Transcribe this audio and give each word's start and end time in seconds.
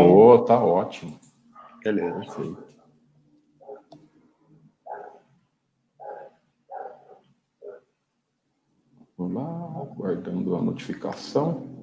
Oh, 0.00 0.38
tá 0.44 0.62
ótimo. 0.62 1.18
Beleza. 1.82 2.20
Perfeito. 2.20 2.68
Vamos 9.16 9.34
lá, 9.34 9.82
aguardando 9.82 10.54
a 10.54 10.62
notificação. 10.62 11.77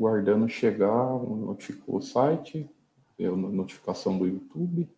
Aguardando 0.00 0.48
chegar, 0.48 1.12
notificou 1.18 1.96
o 1.98 2.00
site, 2.00 2.66
deu 3.18 3.36
notificação 3.36 4.16
do 4.16 4.26
YouTube. 4.26 4.88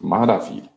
Maravilha. 0.00 0.70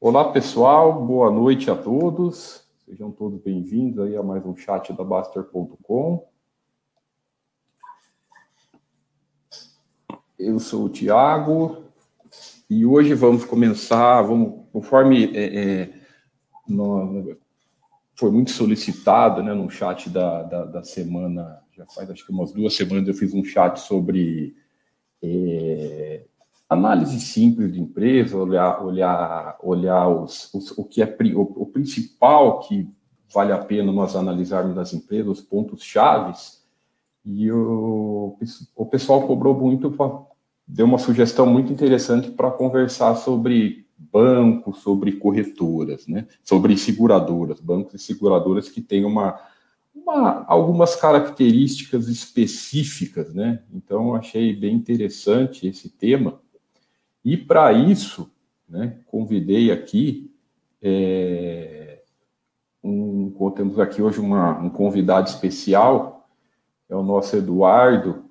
Olá, 0.00 0.32
pessoal, 0.32 1.04
boa 1.04 1.30
noite 1.30 1.70
a 1.70 1.76
todos. 1.76 2.67
Sejam 2.88 3.12
todos 3.12 3.38
bem-vindos 3.42 3.98
aí 3.98 4.16
a 4.16 4.22
mais 4.22 4.46
um 4.46 4.56
chat 4.56 4.94
da 4.94 5.04
Baster.com. 5.04 6.26
Eu 10.38 10.58
sou 10.58 10.86
o 10.86 10.88
Tiago 10.88 11.84
e 12.70 12.86
hoje 12.86 13.12
vamos 13.12 13.44
começar, 13.44 14.22
vamos, 14.22 14.64
conforme 14.72 15.26
é, 15.36 15.82
é, 15.82 15.94
no, 16.66 17.36
foi 18.14 18.30
muito 18.30 18.52
solicitado 18.52 19.42
né, 19.42 19.52
no 19.52 19.68
chat 19.68 20.08
da, 20.08 20.44
da, 20.44 20.64
da, 20.64 20.82
semana, 20.82 21.62
já 21.76 21.84
faz 21.88 22.10
acho 22.10 22.24
que 22.24 22.32
umas 22.32 22.52
duas 22.52 22.74
semanas 22.74 23.06
eu 23.06 23.12
fiz 23.12 23.34
um 23.34 23.44
chat 23.44 23.80
sobre 23.80 24.56
é, 25.22 26.24
Análise 26.68 27.18
simples 27.20 27.72
de 27.72 27.80
empresa, 27.80 28.36
olhar, 28.36 28.84
olhar, 28.84 29.56
olhar 29.62 30.08
os, 30.08 30.52
os, 30.52 30.70
o 30.76 30.84
que 30.84 31.00
é 31.00 31.16
o, 31.34 31.40
o, 31.40 31.66
principal 31.66 32.60
que 32.60 32.86
vale 33.32 33.52
a 33.52 33.58
pena 33.58 33.90
nós 33.90 34.14
analisarmos 34.14 34.76
nas 34.76 34.92
empresas, 34.92 35.38
os 35.38 35.40
pontos 35.40 35.82
chaves. 35.82 36.62
E 37.24 37.50
o, 37.50 38.36
o 38.76 38.86
pessoal 38.86 39.26
cobrou 39.26 39.58
muito, 39.58 39.94
deu 40.66 40.84
uma 40.84 40.98
sugestão 40.98 41.46
muito 41.46 41.72
interessante 41.72 42.30
para 42.30 42.50
conversar 42.50 43.14
sobre 43.16 43.86
bancos, 43.98 44.78
sobre 44.78 45.12
corretoras, 45.12 46.06
né? 46.06 46.26
sobre 46.42 46.76
seguradoras, 46.76 47.60
bancos 47.60 47.94
e 47.94 47.98
seguradoras 47.98 48.68
que 48.68 48.82
têm 48.82 49.04
uma, 49.06 49.40
uma, 49.94 50.44
algumas 50.46 50.94
características 50.94 52.08
específicas, 52.08 53.34
né? 53.34 53.62
Então, 53.72 54.14
achei 54.14 54.54
bem 54.54 54.74
interessante 54.74 55.66
esse 55.66 55.88
tema. 55.88 56.40
E 57.24 57.36
para 57.36 57.72
isso, 57.72 58.30
né, 58.68 58.98
convidei 59.06 59.70
aqui, 59.70 60.30
é, 60.80 62.02
um, 62.82 63.32
temos 63.54 63.78
aqui 63.78 64.00
hoje 64.00 64.20
uma, 64.20 64.58
um 64.58 64.70
convidado 64.70 65.28
especial, 65.28 66.28
é 66.88 66.94
o 66.94 67.02
nosso 67.02 67.36
Eduardo, 67.36 68.24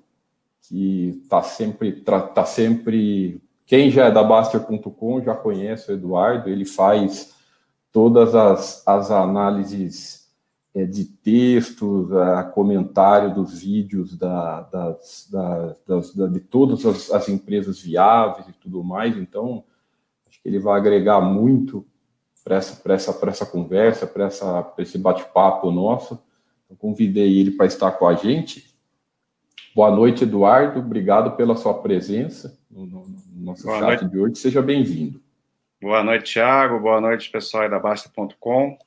que 0.62 1.20
está 1.22 1.42
sempre, 1.42 1.92
tá 1.92 2.44
sempre, 2.44 3.40
quem 3.66 3.90
já 3.90 4.06
é 4.06 4.10
da 4.10 4.22
Baster.com 4.22 5.22
já 5.22 5.34
conhece 5.34 5.90
o 5.90 5.94
Eduardo, 5.94 6.48
ele 6.48 6.64
faz 6.64 7.34
todas 7.92 8.34
as, 8.34 8.86
as 8.86 9.10
análises 9.10 10.27
é, 10.74 10.84
de 10.84 11.04
textos, 11.04 12.12
a 12.12 12.44
comentário 12.44 13.34
dos 13.34 13.60
vídeos 13.60 14.16
da, 14.16 14.62
das, 14.62 15.28
da, 15.30 15.76
das, 15.86 16.14
da, 16.14 16.26
de 16.26 16.40
todas 16.40 16.84
as, 16.84 17.10
as, 17.10 17.28
empresas 17.28 17.80
viáveis 17.80 18.48
e 18.48 18.52
tudo 18.52 18.84
mais. 18.84 19.16
Então, 19.16 19.64
acho 20.28 20.40
que 20.42 20.48
ele 20.48 20.58
vai 20.58 20.78
agregar 20.78 21.20
muito 21.20 21.86
para 22.44 22.56
essa, 22.56 22.92
essa, 22.92 23.18
essa 23.28 23.46
conversa, 23.46 24.06
para 24.06 24.28
esse 24.78 24.98
bate-papo 24.98 25.70
nosso. 25.70 26.22
Eu 26.68 26.76
convidei 26.76 27.38
ele 27.38 27.52
para 27.52 27.66
estar 27.66 27.92
com 27.92 28.06
a 28.06 28.14
gente. 28.14 28.68
Boa 29.74 29.90
noite, 29.90 30.24
Eduardo. 30.24 30.80
Obrigado 30.80 31.36
pela 31.36 31.56
sua 31.56 31.74
presença 31.74 32.58
no, 32.70 32.84
no, 32.84 33.06
no 33.06 33.44
nosso 33.44 33.64
Boa 33.64 33.78
chat 33.78 34.00
noite. 34.00 34.12
de 34.12 34.18
hoje. 34.18 34.36
Seja 34.36 34.60
bem-vindo. 34.60 35.20
Boa 35.80 36.02
noite, 36.02 36.34
Thiago. 36.34 36.80
Boa 36.80 37.00
noite, 37.00 37.30
pessoal 37.30 37.68
da 37.70 37.78
Basta.com. 37.78 38.78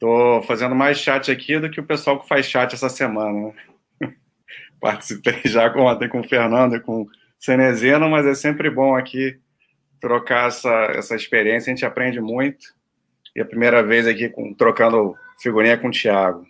Estou 0.00 0.42
fazendo 0.44 0.74
mais 0.74 0.96
chat 0.96 1.30
aqui 1.30 1.58
do 1.58 1.68
que 1.68 1.78
o 1.78 1.84
pessoal 1.84 2.18
que 2.18 2.26
faz 2.26 2.46
chat 2.46 2.72
essa 2.72 2.88
semana. 2.88 3.52
Participei 4.80 5.42
já 5.44 5.68
com, 5.68 5.86
até 5.86 6.08
com 6.08 6.20
o 6.20 6.26
Fernando 6.26 6.74
e 6.74 6.80
com 6.80 7.02
o 7.02 7.08
Cenezeno, 7.38 8.08
mas 8.08 8.24
é 8.24 8.34
sempre 8.34 8.70
bom 8.70 8.96
aqui 8.96 9.38
trocar 10.00 10.48
essa, 10.48 10.70
essa 10.94 11.14
experiência, 11.14 11.70
a 11.70 11.76
gente 11.76 11.84
aprende 11.84 12.18
muito. 12.18 12.64
E 13.36 13.42
a 13.42 13.44
primeira 13.44 13.82
vez 13.82 14.06
aqui 14.06 14.30
com, 14.30 14.54
trocando 14.54 15.14
figurinha 15.38 15.76
com 15.76 15.88
o 15.88 15.92
Thiago. 15.92 16.46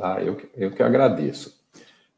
Tá? 0.00 0.22
Eu, 0.22 0.40
eu 0.56 0.70
que 0.70 0.82
agradeço. 0.82 1.60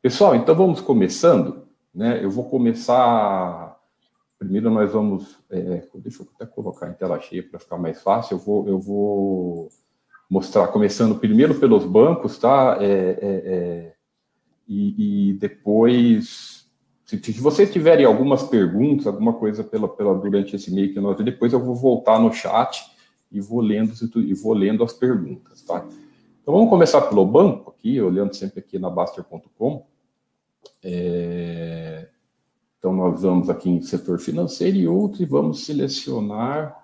Pessoal, 0.00 0.37
então 0.37 0.54
vamos 0.54 0.81
começando. 0.81 1.66
Né? 1.93 2.25
Eu 2.25 2.31
vou 2.31 2.48
começar. 2.48 3.76
Primeiro, 4.38 4.70
nós 4.70 4.93
vamos. 4.93 5.37
É, 5.50 5.82
deixa 5.97 6.22
eu 6.22 6.28
até 6.37 6.47
colocar 6.47 6.88
em 6.88 6.94
tela 6.94 7.19
cheia 7.19 7.43
para 7.43 7.59
ficar 7.59 7.78
mais 7.78 8.00
fácil. 8.00 8.37
Eu 8.37 8.38
vou, 8.38 8.69
eu 8.69 8.78
vou 8.78 9.69
mostrar, 10.31 10.69
começando 10.69 11.19
primeiro 11.19 11.56
pelos 11.56 11.84
bancos, 11.84 12.38
tá? 12.38 12.78
É, 12.81 12.87
é, 12.87 13.43
é 13.44 13.93
e, 14.69 15.31
e, 15.31 15.32
depois, 15.34 16.70
se, 17.04 17.32
vocês 17.32 17.72
tiverem 17.72 18.06
algumas 18.06 18.44
perguntas, 18.44 19.09
alguma 19.09 19.32
coisa 19.32 19.64
pela, 19.64 19.88
pela, 19.88 20.14
durante 20.14 20.54
esse 20.54 20.72
meio 20.72 20.94
que 20.94 21.00
nós 21.00 21.16
depois 21.16 21.53
eu 21.53 21.59
vou 21.60 21.75
voltar 21.75 22.20
no 22.20 22.32
chat 22.32 22.81
e 23.31 23.41
vou 23.41 23.60
lendo, 23.60 23.93
e 24.16 24.34
vou 24.34 24.54
lendo 24.54 24.84
as 24.84 24.93
perguntas, 24.93 25.62
tá? 25.62 25.84
Então 26.43 26.55
vamos 26.55 26.71
começar 26.71 27.03
pelo 27.03 27.25
banco 27.25 27.71
aqui, 27.71 28.01
olhando 28.01 28.35
sempre 28.35 28.59
aqui 28.59 28.77
na 28.77 28.91
Baster.com. 28.91 29.87
É... 30.83 32.09
Então 32.77 32.93
nós 32.93 33.23
vamos 33.23 33.49
aqui 33.49 33.71
em 33.71 33.81
setor 33.81 34.19
financeiro 34.19 34.77
e 34.77 34.89
outro 34.89 35.23
e 35.23 35.25
vamos 35.25 35.65
selecionar 35.65 36.77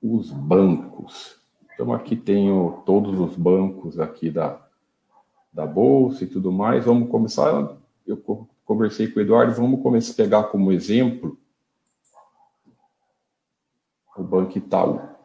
os 0.00 0.30
bancos. 0.30 1.40
Então 1.74 1.92
aqui 1.92 2.14
tenho 2.14 2.84
todos 2.86 3.18
os 3.18 3.34
bancos 3.34 3.98
aqui 3.98 4.30
da, 4.30 4.64
da 5.52 5.66
bolsa 5.66 6.22
e 6.22 6.28
tudo 6.28 6.52
mais. 6.52 6.84
Vamos 6.84 7.10
começar. 7.10 7.76
Eu 8.06 8.46
conversei 8.64 9.08
com 9.08 9.18
o 9.18 9.22
Eduardo, 9.22 9.52
vamos 9.54 9.82
começar 9.82 10.12
a 10.12 10.24
pegar 10.24 10.44
como 10.44 10.70
exemplo 10.70 11.36
o 14.16 14.22
Banco 14.22 14.56
Itaú. 14.56 15.15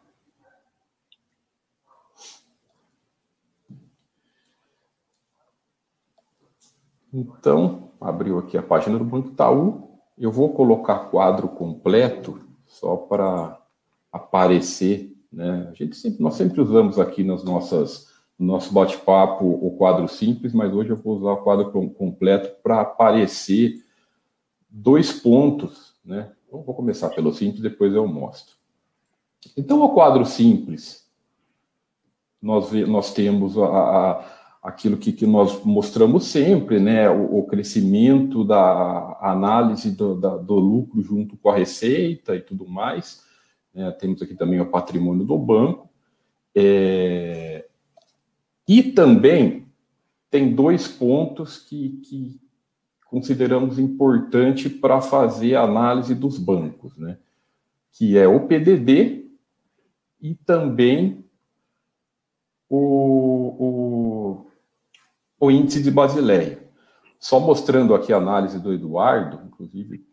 Então, 7.13 7.89
abriu 7.99 8.39
aqui 8.39 8.57
a 8.57 8.63
página 8.63 8.97
do 8.97 9.03
Banco 9.03 9.29
Itaú. 9.29 9.99
Eu 10.17 10.31
vou 10.31 10.53
colocar 10.53 11.09
quadro 11.09 11.47
completo 11.49 12.39
só 12.65 12.95
para 12.95 13.59
aparecer, 14.11 15.15
né? 15.31 15.67
A 15.69 15.73
gente 15.73 15.95
sempre, 15.95 16.21
nós 16.21 16.35
sempre 16.35 16.61
usamos 16.61 16.99
aqui 16.99 17.23
nas 17.23 17.43
nossas 17.43 18.11
no 18.41 18.47
nosso 18.47 18.73
bate-papo 18.73 19.45
o 19.45 19.77
quadro 19.77 20.07
simples, 20.07 20.51
mas 20.51 20.73
hoje 20.73 20.89
eu 20.89 20.95
vou 20.95 21.15
usar 21.15 21.33
o 21.33 21.43
quadro 21.43 21.71
completo 21.91 22.59
para 22.63 22.81
aparecer 22.81 23.85
dois 24.67 25.13
pontos, 25.13 25.93
né? 26.03 26.31
Então, 26.47 26.63
vou 26.63 26.73
começar 26.73 27.09
pelo 27.09 27.31
simples, 27.31 27.61
depois 27.61 27.93
eu 27.93 28.07
mostro. 28.07 28.55
Então, 29.55 29.81
o 29.81 29.93
quadro 29.93 30.25
simples, 30.25 31.07
nós, 32.41 32.71
nós 32.71 33.13
temos 33.13 33.57
a, 33.59 33.63
a 33.63 34.40
aquilo 34.61 34.95
que, 34.95 35.11
que 35.11 35.25
nós 35.25 35.63
mostramos 35.63 36.25
sempre, 36.25 36.79
né, 36.79 37.09
o, 37.09 37.39
o 37.39 37.47
crescimento 37.47 38.43
da 38.43 39.17
análise 39.19 39.89
do, 39.89 40.19
da, 40.19 40.37
do, 40.37 40.55
lucro 40.55 41.01
junto 41.01 41.35
com 41.35 41.49
a 41.49 41.57
receita 41.57 42.35
e 42.35 42.41
tudo 42.41 42.67
mais. 42.67 43.25
Né, 43.73 43.89
temos 43.91 44.21
aqui 44.21 44.35
também 44.35 44.59
o 44.59 44.69
patrimônio 44.69 45.25
do 45.25 45.37
banco. 45.37 45.89
É, 46.55 47.65
e 48.67 48.83
também 48.83 49.65
tem 50.29 50.53
dois 50.53 50.87
pontos 50.87 51.57
que, 51.57 51.99
que 52.03 52.39
consideramos 53.07 53.79
importante 53.79 54.69
para 54.69 55.01
fazer 55.01 55.55
a 55.55 55.63
análise 55.63 56.13
dos 56.13 56.37
bancos, 56.37 56.95
né, 56.97 57.17
que 57.91 58.15
é 58.15 58.27
o 58.27 58.47
PDD 58.47 59.25
e 60.21 60.35
também 60.35 61.25
o, 62.69 62.77
o 63.59 64.50
o 65.41 65.49
índice 65.49 65.81
de 65.81 65.89
Basileia. 65.89 66.61
Só 67.19 67.39
mostrando 67.39 67.95
aqui 67.95 68.13
a 68.13 68.17
análise 68.17 68.59
do 68.59 68.71
Eduardo, 68.71 69.41
inclusive, 69.47 70.05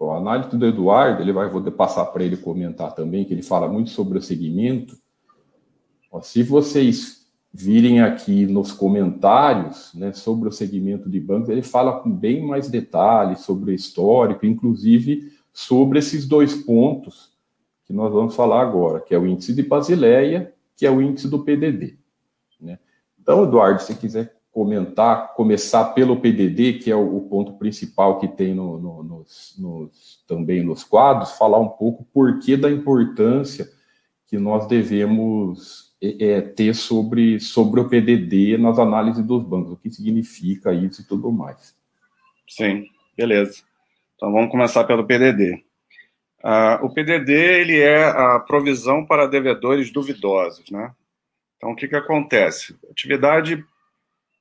a 0.00 0.16
análise 0.16 0.54
do 0.54 0.66
Eduardo, 0.66 1.22
ele 1.22 1.32
vai, 1.32 1.48
vou 1.48 1.62
passar 1.72 2.04
para 2.06 2.22
ele 2.22 2.36
comentar 2.36 2.94
também, 2.94 3.24
que 3.24 3.32
ele 3.32 3.42
fala 3.42 3.66
muito 3.66 3.88
sobre 3.88 4.18
o 4.18 4.22
segmento. 4.22 4.94
Se 6.20 6.42
vocês 6.42 7.26
virem 7.52 8.02
aqui 8.02 8.46
nos 8.46 8.70
comentários 8.70 9.92
né, 9.94 10.12
sobre 10.12 10.48
o 10.48 10.52
segmento 10.52 11.08
de 11.08 11.18
bancos, 11.18 11.48
ele 11.48 11.62
fala 11.62 12.00
com 12.00 12.10
bem 12.10 12.46
mais 12.46 12.68
detalhes 12.68 13.40
sobre 13.40 13.70
o 13.70 13.74
histórico, 13.74 14.44
inclusive 14.44 15.32
sobre 15.52 16.00
esses 16.00 16.26
dois 16.26 16.54
pontos 16.54 17.32
que 17.86 17.94
nós 17.94 18.12
vamos 18.12 18.34
falar 18.34 18.60
agora, 18.60 19.00
que 19.00 19.14
é 19.14 19.18
o 19.18 19.26
índice 19.26 19.54
de 19.54 19.62
Basileia, 19.62 20.52
que 20.76 20.84
é 20.84 20.90
o 20.90 21.00
índice 21.00 21.28
do 21.28 21.42
PDD. 21.42 22.03
Então, 23.24 23.42
Eduardo, 23.42 23.80
se 23.80 23.94
quiser 23.96 24.36
comentar, 24.52 25.32
começar 25.32 25.94
pelo 25.94 26.20
PDD, 26.20 26.74
que 26.74 26.90
é 26.90 26.94
o, 26.94 27.22
ponto 27.22 27.54
principal 27.54 28.18
que 28.18 28.28
tem 28.28 28.54
no, 28.54 28.78
no, 28.78 29.02
nos, 29.02 29.54
nos, 29.58 30.22
também 30.28 30.62
nos 30.62 30.84
quadros, 30.84 31.32
falar 31.32 31.58
um 31.58 31.70
pouco 31.70 32.04
por 32.12 32.38
que 32.38 32.54
da 32.54 32.70
importância 32.70 33.66
que 34.26 34.36
nós 34.36 34.66
devemos 34.66 35.94
é, 36.02 36.32
é 36.32 36.40
ter 36.42 36.74
sobre, 36.74 37.40
sobre 37.40 37.80
o 37.80 37.88
PDD 37.88 38.58
nas 38.58 38.78
análises 38.78 39.24
dos 39.24 39.42
bancos, 39.42 39.72
o 39.72 39.76
que 39.78 39.90
significa 39.90 40.74
isso 40.74 41.00
e 41.00 41.04
tudo 41.04 41.32
mais. 41.32 41.74
Sim, 42.46 42.84
beleza. 43.16 43.62
Então 44.16 44.30
vamos 44.30 44.50
começar 44.50 44.84
pelo 44.84 45.06
PDD. 45.06 45.54
Uh, 45.54 45.62
ah, 46.44 46.80
o 46.82 46.90
PDD 46.92 47.32
ele 47.32 47.80
é 47.80 48.04
a 48.04 48.38
provisão 48.38 49.06
para 49.06 49.26
devedores 49.26 49.90
duvidosos, 49.90 50.70
né? 50.70 50.92
Então, 51.56 51.70
o 51.70 51.76
que, 51.76 51.88
que 51.88 51.96
acontece? 51.96 52.76
A 52.86 52.90
atividade 52.90 53.64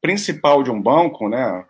principal 0.01 0.63
de 0.63 0.69
um 0.69 0.81
banco, 0.81 1.30
né, 1.30 1.65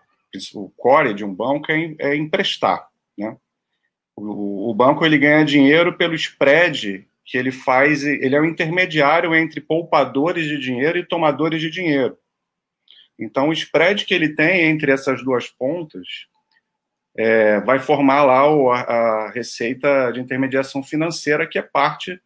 o 0.56 0.70
core 0.70 1.14
de 1.14 1.24
um 1.24 1.34
banco 1.34 1.72
é, 1.72 1.96
é 2.00 2.16
emprestar. 2.16 2.88
Né? 3.18 3.38
O, 4.16 4.72
o, 4.72 4.74
banco 4.74 5.06
ele 5.06 5.18
ganha 5.18 5.46
dinheiro 5.46 5.94
pelo 5.96 6.16
spread 6.16 7.08
que 7.26 7.38
ele 7.38 7.52
faz, 7.52 8.04
ele 8.04 8.36
é 8.36 8.42
o 8.42 8.46
intermediário 8.46 9.34
entre 9.34 9.62
poupadores 9.62 10.46
de 10.46 10.58
dinheiro 10.60 10.98
e 10.98 11.06
tomadores 11.06 11.62
de 11.62 11.70
dinheiro. 11.70 12.18
Então, 13.18 13.50
o 13.50 13.54
spread 13.54 14.06
que 14.06 14.14
ele 14.14 14.30
tem 14.30 14.64
entre 14.64 14.92
essas 14.92 15.24
duas 15.24 15.48
pontas 15.48 16.28
é, 17.16 17.62
vai 17.62 17.80
formar 17.80 18.24
lá 18.24 18.50
o, 18.50 18.72
a, 18.72 18.82
a 18.82 19.32
receita 19.32 20.12
de 20.12 20.20
intermediação 20.20 20.84
financeira, 20.84 21.48
que 21.48 21.60
é 21.60 21.62
parte 21.62 22.20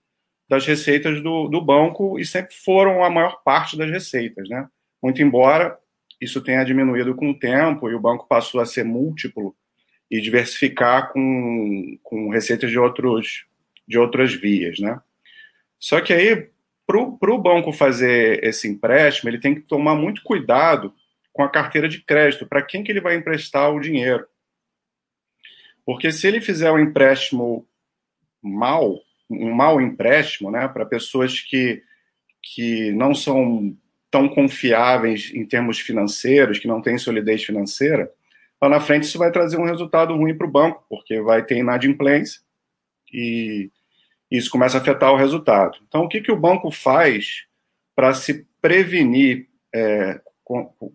das 0.49 0.65
receitas 0.65 1.21
do, 1.21 1.47
do 1.47 1.61
banco 1.61 2.19
e 2.19 2.25
sempre 2.25 2.55
foram 2.55 3.03
a 3.03 3.09
maior 3.09 3.41
parte 3.43 3.77
das 3.77 3.89
receitas, 3.89 4.47
né? 4.49 4.67
Muito 5.01 5.21
embora 5.21 5.77
isso 6.19 6.41
tenha 6.41 6.63
diminuído 6.63 7.15
com 7.15 7.29
o 7.29 7.37
tempo 7.37 7.89
e 7.89 7.93
o 7.93 7.99
banco 7.99 8.27
passou 8.27 8.59
a 8.59 8.65
ser 8.65 8.83
múltiplo 8.83 9.55
e 10.09 10.21
diversificar 10.21 11.11
com, 11.11 11.97
com 12.01 12.29
receitas 12.29 12.71
de, 12.71 12.79
outros, 12.79 13.45
de 13.87 13.97
outras 13.97 14.33
vias, 14.33 14.79
né? 14.79 14.99
Só 15.79 16.01
que 16.01 16.13
aí, 16.13 16.49
para 16.87 16.97
o 16.97 17.37
banco 17.37 17.71
fazer 17.71 18.43
esse 18.43 18.67
empréstimo, 18.67 19.29
ele 19.29 19.39
tem 19.39 19.53
que 19.53 19.61
tomar 19.61 19.95
muito 19.95 20.23
cuidado 20.23 20.93
com 21.31 21.43
a 21.43 21.49
carteira 21.49 21.87
de 21.87 22.01
crédito, 22.01 22.47
para 22.47 22.63
quem 22.63 22.83
que 22.83 22.91
ele 22.91 23.01
vai 23.01 23.15
emprestar 23.15 23.71
o 23.71 23.79
dinheiro. 23.79 24.25
Porque 25.85 26.11
se 26.11 26.25
ele 26.27 26.41
fizer 26.41 26.71
um 26.71 26.79
empréstimo 26.79 27.67
mal, 28.41 28.99
um 29.29 29.51
mau 29.51 29.81
empréstimo 29.81 30.49
né, 30.49 30.67
para 30.67 30.85
pessoas 30.85 31.39
que, 31.39 31.83
que 32.41 32.91
não 32.93 33.13
são 33.13 33.75
tão 34.09 34.29
confiáveis 34.29 35.31
em 35.33 35.45
termos 35.45 35.79
financeiros, 35.79 36.59
que 36.59 36.67
não 36.67 36.81
têm 36.81 36.97
solidez 36.97 37.43
financeira, 37.43 38.11
lá 38.61 38.69
na 38.69 38.79
frente 38.79 39.03
isso 39.03 39.19
vai 39.19 39.31
trazer 39.31 39.57
um 39.57 39.65
resultado 39.65 40.15
ruim 40.15 40.35
para 40.35 40.47
o 40.47 40.51
banco, 40.51 40.83
porque 40.89 41.21
vai 41.21 41.43
ter 41.43 41.57
inadimplência 41.57 42.41
e 43.13 43.69
isso 44.31 44.49
começa 44.49 44.77
a 44.77 44.81
afetar 44.81 45.11
o 45.11 45.17
resultado. 45.17 45.77
Então, 45.87 46.03
o 46.03 46.09
que, 46.09 46.21
que 46.21 46.31
o 46.31 46.39
banco 46.39 46.71
faz 46.71 47.45
para 47.95 48.13
se 48.13 48.45
prevenir 48.61 49.47
é, 49.73 50.19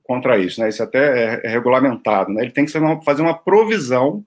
contra 0.03 0.39
isso? 0.39 0.61
Né? 0.61 0.69
Isso 0.69 0.83
até 0.83 1.37
é, 1.37 1.41
é 1.45 1.49
regulamentado. 1.49 2.33
Né? 2.33 2.43
Ele 2.43 2.51
tem 2.51 2.65
que 2.65 2.73
fazer 3.05 3.23
uma 3.23 3.39
provisão 3.39 4.25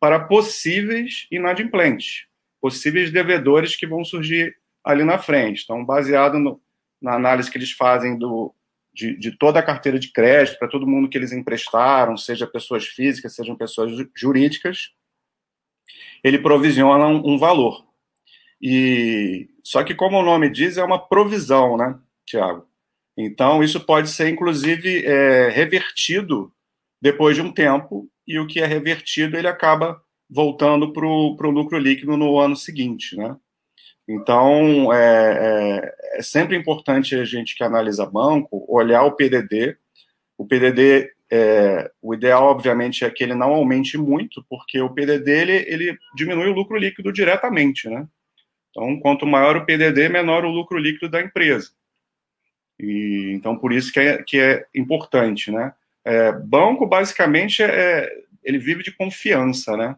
para 0.00 0.20
possíveis 0.20 1.26
inadimplentes 1.30 2.26
possíveis 2.60 3.10
devedores 3.10 3.76
que 3.76 3.86
vão 3.86 4.04
surgir 4.04 4.56
ali 4.84 5.04
na 5.04 5.18
frente. 5.18 5.62
Então, 5.64 5.84
baseado 5.84 6.38
no, 6.38 6.60
na 7.00 7.14
análise 7.14 7.50
que 7.50 7.58
eles 7.58 7.72
fazem 7.72 8.18
do, 8.18 8.54
de, 8.94 9.16
de 9.18 9.32
toda 9.32 9.58
a 9.58 9.62
carteira 9.62 9.98
de 9.98 10.12
crédito, 10.12 10.58
para 10.58 10.68
todo 10.68 10.86
mundo 10.86 11.08
que 11.08 11.18
eles 11.18 11.32
emprestaram, 11.32 12.16
seja 12.16 12.46
pessoas 12.46 12.86
físicas, 12.86 13.34
sejam 13.34 13.56
pessoas 13.56 13.92
jurídicas, 14.16 14.92
ele 16.24 16.38
provisiona 16.38 17.06
um, 17.06 17.34
um 17.34 17.38
valor. 17.38 17.86
E 18.60 19.48
só 19.62 19.84
que, 19.84 19.94
como 19.94 20.18
o 20.18 20.24
nome 20.24 20.48
diz, 20.48 20.78
é 20.78 20.84
uma 20.84 20.98
provisão, 20.98 21.76
né, 21.76 21.98
Tiago? 22.24 22.66
Então, 23.16 23.62
isso 23.62 23.80
pode 23.80 24.08
ser, 24.08 24.28
inclusive, 24.28 25.04
é, 25.04 25.48
revertido 25.48 26.52
depois 27.00 27.36
de 27.36 27.42
um 27.42 27.52
tempo, 27.52 28.08
e 28.26 28.38
o 28.38 28.46
que 28.46 28.60
é 28.60 28.66
revertido 28.66 29.36
ele 29.36 29.46
acaba 29.46 30.02
voltando 30.28 30.92
para 30.92 31.06
o 31.06 31.50
lucro 31.50 31.78
líquido 31.78 32.16
no 32.16 32.38
ano 32.38 32.56
seguinte, 32.56 33.16
né? 33.16 33.36
Então, 34.08 34.92
é, 34.92 35.82
é, 36.12 36.18
é, 36.18 36.22
sempre 36.22 36.56
importante 36.56 37.16
a 37.16 37.24
gente 37.24 37.56
que 37.56 37.64
analisa 37.64 38.06
banco 38.06 38.64
olhar 38.68 39.02
o 39.02 39.12
PDD. 39.12 39.76
O 40.38 40.46
PDD, 40.46 41.10
é, 41.30 41.90
o 42.00 42.14
ideal, 42.14 42.44
obviamente, 42.44 43.04
é 43.04 43.10
que 43.10 43.24
ele 43.24 43.34
não 43.34 43.52
aumente 43.52 43.98
muito, 43.98 44.44
porque 44.48 44.80
o 44.80 44.90
PDD 44.90 45.30
ele, 45.30 45.52
ele 45.66 45.98
diminui 46.14 46.48
o 46.48 46.54
lucro 46.54 46.76
líquido 46.76 47.12
diretamente, 47.12 47.88
né? 47.88 48.06
Então, 48.70 49.00
quanto 49.00 49.26
maior 49.26 49.56
o 49.56 49.64
PDD, 49.64 50.08
menor 50.08 50.44
o 50.44 50.50
lucro 50.50 50.78
líquido 50.78 51.08
da 51.08 51.20
empresa. 51.20 51.70
E, 52.78 53.32
então, 53.34 53.58
por 53.58 53.72
isso 53.72 53.92
que 53.92 53.98
é, 53.98 54.22
que 54.22 54.38
é 54.38 54.66
importante, 54.74 55.50
né? 55.50 55.72
É, 56.04 56.30
banco, 56.30 56.86
basicamente, 56.86 57.62
é, 57.62 58.08
ele 58.44 58.58
vive 58.58 58.84
de 58.84 58.92
confiança, 58.92 59.76
né? 59.76 59.96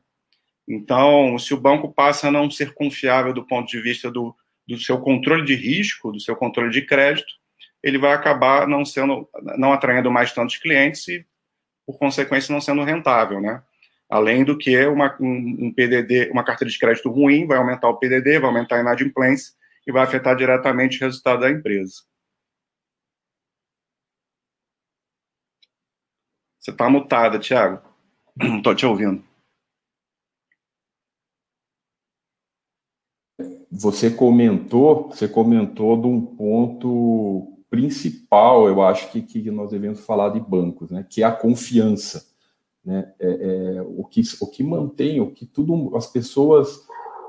Então, 0.68 1.38
se 1.38 1.54
o 1.54 1.60
banco 1.60 1.90
passa 1.90 2.28
a 2.28 2.30
não 2.30 2.50
ser 2.50 2.74
confiável 2.74 3.32
do 3.32 3.46
ponto 3.46 3.66
de 3.66 3.80
vista 3.80 4.10
do, 4.10 4.36
do 4.66 4.78
seu 4.78 5.00
controle 5.00 5.44
de 5.44 5.54
risco, 5.54 6.12
do 6.12 6.20
seu 6.20 6.36
controle 6.36 6.70
de 6.70 6.82
crédito, 6.82 7.32
ele 7.82 7.96
vai 7.96 8.12
acabar 8.12 8.68
não 8.68 8.84
sendo, 8.84 9.26
não 9.56 9.72
atraindo 9.72 10.10
mais 10.10 10.32
tantos 10.32 10.58
clientes 10.58 11.08
e, 11.08 11.26
por 11.86 11.98
consequência, 11.98 12.52
não 12.52 12.60
sendo 12.60 12.84
rentável, 12.84 13.40
né? 13.40 13.62
Além 14.10 14.44
do 14.44 14.58
que 14.58 14.86
uma, 14.86 15.16
um, 15.20 15.66
um 15.66 15.72
PDD, 15.72 16.30
uma 16.30 16.44
carteira 16.44 16.70
de 16.70 16.78
crédito 16.78 17.10
ruim 17.10 17.46
vai 17.46 17.56
aumentar 17.56 17.88
o 17.88 17.96
PDD, 17.98 18.38
vai 18.38 18.48
aumentar 18.48 18.76
a 18.76 18.80
inadimplência 18.80 19.54
e 19.86 19.92
vai 19.92 20.02
afetar 20.02 20.36
diretamente 20.36 20.98
o 20.98 21.00
resultado 21.00 21.40
da 21.40 21.50
empresa. 21.50 22.02
Você 26.58 26.70
está 26.70 26.90
mutada, 26.90 27.38
Thiago. 27.38 27.82
Não 28.36 28.58
estou 28.58 28.74
te 28.74 28.84
ouvindo. 28.84 29.27
Você 33.70 34.10
comentou, 34.10 35.08
você 35.08 35.28
comentou 35.28 36.00
de 36.00 36.06
um 36.06 36.20
ponto 36.20 37.58
principal, 37.70 38.66
eu 38.66 38.82
acho 38.82 39.10
que, 39.10 39.20
que 39.20 39.50
nós 39.50 39.70
devemos 39.70 40.00
falar 40.00 40.30
de 40.30 40.40
bancos, 40.40 40.90
né? 40.90 41.04
Que 41.08 41.22
é 41.22 41.26
a 41.26 41.32
confiança, 41.32 42.26
né? 42.82 43.12
É, 43.20 43.28
é, 43.28 43.82
o 43.82 44.04
que 44.04 44.22
o 44.40 44.46
que 44.46 44.62
mantém, 44.62 45.20
o 45.20 45.30
que 45.30 45.44
tudo 45.44 45.94
as 45.94 46.06
pessoas 46.06 46.86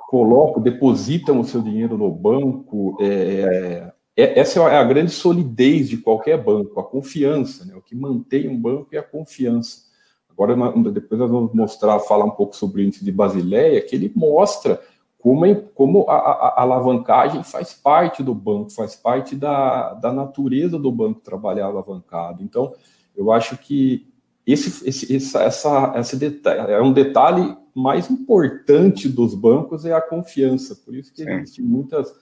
colocam, 0.07 0.63
depositam 0.63 1.39
o 1.39 1.43
seu 1.43 1.61
dinheiro 1.61 1.97
no 1.97 2.09
banco, 2.09 2.97
é, 3.01 3.91
é, 4.15 4.39
essa 4.39 4.59
é 4.61 4.77
a 4.77 4.83
grande 4.83 5.11
solidez 5.11 5.89
de 5.89 5.97
qualquer 5.97 6.41
banco, 6.41 6.79
a 6.79 6.83
confiança, 6.83 7.65
né? 7.65 7.75
O 7.75 7.81
que 7.81 7.95
mantém 7.95 8.47
um 8.47 8.59
banco 8.59 8.87
é 8.93 8.97
a 8.97 9.03
confiança. 9.03 9.89
Agora, 10.29 10.55
depois 10.89 11.19
nós 11.19 11.29
vamos 11.29 11.53
mostrar, 11.53 11.99
falar 11.99 12.23
um 12.23 12.31
pouco 12.31 12.55
sobre 12.55 12.81
o 12.81 12.85
índice 12.85 13.03
de 13.03 13.11
Basileia, 13.11 13.81
que 13.81 13.93
ele 13.93 14.09
mostra 14.15 14.79
como, 15.19 15.55
como 15.75 16.09
a, 16.09 16.15
a, 16.15 16.31
a, 16.31 16.61
alavancagem 16.61 17.43
faz 17.43 17.73
parte 17.73 18.23
do 18.23 18.33
banco, 18.33 18.71
faz 18.71 18.95
parte 18.95 19.35
da, 19.35 19.93
da 19.93 20.13
natureza 20.13 20.79
do 20.79 20.91
banco 20.91 21.19
trabalhar 21.19 21.65
alavancado. 21.65 22.41
Então, 22.41 22.73
eu 23.15 23.31
acho 23.31 23.57
que 23.57 24.07
esse, 24.47 24.87
esse, 24.87 25.15
essa, 25.15 25.43
essa, 25.43 25.93
esse 25.97 26.15
detalhe, 26.15 26.71
é 26.71 26.81
um 26.81 26.93
detalhe 26.93 27.55
mais 27.75 28.09
importante 28.09 29.09
dos 29.09 29.35
bancos 29.35 29.85
é 29.85 29.93
a 29.93 30.01
confiança. 30.01 30.75
Por 30.75 30.95
isso 30.95 31.13
que 31.13 31.21
existe 31.21 31.61
muitas, 31.61 32.15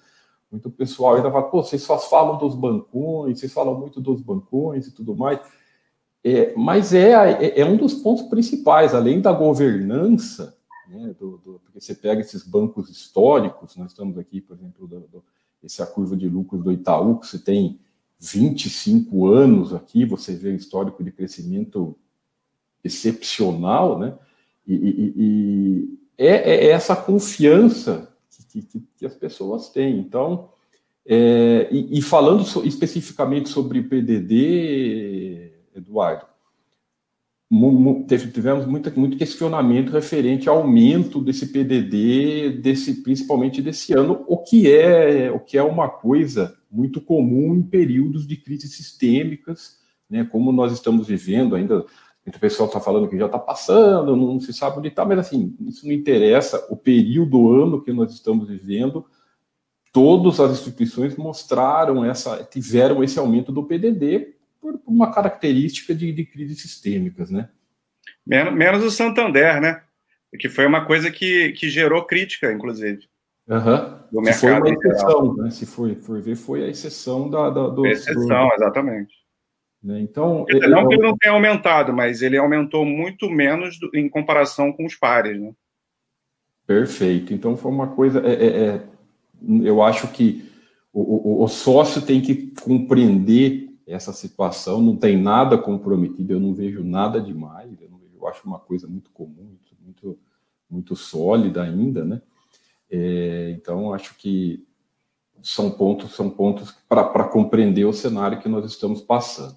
muito 0.51 0.69
pessoal 0.69 1.15
ainda 1.15 1.31
fala, 1.31 1.49
pô, 1.49 1.63
vocês 1.63 1.83
só 1.83 1.99
falam 1.99 2.37
dos 2.37 2.55
bancões, 2.55 3.39
vocês 3.39 3.53
falam 3.53 3.79
muito 3.79 4.01
dos 4.01 4.21
bancões 4.21 4.87
e 4.87 4.91
tudo 4.91 5.15
mais. 5.15 5.39
É, 6.23 6.53
mas 6.57 6.95
é, 6.95 7.11
é, 7.11 7.61
é 7.61 7.65
um 7.65 7.77
dos 7.77 7.93
pontos 7.93 8.23
principais, 8.23 8.95
além 8.95 9.21
da 9.21 9.31
governança, 9.31 10.56
né, 10.89 11.15
do, 11.19 11.37
do, 11.37 11.59
porque 11.63 11.79
você 11.79 11.93
pega 11.93 12.21
esses 12.21 12.43
bancos 12.43 12.89
históricos, 12.89 13.75
nós 13.75 13.91
estamos 13.91 14.17
aqui, 14.17 14.41
por 14.41 14.55
exemplo, 14.55 14.87
do, 14.87 14.99
do, 15.01 15.23
essa 15.63 15.85
curva 15.85 16.15
de 16.15 16.27
lucros 16.27 16.63
do 16.63 16.71
Itaú, 16.71 17.19
que 17.19 17.27
você 17.27 17.39
tem 17.39 17.79
25 18.19 19.27
anos 19.27 19.73
aqui, 19.73 20.05
você 20.05 20.35
vê 20.35 20.49
o 20.49 20.55
histórico 20.55 21.03
de 21.03 21.11
crescimento 21.11 21.95
excepcional, 22.83 23.99
né? 23.99 24.17
E, 24.65 24.73
e, 24.73 25.13
e 25.17 25.99
é, 26.17 26.27
é, 26.27 26.67
essa 26.69 26.95
confiança 26.95 28.11
que, 28.49 28.61
que, 28.61 28.83
que, 28.97 29.05
as 29.05 29.15
pessoas 29.15 29.69
têm. 29.69 29.99
Então, 29.99 30.49
é, 31.05 31.69
e, 31.71 31.99
e, 31.99 32.01
falando 32.01 32.43
so, 32.43 32.65
especificamente 32.65 33.49
sobre 33.49 33.83
PDD, 33.83 35.53
Eduardo, 35.75 36.25
tivemos 38.33 38.65
muito, 38.65 38.99
muito 38.99 39.17
questionamento 39.17 39.91
referente 39.91 40.49
ao 40.49 40.57
aumento 40.57 41.21
desse 41.21 41.47
PDD, 41.47 42.51
desse, 42.61 43.01
principalmente 43.01 43.61
desse 43.61 43.93
ano, 43.93 44.25
o 44.27 44.37
que 44.37 44.69
é 44.71 45.31
o 45.31 45.39
que 45.39 45.57
é 45.57 45.63
uma 45.63 45.87
coisa 45.87 46.57
muito 46.69 46.99
comum 46.99 47.55
em 47.55 47.63
períodos 47.63 48.27
de 48.27 48.35
crises 48.35 48.75
sistêmicas, 48.75 49.79
né, 50.09 50.25
como 50.25 50.51
nós 50.51 50.73
estamos 50.73 51.07
vivendo 51.07 51.55
ainda. 51.55 51.85
O 52.25 52.39
pessoal 52.41 52.67
está 52.67 52.81
falando 52.81 53.07
que 53.07 53.17
já 53.17 53.27
está 53.27 53.39
passando, 53.39 54.13
não 54.13 54.37
se 54.37 54.51
sabe 54.51 54.79
onde 54.79 54.89
está, 54.89 55.05
mas 55.05 55.19
assim, 55.19 55.55
isso 55.61 55.87
não 55.87 55.93
interessa. 55.93 56.67
O 56.69 56.75
período, 56.75 57.53
ano 57.53 57.81
que 57.81 57.93
nós 57.93 58.11
estamos 58.11 58.49
vivendo, 58.49 59.05
todas 59.93 60.37
as 60.41 60.51
instituições 60.51 61.15
mostraram 61.15 62.03
essa, 62.03 62.43
tiveram 62.43 63.01
esse 63.01 63.17
aumento 63.17 63.49
do 63.49 63.63
PDD 63.63 64.36
por 64.61 64.79
uma 64.85 65.11
característica 65.11 65.93
de, 65.93 66.11
de 66.11 66.25
crises 66.25 66.61
sistêmicas, 66.61 67.29
né? 67.29 67.49
Menos, 68.25 68.53
menos, 68.53 68.83
o 68.83 68.91
Santander, 68.91 69.61
né? 69.61 69.81
Que 70.39 70.49
foi 70.49 70.65
uma 70.65 70.85
coisa 70.85 71.09
que, 71.09 71.53
que 71.53 71.69
gerou 71.69 72.05
crítica, 72.05 72.51
inclusive. 72.51 73.07
Uhum. 73.47 73.97
Do 74.11 74.21
mercado 74.21 74.39
foi 74.39 74.51
uma 74.51 74.69
exceção, 74.69 75.35
né? 75.35 75.49
Se 75.49 75.65
for, 75.65 75.95
for 75.95 76.21
ver, 76.21 76.35
foi 76.35 76.63
a 76.63 76.67
exceção 76.67 77.29
da, 77.29 77.49
da 77.49 77.67
do. 77.69 77.85
Exceção, 77.85 78.47
do... 78.49 78.53
exatamente. 78.55 79.15
Né? 79.81 80.01
Então, 80.01 80.45
não 80.49 80.81
eu... 80.81 80.87
que 80.87 80.95
ele 80.95 81.03
não 81.03 81.17
tenha 81.17 81.33
aumentado, 81.33 81.93
mas 81.93 82.21
ele 82.21 82.37
aumentou 82.37 82.85
muito 82.85 83.29
menos 83.29 83.79
do, 83.79 83.89
em 83.93 84.09
comparação 84.09 84.73
com 84.73 84.85
os 84.85 84.95
pares, 84.95 85.39
né? 85.39 85.53
Perfeito. 86.65 87.33
Então 87.33 87.55
foi 87.55 87.71
uma 87.71 87.87
coisa. 87.87 88.21
É, 88.27 88.33
é, 88.33 88.47
é 88.47 88.81
eu 89.61 89.81
acho 89.81 90.09
que 90.09 90.51
o, 90.91 91.41
o, 91.41 91.43
o 91.43 91.47
sócio 91.47 92.01
tem 92.01 92.19
que 92.19 92.51
compreender 92.61 93.66
essa 93.87 94.11
situação, 94.11 94.81
não 94.81 94.97
tem 94.97 95.15
nada 95.15 95.57
comprometido, 95.57 96.33
eu 96.33 96.39
não 96.39 96.53
vejo 96.53 96.83
nada 96.83 97.21
demais, 97.21 97.71
eu, 97.81 97.89
vejo, 97.97 98.17
eu 98.19 98.27
acho 98.27 98.45
uma 98.45 98.59
coisa 98.59 98.85
muito 98.87 99.09
comum, 99.11 99.55
muito, 99.81 100.19
muito 100.69 100.95
sólida 100.95 101.63
ainda, 101.63 102.03
né? 102.03 102.21
É, 102.91 103.51
então, 103.51 103.93
acho 103.93 104.15
que 104.17 104.65
são 105.41 105.71
pontos, 105.71 106.13
são 106.13 106.29
pontos 106.29 106.75
para 106.89 107.23
compreender 107.25 107.85
o 107.85 107.93
cenário 107.93 108.39
que 108.39 108.49
nós 108.49 108.65
estamos 108.65 109.01
passando. 109.01 109.55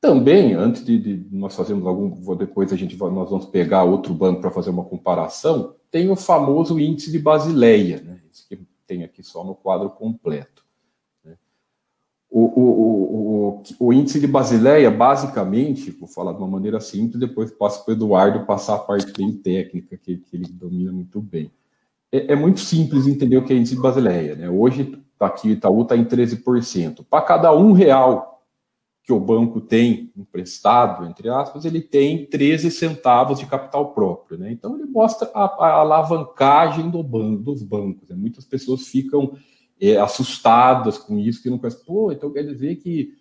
Também, 0.00 0.54
antes 0.54 0.84
de, 0.84 0.98
de 0.98 1.36
nós 1.36 1.56
fazermos 1.56 1.86
algum, 1.86 2.36
depois 2.36 2.72
a 2.72 2.76
gente 2.76 2.96
nós 2.96 3.30
vamos 3.30 3.46
pegar 3.46 3.82
outro 3.82 4.14
banco 4.14 4.40
para 4.40 4.50
fazer 4.50 4.70
uma 4.70 4.84
comparação, 4.84 5.74
tem 5.90 6.10
o 6.10 6.16
famoso 6.16 6.78
índice 6.78 7.10
de 7.10 7.18
Basileia, 7.18 8.00
né? 8.02 8.20
Esse 8.30 8.46
que 8.46 8.58
tem 8.86 9.02
aqui 9.02 9.22
só 9.22 9.42
no 9.42 9.54
quadro 9.54 9.90
completo. 9.90 10.65
O, 12.28 12.40
o, 12.40 13.58
o, 13.58 13.62
o, 13.78 13.92
índice 13.92 14.18
de 14.18 14.26
Basileia, 14.26 14.90
basicamente, 14.90 15.92
vou 15.92 16.08
falar 16.08 16.32
de 16.32 16.38
uma 16.38 16.48
maneira 16.48 16.80
simples, 16.80 17.20
depois 17.20 17.52
passo 17.52 17.84
para 17.84 17.92
o 17.92 17.96
Eduardo 17.96 18.44
passar 18.44 18.74
a 18.74 18.80
parte 18.80 19.12
bem 19.16 19.32
técnica, 19.32 19.96
que, 19.96 20.16
que 20.16 20.36
ele 20.36 20.48
domina 20.48 20.92
muito 20.92 21.20
bem. 21.20 21.50
É, 22.10 22.32
é, 22.32 22.36
muito 22.36 22.60
simples 22.60 23.06
entender 23.06 23.36
o 23.36 23.44
que 23.44 23.52
é 23.52 23.56
índice 23.56 23.76
de 23.76 23.80
Basileia. 23.80 24.34
Né? 24.34 24.50
Hoje, 24.50 25.00
tá 25.18 25.26
aqui, 25.26 25.50
Itaú 25.50 25.82
está 25.82 25.96
em 25.96 26.04
13%. 26.04 27.04
Para 27.08 27.22
cada 27.22 27.54
um 27.54 27.72
real 27.72 28.42
que 29.02 29.12
o 29.12 29.20
banco 29.20 29.60
tem 29.60 30.12
emprestado, 30.16 31.06
entre 31.06 31.28
aspas, 31.28 31.64
ele 31.64 31.80
tem 31.80 32.26
13 32.26 32.72
centavos 32.72 33.38
de 33.38 33.46
capital 33.46 33.92
próprio. 33.92 34.36
Né? 34.36 34.50
Então, 34.50 34.74
ele 34.74 34.86
mostra 34.86 35.30
a, 35.32 35.44
a 35.44 35.72
alavancagem 35.74 36.90
do 36.90 37.04
banco, 37.04 37.44
dos 37.44 37.62
bancos. 37.62 38.08
Né? 38.08 38.16
Muitas 38.16 38.44
pessoas 38.44 38.88
ficam 38.88 39.36
é, 39.80 39.96
assustadas 39.96 40.98
com 40.98 41.18
isso, 41.18 41.42
que 41.42 41.50
não 41.50 41.58
conhecem. 41.58 41.84
Pô, 41.84 42.12
então 42.12 42.32
quer 42.32 42.42
dizer 42.42 42.76
que 42.76 43.14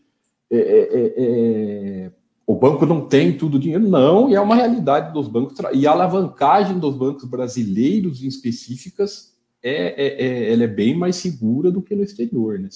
é, 0.49 0.57
é, 0.57 0.79
é, 0.79 1.13
é 1.17 2.11
o 2.47 2.55
banco 2.55 2.85
não 2.85 3.07
tem 3.07 3.35
tudo 3.35 3.57
o 3.57 3.59
dinheiro? 3.59 3.87
Não, 3.87 4.29
e 4.29 4.35
é 4.35 4.41
uma 4.41 4.55
realidade 4.55 5.11
dos 5.11 5.27
bancos. 5.27 5.57
E 5.73 5.87
a 5.87 5.91
alavancagem 5.91 6.77
dos 6.77 6.95
bancos 6.95 7.25
brasileiros 7.25 8.23
em 8.23 8.27
específicas 8.27 9.35
é, 9.63 10.51
ela 10.53 10.63
é 10.63 10.67
bem 10.67 10.95
mais 10.95 11.15
segura 11.15 11.71
do 11.71 11.81
que 11.81 11.95
no 11.95 12.03
exterior. 12.03 12.59
Né? 12.59 12.69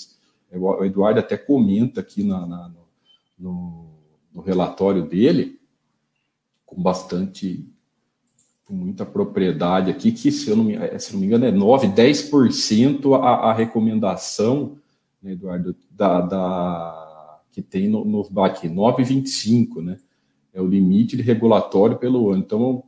O 0.53 0.83
Eduardo 0.83 1.19
até 1.19 1.37
comenta 1.37 2.01
aqui 2.01 2.23
na, 2.23 2.47
na 2.47 2.71
no, 3.37 3.85
no 4.33 4.41
relatório 4.41 5.07
dele, 5.07 5.59
com 6.65 6.81
bastante 6.81 7.67
com 8.69 8.75
muita 8.75 9.03
propriedade 9.03 9.89
aqui, 9.89 10.11
que 10.11 10.31
se 10.31 10.47
eu 10.47 10.55
não 10.55 10.63
me, 10.63 10.75
eh, 10.75 10.99
se 10.99 11.11
não 11.11 11.19
me 11.19 11.25
engano 11.25 11.43
é 11.43 11.51
9, 11.51 11.87
10% 11.87 13.15
a, 13.15 13.49
a 13.49 13.53
recomendação, 13.53 14.77
né, 15.23 15.31
Eduardo, 15.31 15.75
da, 15.89 16.21
da, 16.21 17.39
que 17.51 17.63
tem 17.63 17.89
no, 17.89 18.05
no 18.05 18.21
aqui, 18.43 18.69
9,25, 18.69 19.81
né? 19.81 19.97
É 20.53 20.61
o 20.61 20.67
limite 20.67 21.19
regulatório 21.19 21.97
pelo 21.97 22.29
ano. 22.29 22.43
Então, 22.43 22.83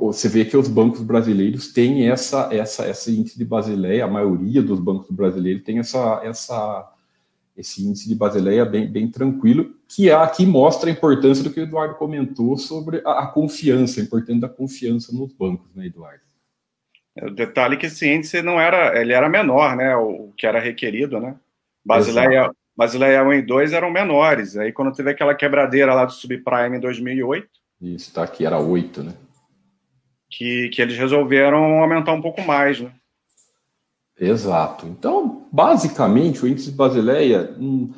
você 0.00 0.26
vê 0.26 0.42
que 0.46 0.56
os 0.56 0.68
bancos 0.68 1.02
brasileiros 1.02 1.70
têm 1.70 2.08
essa, 2.08 2.48
essa, 2.50 2.84
essa 2.84 3.10
índice 3.10 3.36
de 3.36 3.44
Basileia, 3.44 4.06
a 4.06 4.10
maioria 4.10 4.62
dos 4.62 4.80
bancos 4.80 5.10
brasileiros 5.10 5.64
tem 5.64 5.80
essa, 5.80 6.22
essa, 6.24 6.90
esse 7.54 7.86
índice 7.86 8.08
de 8.08 8.14
Basileia 8.14 8.64
bem, 8.64 8.90
bem 8.90 9.10
tranquilo, 9.10 9.74
que 9.94 10.08
é 10.08 10.14
aqui 10.14 10.46
mostra 10.46 10.88
a 10.88 10.92
importância 10.92 11.44
do 11.44 11.50
que 11.50 11.60
o 11.60 11.64
Eduardo 11.64 11.96
comentou 11.96 12.56
sobre 12.56 13.02
a, 13.04 13.24
a 13.24 13.26
confiança, 13.26 14.00
a 14.00 14.04
importância 14.04 14.40
da 14.40 14.48
confiança 14.48 15.14
nos 15.14 15.32
bancos, 15.32 15.74
né, 15.74 15.86
Eduardo? 15.86 16.22
É, 17.16 17.26
o 17.26 17.30
detalhe 17.30 17.74
é 17.74 17.76
que 17.76 17.86
esse 17.86 18.08
índice 18.08 18.40
não 18.40 18.58
era, 18.58 18.98
ele 18.98 19.12
era 19.12 19.28
menor, 19.28 19.76
né, 19.76 19.94
o 19.96 20.32
que 20.36 20.46
era 20.46 20.58
requerido, 20.58 21.20
né? 21.20 21.36
Basileia, 21.84 22.50
Basileia 22.76 23.22
1 23.22 23.32
e 23.34 23.42
2 23.42 23.72
eram 23.72 23.90
menores. 23.90 24.56
Aí 24.56 24.72
quando 24.72 24.94
teve 24.94 25.10
aquela 25.10 25.34
quebradeira 25.34 25.94
lá 25.94 26.04
do 26.04 26.12
subprime 26.12 26.76
em 26.76 26.80
2008, 26.80 27.48
isso 27.82 28.14
tá 28.14 28.22
aqui 28.22 28.46
era 28.46 28.58
8, 28.58 29.02
né? 29.02 29.14
Que, 30.30 30.70
que 30.70 30.80
eles 30.80 30.96
resolveram 30.96 31.82
aumentar 31.82 32.12
um 32.12 32.22
pouco 32.22 32.40
mais, 32.40 32.80
né? 32.80 32.92
Exato. 34.18 34.86
Então, 34.86 35.48
basicamente, 35.52 36.44
o 36.44 36.48
índice 36.48 36.70
de 36.70 36.76
Basileia, 36.76 37.54
hum, 37.58 37.92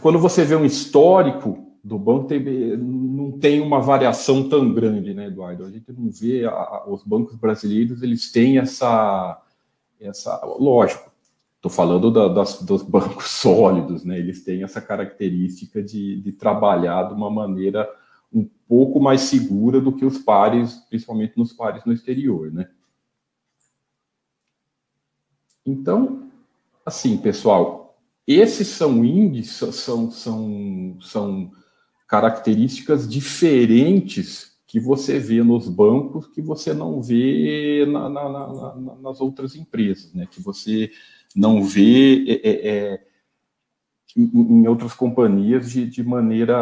quando 0.00 0.18
você 0.18 0.44
vê 0.44 0.54
um 0.54 0.64
histórico 0.64 1.66
do 1.82 1.98
banco, 1.98 2.26
tem, 2.26 2.76
não 2.76 3.32
tem 3.32 3.60
uma 3.60 3.80
variação 3.80 4.48
tão 4.48 4.72
grande, 4.72 5.14
né, 5.14 5.26
Eduardo? 5.26 5.64
A 5.64 5.70
gente 5.70 5.90
não 5.92 6.10
vê 6.10 6.44
a, 6.44 6.84
os 6.86 7.02
bancos 7.02 7.36
brasileiros, 7.36 8.02
eles 8.02 8.30
têm 8.30 8.58
essa, 8.58 9.40
essa 10.00 10.44
lógico. 10.44 11.10
Estou 11.56 11.70
falando 11.70 12.10
da, 12.10 12.28
das, 12.28 12.62
dos 12.62 12.82
bancos 12.82 13.30
sólidos, 13.30 14.04
né? 14.04 14.18
Eles 14.18 14.44
têm 14.44 14.62
essa 14.62 14.80
característica 14.80 15.82
de, 15.82 16.20
de 16.20 16.32
trabalhar 16.32 17.04
de 17.04 17.14
uma 17.14 17.30
maneira 17.30 17.88
um 18.32 18.48
pouco 18.68 19.00
mais 19.00 19.22
segura 19.22 19.80
do 19.80 19.92
que 19.92 20.04
os 20.04 20.18
pares, 20.18 20.74
principalmente 20.88 21.36
nos 21.38 21.52
pares 21.52 21.84
no 21.84 21.92
exterior, 21.92 22.52
né? 22.52 22.68
Então, 25.64 26.30
assim, 26.84 27.16
pessoal, 27.16 27.87
esses 28.28 28.68
são 28.68 29.02
índices, 29.02 29.74
são, 29.76 30.10
são, 30.10 30.98
são 31.00 31.50
características 32.06 33.08
diferentes 33.08 34.58
que 34.66 34.78
você 34.78 35.18
vê 35.18 35.42
nos 35.42 35.66
bancos 35.66 36.26
que 36.26 36.42
você 36.42 36.74
não 36.74 37.00
vê 37.00 37.86
na, 37.86 38.06
na, 38.10 38.28
na, 38.28 38.96
nas 38.96 39.18
outras 39.18 39.56
empresas, 39.56 40.12
né? 40.12 40.28
Que 40.30 40.42
você 40.42 40.90
não 41.34 41.64
vê 41.64 42.24
é, 42.28 42.50
é, 42.50 42.68
é 42.68 43.00
em, 44.14 44.68
outras 44.68 44.92
companhias 44.92 45.70
de, 45.70 45.86
de 45.86 46.04
maneira 46.04 46.54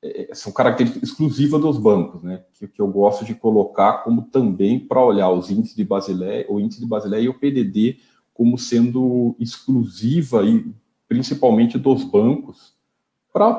é, 0.00 0.30
são 0.34 0.52
características 0.52 1.10
exclusivas 1.10 1.60
dos 1.60 1.78
bancos, 1.78 2.22
né? 2.22 2.44
Que, 2.54 2.68
que 2.68 2.80
eu 2.80 2.86
gosto 2.86 3.24
de 3.24 3.34
colocar 3.34 4.04
como 4.04 4.22
também 4.22 4.78
para 4.78 5.04
olhar 5.04 5.30
os 5.30 5.50
índices 5.50 5.74
de 5.74 5.84
Basileia, 5.84 6.46
o 6.48 6.60
índice 6.60 6.80
de 6.80 6.86
Basileia 6.86 7.22
e 7.22 7.28
o 7.28 7.38
PDD 7.38 7.98
como 8.34 8.58
sendo 8.58 9.36
exclusiva 9.38 10.44
e 10.44 10.72
principalmente 11.08 11.78
dos 11.78 12.04
bancos, 12.04 12.74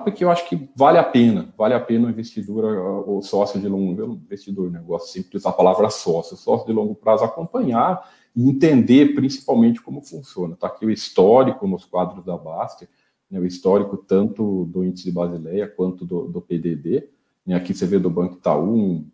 porque 0.03 0.23
eu 0.23 0.29
acho 0.29 0.47
que 0.47 0.69
vale 0.75 0.99
a 0.99 1.03
pena, 1.03 1.51
vale 1.57 1.73
a 1.73 1.79
pena 1.79 2.07
o 2.07 2.09
investidor, 2.09 3.07
o 3.07 3.21
sócio 3.23 3.59
de 3.59 3.67
longo 3.67 4.13
investidor, 4.13 4.69
né? 4.69 4.79
Eu 4.79 4.83
gosto 4.83 5.09
sempre 5.09 5.31
de 5.31 5.37
usar 5.37 5.49
a 5.49 5.53
palavra 5.53 5.89
sócio, 5.89 6.37
sócio 6.37 6.67
de 6.67 6.73
longo 6.73 6.93
prazo 6.93 7.23
acompanhar 7.23 8.07
e 8.35 8.47
entender 8.47 9.15
principalmente 9.15 9.81
como 9.81 10.01
funciona. 10.01 10.53
Está 10.53 10.67
aqui 10.67 10.85
o 10.85 10.91
histórico 10.91 11.67
nos 11.67 11.85
quadros 11.85 12.23
da 12.23 12.37
Baster, 12.37 12.87
né, 13.29 13.39
o 13.39 13.45
histórico 13.45 13.97
tanto 13.97 14.65
do 14.65 14.83
índice 14.83 15.05
de 15.05 15.11
Basileia 15.11 15.67
quanto 15.67 16.05
do, 16.05 16.27
do 16.27 16.39
PDD. 16.39 17.09
Né, 17.45 17.55
aqui 17.55 17.73
você 17.73 17.87
vê 17.87 17.97
do 17.97 18.11
Banco 18.11 18.35
Itaú, 18.35 19.05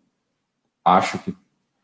acho 0.84 1.18
que 1.20 1.34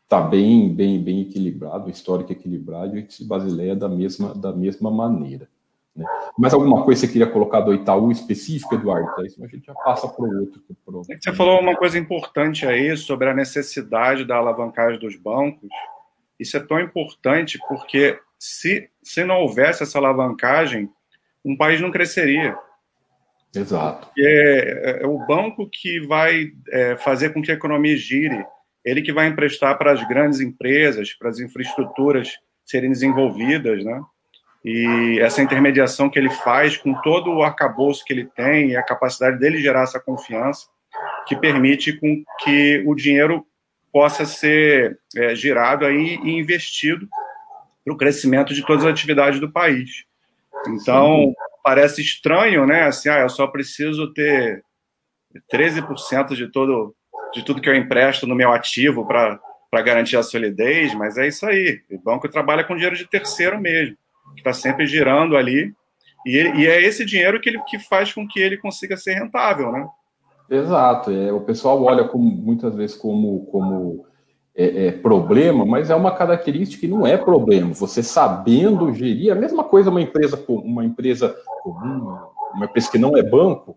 está 0.06 0.20
bem, 0.20 0.72
bem, 0.72 1.02
bem 1.02 1.22
equilibrado, 1.22 1.90
histórico 1.90 2.30
equilibrado, 2.30 2.96
e 2.96 3.00
índice 3.00 3.24
de 3.24 3.28
Basileia 3.28 3.74
da 3.74 3.88
mesma, 3.88 4.32
da 4.34 4.52
mesma 4.52 4.88
maneira. 4.88 5.48
Né. 5.94 6.04
Mais 6.38 6.54
alguma 6.54 6.84
coisa 6.84 7.00
que 7.00 7.06
você 7.08 7.12
queria 7.12 7.26
colocar 7.32 7.60
do 7.60 7.74
Itaú 7.74 8.12
específico, 8.12 8.76
Eduardo? 8.76 9.20
É 9.20 9.26
isso, 9.26 9.42
a 9.42 9.48
gente 9.48 9.66
já 9.66 9.74
passa 9.74 10.06
para 10.06 10.24
o 10.24 10.40
outro. 10.40 10.62
Pro... 10.84 11.02
Você 11.02 11.32
falou 11.32 11.60
uma 11.60 11.74
coisa 11.74 11.98
importante 11.98 12.64
aí 12.64 12.96
sobre 12.96 13.28
a 13.28 13.34
necessidade 13.34 14.24
da 14.24 14.36
alavancagem 14.36 15.00
dos 15.00 15.16
bancos. 15.16 15.68
Isso 16.38 16.56
é 16.56 16.60
tão 16.60 16.78
importante 16.78 17.58
porque 17.66 18.16
se, 18.38 18.88
se 19.02 19.24
não 19.24 19.40
houvesse 19.40 19.82
essa 19.82 19.98
alavancagem, 19.98 20.88
um 21.44 21.56
país 21.56 21.80
não 21.80 21.90
cresceria. 21.90 22.56
Exato. 23.54 24.08
É, 24.18 25.00
é, 25.02 25.06
o 25.06 25.18
banco 25.26 25.68
que 25.68 25.98
vai 26.06 26.52
é, 26.70 26.96
fazer 26.96 27.32
com 27.32 27.42
que 27.42 27.50
a 27.50 27.54
economia 27.54 27.96
gire, 27.96 28.44
ele 28.86 29.02
que 29.02 29.12
vai 29.12 29.26
emprestar 29.26 29.76
para 29.76 29.90
as 29.90 30.06
grandes 30.06 30.38
empresas, 30.38 31.12
para 31.12 31.28
as 31.28 31.40
infraestruturas 31.40 32.38
serem 32.64 32.90
desenvolvidas, 32.90 33.84
né? 33.84 34.00
E 34.64 35.18
essa 35.20 35.42
intermediação 35.42 36.08
que 36.08 36.18
ele 36.18 36.30
faz 36.30 36.76
com 36.76 36.94
todo 37.02 37.30
o 37.32 37.42
arcabouço 37.42 38.04
que 38.04 38.12
ele 38.12 38.26
tem 38.26 38.70
e 38.70 38.76
a 38.76 38.82
capacidade 38.82 39.38
dele 39.38 39.60
gerar 39.60 39.82
essa 39.82 39.98
confiança, 40.00 40.66
que 41.26 41.36
permite 41.36 41.92
com 41.92 42.22
que 42.42 42.82
o 42.86 42.94
dinheiro 42.94 43.44
possa 43.92 44.24
ser 44.24 44.98
é, 45.16 45.34
girado 45.34 45.84
aí 45.84 46.18
e 46.22 46.38
investido 46.38 47.08
para 47.84 47.94
o 47.94 47.96
crescimento 47.96 48.54
de 48.54 48.64
todas 48.64 48.84
as 48.84 48.92
atividades 48.92 49.40
do 49.40 49.50
país. 49.50 50.04
Então, 50.68 51.06
Sim. 51.06 51.34
parece 51.62 52.02
estranho, 52.02 52.66
né? 52.66 52.82
Assim, 52.84 53.08
ah, 53.08 53.20
eu 53.20 53.28
só 53.28 53.46
preciso 53.46 54.12
ter 54.12 54.64
13% 55.52 56.34
de 56.34 56.48
todo 56.48 56.94
de 57.36 57.44
tudo 57.44 57.60
que 57.60 57.68
eu 57.68 57.74
empresto 57.74 58.26
no 58.26 58.34
meu 58.34 58.50
ativo 58.50 59.06
para 59.06 59.38
garantir 59.82 60.16
a 60.16 60.22
solidez, 60.22 60.94
mas 60.94 61.18
é 61.18 61.28
isso 61.28 61.44
aí. 61.44 61.80
O 61.90 61.98
banco 61.98 62.28
trabalha 62.30 62.64
com 62.64 62.74
dinheiro 62.74 62.96
de 62.96 63.06
terceiro 63.06 63.60
mesmo, 63.60 63.94
que 64.34 64.40
está 64.40 64.54
sempre 64.54 64.86
girando 64.86 65.36
ali. 65.36 65.74
E, 66.24 66.36
ele, 66.36 66.62
e, 66.62 66.66
é 66.66 66.82
esse 66.82 67.04
dinheiro 67.04 67.38
que, 67.38 67.50
ele, 67.50 67.60
que 67.68 67.78
faz 67.78 68.10
com 68.12 68.26
que 68.26 68.40
ele 68.40 68.56
consiga 68.56 68.96
ser 68.96 69.14
rentável, 69.14 69.70
né? 69.70 69.86
Exato. 70.50 71.10
É, 71.10 71.30
o 71.30 71.42
pessoal 71.42 71.82
olha 71.82 72.04
como, 72.04 72.24
muitas 72.24 72.74
vezes 72.74 72.96
como, 72.96 73.44
como 73.46 74.06
é, 74.56 74.86
é, 74.86 74.92
problema, 74.92 75.66
mas 75.66 75.90
é 75.90 75.94
uma 75.94 76.16
característica 76.16 76.80
que 76.80 76.88
não 76.88 77.06
é 77.06 77.18
problema. 77.18 77.74
Você 77.74 78.02
sabendo 78.02 78.94
gerir, 78.94 79.30
a 79.30 79.34
mesma 79.34 79.62
coisa 79.62 79.90
uma 79.90 80.00
empresa 80.00 80.42
uma 80.48 80.84
empresa 80.84 81.36
comum, 81.62 82.16
uma 82.54 82.64
empresa 82.64 82.90
que 82.90 82.98
não 82.98 83.14
é 83.14 83.22
banco, 83.22 83.76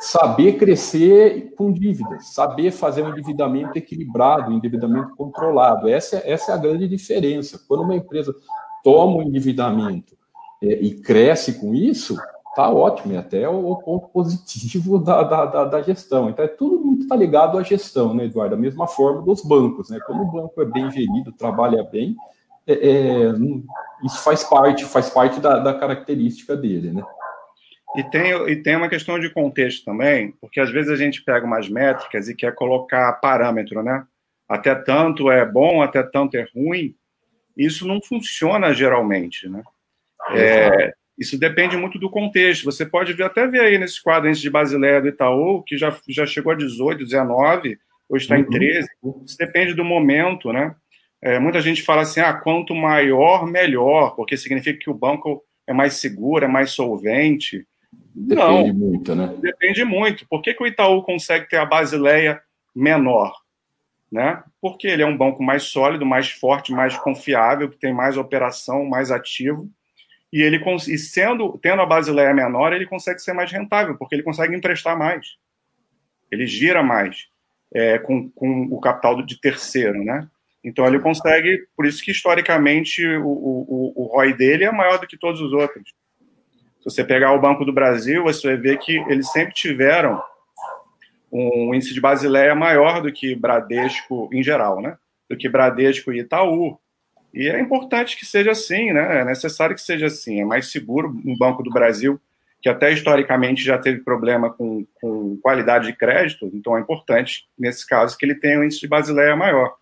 saber 0.00 0.54
crescer 0.54 1.54
com 1.56 1.70
dívidas, 1.70 2.32
saber 2.32 2.70
fazer 2.70 3.02
um 3.02 3.10
endividamento 3.10 3.76
equilibrado, 3.76 4.50
um 4.50 4.56
endividamento 4.56 5.14
controlado. 5.14 5.88
Essa, 5.88 6.22
essa 6.24 6.52
é 6.52 6.54
a 6.54 6.58
grande 6.58 6.88
diferença. 6.88 7.60
Quando 7.68 7.82
uma 7.82 7.94
empresa 7.94 8.34
toma 8.82 9.18
um 9.18 9.22
endividamento 9.22 10.16
é, 10.62 10.68
e 10.68 10.94
cresce 10.94 11.60
com 11.60 11.74
isso, 11.74 12.16
tá 12.56 12.70
ótimo, 12.70 13.12
e 13.12 13.16
até 13.18 13.46
o, 13.46 13.76
ponto 13.76 14.08
positivo 14.08 14.98
da, 14.98 15.22
da, 15.22 15.44
da, 15.44 15.64
da, 15.66 15.82
gestão. 15.82 16.30
Então, 16.30 16.46
é 16.46 16.48
tudo 16.48 16.78
muito 16.78 17.02
está 17.02 17.14
ligado 17.14 17.58
à 17.58 17.62
gestão, 17.62 18.14
né, 18.14 18.24
Eduardo? 18.24 18.56
Da 18.56 18.60
mesma 18.60 18.86
forma 18.86 19.20
dos 19.22 19.42
bancos, 19.42 19.90
né? 19.90 19.98
Quando 20.06 20.22
o 20.22 20.32
banco 20.32 20.62
é 20.62 20.64
bem 20.64 20.90
gerido, 20.90 21.32
trabalha 21.32 21.84
bem, 21.84 22.16
é, 22.66 22.72
é, 22.72 23.32
isso 24.02 24.18
faz 24.22 24.44
parte, 24.44 24.84
faz 24.84 25.10
parte 25.10 25.40
da, 25.40 25.58
da 25.58 25.74
característica 25.74 26.56
dele, 26.56 26.90
né? 26.92 27.02
E 27.96 28.04
tem, 28.04 28.32
e 28.48 28.56
tem 28.56 28.76
uma 28.76 28.88
questão 28.88 29.18
de 29.18 29.30
contexto 29.30 29.84
também, 29.84 30.32
porque 30.40 30.60
às 30.60 30.70
vezes 30.70 30.90
a 30.90 30.96
gente 30.96 31.22
pega 31.22 31.44
umas 31.44 31.68
métricas 31.68 32.28
e 32.28 32.34
quer 32.34 32.54
colocar 32.54 33.12
parâmetro, 33.14 33.82
né? 33.82 34.04
Até 34.48 34.74
tanto 34.74 35.30
é 35.30 35.44
bom, 35.44 35.82
até 35.82 36.02
tanto 36.02 36.36
é 36.36 36.46
ruim. 36.54 36.94
Isso 37.56 37.86
não 37.86 38.00
funciona 38.00 38.72
geralmente, 38.72 39.48
né? 39.48 39.62
É, 40.32 40.92
isso 41.18 41.38
depende 41.38 41.76
muito 41.76 41.98
do 41.98 42.08
contexto. 42.08 42.64
Você 42.64 42.86
pode 42.86 43.12
ver, 43.12 43.24
até 43.24 43.46
ver 43.46 43.60
aí 43.60 43.78
nesse 43.78 44.02
quadro 44.02 44.32
de 44.32 44.50
Basileia 44.50 45.00
do 45.00 45.08
Itaú, 45.08 45.62
que 45.64 45.76
já, 45.76 45.94
já 46.08 46.26
chegou 46.26 46.52
a 46.52 46.56
18, 46.56 47.04
19, 47.04 47.78
hoje 48.08 48.24
está 48.24 48.36
uhum. 48.36 48.40
em 48.40 48.44
13. 48.44 48.88
Isso 49.26 49.36
depende 49.36 49.74
do 49.74 49.84
momento, 49.84 50.52
né? 50.52 50.74
É, 51.22 51.38
muita 51.38 51.60
gente 51.60 51.82
fala 51.82 52.02
assim, 52.02 52.20
ah, 52.20 52.32
quanto 52.32 52.74
maior, 52.74 53.46
melhor, 53.46 54.16
porque 54.16 54.36
significa 54.36 54.78
que 54.78 54.88
o 54.88 54.94
banco 54.94 55.44
é 55.66 55.72
mais 55.72 55.94
seguro, 55.94 56.44
é 56.44 56.48
mais 56.48 56.70
solvente. 56.70 57.66
Depende 58.14 58.40
Não, 58.40 58.74
muito, 58.74 59.14
né? 59.14 59.34
Depende 59.40 59.84
muito. 59.84 60.26
Por 60.28 60.42
que, 60.42 60.54
que 60.54 60.62
o 60.62 60.66
Itaú 60.66 61.02
consegue 61.02 61.48
ter 61.48 61.56
a 61.56 61.64
Basileia 61.64 62.40
menor? 62.74 63.32
Né? 64.10 64.42
Porque 64.60 64.88
ele 64.88 65.02
é 65.02 65.06
um 65.06 65.16
banco 65.16 65.42
mais 65.42 65.64
sólido, 65.64 66.04
mais 66.04 66.30
forte, 66.30 66.72
mais 66.72 66.96
confiável, 66.96 67.70
que 67.70 67.78
tem 67.78 67.92
mais 67.92 68.16
operação, 68.16 68.84
mais 68.84 69.10
ativo 69.10 69.70
e 70.32 70.42
ele 70.42 70.62
e 70.88 70.98
sendo 70.98 71.58
tendo 71.58 71.82
a 71.82 71.86
Basileia 71.86 72.32
menor, 72.32 72.72
ele 72.72 72.86
consegue 72.86 73.20
ser 73.20 73.32
mais 73.32 73.50
rentável, 73.50 73.96
porque 73.96 74.14
ele 74.14 74.22
consegue 74.22 74.54
emprestar 74.54 74.96
mais. 74.96 75.36
Ele 76.30 76.46
gira 76.46 76.82
mais 76.82 77.26
é, 77.74 77.98
com, 77.98 78.30
com 78.30 78.68
o 78.70 78.80
capital 78.80 79.20
de 79.22 79.40
terceiro, 79.40 80.04
né? 80.04 80.28
Então 80.62 80.86
ele 80.86 81.00
consegue, 81.00 81.66
por 81.76 81.86
isso 81.86 82.02
que 82.04 82.12
historicamente 82.12 83.04
o, 83.04 83.26
o, 83.26 83.92
o 83.96 84.04
ROI 84.14 84.34
dele 84.34 84.64
é 84.64 84.70
maior 84.70 84.98
do 84.98 85.06
que 85.06 85.18
todos 85.18 85.40
os 85.40 85.52
outros. 85.52 85.92
Se 86.80 86.84
você 86.84 87.04
pegar 87.04 87.32
o 87.32 87.40
Banco 87.40 87.64
do 87.64 87.72
Brasil, 87.72 88.22
você 88.22 88.48
vai 88.48 88.56
ver 88.56 88.78
que 88.78 88.96
eles 89.08 89.30
sempre 89.30 89.54
tiveram 89.54 90.22
um 91.30 91.74
índice 91.74 91.94
de 91.94 92.00
Basileia 92.00 92.54
maior 92.54 93.00
do 93.00 93.12
que 93.12 93.34
Bradesco 93.34 94.28
em 94.32 94.42
geral, 94.42 94.80
né? 94.80 94.96
Do 95.28 95.36
que 95.36 95.48
Bradesco 95.48 96.12
e 96.12 96.20
Itaú, 96.20 96.78
e 97.32 97.48
é 97.48 97.60
importante 97.60 98.16
que 98.16 98.26
seja 98.26 98.50
assim, 98.50 98.92
né? 98.92 99.20
É 99.20 99.24
necessário 99.24 99.74
que 99.74 99.80
seja 99.80 100.06
assim. 100.06 100.40
É 100.40 100.44
mais 100.44 100.70
seguro 100.70 101.08
um 101.24 101.36
Banco 101.36 101.62
do 101.62 101.70
Brasil, 101.70 102.20
que 102.60 102.68
até 102.68 102.92
historicamente 102.92 103.62
já 103.62 103.78
teve 103.78 104.00
problema 104.00 104.52
com, 104.52 104.84
com 105.00 105.38
qualidade 105.40 105.86
de 105.86 105.96
crédito, 105.96 106.50
então 106.52 106.76
é 106.76 106.80
importante, 106.80 107.48
nesse 107.58 107.86
caso, 107.86 108.18
que 108.18 108.26
ele 108.26 108.34
tenha 108.34 108.58
um 108.58 108.64
índice 108.64 108.80
de 108.80 108.88
Basileia 108.88 109.36
maior. 109.36 109.74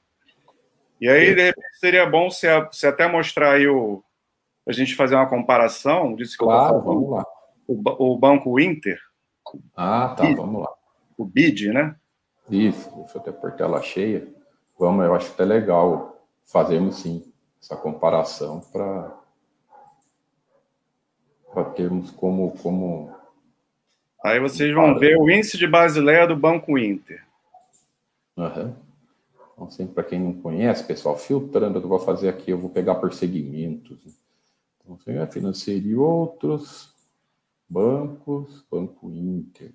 E 1.00 1.08
aí, 1.08 1.34
de 1.34 1.42
repente, 1.42 1.78
seria 1.78 2.06
bom 2.06 2.30
se, 2.30 2.46
se 2.72 2.86
até 2.86 3.08
mostrar 3.08 3.52
aí 3.52 3.66
o. 3.66 4.02
a 4.68 4.72
gente 4.72 4.94
fazer 4.94 5.14
uma 5.14 5.28
comparação 5.28 6.14
disso 6.14 6.36
que 6.36 6.44
claro, 6.44 6.76
eu 6.76 6.78
tô 6.78 6.84
falando. 6.84 7.00
vamos 7.00 7.10
lá. 7.10 7.26
O, 7.66 8.12
o 8.12 8.18
Banco 8.18 8.60
Inter. 8.60 9.00
Ah, 9.74 10.14
tá, 10.16 10.24
vamos 10.34 10.62
lá. 10.62 10.70
O 11.16 11.24
BID, 11.24 11.72
né? 11.72 11.96
Isso, 12.50 12.90
deixa 12.96 13.16
eu 13.16 13.20
até 13.20 13.32
por 13.32 13.52
tela 13.52 13.80
cheia. 13.80 14.28
Vamos, 14.78 15.04
eu 15.04 15.14
acho 15.14 15.32
até 15.32 15.44
legal 15.44 16.22
fazermos 16.44 16.96
sim 16.96 17.24
essa 17.60 17.76
comparação 17.76 18.60
para 18.72 19.10
termos 21.74 22.10
como, 22.10 22.52
como. 22.62 23.10
Aí 24.22 24.38
vocês 24.38 24.74
vão 24.74 24.98
ver 24.98 25.16
o 25.16 25.30
índice 25.30 25.56
de 25.56 25.66
Basileia 25.66 26.26
do 26.26 26.36
Banco 26.36 26.78
Inter. 26.78 27.24
Uhum. 28.36 28.74
Então, 29.54 29.70
sempre 29.70 29.94
para 29.94 30.04
quem 30.04 30.20
não 30.20 30.34
conhece, 30.34 30.84
pessoal, 30.84 31.16
filtrando, 31.16 31.78
eu 31.78 31.88
vou 31.88 31.98
fazer 31.98 32.28
aqui, 32.28 32.50
eu 32.50 32.58
vou 32.58 32.70
pegar 32.70 32.96
por 32.96 33.12
segmentos. 33.12 33.98
Você 34.88 35.12
vai 35.12 35.30
financeiro 35.30 35.86
e 35.86 35.94
outros, 35.94 36.94
bancos, 37.68 38.64
Banco 38.70 39.10
Inter. 39.10 39.70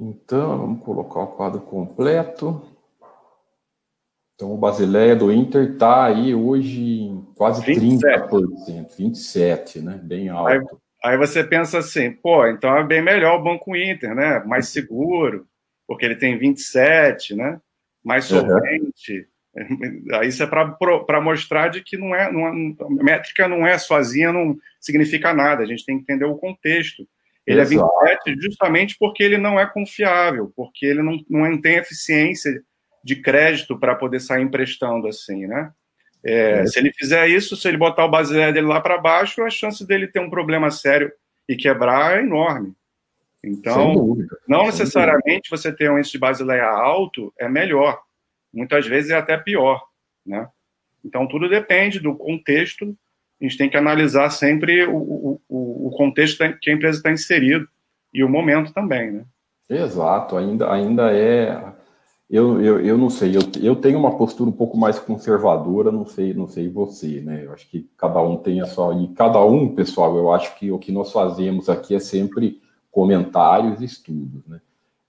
Então, 0.00 0.56
vamos 0.56 0.82
colocar 0.82 1.20
o 1.20 1.26
quadro 1.26 1.60
completo. 1.60 2.62
Então, 4.34 4.54
o 4.54 4.56
Basileia 4.56 5.14
do 5.14 5.30
Inter 5.30 5.72
está 5.72 6.06
aí 6.06 6.34
hoje 6.34 7.02
em 7.02 7.22
quase 7.36 7.62
27. 7.62 8.30
30%, 8.30 8.96
27%, 8.96 9.82
né? 9.82 10.00
Bem 10.02 10.30
alto. 10.30 10.48
Aí, 10.48 11.12
aí, 11.12 11.18
você 11.18 11.44
pensa 11.44 11.76
assim, 11.76 12.10
pô, 12.10 12.46
então 12.46 12.74
é 12.78 12.82
bem 12.82 13.02
melhor 13.02 13.38
o 13.38 13.44
Banco 13.44 13.76
Inter, 13.76 14.14
né? 14.14 14.38
Mais 14.46 14.70
seguro, 14.70 15.46
porque 15.86 16.06
ele 16.06 16.16
tem 16.16 16.38
27, 16.38 17.34
né? 17.34 17.60
Mais 18.02 18.24
solvente. 18.24 19.12
Uhum. 19.12 19.29
Aí 20.14 20.28
isso 20.28 20.42
é 20.42 20.46
para 20.46 21.20
mostrar 21.20 21.68
de 21.68 21.82
que 21.82 21.96
não 21.96 22.14
é, 22.14 22.30
não 22.32 22.46
é, 22.46 23.02
métrica 23.02 23.48
não 23.48 23.66
é 23.66 23.76
sozinha, 23.78 24.32
não 24.32 24.56
significa 24.80 25.34
nada. 25.34 25.62
A 25.62 25.66
gente 25.66 25.84
tem 25.84 25.96
que 25.96 26.02
entender 26.02 26.24
o 26.24 26.36
contexto. 26.36 27.06
Ele 27.46 27.60
Exato. 27.60 27.90
é 28.04 28.16
27 28.16 28.42
justamente 28.42 28.96
porque 28.98 29.22
ele 29.22 29.38
não 29.38 29.58
é 29.58 29.66
confiável, 29.66 30.52
porque 30.54 30.86
ele 30.86 31.02
não, 31.02 31.18
não 31.28 31.60
tem 31.60 31.76
eficiência 31.76 32.62
de 33.02 33.16
crédito 33.16 33.78
para 33.78 33.94
poder 33.94 34.20
sair 34.20 34.42
emprestando 34.42 35.08
assim, 35.08 35.46
né? 35.46 35.72
É, 36.24 36.60
é. 36.60 36.66
Se 36.66 36.78
ele 36.78 36.92
fizer 36.92 37.28
isso, 37.28 37.56
se 37.56 37.66
ele 37.66 37.78
botar 37.78 38.04
o 38.04 38.10
baseado 38.10 38.52
dele 38.52 38.66
lá 38.66 38.80
para 38.80 38.98
baixo, 38.98 39.42
a 39.42 39.50
chance 39.50 39.86
dele 39.86 40.06
ter 40.06 40.20
um 40.20 40.30
problema 40.30 40.70
sério 40.70 41.10
e 41.48 41.56
quebrar 41.56 42.18
é 42.18 42.20
enorme. 42.20 42.74
Então, 43.42 43.94
dúvida, 43.94 44.36
não 44.46 44.66
necessariamente 44.66 45.48
você 45.50 45.72
ter 45.72 45.90
um 45.90 45.96
índice 45.96 46.12
de 46.12 46.18
Basileia 46.18 46.66
alto 46.66 47.32
é 47.38 47.48
melhor. 47.48 48.00
Muitas 48.52 48.86
vezes 48.86 49.10
é 49.10 49.16
até 49.16 49.36
pior, 49.36 49.82
né? 50.24 50.48
Então, 51.04 51.26
tudo 51.26 51.48
depende 51.48 51.98
do 51.98 52.14
contexto. 52.14 52.96
A 53.40 53.44
gente 53.44 53.56
tem 53.56 53.70
que 53.70 53.76
analisar 53.76 54.30
sempre 54.30 54.84
o, 54.86 55.40
o, 55.48 55.88
o 55.88 55.90
contexto 55.96 56.38
que 56.60 56.70
a 56.70 56.74
empresa 56.74 56.98
está 56.98 57.10
inserido 57.10 57.66
e 58.12 58.22
o 58.22 58.28
momento 58.28 58.72
também, 58.72 59.10
né? 59.10 59.24
Exato, 59.68 60.36
ainda, 60.36 60.70
ainda 60.70 61.12
é 61.12 61.72
eu, 62.30 62.62
eu, 62.62 62.80
eu 62.80 62.96
não 62.96 63.10
sei, 63.10 63.36
eu, 63.36 63.40
eu 63.60 63.74
tenho 63.74 63.98
uma 63.98 64.16
postura 64.16 64.48
um 64.48 64.52
pouco 64.52 64.78
mais 64.78 65.00
conservadora, 65.00 65.90
não 65.90 66.06
sei, 66.06 66.32
não 66.32 66.46
sei 66.46 66.68
você, 66.68 67.20
né? 67.20 67.44
Eu 67.44 67.52
acho 67.52 67.68
que 67.68 67.90
cada 67.96 68.22
um 68.22 68.36
tem 68.36 68.60
a 68.60 68.66
sua. 68.66 68.94
E 68.94 69.08
cada 69.08 69.44
um, 69.44 69.74
pessoal, 69.74 70.16
eu 70.16 70.32
acho 70.32 70.56
que 70.56 70.70
o 70.70 70.78
que 70.78 70.92
nós 70.92 71.10
fazemos 71.10 71.68
aqui 71.68 71.92
é 71.92 71.98
sempre 71.98 72.60
comentários 72.88 73.80
e 73.80 73.84
estudos, 73.84 74.46
né? 74.46 74.60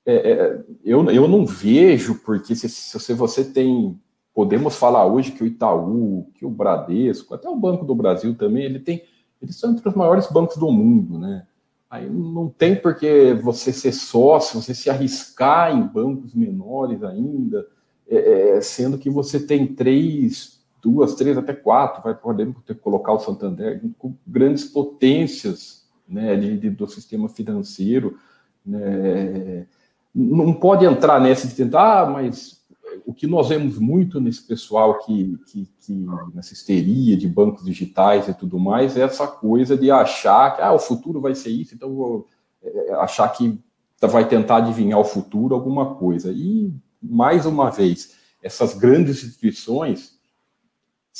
É, 0.05 0.31
é, 0.31 0.63
eu, 0.83 1.09
eu 1.11 1.27
não 1.27 1.45
vejo, 1.45 2.15
porque 2.23 2.55
se, 2.55 2.67
se 2.69 3.13
você 3.13 3.43
tem. 3.45 3.99
Podemos 4.33 4.75
falar 4.75 5.05
hoje 5.05 5.31
que 5.31 5.43
o 5.43 5.47
Itaú, 5.47 6.29
que 6.35 6.45
o 6.45 6.49
Bradesco, 6.49 7.35
até 7.35 7.49
o 7.49 7.55
Banco 7.55 7.85
do 7.85 7.93
Brasil 7.93 8.35
também, 8.35 8.63
ele 8.63 8.79
tem. 8.79 9.03
Eles 9.41 9.57
são 9.57 9.71
entre 9.71 9.87
os 9.87 9.95
maiores 9.95 10.27
bancos 10.27 10.57
do 10.57 10.71
mundo, 10.71 11.19
né? 11.19 11.45
Aí 11.89 12.09
não 12.09 12.47
tem 12.47 12.73
por 12.73 12.95
que 12.95 13.33
você 13.33 13.73
ser 13.73 13.91
sócio, 13.91 14.61
você 14.61 14.73
se 14.73 14.89
arriscar 14.89 15.75
em 15.75 15.85
bancos 15.85 16.33
menores 16.33 17.03
ainda, 17.03 17.67
é, 18.07 18.55
é, 18.55 18.61
sendo 18.61 18.97
que 18.97 19.09
você 19.09 19.45
tem 19.45 19.67
três, 19.67 20.63
duas, 20.81 21.15
três, 21.15 21.37
até 21.37 21.53
quatro, 21.53 22.01
vai 22.01 22.15
poder 22.15 22.53
ter 22.65 22.75
colocar 22.75 23.11
o 23.11 23.19
Santander 23.19 23.81
com 23.97 24.15
grandes 24.25 24.63
potências 24.63 25.85
né, 26.07 26.37
de, 26.37 26.57
de, 26.57 26.69
do 26.69 26.87
sistema 26.87 27.27
financeiro. 27.27 28.17
Né, 28.65 29.67
não 30.13 30.53
pode 30.53 30.85
entrar 30.85 31.19
nessa 31.19 31.47
de 31.47 31.55
tentar, 31.55 32.01
ah, 32.01 32.05
mas 32.05 32.61
o 33.05 33.13
que 33.13 33.25
nós 33.25 33.49
vemos 33.49 33.79
muito 33.79 34.19
nesse 34.19 34.45
pessoal 34.45 34.99
que, 34.99 35.37
que, 35.47 35.69
que, 35.85 36.05
nessa 36.33 36.53
histeria 36.53 37.15
de 37.15 37.27
bancos 37.27 37.63
digitais 37.63 38.27
e 38.27 38.33
tudo 38.33 38.59
mais 38.59 38.97
é 38.97 39.01
essa 39.01 39.27
coisa 39.27 39.77
de 39.77 39.89
achar 39.89 40.55
que 40.55 40.61
ah, 40.61 40.73
o 40.73 40.79
futuro 40.79 41.21
vai 41.21 41.33
ser 41.33 41.49
isso, 41.49 41.73
então 41.73 41.95
vou 41.95 42.27
é, 42.61 42.93
achar 42.95 43.29
que 43.29 43.59
vai 44.01 44.27
tentar 44.27 44.57
adivinhar 44.57 44.99
o 44.99 45.05
futuro 45.05 45.55
alguma 45.55 45.95
coisa. 45.95 46.31
E 46.31 46.73
mais 47.01 47.45
uma 47.45 47.69
vez, 47.69 48.15
essas 48.41 48.73
grandes 48.73 49.23
instituições 49.23 50.19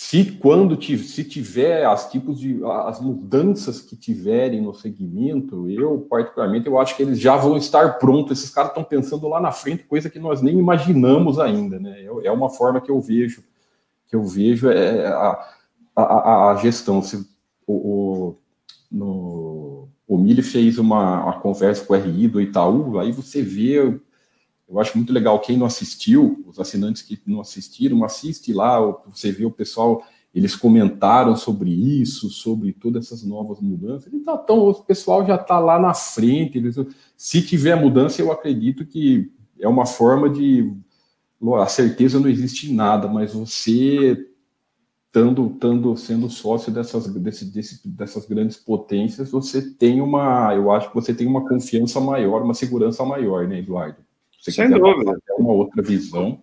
se 0.04 0.26
quando 0.26 0.82
se 0.82 1.24
tiver 1.24 1.86
as 1.86 2.10
tipos 2.10 2.40
de 2.40 2.60
as 2.66 3.00
mudanças 3.00 3.82
que 3.82 3.96
tiverem 3.96 4.60
no 4.60 4.74
segmento, 4.74 5.70
eu 5.70 6.08
particularmente 6.10 6.66
eu 6.66 6.80
acho 6.80 6.98
que 6.98 7.04
eles 7.04 7.20
já 7.20 7.38
vão 7.38 7.56
estar 7.56 8.00
prontos. 8.00 8.40
Esses 8.40 8.50
caras 8.50 8.72
estão 8.72 8.84
pensando 8.84 9.28
lá 9.28 9.40
na 9.40 9.52
frente, 9.52 9.84
coisa 9.84 10.10
que 10.10 10.18
nós 10.18 10.42
nem 10.42 10.58
imaginamos 10.58 11.40
ainda, 11.40 11.80
né? 11.80 12.02
É, 12.02 12.28
é 12.28 12.32
uma 12.32 12.50
forma 12.50 12.82
que 12.82 12.90
eu 12.90 13.00
vejo 13.00 13.44
que 14.08 14.16
eu 14.16 14.24
vejo 14.24 14.72
é 14.72 15.06
a, 15.06 15.48
a, 15.96 16.52
a 16.52 16.56
gestão. 16.56 17.04
Se 17.04 17.18
o, 17.68 17.74
o, 17.74 18.38
no, 18.92 19.88
o 20.08 20.42
fez 20.42 20.80
uma, 20.80 21.26
uma 21.26 21.40
conversa 21.40 21.86
com 21.86 21.94
o 21.94 21.98
RI 21.98 22.28
do 22.28 22.42
Itaú, 22.42 22.98
aí 22.98 23.12
você 23.12 23.44
vê 23.44 24.00
eu 24.72 24.80
acho 24.80 24.98
muito 24.98 25.12
legal 25.12 25.40
quem 25.40 25.58
não 25.58 25.66
assistiu, 25.66 26.44
os 26.48 26.58
assinantes 26.58 27.02
que 27.02 27.20
não 27.28 27.42
assistiram, 27.42 28.06
assiste 28.06 28.54
lá, 28.54 28.80
você 29.06 29.30
vê 29.30 29.46
o 29.46 29.52
pessoal, 29.52 30.02
eles 30.34 30.56
comentaram 30.56 31.36
sobre 31.36 31.70
isso, 31.70 32.30
sobre 32.30 32.72
todas 32.72 33.06
essas 33.06 33.24
novas 33.24 33.60
mudanças. 33.60 34.14
Então, 34.14 34.40
então 34.42 34.70
o 34.70 34.74
pessoal 34.84 35.28
já 35.28 35.36
está 35.36 35.60
lá 35.60 35.78
na 35.78 35.94
frente. 35.94 36.58
Eles, 36.58 36.78
se 37.18 37.42
tiver 37.42 37.76
mudança, 37.76 38.22
eu 38.22 38.32
acredito 38.32 38.86
que 38.86 39.30
é 39.60 39.68
uma 39.68 39.86
forma 39.86 40.30
de. 40.30 40.74
A 41.60 41.66
certeza 41.66 42.20
não 42.20 42.30
existe 42.30 42.72
nada, 42.72 43.08
mas 43.08 43.34
você 43.34 44.26
estando, 45.08 45.52
estando 45.54 45.98
sendo 45.98 46.30
sócio 46.30 46.72
dessas, 46.72 47.08
desse, 47.08 47.46
desse, 47.46 47.88
dessas 47.88 48.26
grandes 48.26 48.56
potências, 48.56 49.30
você 49.30 49.62
tem 49.62 50.00
uma, 50.00 50.54
eu 50.56 50.72
acho 50.72 50.88
que 50.88 50.96
você 50.96 51.14
tem 51.14 51.28
uma 51.28 51.46
confiança 51.46 52.00
maior, 52.00 52.44
uma 52.44 52.54
segurança 52.54 53.04
maior, 53.04 53.48
né, 53.48 53.60
Eduardo? 53.60 53.98
Você 54.42 54.52
Sem 54.52 54.70
dúvida. 54.72 55.18
uma 55.38 55.54
outra 55.54 55.84
visão. 55.84 56.42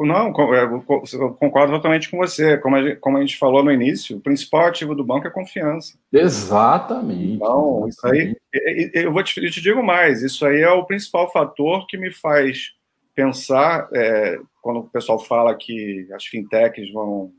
Não, 0.00 0.28
é, 0.54 0.62
eu 0.62 1.32
concordo 1.32 1.72
totalmente 1.72 2.08
com 2.08 2.18
você. 2.18 2.56
Como 2.58 2.76
a, 2.76 2.82
gente, 2.82 2.96
como 2.96 3.16
a 3.16 3.20
gente 3.20 3.36
falou 3.36 3.64
no 3.64 3.72
início, 3.72 4.16
o 4.16 4.20
principal 4.20 4.66
ativo 4.66 4.94
do 4.94 5.02
banco 5.02 5.26
é 5.26 5.30
confiança. 5.30 5.98
Exatamente. 6.12 7.32
Então, 7.32 7.88
exatamente. 7.88 8.30
isso 8.30 8.62
aí, 8.64 8.90
eu 8.94 9.12
vou 9.12 9.24
te, 9.24 9.42
eu 9.42 9.50
te 9.50 9.60
digo 9.60 9.82
mais, 9.82 10.22
isso 10.22 10.46
aí 10.46 10.60
é 10.60 10.70
o 10.70 10.84
principal 10.84 11.32
fator 11.32 11.84
que 11.88 11.96
me 11.96 12.12
faz 12.12 12.74
pensar, 13.12 13.88
é, 13.92 14.38
quando 14.62 14.80
o 14.80 14.88
pessoal 14.88 15.18
fala 15.18 15.52
que 15.56 16.06
as 16.12 16.24
fintechs 16.24 16.92
vão, 16.92 17.32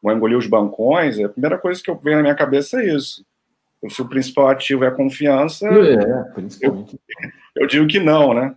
vão 0.00 0.16
engolir 0.16 0.38
os 0.38 0.46
bancões, 0.46 1.18
a 1.18 1.28
primeira 1.28 1.58
coisa 1.58 1.82
que 1.82 1.90
eu 1.90 1.96
venho 1.96 2.18
na 2.18 2.22
minha 2.22 2.36
cabeça 2.36 2.80
é 2.80 2.94
isso. 2.94 3.24
Se 3.88 4.00
o 4.02 4.08
principal 4.08 4.48
ativo 4.48 4.84
é 4.84 4.88
a 4.88 4.92
confiança, 4.94 5.66
é, 5.66 6.22
principalmente. 6.32 7.00
Eu, 7.56 7.62
eu 7.62 7.66
digo 7.66 7.88
que 7.88 7.98
não, 7.98 8.32
né? 8.32 8.54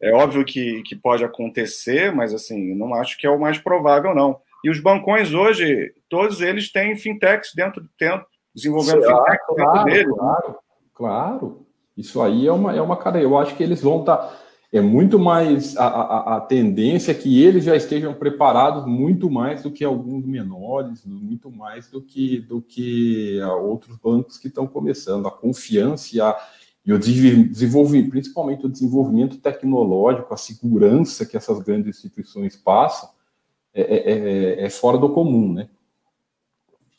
É, 0.00 0.08
é 0.10 0.12
óbvio 0.12 0.44
que, 0.44 0.82
que 0.82 0.94
pode 0.94 1.24
acontecer, 1.24 2.12
mas 2.12 2.32
assim, 2.32 2.74
não 2.74 2.94
acho 2.94 3.18
que 3.18 3.26
é 3.26 3.30
o 3.30 3.40
mais 3.40 3.58
provável, 3.58 4.14
não. 4.14 4.40
E 4.64 4.70
os 4.70 4.80
bancões 4.80 5.32
hoje, 5.32 5.92
todos 6.08 6.40
eles 6.40 6.70
têm 6.70 6.96
fintechs 6.96 7.52
dentro, 7.54 7.88
dentro 7.98 8.26
desenvolvendo 8.54 9.04
ah, 9.04 9.16
fintechs 9.16 9.46
claro, 9.46 9.72
dentro 9.72 9.84
deles. 9.84 10.16
Claro, 10.16 10.56
claro. 10.94 11.66
Isso 11.96 12.22
aí 12.22 12.46
é 12.46 12.52
uma, 12.52 12.76
é 12.76 12.80
uma 12.80 12.96
cara. 12.96 13.20
Eu 13.20 13.36
acho 13.36 13.56
que 13.56 13.62
eles 13.62 13.82
vão 13.82 14.00
estar. 14.00 14.16
Tá, 14.16 14.38
é 14.70 14.80
muito 14.82 15.18
mais 15.18 15.76
a, 15.78 15.86
a, 15.86 16.36
a, 16.36 16.40
tendência 16.42 17.12
é 17.12 17.14
que 17.14 17.42
eles 17.42 17.64
já 17.64 17.74
estejam 17.74 18.12
preparados 18.12 18.84
muito 18.84 19.30
mais 19.30 19.62
do 19.62 19.70
que 19.70 19.82
alguns 19.82 20.26
menores, 20.26 21.06
muito 21.06 21.50
mais 21.50 21.90
do 21.90 22.02
que 22.02 22.38
do 22.40 22.60
que 22.60 23.40
outros 23.62 23.96
bancos 23.96 24.36
que 24.36 24.48
estão 24.48 24.66
começando. 24.66 25.26
A 25.26 25.30
confiança 25.30 26.14
e 26.14 26.20
a, 26.20 26.36
e 26.88 26.92
o 26.94 26.98
desenvolvimento, 26.98 28.08
principalmente 28.08 28.64
o 28.64 28.68
desenvolvimento 28.68 29.36
tecnológico, 29.36 30.32
a 30.32 30.38
segurança 30.38 31.26
que 31.26 31.36
essas 31.36 31.60
grandes 31.60 31.90
instituições 31.90 32.56
passam, 32.56 33.10
é, 33.74 33.82
é, 33.82 34.12
é, 34.12 34.64
é 34.64 34.70
fora 34.70 34.96
do 34.96 35.10
comum, 35.10 35.52
né? 35.52 35.68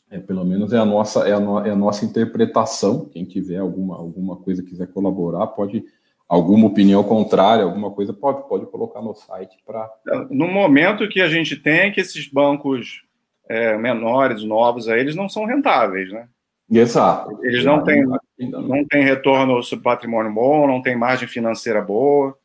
É, 0.08 0.20
pelo 0.20 0.44
menos 0.44 0.72
é 0.72 0.78
a 0.78 0.84
nossa 0.84 1.28
é 1.28 1.32
a, 1.32 1.40
no, 1.40 1.58
é 1.58 1.70
a, 1.70 1.76
nossa 1.76 2.04
interpretação. 2.04 3.06
Quem 3.06 3.24
tiver 3.24 3.56
alguma 3.56 3.96
alguma 3.96 4.36
coisa 4.36 4.62
quiser 4.62 4.86
colaborar, 4.86 5.48
pode 5.48 5.84
alguma 6.28 6.68
opinião 6.68 7.02
contrária, 7.02 7.64
alguma 7.64 7.90
coisa 7.90 8.12
pode 8.12 8.48
pode 8.48 8.66
colocar 8.66 9.02
no 9.02 9.12
site 9.12 9.56
para. 9.66 9.90
No 10.30 10.46
momento 10.46 11.08
que 11.08 11.20
a 11.20 11.28
gente 11.28 11.56
tem 11.56 11.90
que 11.90 12.00
esses 12.00 12.28
bancos 12.28 13.02
é, 13.48 13.76
menores, 13.76 14.44
novos, 14.44 14.86
aí, 14.86 15.00
eles 15.00 15.16
não 15.16 15.28
são 15.28 15.46
rentáveis, 15.46 16.12
né? 16.12 16.28
Exato. 16.70 17.44
Eles 17.44 17.64
não 17.64 17.82
têm, 17.82 18.04
não 18.48 18.84
têm 18.86 19.02
retorno 19.02 19.62
sobre 19.62 19.84
patrimônio 19.84 20.32
bom, 20.32 20.66
não 20.66 20.80
tem 20.80 20.96
margem 20.96 21.28
financeira 21.28 21.82
boa. 21.82 22.36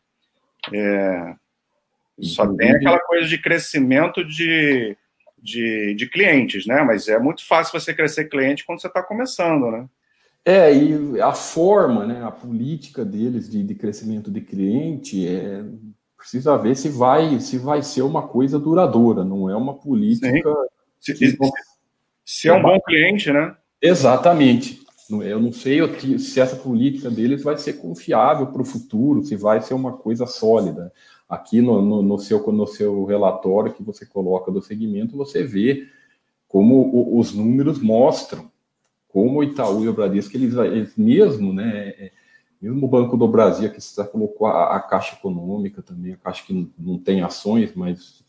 É, 0.74 1.36
só 2.20 2.48
tem 2.54 2.72
aquela 2.72 3.00
coisa 3.00 3.28
de 3.28 3.38
crescimento 3.38 4.24
de, 4.24 4.98
de, 5.42 5.94
de, 5.96 6.10
clientes, 6.10 6.66
né? 6.66 6.82
Mas 6.84 7.08
é 7.08 7.20
muito 7.20 7.46
fácil 7.46 7.80
você 7.80 7.94
crescer 7.94 8.26
cliente 8.26 8.66
quando 8.66 8.82
você 8.82 8.88
está 8.88 9.04
começando, 9.04 9.70
né? 9.70 9.86
É, 10.44 10.72
e 10.74 11.20
a 11.20 11.34
forma, 11.34 12.06
né, 12.06 12.24
a 12.24 12.30
política 12.30 13.04
deles 13.04 13.50
de, 13.50 13.64
de 13.64 13.74
crescimento 13.74 14.30
de 14.30 14.42
cliente 14.42 15.28
é, 15.28 15.64
precisa 16.16 16.56
ver 16.56 16.76
se 16.76 16.88
vai 16.88 17.40
se 17.40 17.58
vai 17.58 17.82
ser 17.82 18.04
uma 18.04 18.28
coisa 18.28 18.60
duradoura, 18.60 19.24
não 19.24 19.50
é 19.50 19.56
uma 19.56 19.74
política. 19.74 20.32
Se, 21.00 21.16
se, 21.16 21.38
se, 22.24 22.48
é 22.48 22.54
um 22.54 22.62
bom 22.62 22.80
cliente, 22.80 23.32
né? 23.32 23.56
Exatamente. 23.82 24.85
Eu 25.10 25.40
não 25.40 25.52
sei 25.52 25.80
se 26.18 26.40
essa 26.40 26.56
política 26.56 27.12
deles 27.12 27.44
vai 27.44 27.58
ser 27.58 27.74
confiável 27.74 28.48
para 28.48 28.62
o 28.62 28.66
futuro, 28.66 29.24
se 29.24 29.36
vai 29.36 29.62
ser 29.62 29.74
uma 29.74 29.94
coisa 29.94 30.26
sólida. 30.26 30.92
Aqui 31.30 31.62
no, 31.62 31.82
no, 31.82 32.02
no, 32.02 32.20
seu, 32.20 32.40
no 32.52 32.66
seu 32.66 33.06
relatório 33.06 33.74
que 33.74 33.84
você 33.84 34.06
coloca 34.06 34.52
do 34.52 34.62
segmento, 34.62 35.18
você 35.18 35.44
vê 35.44 35.88
como 36.48 37.18
os 37.18 37.34
números 37.34 37.80
mostram, 37.80 38.50
como 39.10 39.40
o 39.40 39.44
Itaú 39.44 39.84
e 39.84 39.90
o 39.90 39.94
Bradesco, 39.94 40.36
eles, 40.36 40.54
eles 40.56 40.96
mesmo, 40.96 41.54
né, 41.54 41.90
é, 41.90 42.12
mesmo 42.62 42.86
o 42.86 42.90
Banco 42.90 43.16
do 43.16 43.28
Brasil, 43.28 43.72
que 43.72 43.82
você 43.82 44.04
colocou 44.06 44.48
a, 44.48 44.76
a, 44.76 44.80
Caixa 44.80 45.16
Econômica 45.16 45.82
também, 45.82 46.14
a 46.14 46.18
Caixa 46.18 46.44
que 46.46 46.72
não 46.78 46.98
tem 46.98 47.22
ações, 47.22 47.74
mas 47.76 48.24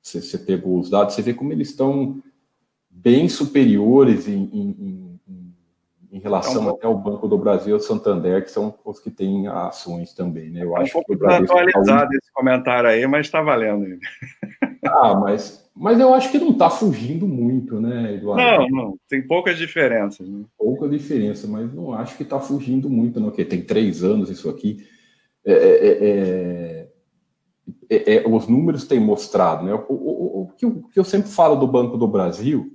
você, 0.00 0.20
você 0.20 0.38
pegou 0.38 0.78
os 0.78 0.90
dados, 0.90 1.14
você 1.14 1.22
vê 1.22 1.34
como 1.34 1.52
eles 1.52 1.70
estão 1.70 2.22
bem 2.90 3.28
superiores 3.28 4.28
em, 4.28 4.48
em, 4.52 5.11
em, 6.12 6.18
relação 6.18 6.62
então, 6.62 6.74
até 6.74 6.86
ao 6.86 6.96
Banco 6.96 7.26
do 7.26 7.38
Brasil 7.38 7.70
e 7.70 7.72
ao 7.72 7.80
Santander, 7.80 8.44
que 8.44 8.50
são 8.50 8.74
os 8.84 9.00
que 9.00 9.10
têm 9.10 9.48
ações 9.48 10.12
também, 10.12 10.50
né? 10.50 10.62
Eu 10.62 10.76
é 10.76 10.82
acho 10.82 10.90
um 10.98 11.02
pouco 11.02 11.18
que 11.18 11.26
atualizado 11.26 12.10
tá 12.10 12.16
esse 12.16 12.32
comentário 12.32 12.90
aí, 12.90 13.06
mas 13.06 13.26
está 13.26 13.40
valendo. 13.40 13.86
Ah, 14.84 15.14
mas, 15.14 15.68
mas 15.74 15.98
eu 15.98 16.12
acho 16.12 16.30
que 16.30 16.38
não 16.38 16.50
está 16.50 16.68
fugindo 16.68 17.26
muito, 17.26 17.80
né, 17.80 18.14
Eduardo? 18.14 18.42
Não, 18.42 18.68
não, 18.68 18.98
tem 19.08 19.26
poucas 19.26 19.56
diferenças. 19.56 20.28
Né? 20.28 20.44
Pouca 20.58 20.88
diferença, 20.88 21.46
mas 21.46 21.72
não 21.72 21.94
acho 21.94 22.16
que 22.16 22.24
está 22.24 22.38
fugindo 22.38 22.90
muito, 22.90 23.18
não, 23.18 23.28
porque 23.28 23.44
tem 23.44 23.62
três 23.62 24.02
anos 24.02 24.28
isso 24.28 24.50
aqui. 24.50 24.86
É, 25.44 25.52
é, 25.52 26.08
é, 26.08 26.88
é, 27.90 28.14
é 28.16 28.28
os 28.28 28.46
números 28.46 28.86
têm 28.86 29.00
mostrado, 29.00 29.64
né? 29.64 29.72
O, 29.72 29.94
o, 29.94 30.42
o, 30.42 30.42
o 30.42 30.88
que 30.88 30.98
eu 30.98 31.04
sempre 31.04 31.30
falo 31.30 31.56
do 31.56 31.66
Banco 31.66 31.96
do 31.96 32.06
Brasil, 32.06 32.70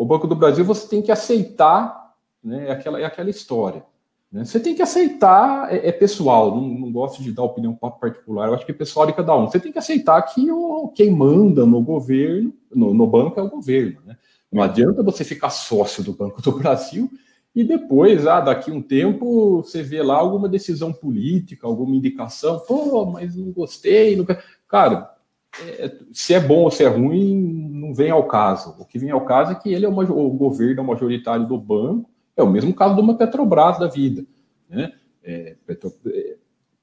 o 0.00 0.04
Banco 0.06 0.26
do 0.26 0.34
Brasil 0.34 0.64
você 0.64 0.88
tem 0.88 1.02
que 1.02 1.12
aceitar, 1.12 1.99
né? 2.42 2.68
É 2.68 2.72
aquela, 2.72 3.00
é 3.00 3.04
aquela 3.04 3.30
história. 3.30 3.84
Né? 4.30 4.44
Você 4.44 4.60
tem 4.60 4.74
que 4.74 4.82
aceitar, 4.82 5.72
é, 5.72 5.88
é 5.88 5.92
pessoal, 5.92 6.54
não, 6.54 6.62
não, 6.62 6.92
gosto 6.92 7.22
de 7.22 7.32
dar 7.32 7.42
opinião 7.42 7.74
particular, 7.74 8.48
eu 8.48 8.54
acho 8.54 8.64
que 8.64 8.72
é 8.72 8.74
pessoal 8.74 9.06
de 9.06 9.12
cada 9.12 9.36
um. 9.36 9.46
Você 9.46 9.58
tem 9.58 9.72
que 9.72 9.78
aceitar 9.78 10.22
que 10.22 10.50
o, 10.50 10.88
quem 10.88 11.10
manda 11.10 11.66
no 11.66 11.82
governo, 11.82 12.52
no, 12.74 12.94
no 12.94 13.06
banco, 13.06 13.40
é 13.40 13.42
o 13.42 13.50
governo. 13.50 14.00
Né? 14.06 14.16
Não 14.52 14.62
adianta 14.62 15.02
você 15.02 15.24
ficar 15.24 15.50
sócio 15.50 16.02
do 16.02 16.12
Banco 16.12 16.40
do 16.42 16.52
Brasil 16.52 17.10
e 17.54 17.64
depois, 17.64 18.26
ah, 18.26 18.40
daqui 18.40 18.70
um 18.70 18.80
tempo, 18.80 19.62
você 19.62 19.82
vê 19.82 20.02
lá 20.02 20.14
alguma 20.14 20.48
decisão 20.48 20.92
política, 20.92 21.66
alguma 21.66 21.96
indicação, 21.96 22.60
pô, 22.60 23.04
mas 23.06 23.34
não 23.34 23.50
gostei. 23.50 24.16
Não... 24.16 24.24
Cara, 24.68 25.12
é, 25.60 25.92
se 26.12 26.32
é 26.32 26.38
bom 26.38 26.62
ou 26.62 26.70
se 26.70 26.84
é 26.84 26.88
ruim, 26.88 27.70
não 27.72 27.92
vem 27.92 28.10
ao 28.10 28.28
caso. 28.28 28.76
O 28.78 28.84
que 28.84 28.98
vem 28.98 29.10
ao 29.10 29.24
caso 29.24 29.52
é 29.52 29.54
que 29.56 29.72
ele 29.72 29.84
é 29.84 29.88
uma, 29.88 30.04
o 30.04 30.30
governo 30.30 30.80
é 30.80 30.84
majoritário 30.84 31.46
do 31.46 31.58
banco, 31.58 32.08
é 32.40 32.44
o 32.44 32.50
mesmo 32.50 32.74
caso 32.74 32.94
de 32.94 33.00
uma 33.00 33.16
Petrobras 33.16 33.78
da 33.78 33.86
vida. 33.86 34.24
Né? 34.68 34.92
É, 35.22 35.56
Petro, 35.66 35.92
é, 36.06 36.36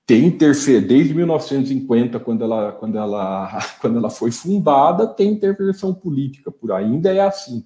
tem 0.05 0.25
interferência, 0.25 0.87
desde 0.87 1.13
1950, 1.13 2.19
quando 2.19 2.43
ela, 2.43 2.71
quando, 2.71 2.97
ela, 2.97 3.59
quando 3.81 3.97
ela 3.97 4.09
foi 4.09 4.31
fundada, 4.31 5.05
tem 5.05 5.33
intervenção 5.33 5.93
política 5.93 6.49
por 6.49 6.71
aí, 6.71 6.85
ainda 6.85 7.13
é 7.13 7.19
assim. 7.19 7.65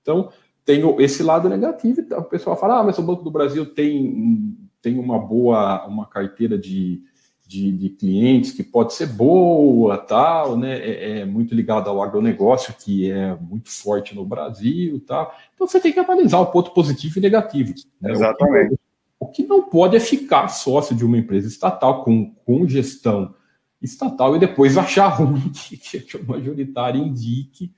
Então, 0.00 0.30
tem 0.64 0.82
esse 1.02 1.22
lado 1.22 1.48
negativo. 1.48 2.00
O 2.16 2.22
pessoal 2.22 2.56
fala, 2.56 2.78
ah, 2.78 2.84
mas 2.84 2.98
o 2.98 3.02
Banco 3.02 3.24
do 3.24 3.30
Brasil 3.30 3.66
tem, 3.66 4.56
tem 4.80 4.98
uma 4.98 5.18
boa, 5.18 5.84
uma 5.86 6.06
carteira 6.06 6.56
de, 6.56 7.02
de, 7.50 7.72
de 7.72 7.88
clientes 7.90 8.52
que 8.52 8.62
pode 8.62 8.94
ser 8.94 9.06
boa, 9.06 9.98
tal, 9.98 10.56
né? 10.56 10.78
É, 10.78 11.18
é, 11.18 11.24
muito 11.24 11.52
ligado 11.52 11.90
ao 11.90 12.00
agronegócio, 12.00 12.72
que 12.78 13.10
é 13.10 13.34
muito 13.34 13.68
forte 13.68 14.14
no 14.14 14.24
Brasil, 14.24 15.02
tal. 15.04 15.34
Então 15.52 15.66
você 15.66 15.80
tem 15.80 15.92
que 15.92 15.98
analisar 15.98 16.38
o 16.38 16.46
ponto 16.46 16.70
positivo 16.70 17.18
e 17.18 17.22
negativo. 17.22 17.74
Né? 18.00 18.12
Exatamente. 18.12 18.74
O 19.18 19.26
que, 19.26 19.42
o 19.42 19.42
que 19.42 19.42
não 19.42 19.64
pode 19.64 19.96
é 19.96 20.00
ficar 20.00 20.46
sócio 20.46 20.94
de 20.94 21.04
uma 21.04 21.18
empresa 21.18 21.48
estatal 21.48 22.04
com, 22.04 22.32
com 22.46 22.68
gestão 22.68 23.34
estatal 23.82 24.36
e 24.36 24.38
depois 24.38 24.78
achar 24.78 25.08
ruim 25.18 25.50
que, 25.50 25.76
que 25.76 26.16
o 26.16 26.24
majoritário 26.24 27.02
indique 27.02 27.72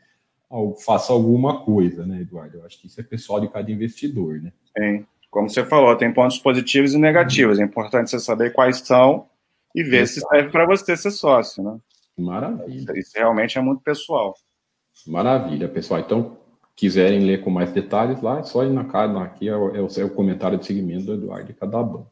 faça 0.85 1.15
alguma 1.15 1.65
coisa, 1.65 2.05
né, 2.05 2.21
Eduardo? 2.21 2.59
Eu 2.59 2.67
acho 2.67 2.79
que 2.79 2.89
isso 2.89 3.01
é 3.01 3.03
pessoal 3.03 3.41
de 3.41 3.49
cada 3.49 3.73
investidor, 3.73 4.39
né? 4.39 4.53
Sim. 4.77 5.07
Como 5.31 5.49
você 5.49 5.65
falou, 5.65 5.97
tem 5.97 6.13
pontos 6.13 6.39
positivos 6.39 6.93
e 6.93 6.99
negativos. 6.99 7.59
É 7.59 7.63
importante 7.63 8.11
você 8.11 8.21
saber 8.21 8.53
quais 8.53 8.81
são 8.81 9.32
e 9.75 9.83
ver 9.83 10.03
Exato. 10.03 10.21
se 10.21 10.29
serve 10.29 10.51
para 10.51 10.67
você 10.67 10.97
ser 10.97 11.11
sócio, 11.11 11.63
né? 11.63 11.79
Maravilha. 12.17 12.99
Isso 12.99 13.13
realmente 13.15 13.59
é 13.59 13.61
muito 13.61 13.83
pessoal. 13.83 14.35
Maravilha, 15.07 15.69
pessoal. 15.69 16.01
Então, 16.01 16.37
quiserem 16.77 17.21
ler 17.21 17.43
com 17.43 17.51
mais 17.51 17.73
detalhes 17.73 18.21
lá, 18.21 18.41
é 18.41 18.43
só 18.43 18.65
ir 18.65 18.71
na 18.71 18.85
cara, 18.85 19.23
aqui 19.23 19.49
é 19.49 19.57
o, 19.57 19.75
é 19.75 20.05
o 20.05 20.11
comentário 20.11 20.59
de 20.59 20.67
segmento 20.67 21.07
do 21.07 21.15
Eduardo 21.15 21.47
de 21.47 21.55
cada 21.55 21.83
banco. 21.83 22.11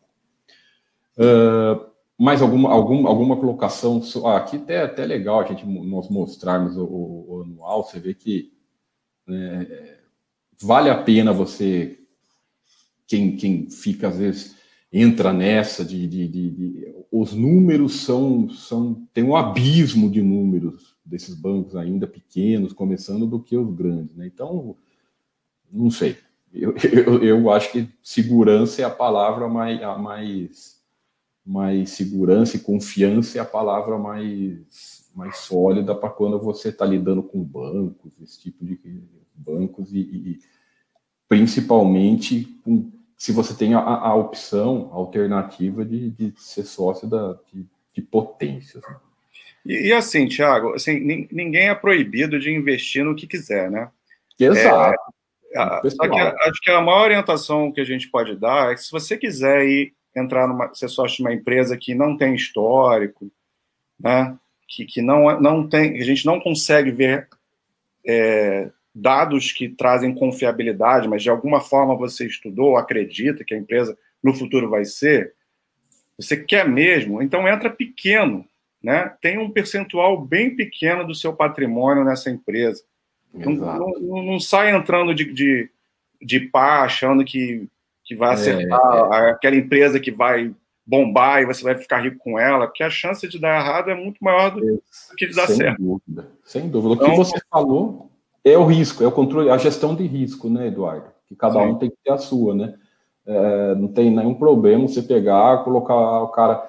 Uh, 1.17 1.91
mais 2.19 2.43
alguma, 2.43 2.71
alguma, 2.71 3.09
alguma 3.09 3.37
colocação? 3.37 4.03
Ah, 4.25 4.37
aqui 4.37 4.57
até, 4.57 4.83
até 4.83 5.05
legal 5.05 5.41
a 5.41 5.45
gente 5.45 5.67
nós 5.67 6.09
mostrarmos 6.09 6.77
o, 6.77 6.85
o, 6.85 7.27
o 7.29 7.43
anual, 7.43 7.85
você 7.85 7.99
vê 7.99 8.15
que 8.15 8.53
né, 9.27 9.97
vale 10.61 10.91
a 10.91 11.03
pena 11.03 11.33
você, 11.33 11.99
quem, 13.07 13.37
quem 13.37 13.71
fica 13.71 14.09
às 14.09 14.19
vezes 14.19 14.57
entra 14.93 15.33
nessa 15.33 15.85
de, 15.85 16.07
de, 16.07 16.29
de, 16.29 16.51
de, 16.51 16.95
os 17.11 17.33
números 17.33 18.01
são, 18.01 18.49
são 18.51 19.07
tem 19.13 19.25
um 19.25 19.35
abismo 19.35 20.11
de 20.11 20.23
números 20.23 20.97
desses 21.05 21.35
bancos 21.35 21.75
ainda 21.75 22.07
pequenos 22.07 22.73
começando 22.73 23.27
do 23.27 23.41
que 23.41 23.57
os 23.57 23.75
grandes 23.75 24.17
né? 24.17 24.27
então 24.27 24.77
não 25.71 25.91
sei 25.91 26.17
eu, 26.53 26.75
eu, 26.77 27.23
eu 27.23 27.51
acho 27.51 27.73
que 27.73 27.89
segurança 28.03 28.83
é 28.83 28.85
a 28.85 28.91
palavra 28.91 29.49
mais, 29.49 29.83
a 29.83 29.97
mais 29.97 30.81
mais 31.45 31.91
segurança 31.91 32.57
e 32.57 32.61
confiança 32.61 33.39
é 33.39 33.41
a 33.41 33.45
palavra 33.45 33.99
mais, 33.99 35.11
mais 35.15 35.39
sólida 35.39 35.95
para 35.95 36.11
quando 36.11 36.39
você 36.39 36.69
está 36.69 36.85
lidando 36.85 37.23
com 37.23 37.43
bancos, 37.43 38.13
esse 38.23 38.39
tipo 38.41 38.65
de 38.65 38.79
bancos, 39.35 39.93
e, 39.93 39.99
e 39.99 40.39
principalmente 41.29 42.45
com, 42.63 42.91
se 43.21 43.33
você 43.33 43.53
tem 43.53 43.75
a, 43.75 43.81
a, 43.81 44.15
opção, 44.15 44.89
a 44.95 44.97
alternativa 44.97 45.85
de, 45.85 46.11
de 46.11 46.33
ser 46.39 46.63
sócio 46.63 47.07
da, 47.07 47.37
de, 47.53 47.67
de 47.93 48.01
potências. 48.01 48.83
Né? 48.83 48.97
E, 49.67 49.89
e, 49.89 49.93
assim, 49.93 50.27
Thiago, 50.27 50.73
assim, 50.73 51.29
ninguém 51.31 51.69
é 51.69 51.75
proibido 51.75 52.41
de 52.41 52.51
investir 52.51 53.05
no 53.05 53.15
que 53.15 53.27
quiser, 53.27 53.71
né? 53.71 53.91
Exato. 54.39 54.99
É, 55.53 55.91
só 55.91 56.09
que 56.09 56.19
acho 56.19 56.61
que 56.63 56.71
a 56.71 56.81
maior 56.81 57.03
orientação 57.03 57.71
que 57.71 57.83
a 57.83 57.85
gente 57.85 58.09
pode 58.09 58.37
dar 58.37 58.73
é 58.73 58.75
que 58.75 58.81
se 58.81 58.91
você 58.91 59.19
quiser 59.19 59.67
ir 59.67 59.93
entrar 60.17 60.49
numa, 60.49 60.73
ser 60.73 60.89
sócio 60.89 61.19
de 61.19 61.23
uma 61.23 61.35
empresa 61.35 61.77
que 61.77 61.95
não 61.95 62.17
tem 62.17 62.35
histórico, 62.35 63.31
né? 63.99 64.35
que, 64.67 64.87
que 64.87 65.03
não, 65.03 65.39
não 65.39 65.69
tem, 65.69 66.01
a 66.01 66.05
gente 66.05 66.25
não 66.25 66.41
consegue 66.41 66.91
ver 66.91 67.29
é, 68.07 68.71
dados 68.95 69.53
que 69.53 69.69
trazem 69.69 70.15
confiabilidade, 70.15 71.09
mas 71.09 71.23
de 71.23 71.31
alguma 71.31 71.61
forma 71.61 71.97
você 71.97 72.27
estudou, 72.27 72.77
acredita 72.77 73.45
que 73.45 73.55
a 73.55 73.59
empresa 73.59 73.97
no 74.23 74.35
futuro 74.35 74.69
vai 74.69 74.85
ser, 74.85 75.35
você 76.19 76.37
quer 76.37 76.69
mesmo, 76.69 77.23
então 77.23 77.49
entra 77.49 77.71
pequeno, 77.71 78.45
né? 78.83 79.15
Tem 79.21 79.39
um 79.39 79.51
percentual 79.51 80.21
bem 80.21 80.55
pequeno 80.55 81.07
do 81.07 81.15
seu 81.15 81.33
patrimônio 81.33 82.05
nessa 82.05 82.31
empresa. 82.31 82.83
Não, 83.33 83.53
não, 83.53 84.23
não, 84.25 84.41
sai 84.41 84.75
entrando 84.75 85.15
de, 85.15 85.33
de, 85.33 85.71
de 86.21 86.41
pá, 86.41 86.83
achando 86.83 87.25
que 87.25 87.69
que 88.11 88.17
vai 88.17 88.35
acertar, 88.35 89.13
é, 89.13 89.29
é. 89.29 89.31
aquela 89.31 89.55
empresa 89.55 90.01
que 90.01 90.11
vai 90.11 90.53
bombar 90.85 91.43
e 91.43 91.47
você 91.47 91.63
vai 91.63 91.79
ficar 91.79 92.01
rico 92.01 92.19
com 92.19 92.37
ela, 92.37 92.67
porque 92.67 92.83
a 92.83 92.91
chance 92.91 93.29
de 93.29 93.39
dar 93.39 93.61
errado 93.61 93.89
é 93.89 93.95
muito 93.95 94.19
maior 94.21 94.51
do, 94.51 94.83
que 95.17 95.29
de 95.29 95.37
dar 95.37 95.47
sem 95.47 95.57
certo. 95.59 95.81
Dúvida, 95.81 96.29
sem 96.43 96.69
dúvida. 96.69 96.95
Então, 96.95 97.07
o 97.07 97.11
que 97.13 97.17
você 97.17 97.41
falou 97.49 98.10
é 98.45 98.57
o 98.57 98.65
risco, 98.65 99.05
é 99.05 99.07
o 99.07 99.13
controle, 99.13 99.51
a 99.51 99.59
gestão 99.59 99.95
de 99.95 100.07
risco, 100.07 100.49
né, 100.49 100.69
Eduardo? 100.69 101.11
Que 101.27 101.35
cada 101.35 101.61
sim. 101.61 101.67
um 101.67 101.75
tem 101.77 101.91
que 101.91 101.97
ter 102.03 102.13
a 102.13 102.19
sua, 102.19 102.55
né? 102.55 102.75
É, 103.27 103.75
não 103.75 103.89
tem 103.89 104.11
nenhum 104.11 104.35
problema 104.35 104.89
você 104.89 105.03
pegar, 105.03 105.63
colocar 105.63 106.23
o 106.23 106.29
cara 106.29 106.69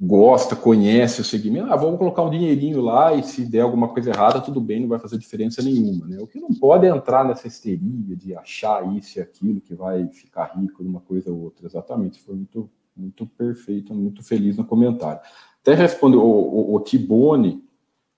gosta, 0.00 0.56
conhece 0.56 1.20
o 1.20 1.24
segmento, 1.24 1.70
ah, 1.70 1.76
vamos 1.76 1.98
colocar 1.98 2.22
um 2.22 2.30
dinheirinho 2.30 2.80
lá 2.80 3.14
e 3.14 3.22
se 3.22 3.44
der 3.44 3.60
alguma 3.60 3.88
coisa 3.88 4.10
errada, 4.10 4.40
tudo 4.40 4.58
bem, 4.58 4.80
não 4.80 4.88
vai 4.88 4.98
fazer 4.98 5.18
diferença 5.18 5.60
nenhuma. 5.60 6.06
Né? 6.06 6.18
O 6.18 6.26
que 6.26 6.40
não 6.40 6.48
pode 6.54 6.86
é 6.86 6.88
entrar 6.88 7.22
nessa 7.22 7.46
histeria 7.46 8.16
de 8.16 8.34
achar 8.34 8.90
isso 8.96 9.18
e 9.18 9.22
aquilo 9.22 9.60
que 9.60 9.74
vai 9.74 10.08
ficar 10.08 10.56
rico 10.58 10.82
numa 10.82 11.00
coisa 11.00 11.30
ou 11.30 11.42
outra. 11.42 11.66
Exatamente, 11.66 12.18
foi 12.18 12.34
muito, 12.34 12.70
muito 12.96 13.26
perfeito, 13.26 13.94
muito 13.94 14.22
feliz 14.22 14.56
no 14.56 14.64
comentário. 14.64 15.20
Até 15.60 15.74
respondeu 15.74 16.22
o, 16.22 16.72
o, 16.72 16.76
o 16.76 16.80
Tibone, 16.80 17.62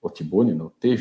o 0.03 0.09
Tibone 0.09 0.53
não, 0.53 0.71
TJ 0.79 0.99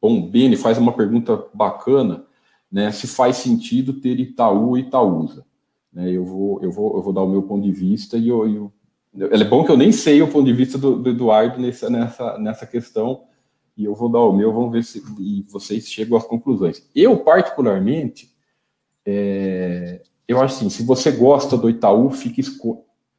Bombini 0.00 0.56
faz 0.56 0.78
uma 0.78 0.92
pergunta 0.92 1.44
bacana, 1.52 2.24
né? 2.70 2.90
Se 2.90 3.06
faz 3.06 3.36
sentido 3.36 4.00
ter 4.00 4.18
Itaú 4.18 4.76
e 4.76 4.80
Itaúsa. 4.80 5.44
Né, 5.92 6.10
eu, 6.10 6.24
vou, 6.24 6.62
eu, 6.62 6.72
vou, 6.72 6.96
eu 6.96 7.02
vou 7.02 7.12
dar 7.12 7.20
o 7.20 7.28
meu 7.28 7.42
ponto 7.42 7.62
de 7.62 7.70
vista 7.70 8.16
e 8.16 8.28
eu, 8.28 8.48
eu 8.48 8.72
é 9.30 9.44
bom 9.44 9.62
que 9.62 9.70
eu 9.70 9.76
nem 9.76 9.92
sei 9.92 10.22
o 10.22 10.28
ponto 10.28 10.46
de 10.46 10.54
vista 10.54 10.78
do, 10.78 10.96
do 10.96 11.10
Eduardo 11.10 11.60
nessa, 11.60 11.90
nessa, 11.90 12.38
nessa 12.38 12.66
questão, 12.66 13.24
e 13.76 13.84
eu 13.84 13.94
vou 13.94 14.08
dar 14.08 14.20
o 14.20 14.32
meu, 14.32 14.52
vamos 14.52 14.72
ver 14.72 14.82
se 14.82 15.02
e 15.20 15.44
vocês 15.50 15.86
chegam 15.86 16.16
às 16.16 16.24
conclusões. 16.24 16.88
Eu, 16.94 17.18
particularmente, 17.18 18.32
é, 19.04 20.02
eu 20.26 20.40
acho 20.40 20.56
assim, 20.56 20.70
se 20.70 20.82
você 20.82 21.10
gosta 21.10 21.58
do 21.58 21.68
Itaú, 21.68 22.10
fique, 22.10 22.42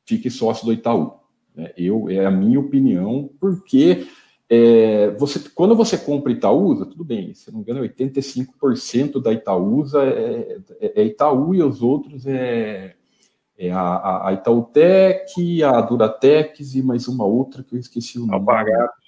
fique 0.04 0.32
sócio 0.32 0.66
do 0.66 0.74
Itaú. 0.74 1.14
Né? 1.56 1.72
Eu, 1.78 2.10
é 2.10 2.26
a 2.26 2.32
minha 2.32 2.60
opinião, 2.60 3.30
porque 3.40 4.08
é, 4.50 5.12
você, 5.12 5.40
quando 5.54 5.76
você 5.76 5.98
compra 5.98 6.32
Itaúsa, 6.32 6.86
tudo 6.86 7.04
bem, 7.04 7.34
se 7.34 7.52
não 7.52 7.60
me 7.60 7.64
engano, 7.64 7.88
85% 7.88 9.22
da 9.22 9.32
Itaúsa 9.32 10.04
é, 10.04 10.58
é, 10.80 11.02
é 11.02 11.06
Itaú 11.06 11.56
e 11.56 11.64
os 11.64 11.82
outros 11.82 12.26
é 12.26 12.96
é 13.58 13.72
a, 13.72 14.28
a 14.28 14.34
Itautec, 14.34 15.64
a 15.64 15.80
Duratex 15.82 16.76
e 16.76 16.82
mais 16.82 17.08
uma 17.08 17.26
outra 17.26 17.64
que 17.64 17.76
eu 17.76 17.80
esqueci 17.80 18.18
o 18.18 18.22
nome. 18.22 18.34
Alpargatas. 18.34 19.03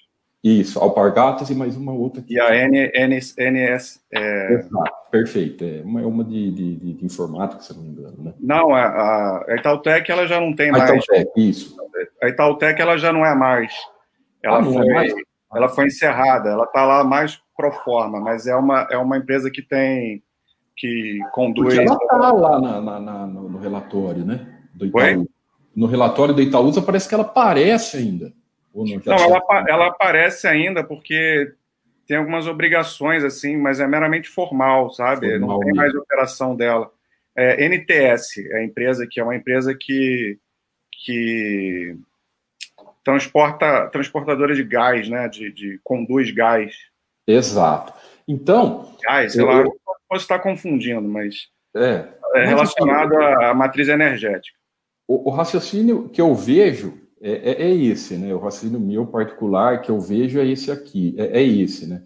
Isso, 0.45 0.77
Alpargatas 0.77 1.49
e 1.49 1.55
mais 1.55 1.75
uma 1.75 1.91
outra. 1.91 2.21
Aqui. 2.21 2.35
E 2.35 2.39
a 2.39 2.55
N, 2.55 2.91
N, 2.93 3.19
NS. 3.35 3.99
É... 4.13 4.53
Exato, 4.53 4.91
perfeito. 5.09 5.63
É 5.63 5.81
uma, 5.83 6.01
é 6.01 6.05
uma 6.05 6.23
de, 6.23 6.51
de, 6.51 6.75
de, 6.75 7.03
informática, 7.03 7.63
se 7.63 7.75
não 7.75 7.81
me 7.81 7.89
engano, 7.89 8.15
né? 8.19 8.33
Não, 8.39 8.71
a, 8.71 9.43
a 9.47 9.55
Itautec 9.57 10.11
ela 10.11 10.27
já 10.27 10.39
não 10.39 10.53
tem 10.53 10.69
a 10.69 10.73
mais. 10.73 11.03
Itautec, 11.03 11.31
isso. 11.35 11.75
A 12.21 12.29
Itautec 12.29 12.79
ela 12.79 12.95
já 12.95 13.11
não 13.11 13.25
é 13.25 13.33
mais. 13.33 13.73
Ela, 14.43 14.59
ah, 14.59 14.63
foi, 14.63 14.87
é 14.87 14.93
mais? 14.93 15.13
ela 15.55 15.67
foi 15.67 15.85
encerrada, 15.87 16.51
ela 16.51 16.65
está 16.65 16.85
lá 16.85 17.03
mais 17.03 17.41
pro 17.57 17.71
forma, 17.71 18.19
mas 18.19 18.45
é 18.45 18.55
uma, 18.55 18.87
é 18.91 18.99
uma 18.99 19.17
empresa 19.17 19.49
que 19.49 19.63
tem. 19.63 20.21
que 20.77 21.17
conduz. 21.33 21.73
Porque 21.73 21.87
ela 21.87 21.97
está 21.99 22.31
lá 22.31 22.61
na, 22.61 22.81
na, 22.81 22.99
na, 22.99 23.25
no 23.25 23.57
relatório, 23.57 24.23
né? 24.23 24.47
Do 24.75 24.85
Itaú. 24.85 25.01
Oi? 25.01 25.27
No 25.75 25.87
relatório 25.87 26.35
da 26.35 26.43
Itaúsa 26.43 26.83
parece 26.83 27.09
que 27.09 27.15
ela 27.15 27.23
aparece 27.23 27.97
ainda. 27.97 28.31
Não, 28.75 28.83
não 28.83 29.13
ela, 29.13 29.65
ela 29.67 29.87
aparece 29.87 30.47
ainda 30.47 30.83
porque 30.83 31.53
tem 32.05 32.17
algumas 32.17 32.45
obrigações, 32.45 33.23
assim, 33.23 33.55
mas 33.57 33.79
é 33.79 33.87
meramente 33.87 34.27
formal, 34.27 34.91
sabe? 34.91 35.31
Formal, 35.39 35.49
não 35.49 35.59
tem 35.61 35.73
mais 35.73 35.95
operação 35.95 36.55
dela. 36.55 36.91
É, 37.35 37.65
NTS, 37.65 38.37
é 38.51 38.57
a 38.57 38.63
empresa 38.63 39.07
que 39.09 39.19
é 39.19 39.23
uma 39.23 39.35
empresa 39.35 39.75
que, 39.79 40.37
que 41.03 41.97
transporta 43.03 43.87
transportadora 43.87 44.53
de 44.53 44.63
gás, 44.63 45.09
né? 45.09 45.27
De, 45.29 45.51
de 45.51 45.79
conduz 45.83 46.31
gás. 46.31 46.75
Exato. 47.25 47.93
Então. 48.27 48.95
Gás, 49.01 49.33
sei 49.33 49.41
eu... 49.41 49.47
lá, 49.47 49.63
posso 50.07 50.23
estar 50.23 50.39
confundindo, 50.39 51.07
mas 51.07 51.47
é, 51.75 52.07
é 52.35 52.45
relacionado 52.45 53.15
à 53.17 53.53
matriz 53.53 53.87
energética. 53.87 54.57
O, 55.07 55.29
o 55.29 55.33
raciocínio 55.33 56.09
que 56.09 56.21
eu 56.21 56.33
vejo 56.35 57.04
é, 57.21 57.31
é, 57.31 57.69
é, 57.69 57.75
esse, 57.75 58.15
né? 58.17 58.33
O 58.33 58.39
raciocínio 58.39 58.79
meu 58.79 59.05
particular 59.05 59.81
que 59.81 59.89
eu 59.89 59.99
vejo 59.99 60.39
é 60.39 60.45
esse 60.45 60.71
aqui, 60.71 61.15
é, 61.17 61.39
é 61.39 61.43
esse, 61.43 61.85
né? 61.85 62.03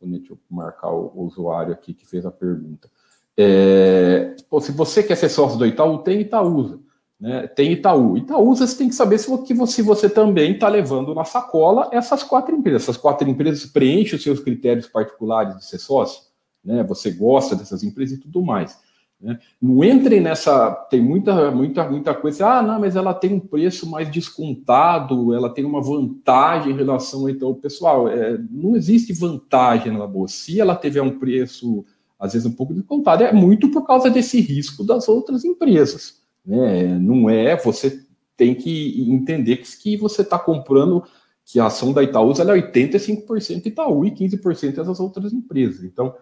Deixa 0.00 0.32
eu 0.32 0.38
marcar 0.50 0.90
o, 0.90 1.12
usuário 1.24 1.72
aqui 1.72 1.94
que 1.94 2.06
fez 2.06 2.26
a 2.26 2.30
pergunta. 2.30 2.90
É, 3.36 4.34
se 4.60 4.72
você 4.72 5.02
quer 5.02 5.16
ser 5.16 5.28
sócio 5.28 5.58
do 5.58 5.66
Itaú, 5.66 5.98
tem 5.98 6.20
Itaúsa. 6.20 6.80
Né? 7.18 7.46
Tem 7.46 7.72
Itaú. 7.72 8.16
Itaúsa, 8.16 8.66
você 8.66 8.76
tem 8.76 8.88
que 8.88 8.94
saber 8.94 9.18
se 9.18 9.30
você, 9.30 9.66
se 9.66 9.82
você 9.82 10.08
também 10.08 10.54
está 10.54 10.68
levando 10.68 11.14
na 11.14 11.24
sacola 11.24 11.88
essas 11.92 12.22
quatro 12.24 12.54
empresas. 12.54 12.82
Essas 12.82 12.96
quatro 12.96 13.28
empresas 13.28 13.64
preenchem 13.64 14.16
os 14.16 14.22
seus 14.22 14.40
critérios 14.40 14.88
particulares 14.88 15.56
de 15.56 15.64
ser 15.64 15.78
sócio. 15.78 16.22
Né? 16.64 16.82
Você 16.84 17.10
gosta 17.12 17.54
dessas 17.54 17.82
empresas 17.82 18.18
e 18.18 18.20
tudo 18.20 18.42
mais. 18.42 18.78
Né? 19.22 19.38
Não 19.60 19.84
entrem 19.84 20.20
nessa. 20.20 20.72
Tem 20.90 21.00
muita, 21.00 21.50
muita, 21.52 21.88
muita 21.88 22.12
coisa. 22.12 22.58
Ah, 22.58 22.62
não, 22.62 22.80
mas 22.80 22.96
ela 22.96 23.14
tem 23.14 23.32
um 23.34 23.40
preço 23.40 23.88
mais 23.88 24.10
descontado, 24.10 25.32
ela 25.32 25.48
tem 25.48 25.64
uma 25.64 25.80
vantagem 25.80 26.72
em 26.72 26.76
relação. 26.76 27.28
Então, 27.28 27.54
pessoal, 27.54 28.08
é, 28.08 28.36
não 28.50 28.74
existe 28.74 29.12
vantagem 29.12 29.96
na 29.96 30.06
bolsa. 30.06 30.34
Se 30.34 30.60
ela 30.60 30.74
tiver 30.74 31.02
um 31.02 31.20
preço, 31.20 31.84
às 32.18 32.32
vezes, 32.32 32.46
um 32.46 32.52
pouco 32.52 32.74
descontado, 32.74 33.22
é 33.22 33.32
muito 33.32 33.70
por 33.70 33.86
causa 33.86 34.10
desse 34.10 34.40
risco 34.40 34.82
das 34.82 35.08
outras 35.08 35.44
empresas. 35.44 36.20
Né? 36.44 36.98
Não 36.98 37.30
é. 37.30 37.56
Você 37.56 38.04
tem 38.36 38.56
que 38.56 39.08
entender 39.08 39.58
que 39.58 39.96
você 39.96 40.22
está 40.22 40.36
comprando 40.36 41.04
que 41.44 41.60
a 41.60 41.66
ação 41.66 41.92
da 41.92 42.02
Itaúsa 42.02 42.42
é 42.42 42.72
85% 42.72 43.66
Itaú 43.66 44.04
e 44.04 44.10
15% 44.10 44.82
das 44.84 44.98
outras 44.98 45.32
empresas. 45.32 45.84
Então, 45.84 46.14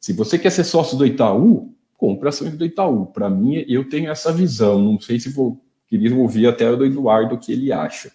se 0.00 0.12
você 0.12 0.36
quer 0.38 0.50
ser 0.50 0.64
sócio 0.64 0.98
do 0.98 1.06
Itaú, 1.06 1.72
compra 2.02 2.30
ações 2.30 2.56
do 2.56 2.64
Itaú. 2.64 3.06
Para 3.06 3.30
mim, 3.30 3.64
eu 3.68 3.88
tenho 3.88 4.10
essa 4.10 4.32
visão. 4.32 4.82
Não 4.82 5.00
sei 5.00 5.20
se 5.20 5.32
vou 5.32 5.64
queria 5.86 6.12
ouvir 6.16 6.48
até 6.48 6.74
do 6.74 6.84
Eduardo 6.84 7.36
o 7.36 7.38
que 7.38 7.52
ele 7.52 7.72
acha. 7.72 8.10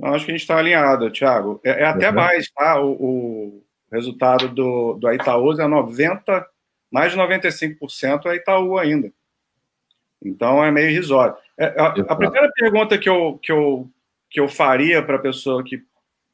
Eu 0.00 0.08
acho 0.08 0.24
que 0.24 0.32
a 0.32 0.34
gente 0.34 0.40
está 0.40 0.56
alinhado, 0.56 1.08
Thiago. 1.08 1.60
É, 1.62 1.82
é 1.82 1.84
até 1.84 2.06
é 2.06 2.10
mais, 2.10 2.50
tá? 2.50 2.80
O, 2.80 2.90
o, 2.90 3.62
resultado 3.92 4.48
do, 4.48 4.94
do 4.94 5.12
Itaú 5.12 5.52
é 5.52 5.68
90, 5.68 6.46
mais 6.90 7.12
de 7.12 7.18
95% 7.18 8.26
é 8.26 8.34
Itaú 8.34 8.76
ainda. 8.76 9.12
Então 10.20 10.64
é 10.64 10.72
meio 10.72 10.90
irrisório. 10.90 11.36
É, 11.56 11.66
a, 11.80 11.86
a, 11.86 12.16
primeira 12.16 12.50
pergunta 12.50 12.98
que 12.98 13.08
eu, 13.08 13.38
que 13.40 13.52
eu, 13.52 13.88
que 14.28 14.40
eu 14.40 14.48
faria 14.48 15.00
para 15.00 15.14
a 15.14 15.20
pessoa 15.20 15.62
que 15.62 15.80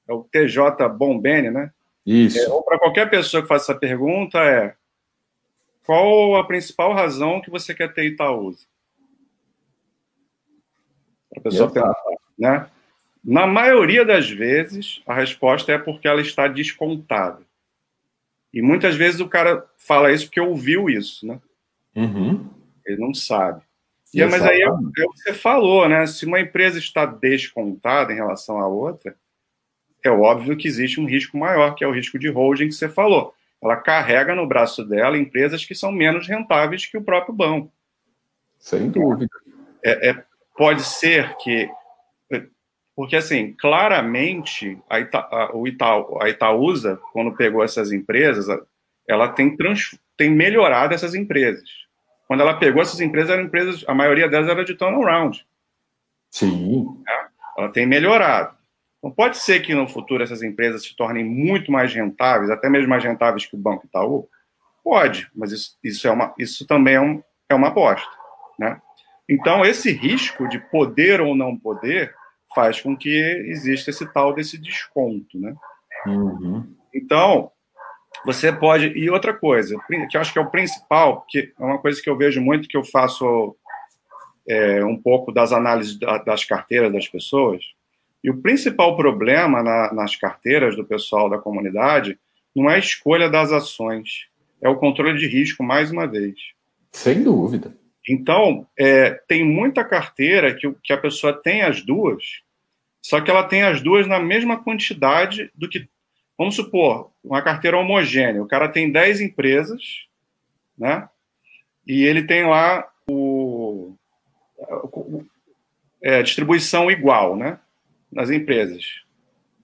é 0.09 0.13
o 0.13 0.25
TJ 0.25 0.89
Bombene, 0.89 1.51
né? 1.51 1.71
Isso. 2.07 2.39
É, 2.39 2.49
ou 2.49 2.63
para 2.63 2.79
qualquer 2.79 3.11
pessoa 3.11 3.43
que 3.43 3.49
faça 3.49 3.73
essa 3.73 3.79
pergunta 3.79 4.39
é 4.39 4.75
qual 5.87 6.35
a 6.35 6.45
principal 6.45 6.93
razão 6.93 7.41
que 7.41 7.49
você 7.49 7.73
quer 7.73 7.95
ter 7.95 8.07
Itaúsa? 8.07 8.67
Para 11.31 11.39
a 11.39 11.43
pessoa 11.45 11.71
pensar, 11.71 11.95
né? 12.37 12.69
Na 13.25 13.47
maioria 13.47 14.05
das 14.05 14.29
vezes, 14.29 15.01
a 15.07 15.15
resposta 15.15 15.71
é 15.71 15.79
porque 15.79 16.09
ela 16.09 16.21
está 16.21 16.49
descontada. 16.49 17.41
E 18.53 18.61
muitas 18.61 18.97
vezes 18.97 19.21
o 19.21 19.29
cara 19.29 19.65
fala 19.77 20.11
isso 20.11 20.27
porque 20.27 20.41
ouviu 20.41 20.91
isso, 20.91 21.25
né? 21.25 21.41
Uhum. 21.95 22.51
Ele 22.85 23.01
não 23.01 23.15
sabe. 23.15 23.63
E, 24.13 24.25
mas 24.25 24.43
aí 24.43 24.63
é, 24.63 24.65
é, 24.65 24.71
o 24.71 24.91
que 24.91 25.23
você 25.23 25.35
falou, 25.35 25.89
né? 25.89 26.05
Se 26.07 26.27
uma 26.27 26.41
empresa 26.41 26.81
está 26.81 27.07
descontada 27.07 28.13
em 28.13 28.17
relação 28.17 28.59
à 28.59 28.67
outra, 28.67 29.17
é 30.05 30.11
óbvio 30.11 30.57
que 30.57 30.67
existe 30.67 31.01
um 31.01 31.07
risco 31.07 31.37
maior, 31.37 31.77
que 31.77 31.85
é 31.85 31.87
o 31.87 31.93
risco 31.93 32.19
de 32.19 32.29
holding 32.29 32.69
que 32.69 32.75
você 32.75 32.89
falou 32.89 33.36
ela 33.63 33.77
carrega 33.77 34.35
no 34.35 34.47
braço 34.47 34.85
dela 34.85 35.19
empresas 35.19 35.65
que 35.65 35.75
são 35.75 35.91
menos 35.91 36.29
rentáveis 36.29 36.87
que 36.87 36.97
o 36.97 37.03
próprio 37.03 37.35
banco. 37.35 37.73
Sem 38.59 38.91
dúvida. 38.91 39.29
É, 39.85 40.11
é 40.11 40.25
pode 40.57 40.83
ser 40.83 41.37
que. 41.37 41.69
Porque, 42.95 43.15
assim, 43.15 43.53
claramente, 43.53 44.81
a, 44.89 44.99
Ita, 44.99 45.19
a, 45.19 45.55
o 45.55 45.69
Itaú, 45.69 46.19
a 46.23 46.31
Itaúsa, 46.31 46.99
quando 47.13 47.37
pegou 47.37 47.63
essas 47.63 47.93
empresas, 47.93 48.47
ela 49.07 49.29
tem, 49.29 49.55
trans, 49.55 49.99
tem 50.17 50.31
melhorado 50.31 50.95
essas 50.95 51.15
empresas. 51.15 51.69
Quando 52.27 52.41
ela 52.41 52.59
pegou 52.59 52.81
essas 52.81 53.01
empresas, 53.01 53.31
eram 53.31 53.45
empresas, 53.45 53.85
a 53.87 53.95
maioria 53.95 54.29
delas 54.29 54.49
era 54.49 54.65
de 54.65 54.75
turnaround. 54.75 55.47
Sim. 56.31 56.87
É, 57.07 57.27
ela 57.59 57.69
tem 57.69 57.85
melhorado. 57.85 58.56
Então, 58.99 59.11
pode 59.11 59.39
ser 59.39 59.61
que 59.61 59.75
no 59.75 59.89
futuro 59.89 60.23
essas 60.23 60.43
empresas 60.43 60.83
se 60.83 60.97
tornem 60.97 61.25
muito 61.25 61.71
mais 61.71 61.95
rentáveis, 61.95 62.51
até 62.51 62.69
mesmo 62.69 62.89
mais 62.89 63.05
rentáveis 63.05 63.47
que 63.47 63.55
o 63.55 63.59
Banco 63.59 63.87
Itaú? 63.87 64.29
Pode, 64.83 65.29
mas 65.35 65.53
isso, 65.53 65.77
isso, 65.83 66.07
é 66.07 66.11
uma, 66.11 66.35
isso 66.39 66.67
também 66.67 66.95
é, 66.95 67.01
um, 67.01 67.23
é 67.49 67.55
uma 67.55 67.69
aposta. 67.69 68.09
Né? 68.59 68.81
Então, 69.29 69.65
esse 69.65 69.93
risco 69.93 70.49
de 70.49 70.59
poder 70.59 71.21
ou 71.21 71.35
não 71.35 71.57
poder 71.57 72.15
faz 72.55 72.81
com 72.81 72.97
que 72.97 73.11
exista 73.49 73.91
esse 73.91 74.07
tal 74.13 74.33
desse 74.33 74.57
desconto. 74.57 75.39
Né? 75.39 75.55
Uhum. 76.07 76.75
Então, 76.95 77.51
você 78.25 78.53
pode. 78.53 78.87
E 78.97 79.11
outra 79.11 79.35
coisa, 79.35 79.77
que 79.87 80.17
eu 80.17 80.21
acho 80.21 80.33
que 80.33 80.39
é 80.39 80.43
o 80.43 80.51
principal, 80.51 81.27
que 81.29 81.53
é 81.59 81.65
uma 81.65 81.79
coisa 81.79 82.01
que 82.01 82.09
eu 82.09 82.17
vejo 82.17 82.41
muito, 82.41 82.69
que 82.69 82.77
eu 82.77 82.85
faço 82.85 83.57
é, 84.49 84.85
um 84.85 84.97
pouco 84.97 85.33
das 85.33 85.53
análises 85.53 85.99
das 85.99 86.45
carteiras 86.45 86.93
das 86.93 87.09
pessoas, 87.09 87.63
e 88.27 88.31
o 88.31 88.43
principal 88.43 88.97
problema 88.97 89.63
na, 89.63 89.95
nas 89.95 90.17
carteiras 90.17 90.75
do 90.75 90.85
pessoal 90.85 91.31
da 91.31 91.39
comunidade 91.39 92.19
não 92.53 92.69
é 92.69 92.75
a 92.75 92.79
escolha 92.79 93.31
das 93.31 93.53
ações, 93.53 94.27
é 94.61 94.69
o 94.69 94.75
controle 94.75 95.17
de 95.17 95.29
risco, 95.29 95.63
mais 95.63 95.93
uma 95.93 96.09
vez. 96.09 96.35
Sem 96.91 97.23
dúvida. 97.23 97.73
Então, 98.09 98.67
é, 98.77 99.11
tem 99.29 99.45
muita 99.45 99.85
carteira 99.85 100.53
que, 100.53 100.69
que 100.83 100.93
a 100.93 100.99
pessoa 100.99 101.33
tem 101.33 101.63
as 101.63 101.83
duas, 101.83 102.43
só 103.01 103.21
que 103.21 103.31
ela 103.31 103.45
tem 103.45 103.63
as 103.63 103.81
duas 103.81 104.09
na 104.09 104.19
mesma 104.19 104.61
quantidade 104.61 105.49
do 105.55 105.69
que. 105.69 105.89
Vamos 106.37 106.57
supor, 106.57 107.13
uma 107.23 107.41
carteira 107.43 107.79
homogênea. 107.79 108.43
O 108.43 108.49
cara 108.49 108.69
tem 108.69 108.91
10 108.91 109.21
empresas, 109.21 110.09
né? 110.77 111.09
E 111.87 112.03
ele 112.03 112.25
tem 112.25 112.45
lá 112.45 112.91
o, 113.09 113.95
é, 116.03 116.25
distribuição 116.25 116.91
igual, 116.91 117.37
né? 117.37 117.61
Nas 118.13 118.31
empresas. 118.31 118.85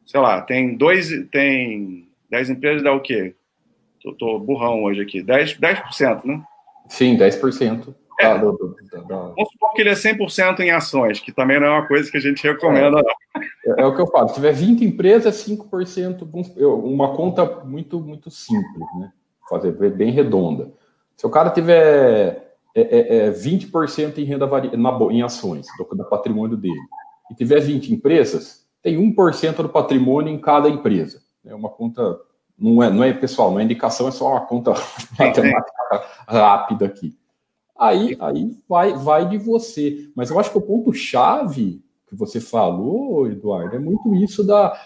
Sei 0.04 0.20
lá, 0.20 0.42
tem 0.42 0.76
dois, 0.76 1.08
tem 1.30 2.08
10 2.30 2.50
empresas, 2.50 2.82
dá 2.82 2.92
o 2.92 3.00
quê? 3.00 3.34
Tô, 4.02 4.12
tô 4.14 4.38
burrão 4.38 4.82
hoje 4.82 5.00
aqui. 5.00 5.22
10%, 5.22 5.60
10% 5.60 6.24
né? 6.24 6.42
Sim, 6.88 7.16
10%. 7.16 7.94
É. 8.20 8.38
do, 8.38 8.52
do, 8.52 8.68
do, 8.68 9.08
Vamos 9.08 9.50
supor 9.52 9.72
que 9.74 9.80
ele 9.80 9.90
é 9.90 9.94
100% 9.94 10.60
em 10.60 10.70
ações, 10.70 11.18
que 11.18 11.32
também 11.32 11.58
não 11.58 11.66
é 11.66 11.70
uma 11.70 11.86
coisa 11.86 12.10
que 12.10 12.16
a 12.16 12.20
gente 12.20 12.42
recomenda, 12.46 13.00
é, 13.00 13.40
é, 13.40 13.82
é 13.82 13.86
o 13.86 13.94
que 13.94 14.00
eu 14.00 14.06
falo. 14.06 14.28
Se 14.28 14.34
tiver 14.34 14.52
20 14.52 14.84
empresas, 14.84 15.44
5%, 15.46 16.28
uma 16.60 17.16
conta 17.16 17.64
muito, 17.64 17.98
muito 18.00 18.30
simples, 18.30 18.86
né? 18.98 19.10
Fazer 19.48 19.72
bem 19.72 20.10
redonda. 20.10 20.72
Se 21.16 21.26
o 21.26 21.30
cara 21.30 21.50
tiver 21.50 22.56
é, 22.74 22.80
é, 22.80 23.26
é 23.26 23.30
20% 23.30 24.18
em 24.18 24.24
renda 24.24 24.46
vari... 24.46 24.76
na, 24.76 24.90
em 25.10 25.22
ações, 25.22 25.66
do, 25.78 25.84
do 25.96 26.04
patrimônio 26.04 26.56
dele, 26.56 26.80
e 27.30 27.34
tiver 27.34 27.60
20 27.60 27.92
empresas, 27.92 28.66
tem 28.82 28.96
1% 28.96 29.56
do 29.56 29.68
patrimônio 29.68 30.32
em 30.32 30.40
cada 30.40 30.68
empresa. 30.68 31.22
É 31.44 31.54
uma 31.54 31.68
conta, 31.68 32.20
não 32.58 32.82
é, 32.82 32.90
não 32.90 33.04
é 33.04 33.12
pessoal, 33.12 33.50
não 33.50 33.60
é 33.60 33.64
indicação, 33.64 34.08
é 34.08 34.10
só 34.10 34.30
uma 34.30 34.46
conta 34.46 34.72
matemática 35.18 35.72
rápida 36.26 36.86
aqui. 36.86 37.16
Aí, 37.78 38.16
aí 38.20 38.56
vai, 38.68 38.92
vai 38.94 39.28
de 39.28 39.38
você. 39.38 40.10
Mas 40.14 40.30
eu 40.30 40.38
acho 40.38 40.50
que 40.50 40.58
o 40.58 40.62
ponto-chave 40.62 41.82
que 42.06 42.14
você 42.14 42.40
falou, 42.40 43.26
Eduardo, 43.26 43.74
é 43.74 43.78
muito 43.78 44.14
isso 44.14 44.44
da. 44.44 44.78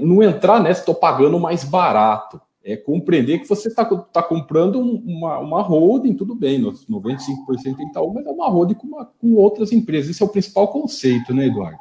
não 0.00 0.22
entrar 0.22 0.60
nessa, 0.60 0.80
estou 0.80 0.94
pagando 0.94 1.38
mais 1.38 1.64
barato. 1.64 2.40
É 2.62 2.76
compreender 2.76 3.38
que 3.38 3.48
você 3.48 3.68
está 3.68 3.84
tá 3.84 4.22
comprando 4.22 4.80
uma, 4.80 5.38
uma 5.38 5.62
holding, 5.62 6.14
tudo 6.14 6.34
bem, 6.34 6.60
95% 6.60 7.78
em 7.78 7.88
Itaú, 7.88 8.12
mas 8.12 8.26
é 8.26 8.30
uma 8.30 8.48
holding 8.48 8.74
com, 8.74 8.86
uma, 8.86 9.06
com 9.06 9.34
outras 9.34 9.72
empresas. 9.72 10.10
Esse 10.10 10.22
é 10.22 10.26
o 10.26 10.30
principal 10.30 10.68
conceito, 10.68 11.32
né, 11.32 11.46
Eduardo? 11.46 11.78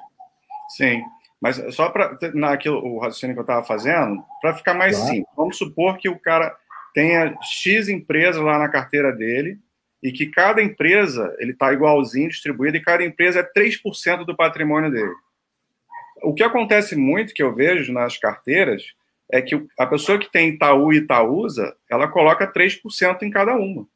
Sim, 0.69 1.01
mas 1.41 1.61
só 1.75 1.89
para 1.89 2.17
naquilo 2.33 2.77
o 2.77 2.99
raciocínio 2.99 3.35
que 3.35 3.39
eu 3.39 3.43
estava 3.43 3.65
fazendo, 3.65 4.23
para 4.41 4.53
ficar 4.53 4.73
mais 4.73 4.95
claro. 4.95 5.11
simples, 5.11 5.35
vamos 5.35 5.57
supor 5.57 5.97
que 5.97 6.07
o 6.07 6.19
cara 6.19 6.55
tenha 6.93 7.37
X 7.41 7.89
empresas 7.89 8.41
lá 8.41 8.57
na 8.57 8.69
carteira 8.69 9.11
dele 9.11 9.59
e 10.01 10.11
que 10.11 10.27
cada 10.27 10.61
empresa 10.61 11.35
ele 11.39 11.51
está 11.51 11.73
igualzinho 11.73 12.29
distribuído 12.29 12.77
e 12.77 12.81
cada 12.81 13.03
empresa 13.03 13.39
é 13.39 13.59
3% 13.59 14.25
do 14.25 14.35
patrimônio 14.35 14.91
dele. 14.91 15.13
O 16.23 16.33
que 16.33 16.43
acontece 16.43 16.95
muito 16.95 17.33
que 17.33 17.43
eu 17.43 17.53
vejo 17.53 17.93
nas 17.93 18.17
carteiras 18.17 18.83
é 19.31 19.41
que 19.41 19.63
a 19.77 19.85
pessoa 19.85 20.17
que 20.17 20.31
tem 20.31 20.49
Itaú 20.49 20.91
e 20.91 20.97
Itaúsa, 20.97 21.75
ela 21.89 22.07
coloca 22.07 22.51
3% 22.51 23.21
em 23.21 23.29
cada 23.29 23.55
uma. 23.55 23.87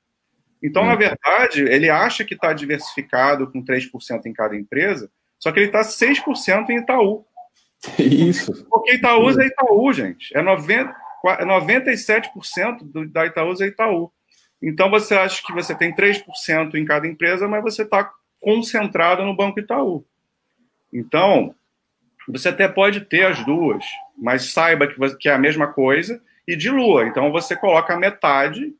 Então, 0.62 0.86
na 0.86 0.96
verdade, 0.96 1.62
ele 1.64 1.90
acha 1.90 2.24
que 2.24 2.36
está 2.36 2.54
diversificado 2.54 3.52
com 3.52 3.64
3% 3.64 4.26
em 4.26 4.34
cada 4.34 4.56
empresa, 4.56 5.12
só 5.38 5.52
que 5.52 5.60
ele 5.60 5.68
está 5.68 5.82
6% 5.82 6.70
em 6.70 6.78
Itaú. 6.78 7.26
Isso. 8.00 8.66
Porque 8.70 8.94
Itaúsa 8.94 9.44
é 9.44 9.48
Itaú, 9.48 9.92
gente. 9.92 10.36
É 10.38 10.42
90, 10.42 10.96
97% 11.26 12.84
do, 12.84 13.10
da 13.10 13.26
Itaúsa 13.26 13.66
é 13.66 13.68
Itaú. 13.68 14.10
Então, 14.62 14.90
você 14.90 15.16
acha 15.16 15.44
que 15.46 15.52
você 15.52 15.76
tem 15.76 15.94
3% 15.94 16.76
em 16.76 16.86
cada 16.86 17.06
empresa, 17.06 17.46
mas 17.46 17.62
você 17.62 17.82
está 17.82 18.10
concentrado 18.40 19.26
no 19.26 19.36
Banco 19.36 19.60
Itaú. 19.60 20.06
Então, 20.94 21.54
você 22.28 22.50
até 22.50 22.68
pode 22.68 23.02
ter 23.02 23.26
as 23.26 23.44
duas, 23.46 23.84
mas 24.18 24.52
saiba 24.52 24.88
que, 24.88 25.18
que 25.18 25.30
é 25.30 25.34
a 25.34 25.38
mesma 25.38 25.68
coisa 25.68 26.22
e 26.48 26.56
dilua. 26.56 27.06
Então 27.06 27.32
você 27.32 27.56
coloca 27.56 27.98
metade, 27.98 28.74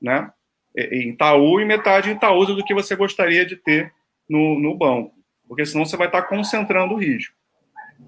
né, 0.00 0.30
em 0.76 1.10
Itaú 1.10 1.60
e 1.60 1.64
metade 1.64 2.10
em 2.10 2.14
Itaúsa 2.14 2.54
do 2.54 2.64
que 2.64 2.74
você 2.74 2.96
gostaria 2.96 3.44
de 3.44 3.56
ter 3.56 3.92
no, 4.28 4.58
no 4.58 4.74
banco, 4.76 5.12
porque 5.46 5.66
senão 5.66 5.84
você 5.84 5.96
vai 5.96 6.06
estar 6.06 6.22
concentrando 6.22 6.94
o 6.94 6.98
risco. 6.98 7.34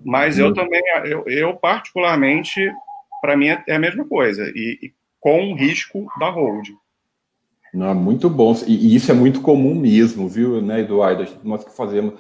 Mas 0.05 0.39
eu 0.39 0.49
uhum. 0.49 0.55
também, 0.55 0.82
eu, 1.05 1.24
eu 1.26 1.55
particularmente, 1.55 2.70
para 3.20 3.37
mim 3.37 3.49
é 3.49 3.74
a 3.74 3.78
mesma 3.78 4.05
coisa 4.05 4.51
e, 4.55 4.78
e 4.82 4.93
com 5.20 5.53
o 5.53 5.55
risco 5.55 6.07
da 6.18 6.28
holding. 6.28 6.76
Não, 7.72 7.95
muito 7.95 8.30
bom. 8.30 8.55
E, 8.66 8.93
e, 8.93 8.95
isso 8.95 9.11
é 9.11 9.14
muito 9.14 9.41
comum 9.41 9.74
mesmo, 9.74 10.28
viu, 10.28 10.62
né, 10.62 10.80
Eduardo? 10.80 11.26
Nós 11.43 11.64
que 11.64 11.74
fazemos 11.76 12.14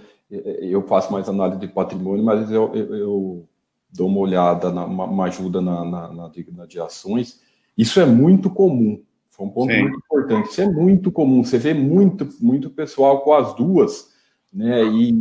eu 0.60 0.82
faço 0.82 1.12
mais 1.12 1.28
análise 1.28 1.60
de 1.60 1.68
patrimônio, 1.68 2.24
mas 2.24 2.50
eu, 2.50 2.74
eu, 2.74 2.94
eu 2.96 3.48
dou 3.90 4.08
uma 4.08 4.20
olhada, 4.20 4.72
na, 4.72 4.84
uma, 4.84 5.24
ajuda 5.26 5.60
na, 5.60 5.84
na, 5.84 6.08
na, 6.12 6.32
na, 6.56 6.66
de 6.66 6.80
ações. 6.80 7.40
Isso 7.76 8.00
é 8.00 8.06
muito 8.06 8.50
comum. 8.50 9.02
Foi 9.30 9.46
um 9.46 9.50
ponto 9.50 9.72
Sim. 9.72 9.82
muito 9.82 9.98
importante. 9.98 10.50
Isso 10.50 10.62
é 10.62 10.68
muito 10.68 11.12
comum. 11.12 11.44
Você 11.44 11.58
vê 11.58 11.74
muito, 11.74 12.28
muito 12.40 12.70
pessoal 12.70 13.20
com 13.22 13.34
as 13.34 13.54
duas, 13.54 14.12
né? 14.52 14.84
E 14.84 15.18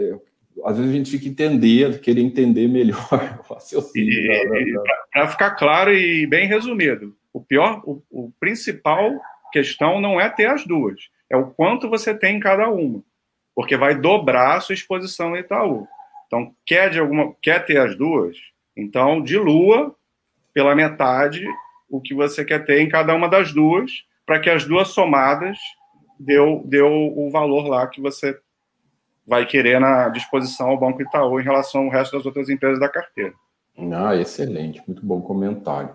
é, 0.00 0.18
às 0.64 0.76
vezes 0.76 0.92
a 0.92 0.96
gente 0.96 1.10
fica 1.10 1.28
entender, 1.28 2.00
querer 2.00 2.20
entender 2.20 2.68
melhor 2.68 2.98
o 3.48 3.54
raciocínio. 3.54 4.82
Para 5.12 5.28
ficar 5.28 5.50
claro 5.52 5.92
e 5.92 6.26
bem 6.26 6.46
resumido, 6.46 7.14
o 7.32 7.40
pior, 7.40 7.80
o, 7.84 8.02
o 8.10 8.32
principal 8.40 9.10
questão 9.52 10.00
não 10.00 10.20
é 10.20 10.28
ter 10.28 10.46
as 10.46 10.66
duas, 10.66 11.00
é 11.30 11.36
o 11.36 11.46
quanto 11.46 11.88
você 11.88 12.12
tem 12.12 12.36
em 12.36 12.40
cada 12.40 12.68
uma 12.68 13.02
porque 13.58 13.76
vai 13.76 13.92
dobrar 13.92 14.56
a 14.56 14.60
sua 14.60 14.72
exposição 14.72 15.34
em 15.34 15.40
Itaú. 15.40 15.84
Então, 16.28 16.54
quer, 16.64 16.90
de 16.90 17.00
alguma, 17.00 17.34
quer 17.42 17.66
ter 17.66 17.78
as 17.78 17.98
duas? 17.98 18.36
Então, 18.76 19.20
dilua 19.20 19.96
pela 20.54 20.76
metade 20.76 21.44
o 21.90 22.00
que 22.00 22.14
você 22.14 22.44
quer 22.44 22.64
ter 22.64 22.80
em 22.80 22.88
cada 22.88 23.12
uma 23.12 23.28
das 23.28 23.52
duas, 23.52 23.90
para 24.24 24.38
que 24.38 24.48
as 24.48 24.64
duas 24.64 24.90
somadas 24.90 25.58
deu, 26.20 26.62
deu 26.66 26.86
o 26.86 27.28
valor 27.32 27.66
lá 27.66 27.84
que 27.88 28.00
você 28.00 28.38
vai 29.26 29.44
querer 29.44 29.80
na 29.80 30.08
disposição 30.08 30.68
ao 30.68 30.78
Banco 30.78 31.02
Itaú 31.02 31.40
em 31.40 31.42
relação 31.44 31.86
ao 31.86 31.90
resto 31.90 32.16
das 32.16 32.24
outras 32.24 32.48
empresas 32.48 32.78
da 32.78 32.88
carteira. 32.88 33.34
Ah, 33.92 34.14
excelente, 34.14 34.80
muito 34.86 35.04
bom 35.04 35.20
comentário. 35.20 35.90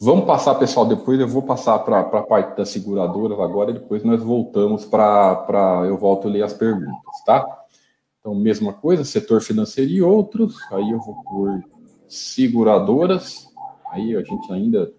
Vamos 0.00 0.26
passar, 0.26 0.56
pessoal, 0.56 0.86
depois 0.86 1.20
eu 1.20 1.28
vou 1.28 1.42
passar 1.42 1.78
para 1.78 2.00
a 2.00 2.22
parte 2.22 2.56
das 2.56 2.68
seguradoras 2.68 3.38
agora, 3.38 3.70
e 3.70 3.74
depois 3.74 4.02
nós 4.02 4.20
voltamos 4.22 4.84
para. 4.84 5.84
Eu 5.86 5.96
volto 5.96 6.26
a 6.26 6.30
ler 6.30 6.42
as 6.42 6.52
perguntas, 6.52 7.24
tá? 7.24 7.46
Então, 8.18 8.34
mesma 8.34 8.72
coisa, 8.72 9.04
setor 9.04 9.40
financeiro 9.40 9.90
e 9.90 10.02
outros. 10.02 10.56
Aí 10.72 10.90
eu 10.90 10.98
vou 10.98 11.14
por 11.22 11.64
seguradoras. 12.08 13.48
Aí 13.90 14.16
a 14.16 14.22
gente 14.22 14.52
ainda 14.52 14.92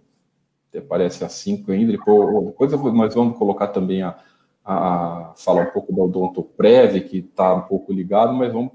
aparece 0.77 1.23
a 1.25 1.29
5 1.29 1.71
ainda. 1.71 1.91
Depois, 1.91 2.71
depois 2.71 2.93
nós 2.93 3.13
vamos 3.13 3.37
colocar 3.37 3.67
também 3.67 4.01
a, 4.01 4.17
a, 4.63 5.33
falar 5.35 5.63
um 5.63 5.71
pouco 5.71 5.93
da 5.93 6.03
Odontoprev, 6.03 7.01
que 7.01 7.17
está 7.17 7.53
um 7.53 7.61
pouco 7.61 7.91
ligado, 7.91 8.33
mas 8.33 8.51
vamos. 8.51 8.71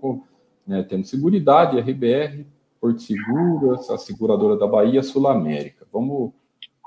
Né, 0.67 0.83
temos 0.83 1.09
Seguridade, 1.09 1.81
RBR, 1.81 2.47
Porto 2.81 3.03
Seguro, 3.03 3.75
a 3.75 3.99
seguradora 3.99 4.57
da 4.57 4.67
Bahia, 4.67 5.03
Sul 5.03 5.29
América. 5.29 5.87
Vamos, 5.93 6.33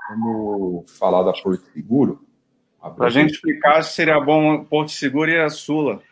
vamos 0.08 0.90
falar 0.98 1.22
da 1.22 1.32
Porto 1.32 1.64
Seguro? 1.72 2.24
Para 2.96 3.06
a 3.06 3.10
gente 3.10 3.32
explicar, 3.32 3.82
seria 3.82 4.20
bom 4.20 4.64
Porto 4.64 4.90
Seguro 4.90 5.30
e 5.30 5.38
a 5.38 5.48
Sula. 5.48 6.02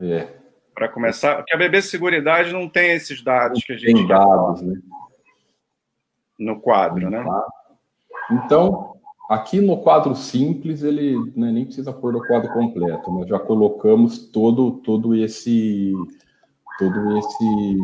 É. 0.00 0.28
Para 0.74 0.88
começar, 0.88 1.36
porque 1.36 1.54
a 1.54 1.58
BB 1.58 1.82
Seguridade 1.82 2.52
não 2.52 2.68
tem 2.68 2.92
esses 2.92 3.22
dados 3.22 3.58
não 3.58 3.66
que 3.66 3.72
a 3.72 3.76
gente 3.76 3.94
tem 3.94 4.06
dados, 4.06 4.62
né? 4.62 4.78
no 6.38 6.60
quadro, 6.60 7.08
né? 7.08 7.24
Então, 8.30 8.94
aqui 9.30 9.60
no 9.60 9.78
quadro 9.78 10.14
simples, 10.14 10.82
ele 10.82 11.16
né, 11.34 11.50
nem 11.50 11.64
precisa 11.64 11.92
pôr 11.92 12.12
no 12.12 12.26
quadro 12.26 12.52
completo, 12.52 13.10
nós 13.10 13.28
já 13.28 13.38
colocamos 13.38 14.18
todo, 14.18 14.72
todo 14.72 15.14
esse 15.14 15.92
todo 16.78 17.16
esse 17.16 17.76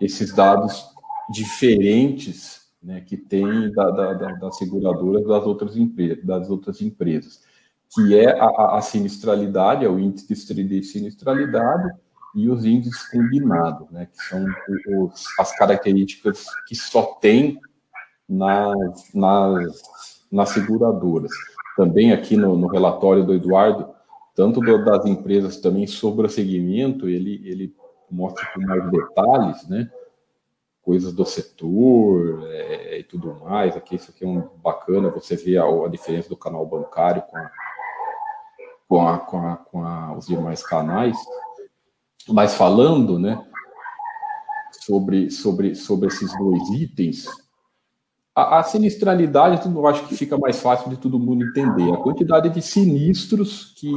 esses 0.00 0.34
dados 0.34 0.88
diferentes 1.30 2.60
né, 2.82 3.00
que 3.00 3.16
tem 3.16 3.70
da, 3.72 3.90
da, 3.90 4.12
da, 4.14 4.50
seguradora 4.52 5.22
das 5.22 5.44
outras, 5.44 5.76
empresas, 5.76 6.24
das 6.24 6.48
outras 6.48 6.80
empresas, 6.80 7.42
que 7.94 8.18
é 8.18 8.40
a, 8.40 8.78
a 8.78 8.80
sinistralidade, 8.80 9.84
é 9.84 9.88
o 9.88 9.98
índice 9.98 10.26
de 10.26 10.82
sinistralidade 10.82 11.90
e 12.34 12.48
os 12.48 12.64
índices 12.64 13.08
combinados, 13.10 13.90
né, 13.90 14.06
que 14.06 14.22
são 14.22 14.46
os, 15.04 15.24
as 15.38 15.54
características 15.56 16.44
que 16.66 16.74
só 16.74 17.02
tem 17.20 17.60
nas, 18.28 19.12
nas, 19.12 20.24
nas 20.30 20.48
seguradoras. 20.50 21.32
Também 21.76 22.12
aqui 22.12 22.36
no, 22.36 22.56
no 22.56 22.68
relatório 22.68 23.24
do 23.24 23.34
Eduardo, 23.34 23.88
tanto 24.34 24.60
do, 24.60 24.84
das 24.84 25.04
empresas 25.04 25.58
também 25.58 25.86
sobre 25.86 26.26
o 26.26 26.30
segmento, 26.30 27.08
ele, 27.08 27.42
ele 27.44 27.74
mostra 28.10 28.46
com 28.52 28.60
mais 28.62 28.90
detalhes, 28.90 29.68
né? 29.68 29.90
Coisas 30.82 31.12
do 31.12 31.24
setor 31.24 32.46
é, 32.48 32.98
e 32.98 33.04
tudo 33.04 33.34
mais. 33.34 33.76
Aqui, 33.76 33.96
isso 33.96 34.10
aqui 34.10 34.24
é 34.24 34.28
um 34.28 34.48
bacana, 34.62 35.10
você 35.10 35.36
vê 35.36 35.56
a, 35.58 35.64
a 35.64 35.88
diferença 35.88 36.28
do 36.28 36.36
canal 36.36 36.66
bancário 36.66 37.22
com, 37.22 37.36
a, 37.36 37.50
com, 38.88 39.06
a, 39.06 39.18
com, 39.18 39.46
a, 39.46 39.56
com 39.56 39.84
a, 39.84 40.16
os 40.16 40.26
demais 40.26 40.62
canais. 40.64 41.16
Mas 42.28 42.54
falando, 42.54 43.18
né, 43.18 43.44
sobre, 44.72 45.30
sobre, 45.30 45.74
sobre 45.74 46.08
esses 46.08 46.36
dois 46.38 46.68
itens, 46.70 47.26
a, 48.34 48.60
a 48.60 48.62
sinistralidade, 48.62 49.66
eu 49.66 49.86
acho 49.86 50.06
que 50.06 50.16
fica 50.16 50.38
mais 50.38 50.60
fácil 50.60 50.88
de 50.90 50.96
todo 50.96 51.18
mundo 51.18 51.44
entender. 51.44 51.92
A 51.92 51.98
quantidade 51.98 52.48
de 52.48 52.62
sinistros 52.62 53.74
que, 53.76 53.92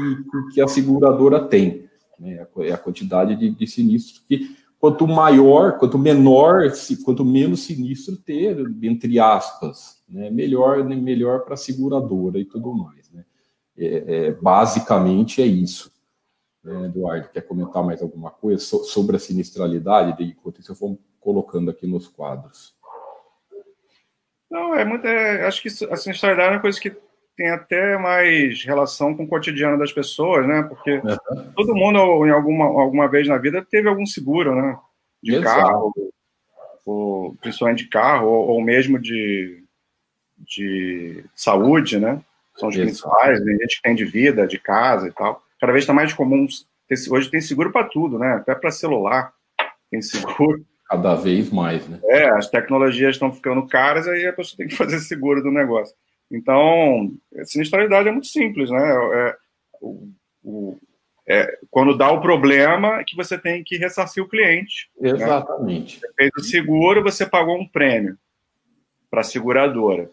que 0.53 0.61
a 0.61 0.68
seguradora 0.68 1.47
tem. 1.47 1.82
Né? 2.20 2.45
É 2.59 2.72
a 2.72 2.78
quantidade 2.78 3.36
de, 3.36 3.49
de 3.49 3.68
sinistros 3.68 4.20
que, 4.28 4.55
quanto 4.80 5.07
maior, 5.07 5.78
quanto 5.78 5.97
menor, 5.97 6.64
quanto 7.05 7.24
menos 7.24 7.64
sinistro 7.64 8.18
ter, 8.18 8.57
entre 8.82 9.20
aspas, 9.20 10.03
né? 10.09 10.30
melhor, 10.30 10.84
né? 10.84 10.95
melhor 10.95 11.41
para 11.41 11.53
a 11.53 11.57
seguradora 11.57 12.39
e 12.39 12.45
tudo 12.45 12.74
mais. 12.74 13.09
Né? 13.11 13.24
É, 13.78 14.28
é, 14.28 14.32
basicamente 14.32 15.41
é 15.41 15.45
isso. 15.45 15.91
Né, 16.64 16.86
Eduardo, 16.86 17.30
quer 17.30 17.41
comentar 17.41 17.84
mais 17.84 18.01
alguma 18.01 18.32
coisa 18.32 18.59
sobre 18.59 19.16
a 19.18 19.20
sinistralidade? 19.20 20.24
Enquanto 20.24 20.61
isso, 20.61 20.72
eu 20.72 20.76
vou 20.76 20.99
colocando 21.20 21.70
aqui 21.70 21.86
nos 21.86 22.07
quadros. 22.07 22.76
Não, 24.49 24.76
é 24.76 24.86
muito. 24.86 25.05
É, 25.07 25.45
acho 25.45 25.61
que 25.61 25.68
a 25.86 25.97
sinistralidade 25.97 26.49
é 26.49 26.51
uma 26.55 26.61
coisa 26.61 26.80
que 26.80 26.95
tem 27.36 27.49
até 27.49 27.97
mais 27.97 28.63
relação 28.63 29.15
com 29.15 29.23
o 29.23 29.27
cotidiano 29.27 29.77
das 29.77 29.91
pessoas, 29.91 30.47
né? 30.47 30.63
Porque 30.63 30.95
uhum. 30.95 31.51
todo 31.55 31.75
mundo, 31.75 32.25
em 32.25 32.31
alguma, 32.31 32.65
alguma 32.65 33.07
vez 33.07 33.27
na 33.27 33.38
vida, 33.38 33.65
teve 33.67 33.88
algum 33.88 34.05
seguro, 34.05 34.55
né? 34.55 34.77
De 35.21 35.36
Exato. 35.36 35.61
carro, 35.61 35.93
ou, 36.86 37.36
principalmente 37.36 37.84
de 37.84 37.89
carro, 37.89 38.27
ou, 38.27 38.49
ou, 38.49 38.61
mesmo 38.61 38.99
de, 38.99 39.63
de 40.38 41.23
saúde, 41.36 41.99
né? 41.99 42.21
São 42.55 42.69
os 42.69 42.75
Exato. 42.75 42.88
principais, 42.88 43.43
tem 43.43 43.57
gente 43.57 43.75
que 43.77 43.81
tem 43.81 43.95
de 43.95 44.05
vida, 44.05 44.45
de 44.45 44.59
casa 44.59 45.07
e 45.07 45.11
tal. 45.11 45.41
Cada 45.59 45.71
vez 45.71 45.84
está 45.84 45.93
mais 45.93 46.13
comum. 46.13 46.45
Ter, 46.88 46.95
hoje 47.09 47.29
tem 47.29 47.41
seguro 47.41 47.71
para 47.71 47.88
tudo, 47.88 48.19
né? 48.19 48.34
Até 48.34 48.53
para 48.53 48.69
celular 48.69 49.34
tem 49.89 50.01
seguro. 50.01 50.63
Cada 50.88 51.15
vez 51.15 51.49
mais, 51.49 51.88
né? 51.88 51.99
É, 52.03 52.29
as 52.29 52.49
tecnologias 52.49 53.15
estão 53.15 53.31
ficando 53.31 53.65
caras, 53.67 54.07
aí 54.07 54.27
a 54.27 54.34
pessoa 54.34 54.57
tem 54.57 54.67
que 54.67 54.75
fazer 54.75 54.99
seguro 54.99 55.41
do 55.41 55.49
negócio. 55.49 55.95
Então, 56.34 57.11
sinistralidade 57.45 58.09
é 58.09 58.11
muito 58.11 58.27
simples, 58.27 58.71
né? 58.71 58.81
É, 58.81 59.38
o, 59.79 60.09
o, 60.43 60.79
é, 61.27 61.57
quando 61.69 61.97
dá 61.97 62.11
o 62.11 62.19
problema, 62.19 62.99
é 62.99 63.03
que 63.03 63.15
você 63.15 63.38
tem 63.38 63.63
que 63.63 63.77
ressarcir 63.77 64.23
o 64.23 64.27
cliente. 64.27 64.89
Né? 64.99 65.11
Exatamente. 65.11 66.01
Né? 66.01 66.07
Você 66.07 66.13
fez 66.15 66.31
o 66.36 66.41
seguro, 66.41 67.03
você 67.03 67.25
pagou 67.25 67.57
um 67.57 67.67
prêmio 67.67 68.17
para 69.11 69.21
a 69.21 69.23
seguradora, 69.23 70.09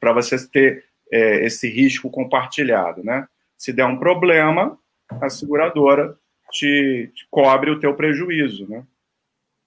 para 0.00 0.12
você 0.12 0.36
ter 0.48 0.84
é, 1.12 1.46
esse 1.46 1.68
risco 1.68 2.10
compartilhado, 2.10 3.04
né? 3.04 3.28
Se 3.56 3.72
der 3.72 3.86
um 3.86 3.98
problema, 3.98 4.76
a 5.08 5.30
seguradora 5.30 6.16
te, 6.50 7.10
te 7.14 7.26
cobre 7.30 7.70
o 7.70 7.78
teu 7.78 7.94
prejuízo, 7.94 8.68
né? 8.68 8.84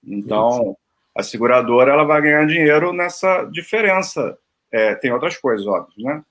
Então, 0.04 0.76
a 1.16 1.22
seguradora 1.22 1.92
ela 1.92 2.04
vai 2.04 2.20
ganhar 2.20 2.46
dinheiro 2.46 2.92
nessa 2.92 3.44
diferença. 3.44 4.36
É, 4.72 4.94
tem 4.94 5.12
outras 5.12 5.36
coisas, 5.36 5.66
óbvio, 5.66 6.04
né? 6.04 6.22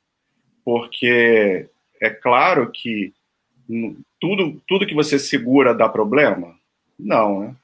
Porque 0.66 1.70
é 2.02 2.10
claro 2.10 2.70
que 2.72 3.14
tudo, 4.20 4.62
tudo 4.68 4.86
que 4.86 4.96
você 4.96 5.20
segura 5.20 5.74
dá 5.74 5.88
problema? 5.88 6.56
Não, 7.00 7.40
né? 7.42 7.56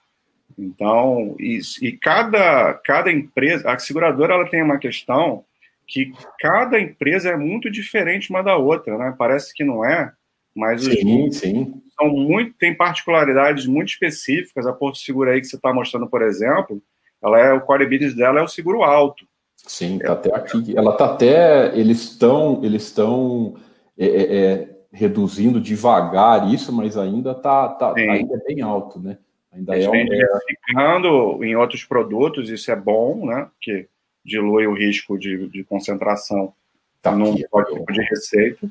Então, 0.58 1.36
isso, 1.40 1.84
e 1.86 1.92
cada, 1.92 2.74
cada 2.86 3.12
empresa, 3.12 3.70
a 3.70 3.78
seguradora 3.78 4.34
ela 4.34 4.50
tem 4.50 4.64
uma 4.64 4.80
questão 4.80 5.44
que 5.86 6.12
cada 6.40 6.80
empresa 6.80 7.30
é 7.30 7.38
muito 7.38 7.70
diferente 7.70 8.30
uma 8.30 8.42
da 8.42 8.58
outra, 8.58 8.98
né? 8.98 9.16
Parece 9.18 9.54
que 9.54 9.64
não 9.64 9.86
é, 9.86 10.12
mas 10.56 10.84
sim, 10.84 11.32
sim. 11.32 11.82
são 11.96 12.10
muito, 12.10 12.54
tem 12.58 12.74
particularidades 12.74 13.68
muito 13.68 13.90
específicas. 13.90 14.66
A 14.66 14.74
Porto 14.74 14.98
Seguro 14.98 15.30
aí 15.30 15.40
que 15.40 15.48
você 15.48 15.56
está 15.56 15.72
mostrando, 15.72 16.08
por 16.08 16.24
exemplo, 16.24 16.82
ela 17.24 17.40
é 17.40 17.54
o 17.54 17.62
core 17.62 17.86
business 17.86 18.16
dela 18.16 18.40
é 18.40 18.44
o 18.44 18.48
seguro 18.48 18.84
alto. 18.84 19.26
Sim, 19.68 20.00
tá 20.00 20.14
até 20.14 20.34
aqui. 20.34 20.76
Ela 20.76 20.94
tá 20.94 21.06
até, 21.06 21.78
eles 21.78 22.02
estão, 22.04 22.62
eles 22.64 22.84
estão 22.84 23.56
é, 23.98 24.06
é, 24.06 24.38
é, 24.38 24.70
reduzindo 24.92 25.62
devagar 25.62 26.52
isso, 26.52 26.74
mas 26.74 26.98
ainda 26.98 27.36
tá, 27.36 27.68
tá 27.70 27.94
ainda 27.96 28.36
é 28.36 28.40
bem 28.48 28.62
alto, 28.62 29.00
né? 29.00 29.18
Ainda 29.52 29.78
é 29.78 29.90
um... 29.90 29.94
ficando 30.48 31.44
em 31.44 31.56
outros 31.56 31.84
produtos, 31.84 32.50
isso 32.50 32.72
é 32.72 32.76
bom, 32.76 33.26
né? 33.26 33.50
Porque 33.54 33.88
dilui 34.24 34.68
o 34.68 34.74
risco 34.74 35.18
de, 35.18 35.48
de 35.50 35.64
concentração 35.64 36.54
tá 37.02 37.12
num 37.12 37.36
tipo 37.36 37.64
de 37.92 38.02
receita 38.02 38.68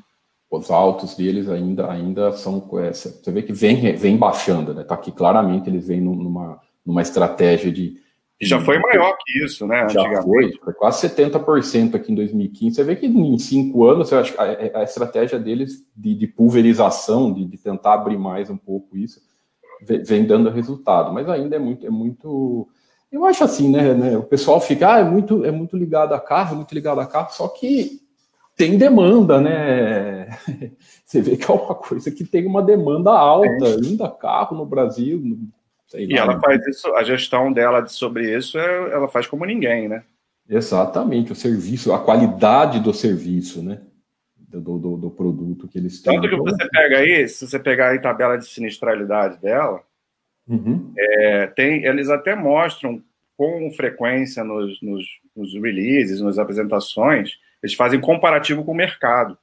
os 0.49 0.71
altos 0.71 1.15
deles 1.15 1.49
ainda, 1.49 1.91
ainda 1.91 2.31
são. 2.31 2.69
É, 2.79 2.93
você 2.93 3.31
vê 3.31 3.41
que 3.41 3.53
vem, 3.53 3.95
vem 3.95 4.17
baixando, 4.17 4.73
né? 4.73 4.81
Está 4.81 4.95
aqui 4.95 5.11
claramente, 5.11 5.69
eles 5.69 5.87
vêm 5.87 6.01
numa, 6.01 6.59
numa 6.85 7.01
estratégia 7.01 7.71
de. 7.71 8.01
Já 8.39 8.59
foi 8.59 8.77
maior 8.77 9.17
que 9.17 9.43
isso, 9.43 9.65
né? 9.65 9.89
Já 9.89 10.21
foi, 10.21 10.53
foi 10.63 10.73
quase 10.73 11.09
70% 11.09 11.95
aqui 11.95 12.11
em 12.11 12.15
2015. 12.15 12.75
Você 12.75 12.83
vê 12.83 12.95
que 12.95 13.07
em 13.07 13.39
cinco 13.39 13.85
anos, 13.85 14.11
eu 14.11 14.19
acho 14.19 14.33
que 14.33 14.39
a, 14.39 14.79
a 14.79 14.83
estratégia 14.83 15.39
deles 15.39 15.83
de, 15.95 16.13
de 16.13 16.27
pulverização, 16.27 17.33
de, 17.33 17.45
de, 17.45 17.57
tentar 17.57 17.95
abrir 17.95 18.17
mais 18.17 18.49
um 18.49 18.57
pouco 18.57 18.95
isso, 18.95 19.19
vem 19.81 20.25
dando 20.25 20.51
resultado. 20.51 21.11
Mas 21.11 21.27
ainda 21.27 21.55
é 21.55 21.59
muito, 21.59 21.87
é 21.87 21.89
muito. 21.89 22.67
Eu 23.11 23.25
acho 23.25 23.43
assim, 23.43 23.71
né, 23.71 23.95
né? 23.95 24.17
O 24.17 24.23
pessoal 24.23 24.61
fica, 24.61 24.93
ah, 24.93 24.99
é 24.99 25.03
muito, 25.03 25.43
é 25.43 25.49
muito 25.49 25.75
ligado 25.75 26.13
a 26.13 26.19
carro, 26.19 26.53
é 26.53 26.57
muito 26.57 26.75
ligado 26.75 26.99
a 26.99 27.07
carro, 27.07 27.31
só 27.31 27.47
que 27.47 28.01
tem 28.55 28.77
demanda, 28.77 29.41
né? 29.41 30.29
Você 31.03 31.21
vê 31.21 31.37
que 31.37 31.49
é 31.49 31.53
uma 31.53 31.73
coisa 31.73 32.11
que 32.11 32.23
tem 32.23 32.45
uma 32.45 32.61
demanda 32.61 33.11
alta, 33.11 33.67
é. 33.67 33.75
ainda 33.75 34.09
carro 34.09 34.55
no 34.55 34.65
Brasil. 34.65 35.39
E 35.95 36.13
lá, 36.13 36.19
ela 36.21 36.39
faz 36.39 36.65
isso, 36.67 36.93
a 36.95 37.03
gestão 37.03 37.51
dela 37.51 37.85
sobre 37.87 38.35
isso, 38.35 38.57
é, 38.57 38.93
ela 38.93 39.07
faz 39.07 39.27
como 39.27 39.45
ninguém, 39.45 39.87
né? 39.87 40.03
Exatamente, 40.49 41.31
o 41.31 41.35
serviço, 41.35 41.93
a 41.93 42.03
qualidade 42.03 42.79
do 42.79 42.93
serviço, 42.93 43.61
né? 43.61 43.81
Do, 44.37 44.77
do, 44.77 44.97
do 44.97 45.11
produto 45.11 45.67
que 45.67 45.77
eles 45.77 46.01
têm. 46.01 46.15
Tanto 46.15 46.29
que 46.29 46.37
você 46.37 46.69
pega 46.69 46.99
aí, 46.99 47.27
se 47.27 47.45
você 47.45 47.59
pegar 47.59 47.93
a 47.93 47.99
tabela 47.99 48.37
de 48.37 48.45
sinistralidade 48.45 49.41
dela, 49.41 49.81
uhum. 50.47 50.93
é, 50.97 51.47
tem, 51.47 51.83
eles 51.83 52.09
até 52.09 52.33
mostram 52.33 53.03
com 53.35 53.69
frequência 53.71 54.43
nos, 54.43 54.81
nos, 54.81 55.05
nos 55.35 55.53
releases, 55.53 56.21
nas 56.21 56.39
apresentações, 56.39 57.37
eles 57.61 57.75
fazem 57.75 57.99
comparativo 57.99 58.63
com 58.63 58.71
o 58.71 58.75
mercado. 58.75 59.37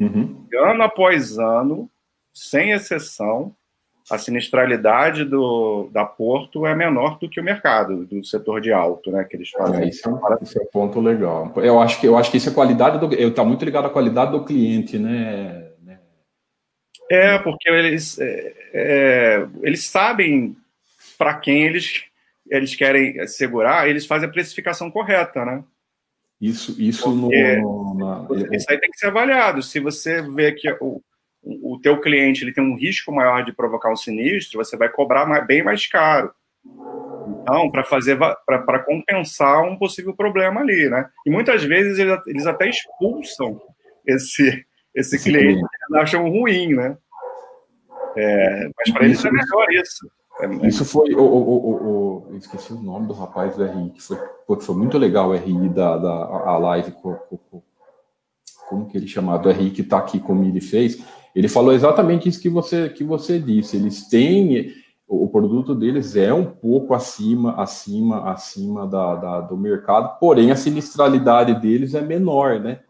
Uhum. 0.00 0.46
Ano 0.54 0.82
após 0.82 1.38
ano, 1.38 1.90
sem 2.32 2.72
exceção, 2.72 3.54
a 4.10 4.16
sinistralidade 4.16 5.24
do, 5.24 5.90
da 5.92 6.04
Porto 6.04 6.66
é 6.66 6.74
menor 6.74 7.18
do 7.18 7.28
que 7.28 7.40
o 7.40 7.44
mercado, 7.44 8.06
do 8.06 8.24
setor 8.24 8.60
de 8.60 8.72
alto, 8.72 9.10
né? 9.10 9.24
Que 9.24 9.36
eles 9.36 9.50
fazem. 9.50 9.82
É, 9.82 9.88
isso, 9.88 10.08
é, 10.08 10.44
isso 10.44 10.58
é 10.58 10.62
um 10.62 10.66
ponto 10.66 11.00
legal. 11.00 11.52
Eu 11.56 11.80
acho 11.80 12.00
que, 12.00 12.06
eu 12.06 12.16
acho 12.16 12.30
que 12.30 12.38
isso 12.38 12.48
é 12.48 12.54
qualidade 12.54 12.98
do. 12.98 13.12
Está 13.14 13.44
muito 13.44 13.64
ligado 13.64 13.86
à 13.86 13.90
qualidade 13.90 14.32
do 14.32 14.44
cliente, 14.44 14.98
né? 14.98 15.68
É, 17.10 17.38
porque 17.38 17.68
eles, 17.70 18.18
é, 18.18 18.54
é, 18.72 19.48
eles 19.62 19.86
sabem 19.86 20.54
para 21.16 21.34
quem 21.34 21.64
eles, 21.64 22.04
eles 22.50 22.76
querem 22.76 23.26
segurar, 23.26 23.88
eles 23.88 24.04
fazem 24.04 24.28
a 24.28 24.32
precificação 24.32 24.90
correta, 24.90 25.44
né? 25.44 25.64
Isso, 26.40 26.80
isso 26.80 27.10
no, 27.10 27.30
no 27.30 27.94
na... 27.94 28.54
Isso 28.54 28.66
aí 28.70 28.78
tem 28.78 28.90
que 28.90 28.98
ser 28.98 29.08
avaliado. 29.08 29.62
Se 29.62 29.80
você 29.80 30.22
vê 30.22 30.52
que 30.52 30.70
o, 30.80 31.02
o 31.42 31.78
teu 31.80 32.00
cliente 32.00 32.44
ele 32.44 32.52
tem 32.52 32.64
um 32.64 32.76
risco 32.76 33.12
maior 33.12 33.44
de 33.44 33.52
provocar 33.52 33.92
um 33.92 33.96
sinistro, 33.96 34.62
você 34.62 34.76
vai 34.76 34.88
cobrar 34.88 35.26
mais, 35.26 35.46
bem 35.46 35.62
mais 35.62 35.86
caro. 35.86 36.32
Então, 37.42 37.70
para 37.70 37.84
fazer 37.84 38.18
para 38.18 38.78
compensar 38.80 39.62
um 39.62 39.76
possível 39.76 40.14
problema 40.14 40.60
ali, 40.60 40.88
né? 40.88 41.08
E 41.26 41.30
muitas 41.30 41.62
vezes 41.64 41.98
eles, 41.98 42.18
eles 42.26 42.46
até 42.46 42.68
expulsam 42.68 43.60
esse 44.06 44.66
esse, 44.94 45.16
esse 45.16 45.30
cliente, 45.30 45.54
cliente, 45.54 45.68
eles 45.90 46.02
acham 46.02 46.28
ruim, 46.28 46.74
né? 46.74 46.96
É, 48.16 48.70
mas 48.76 48.92
para 48.92 49.04
eles 49.04 49.24
é 49.24 49.30
melhor 49.30 49.70
isso. 49.72 50.10
É, 50.40 50.66
Isso 50.66 50.84
foi 50.84 51.14
o, 51.14 51.20
o, 51.20 51.24
o, 51.24 52.32
o, 52.32 52.36
esqueci 52.36 52.72
o 52.72 52.80
nome 52.80 53.08
do 53.08 53.12
rapaz 53.12 53.56
do 53.56 53.64
RI, 53.64 53.90
que 53.90 54.02
foi, 54.02 54.16
foi 54.60 54.76
muito 54.76 54.96
legal 54.96 55.30
o 55.30 55.34
RI 55.34 55.68
da, 55.68 55.98
da 55.98 56.10
a 56.10 56.58
live, 56.58 56.92
como 58.68 58.88
que 58.88 58.96
ele 58.96 59.08
chamado, 59.08 59.48
o 59.48 59.52
RI 59.52 59.70
que 59.70 59.82
está 59.82 59.98
aqui 59.98 60.20
comigo 60.20 60.56
e 60.56 60.60
fez. 60.60 61.02
Ele 61.38 61.46
falou 61.46 61.72
exatamente 61.72 62.28
isso 62.28 62.42
que 62.42 62.48
você, 62.48 62.88
que 62.88 63.04
você 63.04 63.38
disse. 63.38 63.76
Eles 63.76 64.08
têm 64.08 64.74
o 65.06 65.28
produto 65.28 65.72
deles 65.72 66.16
é 66.16 66.34
um 66.34 66.44
pouco 66.44 66.92
acima, 66.92 67.54
acima, 67.54 68.28
acima 68.28 68.88
da, 68.88 69.14
da, 69.14 69.40
do 69.42 69.56
mercado, 69.56 70.18
porém 70.18 70.50
a 70.50 70.56
sinistralidade 70.56 71.54
deles 71.60 71.94
é 71.94 72.02
menor, 72.02 72.58
né? 72.58 72.80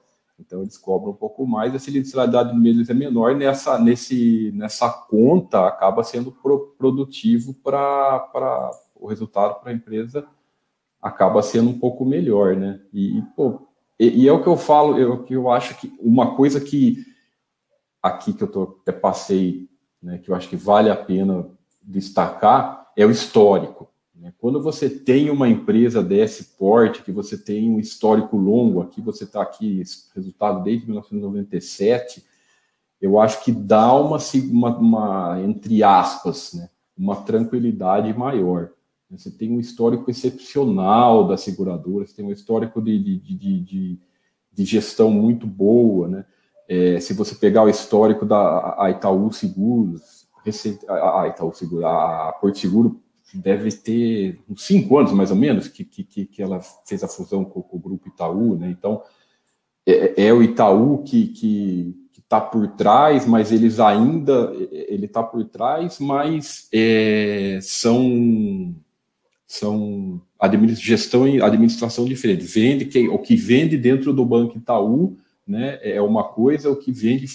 Então 0.40 0.62
eles 0.62 0.78
cobram 0.78 1.12
um 1.12 1.16
pouco 1.16 1.46
mais, 1.46 1.74
a 1.74 1.78
sinistralidade 1.78 2.58
deles 2.58 2.88
é 2.88 2.94
menor, 2.94 3.36
nessa, 3.36 3.78
nesse, 3.78 4.50
nessa 4.54 4.88
conta 4.88 5.66
acaba 5.66 6.02
sendo 6.02 6.32
pro, 6.32 6.74
produtivo 6.78 7.52
para 7.52 8.70
o 8.96 9.06
resultado 9.06 9.60
para 9.60 9.70
a 9.70 9.74
empresa 9.74 10.26
acaba 11.02 11.42
sendo 11.42 11.68
um 11.68 11.78
pouco 11.78 12.02
melhor, 12.02 12.56
né? 12.56 12.80
E, 12.94 13.22
pô, 13.36 13.68
e, 14.00 14.24
e, 14.24 14.28
é 14.28 14.32
o 14.32 14.42
que 14.42 14.48
eu 14.48 14.56
falo, 14.56 14.98
eu, 14.98 15.22
que 15.22 15.34
eu 15.34 15.50
acho 15.50 15.78
que 15.78 15.92
uma 16.00 16.34
coisa 16.34 16.58
que 16.58 16.96
aqui 18.02 18.32
que 18.32 18.42
eu 18.42 18.48
tô, 18.48 18.78
até 18.82 18.92
passei, 18.92 19.68
né, 20.02 20.18
que 20.18 20.30
eu 20.30 20.34
acho 20.34 20.48
que 20.48 20.56
vale 20.56 20.90
a 20.90 20.96
pena 20.96 21.48
destacar 21.82 22.90
é 22.96 23.06
o 23.06 23.10
histórico. 23.10 23.88
Né? 24.14 24.32
Quando 24.38 24.62
você 24.62 24.90
tem 24.90 25.30
uma 25.30 25.48
empresa 25.48 26.02
desse 26.02 26.56
porte, 26.56 27.02
que 27.02 27.12
você 27.12 27.38
tem 27.38 27.70
um 27.70 27.78
histórico 27.78 28.36
longo, 28.36 28.80
aqui 28.80 29.00
você 29.00 29.24
está 29.24 29.40
aqui, 29.42 29.82
resultado 30.14 30.62
desde 30.62 30.86
1997, 30.86 32.24
eu 33.00 33.20
acho 33.20 33.44
que 33.44 33.52
dá 33.52 33.94
uma, 33.94 34.18
uma, 34.50 34.78
uma 34.78 35.42
entre 35.42 35.82
aspas, 35.84 36.52
né, 36.54 36.68
uma 36.96 37.16
tranquilidade 37.16 38.12
maior. 38.12 38.70
Você 39.10 39.30
tem 39.30 39.50
um 39.50 39.60
histórico 39.60 40.10
excepcional 40.10 41.26
da 41.26 41.36
seguradora, 41.36 42.04
você 42.06 42.16
tem 42.16 42.24
um 42.24 42.32
histórico 42.32 42.82
de, 42.82 42.98
de, 42.98 43.18
de, 43.18 43.60
de, 43.60 43.98
de 44.52 44.64
gestão 44.64 45.10
muito 45.10 45.46
boa, 45.46 46.08
né? 46.08 46.26
É, 46.68 47.00
se 47.00 47.14
você 47.14 47.34
pegar 47.34 47.64
o 47.64 47.68
histórico 47.68 48.26
da 48.26 48.76
a 48.78 48.90
Itaú 48.90 49.32
Seguros, 49.32 50.28
a, 50.86 51.22
a 51.22 51.28
Itaú 51.28 51.52
Seguros, 51.54 51.84
a 51.84 52.36
Porto 52.40 52.58
Seguro 52.58 53.00
deve 53.34 53.70
ter 53.72 54.38
uns 54.48 54.64
cinco 54.64 54.98
anos, 54.98 55.12
mais 55.12 55.30
ou 55.30 55.36
menos, 55.36 55.68
que, 55.68 55.84
que, 55.84 56.26
que 56.26 56.42
ela 56.42 56.60
fez 56.86 57.02
a 57.02 57.08
fusão 57.08 57.44
com, 57.44 57.62
com 57.62 57.76
o 57.76 57.80
grupo 57.80 58.08
Itaú, 58.08 58.56
né? 58.56 58.70
Então, 58.70 59.02
é, 59.86 60.26
é 60.26 60.32
o 60.32 60.42
Itaú 60.42 61.02
que, 61.02 61.28
que 61.28 61.94
está 62.18 62.40
por 62.40 62.68
trás, 62.68 63.26
mas 63.26 63.50
eles 63.50 63.80
ainda 63.80 64.52
ele 64.70 65.06
está 65.06 65.22
por 65.22 65.44
trás, 65.44 65.98
mas 65.98 66.68
é, 66.72 67.58
são 67.62 68.74
são 69.46 70.20
gestão 70.76 71.26
e 71.26 71.40
administração 71.40 72.04
diferente. 72.04 72.44
Vende 72.44 72.84
quem 72.84 73.08
o 73.08 73.18
que 73.18 73.34
vende 73.34 73.78
dentro 73.78 74.12
do 74.12 74.26
banco 74.26 74.58
Itaú, 74.58 75.16
né, 75.48 75.78
é 75.82 76.00
uma 76.00 76.24
coisa, 76.24 76.70
o 76.70 76.76
que 76.76 76.92
vende 76.92 77.26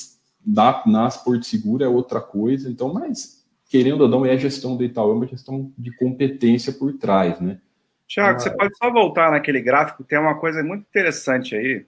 na, 0.46 0.84
nas 0.86 1.18
Porto 1.18 1.46
Seguro 1.46 1.84
é 1.84 1.88
outra 1.88 2.22
coisa. 2.22 2.70
Então, 2.70 2.94
mas 2.94 3.44
querendo 3.68 4.02
ou 4.02 4.08
não, 4.08 4.24
é 4.24 4.32
a 4.32 4.38
gestão 4.38 4.78
do 4.78 4.84
Itaú, 4.84 5.12
é 5.12 5.14
uma 5.16 5.28
gestão 5.28 5.74
de 5.76 5.92
competência 5.98 6.72
por 6.72 6.94
trás, 6.94 7.40
né? 7.40 7.60
Tiago, 8.08 8.40
você 8.40 8.52
pode 8.52 8.78
só 8.78 8.92
voltar 8.92 9.32
naquele 9.32 9.60
gráfico, 9.62 10.04
tem 10.04 10.20
uma 10.20 10.36
coisa 10.36 10.62
muito 10.62 10.86
interessante 10.88 11.56
aí. 11.56 11.84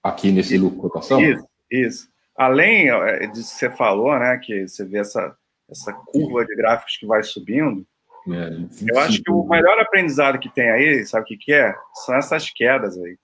Aqui 0.00 0.30
nesse 0.30 0.56
lucro 0.56 0.78
cotação? 0.78 1.20
Isso, 1.20 1.48
isso. 1.68 2.08
Além 2.36 2.88
é, 2.88 3.26
disso 3.26 3.52
que 3.52 3.58
você 3.58 3.70
falou, 3.70 4.16
né, 4.16 4.38
que 4.38 4.68
você 4.68 4.84
vê 4.84 4.98
essa, 4.98 5.36
essa 5.68 5.92
curva 5.92 6.44
de 6.44 6.54
gráficos 6.54 6.96
que 6.96 7.06
vai 7.06 7.22
subindo, 7.24 7.84
é, 8.28 8.92
eu 8.92 8.98
acho 9.00 9.20
que 9.20 9.30
o 9.30 9.44
melhor 9.44 9.78
aprendizado 9.80 10.38
que 10.38 10.48
tem 10.48 10.70
aí, 10.70 11.04
sabe 11.04 11.24
o 11.24 11.26
que, 11.26 11.36
que 11.36 11.52
é? 11.52 11.74
São 12.04 12.14
essas 12.14 12.48
quedas 12.50 12.96
aí. 12.96 13.18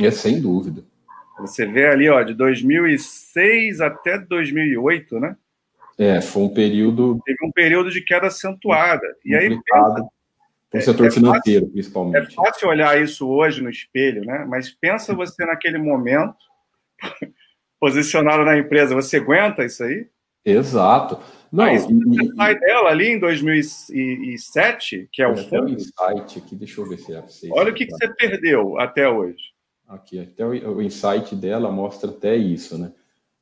É, 0.00 0.10
sem 0.10 0.40
dúvida. 0.40 0.84
Você 1.40 1.66
vê 1.66 1.86
ali, 1.86 2.08
ó, 2.08 2.22
de 2.22 2.34
2006 2.34 3.80
até 3.80 4.18
2008, 4.18 5.20
né? 5.20 5.36
É, 5.98 6.20
foi 6.20 6.42
um 6.44 6.48
período. 6.48 7.20
Teve 7.24 7.44
um 7.44 7.50
período 7.50 7.90
de 7.90 8.00
queda 8.00 8.28
acentuada. 8.28 9.06
E 9.24 9.34
aí. 9.34 9.58
Pensa, 10.70 10.90
o 10.90 10.94
setor 10.94 11.06
é, 11.06 11.10
financeiro, 11.10 11.60
fácil, 11.60 11.72
principalmente. 11.72 12.16
É 12.16 12.30
fácil 12.30 12.68
olhar 12.68 13.00
isso 13.00 13.26
hoje 13.26 13.62
no 13.62 13.70
espelho, 13.70 14.22
né? 14.24 14.44
Mas 14.46 14.70
pensa 14.70 15.14
você 15.14 15.46
naquele 15.46 15.78
momento, 15.78 16.36
posicionado 17.80 18.44
na 18.44 18.58
empresa, 18.58 18.94
você 18.94 19.16
aguenta 19.16 19.64
isso 19.64 19.82
aí? 19.82 20.06
Exato. 20.44 21.18
Não, 21.50 21.64
aí, 21.64 21.78
você 21.78 21.90
e, 21.90 22.34
sai 22.36 22.58
dela 22.58 22.90
ali 22.90 23.08
em 23.08 23.18
2007, 23.18 25.08
que 25.10 25.22
é 25.22 25.28
o 25.28 25.36
fundo. 25.36 25.70
insight 25.70 26.38
aqui, 26.38 26.54
deixa 26.54 26.80
eu 26.80 26.88
ver 26.88 26.98
se 26.98 27.14
é 27.14 27.24
Olha 27.50 27.70
o 27.70 27.74
que, 27.74 27.86
que 27.86 27.92
você 27.92 28.08
perdeu 28.14 28.78
até 28.78 29.08
hoje. 29.08 29.42
Aqui, 29.88 30.20
até 30.20 30.46
o, 30.46 30.82
insight 30.82 31.34
dela 31.34 31.72
mostra 31.72 32.10
até 32.10 32.36
isso, 32.36 32.76
né? 32.76 32.92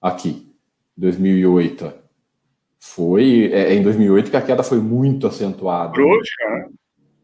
Aqui, 0.01 0.49
2008. 0.97 1.93
Foi 2.79 3.51
é, 3.53 3.73
é, 3.73 3.75
em 3.75 3.83
2008 3.83 4.31
que 4.31 4.37
a 4.37 4.43
queda 4.43 4.63
foi 4.63 4.79
muito 4.79 5.27
acentuada. 5.27 5.91
Brusca, 5.91 6.49
né? 6.49 6.69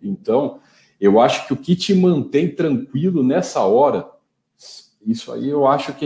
Então, 0.02 0.58
eu 1.00 1.20
acho 1.20 1.46
que 1.46 1.52
o 1.52 1.56
que 1.56 1.76
te 1.76 1.94
mantém 1.94 2.52
tranquilo 2.52 3.22
nessa 3.22 3.60
hora, 3.60 4.10
isso 5.06 5.32
aí 5.32 5.48
eu 5.48 5.68
acho 5.68 5.94
que 5.94 6.04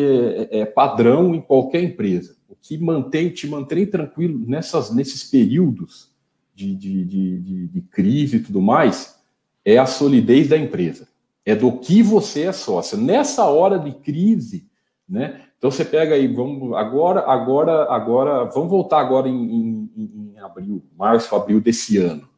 é, 0.51 0.61
é 0.61 0.67
padrão 0.67 1.35
em 1.35 1.41
qualquer 1.41 1.83
empresa. 1.83 2.37
O 2.47 2.55
que 2.55 2.77
mantém, 2.77 3.31
te 3.31 3.47
mantém 3.47 3.87
tranquilo 3.87 4.39
nessas, 4.47 4.95
nesses 4.95 5.25
períodos 5.25 6.11
de, 6.55 6.75
de, 6.75 7.05
de, 7.07 7.67
de 7.69 7.81
crise 7.81 8.37
e 8.37 8.41
tudo 8.41 8.61
mais 8.61 9.19
é 9.65 9.79
a 9.79 9.87
solidez 9.87 10.49
da 10.49 10.59
empresa. 10.59 11.09
É 11.47 11.55
do 11.55 11.79
que 11.79 12.03
você 12.03 12.43
é 12.43 12.53
sócio. 12.53 12.99
Nessa 12.99 13.47
hora 13.47 13.79
de 13.79 13.93
crise, 13.93 14.69
né? 15.09 15.41
Então 15.57 15.71
você 15.71 15.85
pega 15.85 16.15
aí, 16.15 16.27
vamos 16.27 16.77
agora, 16.77 17.21
agora, 17.21 17.91
agora, 17.91 18.45
vamos 18.45 18.69
voltar 18.69 19.01
agora 19.01 19.29
em, 19.29 19.33
em, 19.33 19.91
em 19.97 20.39
abril, 20.39 20.85
março, 20.95 21.35
abril 21.35 21.61
desse 21.61 21.97
ano 21.97 22.29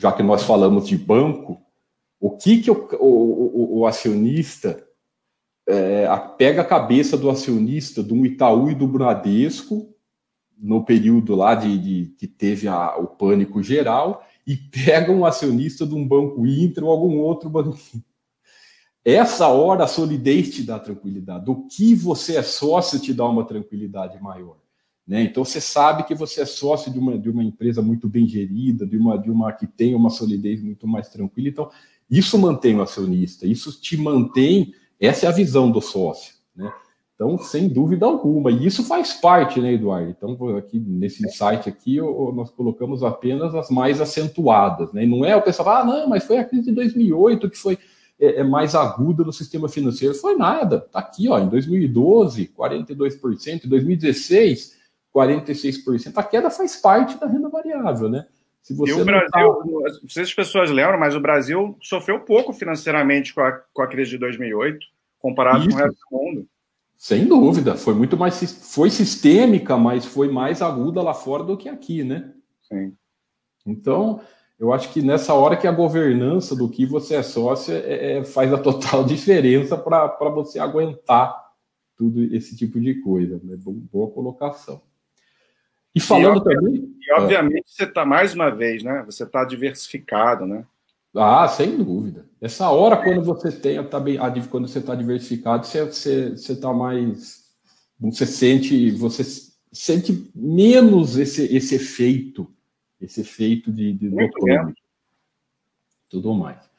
já 0.00 0.10
que 0.10 0.22
nós 0.22 0.42
falamos 0.44 0.88
de 0.88 0.96
banco, 0.96 1.60
o 2.18 2.30
que, 2.30 2.62
que 2.62 2.70
o, 2.70 2.88
o, 2.98 3.76
o, 3.76 3.78
o 3.80 3.86
acionista 3.86 4.82
é, 5.68 6.06
pega 6.38 6.62
a 6.62 6.64
cabeça 6.64 7.18
do 7.18 7.28
acionista 7.28 8.02
do 8.02 8.24
Itaú 8.24 8.70
e 8.70 8.74
do 8.74 8.88
Bradesco 8.88 9.94
no 10.56 10.82
período 10.86 11.34
lá 11.34 11.54
de, 11.54 11.76
de 11.76 12.14
que 12.16 12.26
teve 12.26 12.66
a, 12.66 12.96
o 12.96 13.08
pânico 13.08 13.62
geral 13.62 14.26
e 14.50 14.56
pega 14.56 15.12
um 15.12 15.24
acionista 15.24 15.86
de 15.86 15.94
um 15.94 16.04
banco 16.04 16.44
Inter 16.44 16.82
ou 16.82 16.90
algum 16.90 17.18
outro 17.18 17.48
banco. 17.48 17.78
Essa 19.04 19.46
hora 19.46 19.84
a 19.84 19.86
solidez 19.86 20.52
te 20.52 20.64
dá 20.64 20.76
tranquilidade. 20.76 21.44
Do 21.44 21.68
que 21.68 21.94
você 21.94 22.36
é 22.36 22.42
sócio 22.42 22.98
te 22.98 23.14
dá 23.14 23.24
uma 23.28 23.44
tranquilidade 23.44 24.20
maior. 24.20 24.58
Né? 25.06 25.22
Então 25.22 25.44
você 25.44 25.60
sabe 25.60 26.02
que 26.02 26.16
você 26.16 26.40
é 26.40 26.44
sócio 26.44 26.92
de 26.92 26.98
uma, 26.98 27.16
de 27.16 27.30
uma 27.30 27.44
empresa 27.44 27.80
muito 27.80 28.08
bem 28.08 28.26
gerida, 28.26 28.84
de 28.84 28.96
uma, 28.96 29.16
de 29.16 29.30
uma 29.30 29.52
que 29.52 29.68
tem 29.68 29.94
uma 29.94 30.10
solidez 30.10 30.60
muito 30.60 30.84
mais 30.84 31.08
tranquila. 31.08 31.48
Então, 31.48 31.70
isso 32.10 32.36
mantém 32.36 32.74
o 32.74 32.82
acionista, 32.82 33.46
isso 33.46 33.80
te 33.80 33.96
mantém, 33.96 34.74
essa 34.98 35.26
é 35.26 35.28
a 35.28 35.32
visão 35.32 35.70
do 35.70 35.80
sócio. 35.80 36.34
Então, 37.20 37.36
sem 37.36 37.68
dúvida 37.68 38.06
alguma, 38.06 38.50
e 38.50 38.64
isso 38.64 38.82
faz 38.82 39.12
parte, 39.12 39.60
né, 39.60 39.74
Eduardo? 39.74 40.08
Então, 40.08 40.56
aqui 40.56 40.80
nesse 40.80 41.28
site 41.28 41.68
aqui, 41.68 41.98
nós 42.00 42.50
colocamos 42.50 43.04
apenas 43.04 43.54
as 43.54 43.68
mais 43.68 44.00
acentuadas, 44.00 44.90
né? 44.94 45.04
E 45.04 45.06
não 45.06 45.22
é 45.22 45.36
o 45.36 45.42
pessoal 45.42 45.68
ah, 45.68 45.84
não, 45.84 46.08
mas 46.08 46.24
foi 46.24 46.38
a 46.38 46.44
crise 46.46 46.70
de 46.70 46.72
2008 46.72 47.50
que 47.50 47.58
foi 47.58 47.78
é, 48.18 48.40
é 48.40 48.42
mais 48.42 48.74
aguda 48.74 49.22
no 49.22 49.34
sistema 49.34 49.68
financeiro. 49.68 50.14
Foi 50.14 50.34
nada, 50.34 50.80
tá 50.80 51.00
aqui, 51.00 51.28
ó, 51.28 51.38
em 51.38 51.46
2012, 51.50 52.54
42%, 52.58 53.66
em 53.66 53.68
2016, 53.68 54.78
46%. 55.14 56.12
A 56.16 56.22
queda 56.22 56.48
faz 56.48 56.76
parte 56.76 57.20
da 57.20 57.26
renda 57.26 57.50
variável, 57.50 58.08
né? 58.08 58.26
Se 58.62 58.72
você 58.72 58.92
e 58.92 58.94
o 58.94 59.04
Brasil, 59.04 59.28
tá... 59.30 59.42
não 59.42 60.08
sei 60.08 60.24
se 60.24 60.30
as 60.30 60.34
pessoas 60.34 60.70
lembram, 60.70 60.98
mas 60.98 61.14
o 61.14 61.20
Brasil 61.20 61.76
sofreu 61.82 62.20
pouco 62.20 62.54
financeiramente 62.54 63.34
com 63.34 63.42
a, 63.42 63.52
com 63.74 63.82
a 63.82 63.86
crise 63.86 64.12
de 64.12 64.18
2008, 64.18 64.78
comparado 65.18 65.68
Isso. 65.68 65.68
com 65.68 65.74
o 65.74 65.78
resto 65.84 65.98
do 66.10 66.16
mundo. 66.16 66.48
Sem 67.00 67.24
dúvida, 67.26 67.76
foi 67.76 67.94
muito 67.94 68.14
mais 68.14 68.38
foi 68.74 68.90
sistêmica, 68.90 69.74
mas 69.74 70.04
foi 70.04 70.30
mais 70.30 70.60
aguda 70.60 71.00
lá 71.00 71.14
fora 71.14 71.42
do 71.42 71.56
que 71.56 71.66
aqui, 71.66 72.04
né? 72.04 72.30
Sim. 72.60 72.94
Então, 73.66 74.20
eu 74.58 74.70
acho 74.70 74.92
que 74.92 75.00
nessa 75.00 75.32
hora 75.32 75.56
que 75.56 75.66
a 75.66 75.72
governança 75.72 76.54
do 76.54 76.68
que 76.68 76.84
você 76.84 77.14
é 77.14 77.22
sócio 77.22 77.72
é, 77.72 78.18
é 78.18 78.24
faz 78.24 78.52
a 78.52 78.58
total 78.58 79.02
diferença 79.08 79.78
para 79.78 80.28
você 80.28 80.58
aguentar 80.58 81.34
tudo 81.96 82.22
esse 82.34 82.54
tipo 82.54 82.78
de 82.78 82.96
coisa. 82.96 83.40
Né? 83.42 83.56
Boa 83.58 84.10
colocação. 84.10 84.82
E 85.94 86.00
falando 86.00 86.42
e, 86.42 86.54
também. 86.54 86.96
E 87.00 87.12
obviamente 87.14 87.64
você 87.66 87.84
está, 87.84 88.04
mais 88.04 88.34
uma 88.34 88.50
vez, 88.50 88.82
né? 88.82 89.02
Você 89.06 89.24
está 89.24 89.42
diversificado, 89.46 90.44
né? 90.44 90.66
Ah, 91.14 91.48
sem 91.48 91.76
dúvida. 91.76 92.28
Essa 92.40 92.70
hora, 92.70 92.96
quando 92.96 93.22
você 93.22 93.50
tem, 93.50 93.82
tá 93.84 93.98
bem, 93.98 94.18
quando 94.48 94.68
você 94.68 94.78
está 94.78 94.94
diversificado, 94.94 95.66
você 95.66 95.78
está 95.78 95.92
você, 95.92 96.30
você 96.36 96.66
mais. 96.66 97.40
Você 97.98 98.24
sente, 98.24 98.90
você 98.92 99.22
sente 99.72 100.30
menos 100.34 101.18
esse, 101.18 101.54
esse 101.54 101.74
efeito, 101.74 102.50
esse 103.00 103.20
efeito 103.20 103.70
de, 103.70 103.92
de 103.92 104.10
tudo 106.08 106.34
mais. 106.34 106.70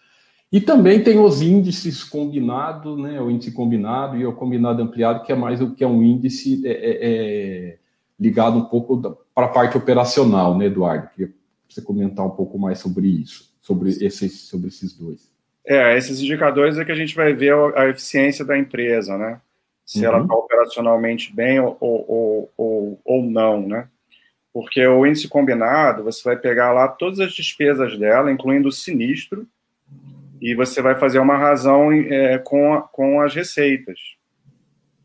E 0.51 0.59
também 0.59 1.01
tem 1.01 1.17
os 1.17 1.41
índices 1.41 2.03
combinados, 2.03 2.97
né? 2.97 3.21
O 3.21 3.31
índice 3.31 3.53
combinado 3.53 4.17
e 4.17 4.25
o 4.25 4.35
combinado 4.35 4.81
ampliado, 4.81 5.23
que 5.23 5.31
é 5.31 5.35
mais 5.35 5.61
o 5.61 5.73
que 5.73 5.83
é 5.83 5.87
um 5.87 6.03
índice 6.03 6.61
é, 6.67 6.71
é, 6.71 6.99
é 7.01 7.79
ligado 8.19 8.57
um 8.57 8.65
pouco 8.65 8.99
para 9.33 9.45
a 9.45 9.49
parte 9.49 9.77
operacional, 9.77 10.57
né, 10.57 10.65
Eduardo? 10.65 11.09
Queria 11.15 11.33
você 11.69 11.81
comentar 11.81 12.25
um 12.25 12.31
pouco 12.31 12.59
mais 12.59 12.79
sobre 12.79 13.07
isso, 13.07 13.50
sobre 13.61 13.89
esses, 13.89 14.41
sobre 14.41 14.67
esses 14.67 14.93
dois. 14.93 15.31
É, 15.65 15.95
esses 15.95 16.19
indicadores 16.19 16.77
é 16.77 16.85
que 16.85 16.91
a 16.91 16.95
gente 16.95 17.15
vai 17.15 17.33
ver 17.33 17.53
a, 17.75 17.87
eficiência 17.87 18.43
da 18.43 18.57
empresa, 18.57 19.17
né? 19.17 19.39
Se 19.85 19.99
uhum. 19.99 20.05
ela 20.05 20.21
está 20.21 20.35
operacionalmente 20.35 21.33
bem 21.33 21.59
ou, 21.59 21.77
ou, 21.79 22.51
ou, 22.57 23.01
ou 23.05 23.23
não, 23.23 23.67
né? 23.67 23.87
Porque 24.53 24.85
o 24.85 25.05
índice 25.05 25.27
combinado, 25.27 26.03
você 26.03 26.23
vai 26.23 26.35
pegar 26.35 26.73
lá 26.73 26.87
todas 26.87 27.19
as 27.19 27.31
despesas 27.31 27.97
dela, 27.97 28.31
incluindo 28.31 28.67
o 28.67 28.71
sinistro, 28.71 29.47
e 30.41 30.55
você 30.55 30.81
vai 30.81 30.95
fazer 30.95 31.19
uma 31.19 31.37
razão 31.37 31.91
é, 31.91 32.37
com, 32.39 32.73
a, 32.73 32.81
com 32.81 33.21
as 33.21 33.33
receitas. 33.33 33.99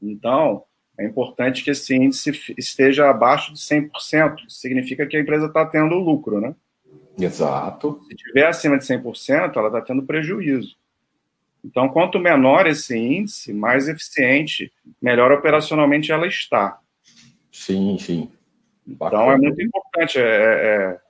Então, 0.02 0.64
é 0.98 1.04
importante 1.04 1.62
que 1.62 1.70
esse 1.70 1.94
índice 1.94 2.54
esteja 2.56 3.08
abaixo 3.10 3.52
de 3.52 3.58
100%, 3.58 4.48
significa 4.48 5.06
que 5.06 5.16
a 5.16 5.20
empresa 5.20 5.46
está 5.46 5.64
tendo 5.66 5.94
lucro, 5.96 6.40
né? 6.40 6.54
Exato. 7.18 8.00
Se 8.08 8.14
estiver 8.14 8.46
acima 8.46 8.78
de 8.78 8.84
100%, 8.84 9.56
ela 9.56 9.68
está 9.68 9.80
tendo 9.80 10.02
prejuízo. 10.02 10.76
Então, 11.64 11.88
quanto 11.88 12.18
menor 12.18 12.66
esse 12.66 12.96
índice, 12.96 13.52
mais 13.52 13.88
eficiente, 13.88 14.72
melhor 15.00 15.32
operacionalmente 15.32 16.12
ela 16.12 16.26
está. 16.26 16.78
Sim, 17.50 17.96
sim. 17.98 18.30
Bacana. 18.86 19.22
Então, 19.22 19.32
é 19.32 19.38
muito 19.38 19.62
importante. 19.62 20.18
É, 20.18 20.22
é, 20.22 21.00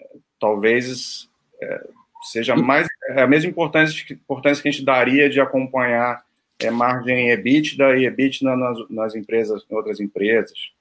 é 0.00 0.06
talvez 0.40 1.28
é, 1.60 1.86
seja 2.22 2.56
mais 2.56 2.86
é 3.10 3.22
a 3.22 3.26
mesma 3.26 3.50
importância, 3.50 4.04
importância 4.12 4.62
que 4.62 4.68
a 4.68 4.72
gente 4.72 4.84
daria 4.84 5.28
de 5.28 5.40
acompanhar 5.40 6.22
é 6.60 6.70
margem 6.70 7.30
EBITDA 7.30 7.96
e 7.96 8.06
EBITDA 8.06 8.56
nas, 8.56 8.90
nas 8.90 9.14
empresas, 9.14 9.64
em 9.70 9.74
outras 9.74 10.00
empresas. 10.00 10.72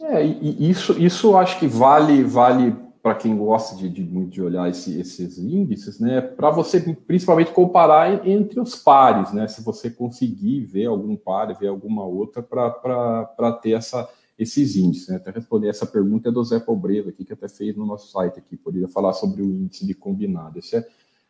É, 0.00 0.22
isso, 0.22 0.96
isso 0.98 1.36
acho 1.36 1.58
que 1.58 1.66
vale, 1.66 2.22
vale 2.24 2.74
para 3.06 3.14
quem 3.14 3.36
gosta 3.36 3.76
de, 3.76 3.88
de, 3.88 4.02
de 4.02 4.42
olhar 4.42 4.68
esse, 4.68 4.98
esses 4.98 5.38
índices, 5.38 6.00
né? 6.00 6.20
Para 6.20 6.50
você 6.50 6.80
principalmente 7.06 7.52
comparar 7.52 8.26
entre 8.26 8.58
os 8.58 8.74
pares, 8.74 9.32
né? 9.32 9.46
Se 9.46 9.62
você 9.62 9.88
conseguir 9.88 10.64
ver 10.64 10.86
algum 10.86 11.14
par, 11.14 11.56
ver 11.56 11.68
alguma 11.68 12.04
outra 12.04 12.42
para 12.42 13.52
ter 13.62 13.74
essa, 13.74 14.08
esses 14.36 14.74
índices, 14.74 15.06
né? 15.06 15.16
Até 15.18 15.30
responder 15.30 15.68
essa 15.68 15.86
pergunta 15.86 16.30
é 16.30 16.32
do 16.32 16.42
Zé 16.42 16.58
Pobreza 16.58 17.10
aqui, 17.10 17.24
que 17.24 17.32
até 17.32 17.48
fez 17.48 17.76
no 17.76 17.86
nosso 17.86 18.10
site 18.10 18.40
aqui, 18.40 18.56
poderia 18.56 18.88
falar 18.88 19.12
sobre 19.12 19.40
o 19.40 19.54
índice 19.54 19.86
de 19.86 19.94
combinado. 19.94 20.58
Esse, 20.58 20.78
é, 20.78 20.88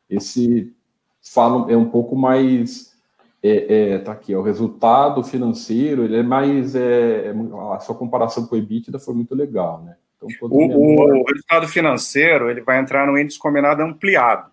esse 0.08 0.74
fala, 1.20 1.70
é 1.70 1.76
um 1.76 1.90
pouco 1.90 2.16
mais 2.16 2.96
é, 3.42 3.92
é, 3.92 3.98
tá 3.98 4.12
aqui, 4.12 4.34
ó, 4.34 4.40
o 4.40 4.42
resultado 4.42 5.22
financeiro, 5.22 6.04
ele 6.04 6.16
é 6.16 6.22
mais, 6.22 6.74
é 6.74 7.34
a 7.70 7.80
sua 7.80 7.94
comparação 7.94 8.46
com 8.46 8.54
o 8.54 8.58
EBITDA 8.58 8.98
foi 8.98 9.12
muito 9.12 9.34
legal, 9.34 9.82
né? 9.82 9.96
Um 10.42 10.48
o, 10.48 11.20
o, 11.20 11.24
resultado 11.24 11.68
financeiro 11.68 12.50
ele 12.50 12.60
vai 12.60 12.78
entrar 12.78 13.06
no 13.06 13.18
índice 13.18 13.38
combinado 13.38 13.82
ampliado, 13.82 14.50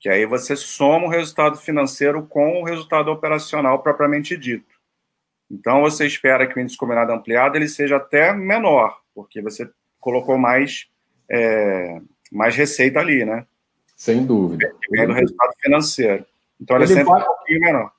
que 0.00 0.08
aí 0.08 0.26
você 0.26 0.56
soma 0.56 1.06
o 1.06 1.10
resultado 1.10 1.56
financeiro 1.56 2.26
com 2.26 2.60
o 2.60 2.64
resultado 2.64 3.10
operacional 3.10 3.82
propriamente 3.82 4.36
dito. 4.36 4.72
Então 5.50 5.82
você 5.82 6.06
espera 6.06 6.46
que 6.46 6.58
o 6.58 6.60
índice 6.60 6.76
combinado 6.76 7.12
ampliado 7.12 7.56
ele 7.56 7.68
seja 7.68 7.96
até 7.96 8.32
menor, 8.32 8.98
porque 9.14 9.40
você 9.40 9.70
colocou 10.00 10.36
mais, 10.38 10.88
é, 11.30 12.00
mais 12.32 12.56
receita 12.56 12.98
ali, 12.98 13.24
né? 13.24 13.46
Sem 13.94 14.26
dúvida. 14.26 14.74
Vem 14.90 15.06
do 15.06 15.12
resultado 15.12 15.52
financeiro. 15.60 16.26
Então 16.60 16.76
ele, 16.76 16.84
ele 16.86 16.92
é 16.92 16.96
sempre 16.96 17.12
vai, 17.12 17.22
um 17.22 17.24
pouquinho 17.24 17.60
menor. 17.60 17.92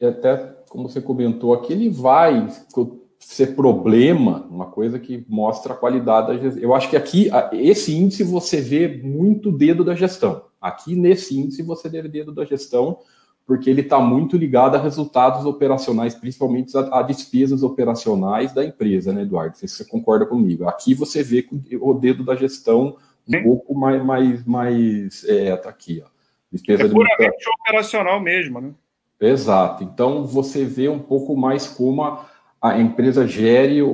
E 0.00 0.06
até, 0.06 0.36
como 0.68 0.88
você 0.88 1.00
comentou 1.00 1.52
aqui, 1.54 1.72
ele 1.72 1.90
vai 1.90 2.48
ser 3.18 3.56
problema, 3.56 4.46
uma 4.50 4.66
coisa 4.66 4.98
que 4.98 5.24
mostra 5.28 5.72
a 5.72 5.76
qualidade 5.76 6.28
da 6.28 6.36
gestão. 6.36 6.62
Eu 6.62 6.74
acho 6.74 6.88
que 6.88 6.96
aqui, 6.96 7.30
esse 7.52 7.94
índice, 7.94 8.22
você 8.22 8.60
vê 8.60 9.00
muito 9.02 9.50
dedo 9.50 9.84
da 9.84 9.94
gestão. 9.94 10.44
Aqui, 10.60 10.94
nesse 10.94 11.38
índice, 11.38 11.62
você 11.62 11.88
vê 11.88 12.02
dedo 12.02 12.32
da 12.32 12.44
gestão, 12.44 12.98
porque 13.46 13.68
ele 13.68 13.80
está 13.80 13.98
muito 13.98 14.36
ligado 14.36 14.76
a 14.76 14.80
resultados 14.80 15.44
operacionais, 15.44 16.14
principalmente 16.14 16.76
a, 16.76 16.98
a, 16.98 17.02
despesas 17.02 17.62
operacionais 17.62 18.52
da 18.52 18.64
empresa, 18.64 19.12
né, 19.12 19.22
Eduardo? 19.22 19.50
Não 19.50 19.58
sei 19.58 19.68
se 19.68 19.76
você 19.76 19.84
concorda 19.84 20.26
comigo. 20.26 20.68
Aqui 20.68 20.94
você 20.94 21.22
vê 21.22 21.46
o 21.80 21.94
dedo 21.94 22.24
da 22.24 22.36
gestão 22.36 22.96
um 23.26 23.32
Sim. 23.32 23.42
pouco 23.42 23.74
mais, 23.74 24.04
mais, 24.04 24.44
mais 24.44 25.24
é, 25.24 25.54
tá 25.56 25.68
aqui, 25.68 26.02
ó. 26.04 26.08
Despesa 26.50 26.84
é 26.84 26.88
puramente 26.88 27.44
operacional 27.60 28.20
mesmo, 28.20 28.60
né? 28.60 28.72
Exato. 29.20 29.84
Então 29.84 30.24
você 30.24 30.64
vê 30.64 30.88
um 30.88 30.98
pouco 30.98 31.36
mais 31.36 31.66
como 31.66 32.02
a, 32.02 32.26
a 32.60 32.78
empresa 32.78 33.26
gere 33.26 33.82
o, 33.82 33.88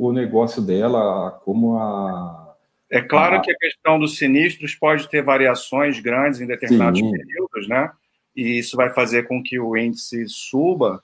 o, 0.00 0.12
negócio 0.12 0.62
dela, 0.62 1.30
como 1.44 1.76
a. 1.76 2.54
É 2.90 3.00
claro 3.00 3.36
a... 3.36 3.40
que 3.40 3.50
a 3.50 3.56
questão 3.56 3.98
dos 3.98 4.16
sinistros 4.16 4.74
pode 4.74 5.08
ter 5.08 5.22
variações 5.22 5.98
grandes 5.98 6.40
em 6.40 6.46
determinados 6.46 7.00
Sim. 7.00 7.10
períodos, 7.10 7.68
né? 7.68 7.90
E 8.36 8.58
isso 8.58 8.76
vai 8.76 8.90
fazer 8.90 9.26
com 9.26 9.42
que 9.42 9.58
o 9.58 9.76
índice 9.76 10.24
suba, 10.28 11.02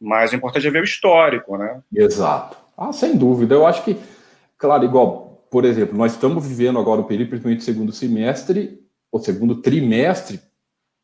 mas 0.00 0.32
o 0.32 0.36
importante 0.36 0.66
é 0.66 0.70
ver 0.70 0.82
o 0.82 0.84
histórico, 0.84 1.56
né? 1.56 1.82
Exato. 1.94 2.56
Ah, 2.76 2.92
sem 2.92 3.16
dúvida. 3.16 3.54
Eu 3.54 3.66
acho 3.66 3.84
que, 3.84 3.96
claro, 4.56 4.84
igual, 4.84 5.46
por 5.50 5.64
exemplo, 5.64 5.96
nós 5.96 6.12
estamos 6.12 6.46
vivendo 6.46 6.78
agora 6.78 7.00
o 7.00 7.04
período, 7.04 7.28
principalmente 7.28 7.64
segundo 7.64 7.92
semestre, 7.92 8.80
o 9.12 9.18
segundo 9.18 9.56
trimestre, 9.56 10.40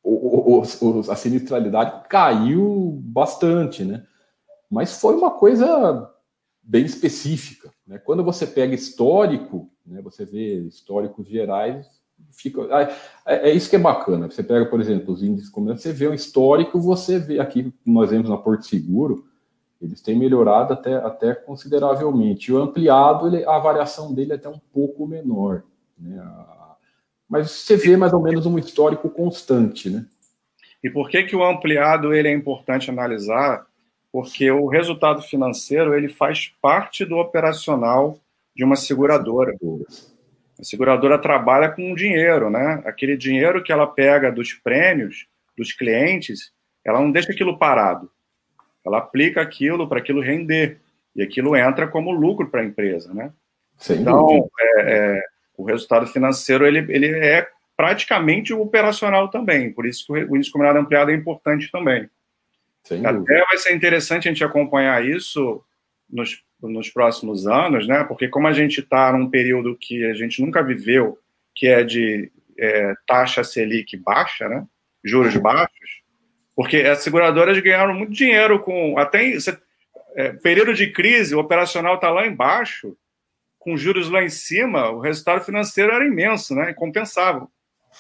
o, 0.03 0.61
o, 0.61 1.11
a 1.11 1.17
sinistralidade 1.17 2.09
caiu 2.09 2.99
bastante, 3.03 3.85
né? 3.85 4.05
Mas 4.71 5.01
foi 5.01 5.15
uma 5.15 5.31
coisa 5.31 6.11
bem 6.63 6.85
específica. 6.85 7.71
Né? 7.87 7.99
Quando 7.99 8.25
você 8.25 8.47
pega 8.47 8.75
histórico, 8.75 9.71
né, 9.87 10.01
você 10.03 10.25
vê 10.25 10.61
históricos 10.61 11.29
gerais, 11.29 11.87
fica. 12.33 12.63
É, 13.25 13.51
é, 13.51 13.53
isso 13.53 13.71
que 13.71 13.77
é 13.77 13.79
bacana. 13.79 14.29
Você 14.31 14.43
pega, 14.43 14.67
por 14.67 14.81
exemplo, 14.81 15.15
os 15.15 15.23
índices 15.23 15.49
como 15.49 15.69
você 15.69 15.93
vê 15.93 16.09
um 16.09 16.15
histórico, 16.15 16.81
você 16.81 17.19
vê 17.19 17.39
aqui, 17.39 17.73
nós 17.85 18.11
vemos 18.11 18.29
na 18.29 18.37
Porto 18.37 18.67
Seguro, 18.67 19.27
eles 19.81 20.01
têm 20.01 20.19
melhorado 20.19 20.73
até, 20.73 20.95
até 20.95 21.35
consideravelmente. 21.35 22.53
O 22.53 22.59
ampliado, 22.59 23.29
ele, 23.29 23.45
a 23.45 23.59
variação 23.59 24.13
dele 24.13 24.33
é 24.33 24.37
até 24.37 24.49
um 24.49 24.61
pouco 24.73 25.07
menor. 25.07 25.63
Né? 25.99 26.21
Mas 27.29 27.51
você 27.51 27.77
vê 27.77 27.97
mais 27.97 28.13
ou 28.13 28.21
menos 28.21 28.47
um 28.47 28.59
histórico 28.59 29.09
constante, 29.11 29.91
né? 29.91 30.07
E 30.83 30.91
por 30.91 31.09
que, 31.09 31.25
que 31.25 31.35
o 31.35 31.45
ampliado 31.45 32.15
ele 32.15 32.29
é 32.29 32.33
importante 32.33 32.91
analisar? 32.91 33.67
Porque 34.17 34.51
o 34.51 34.67
resultado 34.67 35.21
financeiro 35.21 35.95
ele 35.95 36.09
faz 36.09 36.51
parte 36.63 37.05
do 37.05 37.19
operacional 37.19 38.19
de 38.55 38.65
uma 38.65 38.75
seguradora. 38.75 39.55
A 40.59 40.65
seguradora 40.65 41.19
trabalha 41.19 41.69
com 41.69 41.95
dinheiro, 41.95 42.49
né? 42.49 42.83
Aquele 42.87 43.15
dinheiro 43.15 43.63
que 43.63 43.71
ela 43.71 43.87
pega 43.87 44.33
dos 44.33 44.55
prêmios 44.55 45.27
dos 45.55 45.75
clientes, 45.75 46.51
ela 46.83 46.99
não 46.99 47.13
deixa 47.13 47.31
aquilo 47.31 47.59
parado. 47.59 48.11
Ela 48.87 49.01
aplica 49.01 49.43
aquilo 49.43 49.87
para 49.87 49.99
aquilo 49.99 50.23
render. 50.23 50.81
E 51.15 51.23
aquilo 51.23 51.55
entra 51.55 51.87
como 51.87 52.11
lucro 52.11 52.49
para 52.49 52.63
a 52.63 52.65
empresa, 52.65 53.13
né? 53.13 53.31
Sem 53.77 54.01
então, 54.01 54.49
é, 54.59 54.81
é, 54.81 55.23
o 55.59 55.63
resultado 55.63 56.07
financeiro 56.07 56.67
ele, 56.67 56.79
ele 56.89 57.11
é 57.19 57.47
praticamente 57.77 58.55
operacional 58.55 59.29
também, 59.29 59.71
por 59.75 59.85
isso 59.85 60.07
que 60.07 60.25
o 60.25 60.35
índice 60.35 60.51
combinado 60.51 60.79
ampliado 60.79 61.11
é 61.11 61.15
importante 61.15 61.71
também. 61.71 62.09
Sem 62.87 63.05
Até 63.05 63.19
dúvida. 63.19 63.45
vai 63.49 63.59
ser 63.59 63.75
interessante 63.75 64.29
a 64.29 64.31
gente 64.31 64.45
acompanhar 64.45 65.05
isso 65.05 65.61
nos, 66.09 66.45
nos 66.63 66.89
próximos 66.89 67.45
anos, 67.45 67.89
né? 67.89 68.05
Porque 68.05 68.29
como 68.29 68.47
a 68.47 68.53
gente 68.53 68.79
está 68.79 69.13
num 69.13 69.29
período 69.29 69.77
que 69.77 70.07
a 70.07 70.15
gente 70.15 70.41
nunca 70.41 70.63
viveu, 70.63 71.19
que 71.53 71.67
é 71.67 71.83
de 71.83 72.31
é, 72.57 72.95
taxa 73.05 73.43
Selic 73.43 73.97
baixa, 73.97 74.49
né? 74.49 74.65
Juros 75.05 75.37
baixos, 75.37 76.03
porque 76.55 76.79
as 76.79 77.01
seguradoras 77.01 77.59
ganharam 77.59 77.93
muito 77.93 78.13
dinheiro 78.13 78.61
com 78.61 78.97
até 78.97 79.37
é, 80.15 80.33
período 80.35 80.73
de 80.73 80.91
crise, 80.93 81.35
o 81.35 81.41
operacional 81.41 81.97
está 81.97 82.09
lá 82.11 82.25
embaixo 82.25 82.97
com 83.59 83.77
juros 83.77 84.09
lá 84.09 84.23
em 84.23 84.29
cima, 84.29 84.91
o 84.91 85.01
resultado 85.01 85.45
financeiro 85.45 85.93
era 85.93 86.07
imenso, 86.07 86.55
né? 86.55 86.71
Incompensável. 86.71 87.51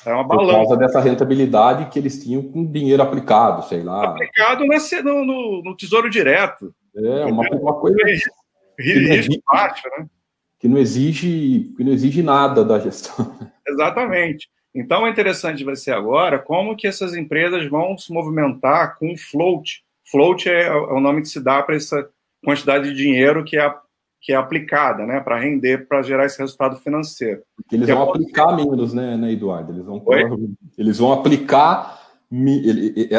Era 0.04 0.16
uma 0.16 0.24
balança. 0.26 0.46
Por 0.46 0.56
causa 0.56 0.76
dessa 0.76 1.00
rentabilidade 1.00 1.90
que 1.90 1.98
eles 1.98 2.22
tinham 2.22 2.42
com 2.42 2.64
dinheiro 2.64 3.02
aplicado, 3.02 3.62
sei 3.64 3.82
lá. 3.82 4.04
Aplicado 4.04 4.64
no, 4.64 5.24
no, 5.24 5.62
no 5.62 5.76
Tesouro 5.76 6.10
Direto. 6.10 6.74
É, 6.94 7.24
uma, 7.24 7.48
uma 7.50 7.74
coisa. 7.74 7.96
Risco 8.78 9.42
baixo, 9.50 9.88
né? 9.96 10.06
Que 10.58 10.68
não, 10.68 10.78
exige, 10.78 11.72
que 11.76 11.84
não 11.84 11.92
exige 11.92 12.22
nada 12.22 12.64
da 12.64 12.78
gestão. 12.78 13.36
Exatamente. 13.66 14.48
Então 14.74 15.06
é 15.06 15.10
interessante 15.10 15.64
vai 15.64 15.76
ser 15.76 15.92
agora 15.92 16.38
como 16.38 16.76
que 16.76 16.86
essas 16.86 17.14
empresas 17.14 17.66
vão 17.68 17.96
se 17.96 18.12
movimentar 18.12 18.98
com 18.98 19.16
float. 19.16 19.82
Float 20.10 20.48
é, 20.48 20.66
é 20.66 20.72
o 20.74 21.00
nome 21.00 21.22
que 21.22 21.28
se 21.28 21.42
dá 21.42 21.62
para 21.62 21.76
essa 21.76 22.08
quantidade 22.44 22.90
de 22.90 22.94
dinheiro 22.94 23.44
que 23.44 23.56
é 23.56 23.74
que 24.26 24.32
é 24.32 24.36
aplicada, 24.36 25.06
né, 25.06 25.20
para 25.20 25.38
render, 25.38 25.86
para 25.86 26.02
gerar 26.02 26.26
esse 26.26 26.36
resultado 26.40 26.74
financeiro. 26.80 27.42
Porque 27.54 27.76
eles 27.76 27.88
vão 27.88 28.00
é 28.00 28.08
aplicar 28.08 28.56
menos, 28.56 28.92
né, 28.92 29.16
né, 29.16 29.30
Eduardo? 29.30 29.72
Eles 29.72 29.84
vão, 29.84 30.04
eles 30.76 30.98
vão 30.98 31.12
aplicar 31.12 32.02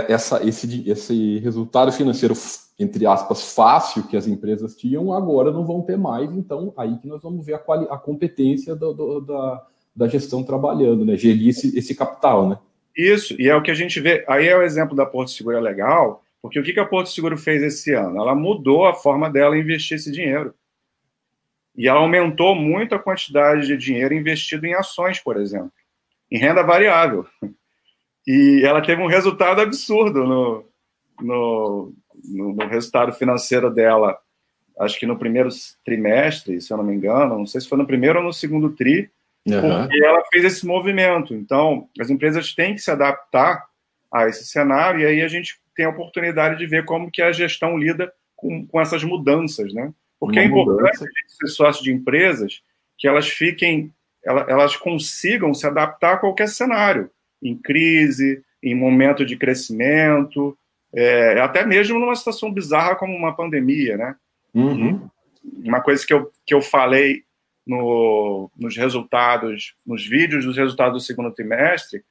essa, 0.09 0.45
esse, 0.45 0.83
esse 0.85 1.39
resultado 1.39 1.93
financeiro, 1.93 2.35
entre 2.77 3.05
aspas, 3.05 3.53
fácil 3.53 4.03
que 4.03 4.17
as 4.17 4.27
empresas 4.27 4.75
tinham, 4.75 5.13
agora 5.13 5.49
não 5.49 5.65
vão 5.65 5.81
ter 5.81 5.97
mais. 5.97 6.29
Então, 6.33 6.73
aí 6.75 6.97
que 6.97 7.07
nós 7.07 7.23
vamos 7.23 7.45
ver 7.45 7.53
a, 7.53 7.59
quali, 7.59 7.87
a 7.89 7.97
competência 7.97 8.75
do, 8.75 8.93
do, 8.93 9.21
da, 9.21 9.65
da 9.95 10.07
gestão 10.09 10.43
trabalhando, 10.43 11.05
né? 11.05 11.15
Gerir 11.15 11.51
esse, 11.51 11.79
esse 11.79 11.95
capital, 11.95 12.49
né? 12.49 12.57
Isso, 12.97 13.33
e 13.39 13.47
é 13.47 13.55
o 13.55 13.63
que 13.63 13.71
a 13.71 13.75
gente 13.75 14.01
vê. 14.01 14.25
Aí 14.27 14.45
é 14.45 14.57
o 14.57 14.61
exemplo 14.61 14.93
da 14.93 15.05
Porto 15.05 15.31
Seguro 15.31 15.55
é 15.55 15.61
legal, 15.61 16.21
porque 16.41 16.59
o 16.59 16.63
que 16.63 16.77
a 16.77 16.85
Porto 16.85 17.07
Seguro 17.07 17.37
fez 17.37 17.63
esse 17.63 17.93
ano? 17.93 18.17
Ela 18.17 18.35
mudou 18.35 18.85
a 18.85 18.93
forma 18.93 19.29
dela 19.29 19.57
investir 19.57 19.95
esse 19.95 20.11
dinheiro. 20.11 20.53
E 21.77 21.87
ela 21.87 21.99
aumentou 21.99 22.55
muito 22.55 22.95
a 22.95 22.99
quantidade 22.99 23.67
de 23.67 23.77
dinheiro 23.77 24.13
investido 24.13 24.65
em 24.65 24.73
ações, 24.73 25.19
por 25.19 25.37
exemplo, 25.37 25.71
em 26.31 26.39
renda 26.39 26.63
variável. 26.63 27.25
E 28.25 28.61
ela 28.65 28.81
teve 28.81 29.01
um 29.01 29.07
resultado 29.07 29.61
absurdo 29.61 30.25
no, 30.25 30.65
no, 31.21 31.93
no, 32.25 32.53
no 32.53 32.65
resultado 32.65 33.13
financeiro 33.13 33.69
dela, 33.69 34.17
acho 34.79 34.99
que 34.99 35.05
no 35.05 35.19
primeiro 35.19 35.49
trimestre, 35.85 36.59
se 36.59 36.73
eu 36.73 36.77
não 36.77 36.83
me 36.83 36.95
engano, 36.95 37.37
não 37.37 37.45
sei 37.45 37.61
se 37.61 37.69
foi 37.69 37.77
no 37.77 37.87
primeiro 37.87 38.19
ou 38.19 38.25
no 38.25 38.33
segundo 38.33 38.71
tri, 38.71 39.09
uhum. 39.47 39.61
porque 39.61 40.03
ela 40.03 40.23
fez 40.31 40.45
esse 40.45 40.65
movimento. 40.65 41.35
Então, 41.35 41.87
as 41.99 42.09
empresas 42.09 42.53
têm 42.53 42.73
que 42.73 42.81
se 42.81 42.89
adaptar 42.91 43.65
a 44.11 44.27
esse 44.27 44.45
cenário, 44.45 45.01
e 45.01 45.05
aí 45.05 45.21
a 45.21 45.27
gente 45.27 45.59
tem 45.75 45.85
a 45.85 45.89
oportunidade 45.89 46.57
de 46.57 46.65
ver 46.65 46.85
como 46.85 47.11
que 47.11 47.21
a 47.21 47.31
gestão 47.31 47.77
lida 47.77 48.11
com, 48.35 48.65
com 48.65 48.81
essas 48.81 49.03
mudanças, 49.03 49.73
né? 49.73 49.93
Porque 50.19 50.39
é 50.39 50.45
importante 50.45 50.97
a 50.97 51.05
gente 51.05 51.37
ser 51.39 51.47
sócio 51.47 51.83
de 51.83 51.91
empresas 51.91 52.61
que 52.97 53.07
elas 53.07 53.29
fiquem, 53.29 53.93
elas 54.25 54.75
consigam 54.75 55.53
se 55.53 55.67
adaptar 55.67 56.13
a 56.13 56.17
qualquer 56.17 56.47
cenário, 56.47 57.09
em 57.41 57.55
crise, 57.55 58.43
em 58.61 58.73
momento 58.73 59.25
de 59.25 59.37
crescimento, 59.37 60.57
é, 60.93 61.39
até 61.39 61.65
mesmo 61.65 61.99
numa 61.99 62.15
situação 62.15 62.51
bizarra 62.51 62.95
como 62.95 63.15
uma 63.15 63.35
pandemia, 63.35 63.97
né? 63.97 64.15
Uhum. 64.53 65.07
Uma 65.63 65.81
coisa 65.81 66.05
que 66.05 66.13
eu, 66.13 66.31
que 66.45 66.53
eu 66.53 66.61
falei 66.61 67.23
no, 67.65 68.49
nos 68.57 68.75
resultados, 68.75 69.75
nos 69.85 70.05
vídeos 70.05 70.45
dos 70.45 70.57
resultados 70.57 71.03
do 71.03 71.05
segundo 71.05 71.31
trimestre, 71.31 72.03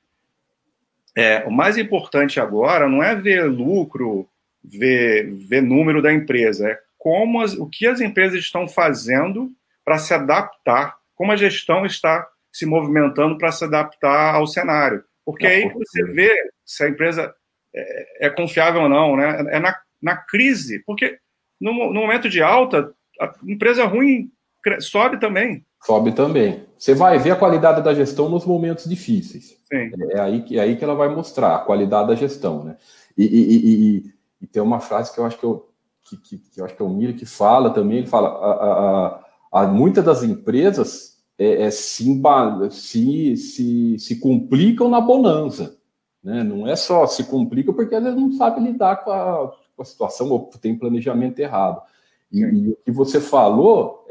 é, 1.16 1.42
o 1.46 1.50
mais 1.50 1.78
importante 1.78 2.38
agora 2.38 2.88
não 2.88 3.02
é 3.02 3.14
ver 3.14 3.44
lucro, 3.44 4.28
ver, 4.62 5.30
ver 5.30 5.62
número 5.62 6.02
da 6.02 6.12
empresa, 6.12 6.68
é 6.68 6.78
como 7.06 7.40
as, 7.40 7.52
o 7.52 7.68
que 7.68 7.86
as 7.86 8.00
empresas 8.00 8.40
estão 8.40 8.66
fazendo 8.66 9.52
para 9.84 9.96
se 9.96 10.12
adaptar, 10.12 10.96
como 11.14 11.30
a 11.30 11.36
gestão 11.36 11.86
está 11.86 12.26
se 12.52 12.66
movimentando 12.66 13.38
para 13.38 13.52
se 13.52 13.62
adaptar 13.62 14.34
ao 14.34 14.44
cenário. 14.44 15.04
Porque 15.24 15.46
é 15.46 15.50
aí 15.50 15.68
que 15.68 15.78
você 15.78 16.02
vê 16.02 16.32
se 16.64 16.82
a 16.82 16.88
empresa 16.88 17.32
é, 17.72 18.26
é, 18.26 18.30
confiável 18.30 18.82
ou 18.82 18.88
não, 18.88 19.16
né? 19.16 19.38
É 19.50 19.60
na, 19.60 19.78
na 20.02 20.16
crise, 20.16 20.82
porque 20.84 21.16
no, 21.60 21.72
no 21.92 22.00
momento 22.00 22.28
de 22.28 22.42
alta, 22.42 22.92
a 23.20 23.32
empresa 23.44 23.84
ruim 23.84 24.28
sobe 24.80 25.20
também. 25.20 25.64
Sobe 25.84 26.10
também. 26.10 26.66
Você 26.76 26.92
vai 26.92 27.20
ver 27.20 27.30
a 27.30 27.36
qualidade 27.36 27.84
da 27.84 27.94
gestão 27.94 28.28
nos 28.28 28.44
momentos 28.44 28.84
difíceis. 28.84 29.56
Sim. 29.72 29.92
É 30.10 30.18
aí 30.18 30.42
que, 30.42 30.58
é 30.58 30.62
aí 30.62 30.74
que 30.74 30.82
ela 30.82 30.96
vai 30.96 31.08
mostrar 31.08 31.54
a 31.54 31.60
qualidade 31.60 32.08
da 32.08 32.16
gestão, 32.16 32.64
né? 32.64 32.76
E, 33.16 33.24
e, 33.24 33.56
e, 33.56 34.14
e 34.42 34.46
tem 34.48 34.60
uma 34.60 34.80
frase 34.80 35.14
que 35.14 35.20
eu 35.20 35.24
acho 35.24 35.38
que 35.38 35.44
eu, 35.44 35.70
que, 36.08 36.16
que, 36.16 36.38
que 36.38 36.60
eu 36.60 36.64
acho 36.64 36.76
que 36.76 36.82
é 36.82 36.84
o 36.84 36.88
Miro 36.88 37.14
que 37.14 37.26
fala 37.26 37.70
também, 37.70 37.98
ele 37.98 38.06
fala, 38.06 38.28
a, 38.28 39.20
a, 39.52 39.62
a 39.62 39.66
muitas 39.66 40.04
das 40.04 40.22
empresas 40.22 41.16
é, 41.38 41.64
é, 41.64 41.70
se, 41.70 42.22
se, 42.70 43.36
se, 43.36 43.98
se 43.98 44.20
complicam 44.20 44.88
na 44.88 45.00
bonança, 45.00 45.76
né? 46.22 46.42
Não 46.42 46.66
é 46.66 46.74
só 46.74 47.06
se 47.06 47.24
complicam 47.24 47.74
porque 47.74 47.94
às 47.94 48.02
vezes 48.02 48.18
não 48.18 48.32
sabe 48.32 48.60
lidar 48.60 49.04
com 49.04 49.10
a, 49.10 49.52
com 49.76 49.82
a 49.82 49.84
situação 49.84 50.30
ou 50.30 50.50
tem 50.60 50.78
planejamento 50.78 51.38
errado. 51.38 51.82
E, 52.32 52.40
e 52.40 52.68
o 52.70 52.76
que 52.84 52.90
você 52.90 53.20
falou 53.20 54.04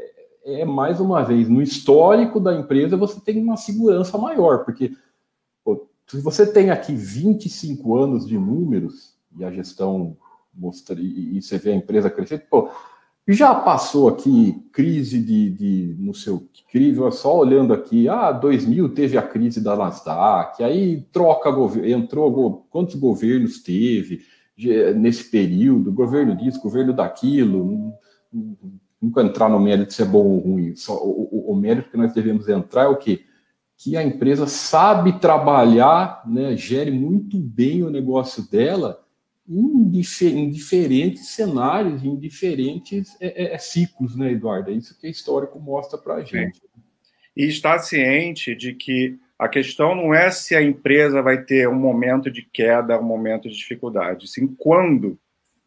é, 0.44 0.60
é, 0.60 0.64
mais 0.64 1.00
uma 1.00 1.22
vez, 1.22 1.48
no 1.48 1.60
histórico 1.60 2.38
da 2.38 2.54
empresa 2.54 2.96
você 2.96 3.20
tem 3.20 3.42
uma 3.42 3.56
segurança 3.56 4.16
maior, 4.16 4.64
porque 4.64 4.92
pô, 5.64 5.88
se 6.06 6.20
você 6.20 6.50
tem 6.50 6.70
aqui 6.70 6.94
25 6.94 7.96
anos 7.96 8.26
de 8.26 8.38
números 8.38 9.16
e 9.36 9.44
a 9.44 9.50
gestão 9.50 10.16
mostra, 10.56 10.98
e, 11.00 11.36
e 11.36 11.42
você 11.42 11.58
vê 11.58 11.72
a 11.72 11.76
empresa 11.76 12.10
crescer, 12.10 12.46
pô, 12.48 12.70
já 13.28 13.54
passou 13.54 14.08
aqui 14.08 14.64
crise 14.72 15.18
de, 15.18 15.50
de 15.50 15.96
não 15.98 16.14
sei 16.14 16.32
o 16.32 16.40
que, 16.40 16.64
crise, 16.70 17.00
só 17.12 17.36
olhando 17.36 17.72
aqui, 17.72 18.08
ah, 18.08 18.30
2000 18.30 18.90
teve 18.90 19.18
a 19.18 19.22
crise 19.22 19.60
da 19.60 19.74
Nasdaq, 19.74 20.62
aí 20.62 21.02
troca, 21.12 21.50
entrou, 21.84 22.66
quantos 22.70 22.94
governos 22.94 23.62
teve 23.62 24.20
nesse 24.94 25.30
período, 25.30 25.92
governo 25.92 26.36
disso, 26.36 26.62
governo 26.62 26.92
daquilo, 26.92 27.92
nunca 29.02 29.22
entrar 29.22 29.48
no 29.48 29.58
mérito 29.58 29.92
se 29.92 30.02
é 30.02 30.06
bom 30.06 30.24
ou 30.24 30.38
ruim, 30.38 30.76
só, 30.76 30.94
o, 30.94 31.28
o, 31.30 31.52
o 31.52 31.56
mérito 31.56 31.90
que 31.90 31.96
nós 31.96 32.12
devemos 32.12 32.48
entrar 32.48 32.84
é 32.84 32.88
o 32.88 32.96
quê? 32.96 33.24
Que 33.76 33.96
a 33.96 34.04
empresa 34.04 34.46
sabe 34.46 35.18
trabalhar, 35.18 36.22
né, 36.26 36.56
gere 36.56 36.92
muito 36.92 37.38
bem 37.38 37.82
o 37.82 37.90
negócio 37.90 38.48
dela, 38.48 39.04
em, 39.48 39.88
difer 39.88 40.32
em 40.32 40.50
diferentes 40.50 41.28
cenários, 41.28 42.04
em 42.04 42.16
diferentes 42.16 43.16
é, 43.20 43.44
é, 43.44 43.54
é, 43.54 43.58
ciclos, 43.58 44.16
né, 44.16 44.32
Eduardo? 44.32 44.70
É 44.70 44.74
isso 44.74 44.98
que 44.98 45.06
a 45.06 45.10
histórico 45.10 45.58
mostra 45.60 45.98
para 45.98 46.14
a 46.14 46.24
gente. 46.24 46.60
E 47.36 47.44
está 47.44 47.78
ciente 47.78 48.54
de 48.54 48.74
que 48.74 49.18
a 49.38 49.48
questão 49.48 49.94
não 49.94 50.14
é 50.14 50.30
se 50.30 50.56
a 50.56 50.62
empresa 50.62 51.20
vai 51.20 51.42
ter 51.42 51.68
um 51.68 51.74
momento 51.74 52.30
de 52.30 52.42
queda, 52.42 52.98
um 52.98 53.04
momento 53.04 53.48
de 53.48 53.56
dificuldade, 53.56 54.26
sim 54.28 54.46
quando 54.46 55.18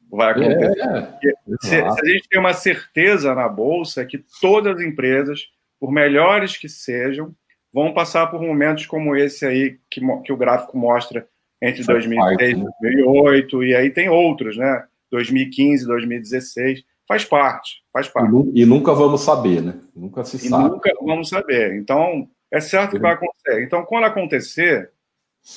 vai 0.10 0.32
acontecer. 0.32 0.82
É, 0.82 1.20
se, 1.62 1.68
se, 1.68 1.76
a 1.76 2.06
gente 2.06 2.28
tem 2.28 2.40
uma 2.40 2.54
certeza 2.54 3.36
na 3.36 3.48
bolsa 3.48 4.06
que 4.06 4.24
todas 4.42 4.78
as 4.78 4.82
empresas, 4.82 5.42
por 5.80 5.92
melhores 5.92 6.58
que 6.58 6.68
sejam, 6.68 7.34
vão 7.72 7.94
passar 7.94 8.28
por 8.28 8.42
momentos 8.42 8.88
como 8.88 9.16
esse 9.16 9.46
aí 9.46 9.78
que, 9.90 10.02
que 10.24 10.34
o 10.34 10.38
gráfico 10.38 10.78
mostra 10.78 11.28
entre 11.62 11.84
2006 11.84 12.58
e 12.58 12.64
2008, 12.82 13.64
e 13.64 13.76
aí 13.76 13.90
tem 13.90 14.10
outros, 14.10 14.58
né? 14.58 14.86
2015, 15.12 15.86
2016. 15.86 16.84
Faz 17.08 17.26
parte, 17.26 17.82
faz 17.92 18.08
parte. 18.08 18.32
E, 18.54 18.66
nunca 18.66 18.94
vamos 18.94 19.22
saber, 19.22 19.62
né? 19.62 19.76
Nunca 19.96 20.24
se 20.24 20.38
e 20.38 20.50
sabe. 20.50 20.70
Nunca 20.70 20.92
vamos 21.02 21.30
saber. 21.30 21.76
Então, 21.76 22.30
é 22.52 22.60
certo 22.60 22.92
que 22.92 23.00
vai 23.00 23.14
acontecer. 23.14 23.64
Então, 23.64 23.84
quando 23.84 24.04
acontecer, 24.06 24.92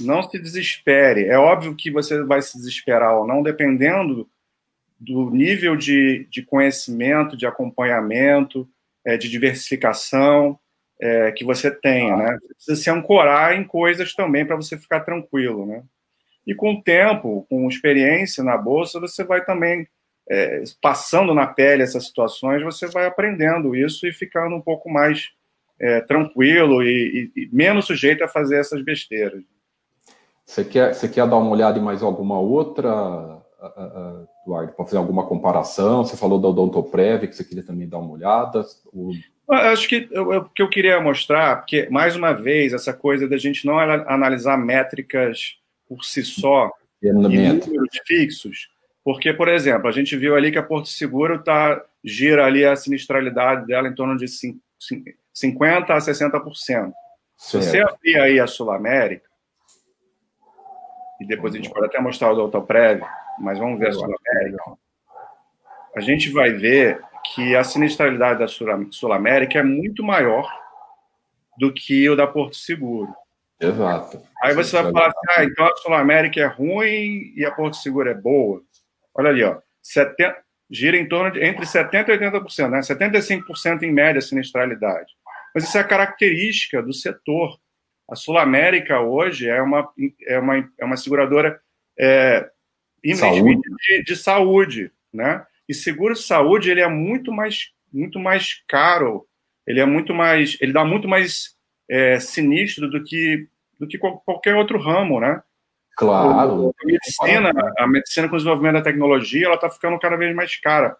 não 0.00 0.22
se 0.22 0.38
desespere. 0.38 1.26
É 1.26 1.38
óbvio 1.38 1.76
que 1.76 1.90
você 1.90 2.22
vai 2.24 2.40
se 2.40 2.56
desesperar 2.56 3.18
ou 3.18 3.26
não, 3.26 3.42
dependendo 3.42 4.28
do 4.98 5.30
nível 5.30 5.76
de, 5.76 6.26
de 6.30 6.42
conhecimento, 6.42 7.36
de 7.36 7.46
acompanhamento, 7.46 8.68
é, 9.04 9.16
de 9.16 9.28
diversificação 9.28 10.58
é, 11.02 11.32
que 11.32 11.44
você 11.44 11.68
tenha, 11.68 12.16
né? 12.16 12.38
Você 12.40 12.54
precisa 12.54 12.76
se 12.76 12.90
ancorar 12.90 13.58
em 13.58 13.64
coisas 13.64 14.14
também 14.14 14.46
para 14.46 14.54
você 14.54 14.78
ficar 14.78 15.00
tranquilo, 15.00 15.66
né? 15.66 15.82
E 16.46 16.54
com 16.54 16.74
o 16.74 16.82
tempo, 16.82 17.44
com 17.50 17.68
experiência 17.68 18.44
na 18.44 18.56
bolsa, 18.56 19.00
você 19.00 19.24
vai 19.24 19.44
também 19.44 19.88
é, 20.30 20.62
passando 20.80 21.34
na 21.34 21.44
pele 21.44 21.82
essas 21.82 22.06
situações, 22.06 22.62
você 22.62 22.86
vai 22.86 23.06
aprendendo 23.06 23.74
isso 23.74 24.06
e 24.06 24.12
ficando 24.12 24.54
um 24.54 24.60
pouco 24.60 24.88
mais 24.88 25.30
é, 25.80 26.00
tranquilo 26.02 26.84
e, 26.84 27.32
e, 27.34 27.42
e, 27.42 27.48
menos 27.52 27.86
sujeito 27.86 28.22
a 28.22 28.28
fazer 28.28 28.60
essas 28.60 28.80
besteiras. 28.84 29.42
Você 30.46 30.64
quer, 30.64 30.94
você 30.94 31.08
quer 31.08 31.26
dar 31.26 31.36
uma 31.36 31.50
olhada 31.50 31.80
em 31.80 31.82
mais 31.82 32.00
alguma 32.00 32.38
outra, 32.38 33.42
Eduardo, 34.44 34.72
para 34.72 34.84
fazer 34.84 34.98
alguma 34.98 35.26
comparação? 35.26 36.04
Você 36.04 36.16
falou 36.16 36.40
da 36.40 36.48
Odontoprev, 36.48 37.26
que 37.26 37.34
você 37.34 37.42
queria 37.42 37.64
também 37.64 37.88
dar 37.88 37.98
uma 37.98 38.12
olhada. 38.12 38.64
O... 38.92 39.10
Acho 39.48 39.88
que 39.88 40.08
o 40.18 40.44
que 40.44 40.62
eu 40.62 40.68
queria 40.68 41.00
mostrar, 41.00 41.56
porque, 41.56 41.88
mais 41.90 42.16
uma 42.16 42.32
vez, 42.32 42.72
essa 42.72 42.92
coisa 42.92 43.28
da 43.28 43.36
gente 43.36 43.66
não 43.66 43.78
analisar 43.78 44.56
métricas 44.56 45.58
por 45.88 46.04
si 46.04 46.24
só, 46.24 46.70
e 47.02 47.12
números 47.12 47.66
fixos, 48.06 48.70
porque, 49.04 49.32
por 49.32 49.48
exemplo, 49.48 49.88
a 49.88 49.92
gente 49.92 50.16
viu 50.16 50.36
ali 50.36 50.52
que 50.52 50.58
a 50.58 50.62
Porto 50.62 50.88
Seguro 50.88 51.42
tá, 51.42 51.84
gira 52.04 52.46
ali 52.46 52.64
a 52.64 52.76
sinistralidade 52.76 53.66
dela 53.66 53.88
em 53.88 53.94
torno 53.94 54.16
de 54.16 54.26
50% 54.26 55.90
a 55.90 55.98
60%. 55.98 56.92
Se 57.36 57.56
você 57.56 57.80
abrir 57.80 58.20
aí 58.20 58.38
a 58.38 58.46
Sul 58.46 58.70
América, 58.70 59.28
e 61.20 61.26
depois 61.26 61.52
a 61.52 61.56
gente 61.56 61.70
pode 61.70 61.86
até 61.86 62.00
mostrar 62.00 62.32
o 62.32 62.48
do 62.48 62.62
Prévio, 62.62 63.06
mas 63.40 63.58
vamos 63.58 63.78
ver 63.78 63.88
a 63.88 63.92
Sul 63.92 64.04
América, 64.04 64.62
a 65.94 66.00
gente 66.00 66.30
vai 66.30 66.52
ver 66.52 67.00
que 67.24 67.54
a 67.56 67.64
sinistralidade 67.64 68.38
da 68.38 68.48
Sul 68.48 69.12
América 69.12 69.58
é 69.58 69.62
muito 69.62 70.02
maior 70.02 70.50
do 71.58 71.72
que 71.72 72.08
o 72.08 72.16
da 72.16 72.26
Porto 72.26 72.56
Seguro. 72.56 73.14
Exato. 73.60 74.20
Aí 74.42 74.54
você 74.54 74.82
vai 74.82 74.92
falar 74.92 75.06
assim, 75.08 75.26
ah, 75.30 75.44
então 75.44 75.64
a 75.64 75.76
Sul 75.76 75.94
América 75.94 76.40
é 76.40 76.46
ruim 76.46 77.32
e 77.36 77.44
a 77.44 77.50
Porto 77.52 77.76
Seguro 77.76 78.08
é 78.08 78.14
boa. 78.14 78.62
Olha 79.14 79.28
ali, 79.28 79.44
ó, 79.44 79.58
70, 79.80 80.36
gira 80.70 80.96
em 80.96 81.08
torno 81.08 81.30
de 81.30 81.44
entre 81.44 81.64
70% 81.64 82.08
e 82.08 82.18
80%, 82.18 82.70
né? 82.70 82.80
75% 82.80 83.82
em 83.82 83.92
média 83.92 84.18
a 84.18 84.22
sinistralidade. 84.22 85.12
Mas 85.54 85.64
isso 85.64 85.78
é 85.78 85.84
característica 85.84 86.82
do 86.82 86.92
setor. 86.92 87.58
A 88.10 88.16
Sul 88.16 88.38
América 88.38 89.00
hoje 89.00 89.48
é 89.48 89.60
uma, 89.62 89.88
é 90.26 90.38
uma, 90.38 90.56
é 90.78 90.84
uma 90.84 90.96
seguradora 90.96 91.60
é, 91.98 92.50
saúde. 93.14 93.60
De, 93.88 94.04
de, 94.04 94.16
saúde, 94.16 94.92
né? 95.12 95.46
E 95.68 95.74
seguro 95.74 96.14
de 96.14 96.20
saúde 96.20 96.70
ele 96.70 96.80
é 96.80 96.88
muito 96.88 97.32
mais, 97.32 97.70
muito 97.92 98.18
mais 98.18 98.62
caro, 98.68 99.26
ele 99.66 99.80
é 99.80 99.86
muito 99.86 100.12
mais, 100.14 100.56
ele 100.60 100.72
dá 100.72 100.84
muito 100.84 101.08
mais 101.08 101.56
é, 101.88 102.18
sinistro 102.18 102.90
do 102.90 103.02
que, 103.02 103.46
do 103.78 103.86
que 103.86 103.98
qualquer 103.98 104.54
outro 104.54 104.78
ramo, 104.78 105.20
né? 105.20 105.42
Claro. 105.96 106.74
A 106.80 106.86
medicina, 106.86 107.52
a 107.78 107.86
medicina 107.86 108.28
com 108.28 108.34
o 108.34 108.38
desenvolvimento 108.38 108.74
da 108.74 108.82
tecnologia, 108.82 109.46
ela 109.46 109.56
está 109.56 109.68
ficando 109.68 109.98
cada 109.98 110.16
vez 110.16 110.34
mais 110.34 110.56
cara. 110.56 110.96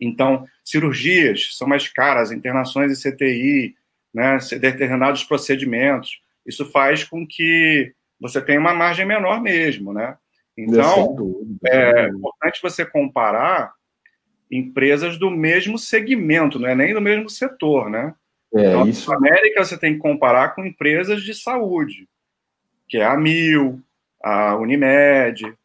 Então, 0.00 0.46
cirurgias 0.64 1.56
são 1.56 1.66
mais 1.68 1.88
caras, 1.88 2.32
internações 2.32 2.90
em 2.92 3.10
CTI, 3.10 3.74
né, 4.12 4.38
determinados 4.60 5.24
procedimentos. 5.24 6.20
Isso 6.46 6.64
faz 6.70 7.04
com 7.04 7.26
que 7.26 7.94
você 8.20 8.40
tenha 8.40 8.60
uma 8.60 8.74
margem 8.74 9.06
menor 9.06 9.40
mesmo, 9.40 9.92
né? 9.92 10.16
Então, 10.56 11.16
é 11.64 12.08
importante 12.08 12.60
você 12.62 12.84
comparar 12.84 13.72
empresas 14.52 15.18
do 15.18 15.30
mesmo 15.30 15.78
segmento, 15.78 16.58
não 16.58 16.68
é 16.68 16.74
nem 16.74 16.92
do 16.92 17.00
mesmo 17.00 17.30
setor, 17.30 17.88
né? 17.88 18.14
É, 18.54 18.66
então, 18.66 18.86
isso... 18.86 19.10
na 19.10 19.16
América 19.16 19.64
você 19.64 19.78
tem 19.78 19.94
que 19.94 19.98
comparar 19.98 20.54
com 20.54 20.64
empresas 20.64 21.22
de 21.22 21.34
saúde, 21.34 22.06
que 22.86 22.98
é 22.98 23.06
a 23.06 23.16
Mil, 23.16 23.80
a 24.22 24.54
Unimed. 24.56 25.56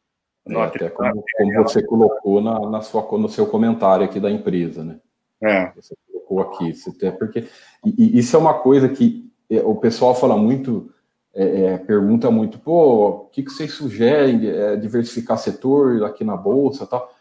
É, 0.48 0.62
até 0.62 0.90
como, 0.90 1.24
como, 1.38 1.64
você 1.64 1.84
colocou 1.84 2.42
na, 2.42 2.70
na, 2.70 2.82
sua, 2.82 3.06
no 3.18 3.28
seu 3.28 3.46
comentário 3.46 4.06
aqui 4.06 4.18
da 4.18 4.32
empresa, 4.32 4.86
né? 4.86 5.00
É. 5.44 5.70
Você 5.76 5.94
colocou 6.08 6.40
aqui. 6.40 6.74
Você 6.74 7.12
porque, 7.12 7.46
e, 7.86 8.16
e 8.16 8.20
isso 8.20 8.38
é 8.38 8.40
uma 8.40 8.54
coisa 8.54 8.88
que 8.88 9.30
é, 9.50 9.60
o 9.60 9.76
pessoal 9.76 10.16
fala 10.16 10.38
muito, 10.38 10.90
é, 11.36 11.66
é, 11.66 11.78
pergunta 11.78 12.32
muito, 12.32 12.58
pô, 12.58 13.10
o 13.10 13.26
que, 13.26 13.44
que 13.44 13.52
vocês 13.52 13.74
sugerem? 13.74 14.48
É, 14.48 14.78
diversificar 14.78 15.38
setor 15.38 16.06
aqui 16.06 16.24
na 16.24 16.38
Bolsa 16.38 16.88
tal 16.88 17.17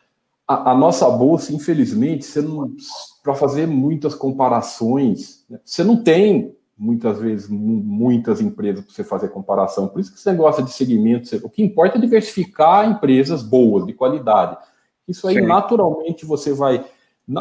a, 0.47 0.71
a 0.71 0.75
nossa 0.75 1.09
bolsa, 1.11 1.53
infelizmente, 1.53 2.25
você 2.25 2.41
não 2.41 2.73
para 3.23 3.35
fazer 3.35 3.67
muitas 3.67 4.15
comparações, 4.15 5.45
né? 5.51 5.59
você 5.65 5.83
não 5.83 6.03
tem 6.03 6.55
muitas 6.79 7.19
vezes 7.19 7.49
muitas 7.49 8.41
empresas 8.41 8.85
para 8.85 8.95
você 8.95 9.03
fazer 9.03 9.29
comparação. 9.31 9.89
Por 9.89 10.01
isso 10.01 10.13
que 10.13 10.21
você 10.21 10.33
gosta 10.35 10.63
de 10.63 10.71
segmentos. 10.71 11.33
O 11.43 11.49
que 11.49 11.63
importa 11.63 11.97
é 11.97 12.01
diversificar 12.01 12.89
empresas 12.89 13.43
boas, 13.43 13.87
de 13.87 13.95
qualidade. 13.95 14.59
Isso 15.09 15.27
aí, 15.27 15.37
Sim. 15.37 15.47
naturalmente, 15.47 16.27
você 16.27 16.53
vai. 16.53 16.85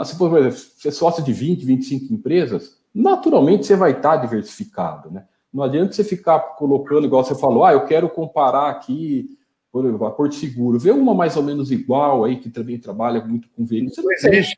Se 0.06 0.18
for 0.18 0.30
você 0.30 0.88
é 0.88 0.91
sócio 0.91 1.24
de 1.24 1.32
20, 1.32 1.64
25 1.66 2.14
empresas, 2.14 2.78
naturalmente 2.93 3.68
você 3.68 3.76
vai 3.76 3.91
estar 3.91 4.16
diversificado. 4.16 5.12
Né? 5.12 5.26
Não 5.53 5.64
adianta 5.64 5.93
você 5.93 6.03
ficar 6.03 6.39
colocando, 6.56 7.06
igual 7.06 7.24
você 7.24 7.36
falou, 7.36 7.64
ah, 7.64 7.74
eu 7.74 7.86
quero 7.86 8.10
comparar 8.10 8.70
aqui 8.70 9.38
por 9.84 10.11
Porto 10.11 10.36
Seguro, 10.36 10.80
vê 10.80 10.91
uma 10.91 11.13
mais 11.13 11.36
ou 11.36 11.43
menos 11.43 11.71
igual 11.71 12.23
aí, 12.23 12.38
que 12.38 12.49
também 12.49 12.80
trabalha 12.80 13.23
muito 13.26 13.49
com 13.49 13.65
veículos. 13.65 13.95
Você 13.95 14.01
não, 14.01 14.11
existe. 14.11 14.57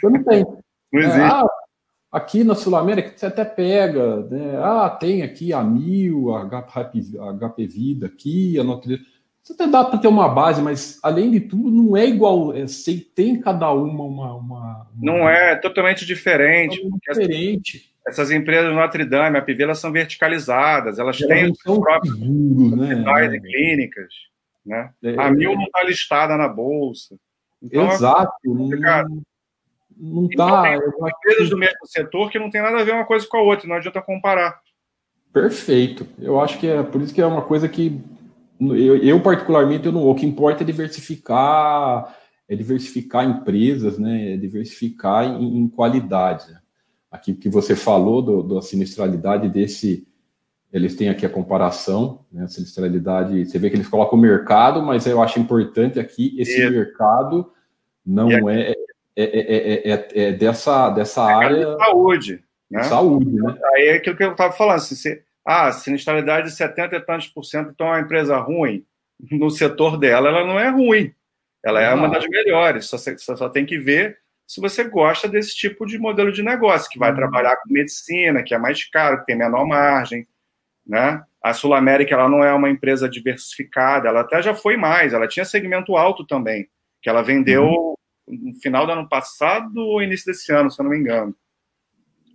Você 0.00 0.08
não 0.08 0.22
tem. 0.22 0.44
Não 0.92 1.00
existe. 1.00 1.20
Ah, 1.20 1.44
Aqui 2.12 2.44
na 2.44 2.54
Sul 2.54 2.74
América 2.76 3.12
você 3.14 3.26
até 3.26 3.44
pega, 3.44 4.22
né? 4.30 4.56
Ah, 4.62 4.88
tem 4.88 5.22
aqui 5.22 5.52
a 5.52 5.62
Mil, 5.62 6.34
a 6.34 6.46
HP, 6.46 7.18
a 7.18 7.32
HP 7.32 7.66
Vida 7.66 8.06
aqui, 8.06 8.58
a 8.58 8.64
Notre 8.64 9.00
Você 9.42 9.52
até 9.52 9.66
dá 9.66 9.84
para 9.84 9.98
ter 9.98 10.08
uma 10.08 10.28
base, 10.28 10.62
mas 10.62 10.98
além 11.02 11.30
de 11.30 11.40
tudo, 11.40 11.70
não 11.70 11.96
é 11.96 12.06
igual. 12.06 12.54
É, 12.54 12.64
tem 13.14 13.38
cada 13.38 13.70
uma 13.72 14.04
uma. 14.04 14.34
uma, 14.34 14.34
uma 14.34 14.86
não 14.96 15.28
é, 15.28 15.56
totalmente 15.56 16.06
diferente. 16.06 16.80
É 16.80 17.12
diferente. 17.12 17.92
Essas 18.06 18.30
empresas 18.30 18.72
Notre 18.72 19.04
Dame, 19.04 19.36
a 19.36 19.42
PV, 19.42 19.64
elas 19.64 19.78
são 19.78 19.90
verticalizadas, 19.90 20.98
elas, 20.98 21.20
elas 21.20 21.28
têm 21.28 21.50
os 21.50 21.58
próprios 21.58 22.14
hospitais 22.14 23.30
né? 23.30 23.36
e 23.36 23.40
clínicas. 23.40 24.14
Né? 24.64 24.90
É, 25.02 25.20
a 25.20 25.30
Mil 25.30 25.54
não 25.54 25.64
está 25.64 25.82
listada 25.82 26.36
na 26.36 26.48
Bolsa. 26.48 27.16
Então, 27.62 27.88
Exato. 27.88 28.32
Não, 28.44 29.24
não 29.96 30.26
está. 30.26 30.74
Então, 30.76 31.08
empresas 31.08 31.50
do 31.50 31.58
mesmo 31.58 31.86
setor 31.86 32.30
que 32.30 32.38
não 32.38 32.50
tem 32.50 32.62
nada 32.62 32.78
a 32.78 32.84
ver 32.84 32.92
uma 32.92 33.06
coisa 33.06 33.26
com 33.26 33.38
a 33.38 33.42
outra, 33.42 33.68
não 33.68 33.76
adianta 33.76 34.02
comparar. 34.02 34.60
Perfeito. 35.32 36.06
Eu 36.18 36.40
acho 36.40 36.58
que 36.58 36.66
é 36.68 36.82
por 36.82 37.00
isso 37.00 37.14
que 37.14 37.20
é 37.20 37.26
uma 37.26 37.42
coisa 37.42 37.68
que 37.68 38.00
eu, 38.60 38.96
eu 38.96 39.20
particularmente 39.20 39.86
eu 39.86 39.92
não, 39.92 40.06
o 40.06 40.14
que 40.14 40.26
importa 40.26 40.62
é 40.62 40.66
diversificar, 40.66 42.16
é 42.48 42.54
diversificar 42.56 43.24
empresas, 43.24 43.98
né? 43.98 44.34
É 44.34 44.36
diversificar 44.36 45.24
em, 45.24 45.58
em 45.58 45.68
qualidade. 45.68 46.46
Aqui 47.16 47.34
que 47.34 47.48
você 47.48 47.74
falou 47.74 48.20
do, 48.20 48.42
da 48.42 48.62
sinistralidade 48.62 49.48
desse, 49.48 50.06
eles 50.70 50.94
têm 50.94 51.08
aqui 51.08 51.24
a 51.24 51.30
comparação, 51.30 52.24
né? 52.30 52.44
A 52.44 52.48
sinistralidade, 52.48 53.46
você 53.46 53.58
vê 53.58 53.70
que 53.70 53.76
eles 53.76 53.88
colocam 53.88 54.18
o 54.18 54.20
mercado, 54.20 54.82
mas 54.82 55.06
eu 55.06 55.22
acho 55.22 55.40
importante 55.40 55.98
aqui 55.98 56.34
esse 56.38 56.60
e 56.60 56.70
mercado 56.70 57.50
não 58.04 58.50
é 58.50 58.74
é, 59.16 59.24
é, 59.24 59.92
é, 59.92 60.08
é, 60.14 60.32
dessa, 60.32 60.90
dessa 60.90 61.22
área. 61.22 61.74
De 61.74 61.84
saúde. 61.84 62.44
Né? 62.70 62.82
Saúde, 62.82 63.32
né? 63.32 63.58
Aí 63.72 63.86
é 63.88 63.94
aquilo 63.94 64.14
que 64.14 64.22
eu 64.22 64.32
estava 64.32 64.52
falando. 64.52 64.80
Se, 64.80 64.94
se, 64.94 65.22
ah, 65.42 65.72
sinistralidade 65.72 66.48
de 66.48 66.54
70 66.54 66.96
e 66.96 67.00
tantos 67.00 67.28
por 67.28 67.42
cento, 67.42 67.70
então 67.70 67.86
é 67.86 67.90
uma 67.92 68.00
empresa 68.00 68.36
ruim. 68.36 68.84
No 69.30 69.50
setor 69.50 69.96
dela, 69.96 70.28
ela 70.28 70.46
não 70.46 70.60
é 70.60 70.68
ruim. 70.68 71.14
Ela 71.64 71.80
é 71.80 71.94
uma 71.94 72.10
das 72.10 72.28
melhores. 72.28 72.84
Só, 72.84 72.98
você 72.98 73.16
só 73.16 73.48
tem 73.48 73.64
que 73.64 73.78
ver 73.78 74.18
se 74.46 74.60
você 74.60 74.84
gosta 74.84 75.28
desse 75.28 75.56
tipo 75.56 75.84
de 75.84 75.98
modelo 75.98 76.30
de 76.32 76.42
negócio, 76.42 76.90
que 76.90 76.98
vai 76.98 77.10
uhum. 77.10 77.16
trabalhar 77.16 77.56
com 77.56 77.72
medicina, 77.72 78.42
que 78.42 78.54
é 78.54 78.58
mais 78.58 78.88
caro, 78.88 79.20
que 79.20 79.26
tem 79.26 79.36
menor 79.36 79.66
margem. 79.66 80.26
Né? 80.86 81.22
A 81.42 81.52
Sul 81.52 81.74
América 81.74 82.14
ela 82.14 82.28
não 82.28 82.44
é 82.44 82.52
uma 82.52 82.70
empresa 82.70 83.08
diversificada, 83.08 84.08
ela 84.08 84.20
até 84.20 84.40
já 84.40 84.54
foi 84.54 84.76
mais, 84.76 85.12
ela 85.12 85.26
tinha 85.26 85.44
segmento 85.44 85.96
alto 85.96 86.24
também, 86.24 86.68
que 87.02 87.08
ela 87.08 87.22
vendeu 87.22 87.64
uhum 87.64 87.96
no 88.26 88.54
final 88.54 88.86
do 88.86 88.92
ano 88.92 89.08
passado 89.08 89.78
ou 89.78 90.02
início 90.02 90.26
desse 90.26 90.52
ano, 90.52 90.70
se 90.70 90.80
eu 90.80 90.84
não 90.84 90.90
me 90.90 90.98
engano. 90.98 91.34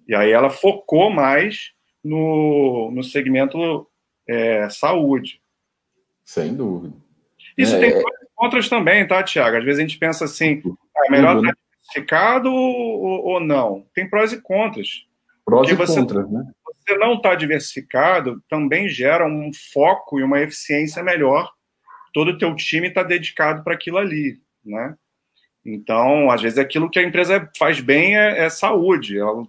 E 0.08 0.16
aí 0.16 0.32
ela 0.32 0.50
focou 0.50 1.10
mais 1.10 1.72
no, 2.04 2.92
no 2.92 3.04
segmento 3.04 3.88
é, 4.28 4.70
saúde. 4.70 5.42
Sem 6.24 6.56
dúvida. 6.56 6.96
Isso 7.58 7.76
é... 7.76 7.80
tem 7.80 8.04
contras 8.36 8.70
também, 8.70 9.08
tá, 9.08 9.22
Tiago? 9.24 9.58
Às 9.58 9.64
vezes 9.64 9.80
a 9.80 9.82
gente 9.82 10.00
pensa 10.00 10.26
assim, 10.26 10.62
é 11.06 11.12
melhor 11.12 11.38
estar 11.38 11.56
diversificado 11.92 12.52
ou, 12.52 13.26
ou, 13.26 13.40
não? 13.40 13.86
Tem 13.94 14.10
prós 14.10 14.32
e 14.32 14.42
contras. 14.42 15.06
Prós 15.46 15.68
Porque 15.68 15.74
e 15.74 15.86
você, 15.86 16.00
contras, 16.00 16.30
né? 16.30 16.44
Você 16.66 16.98
não 16.98 17.16
está 17.16 17.36
diversificado 17.36 18.42
também 18.50 18.88
gera 18.88 19.26
um 19.26 19.52
foco 19.74 20.20
e 20.20 20.24
uma 20.24 20.40
eficiência 20.40 21.04
melhor. 21.04 21.52
Todo 22.14 22.32
o 22.32 22.38
teu 22.38 22.56
time 22.56 22.88
está 22.88 23.04
dedicado 23.04 23.64
para 23.64 23.74
aquilo 23.74 23.98
ali, 23.98 24.40
né? 24.66 24.96
Então, 25.64 26.32
às 26.32 26.42
vezes, 26.42 26.58
aquilo 26.58 26.90
que 26.90 27.00
a 27.00 27.04
empresa 27.04 27.50
faz 27.58 27.80
bem 27.80 28.18
é, 28.18 28.46
é 28.46 28.50
saúde. 28.50 29.20
Ela... 29.20 29.44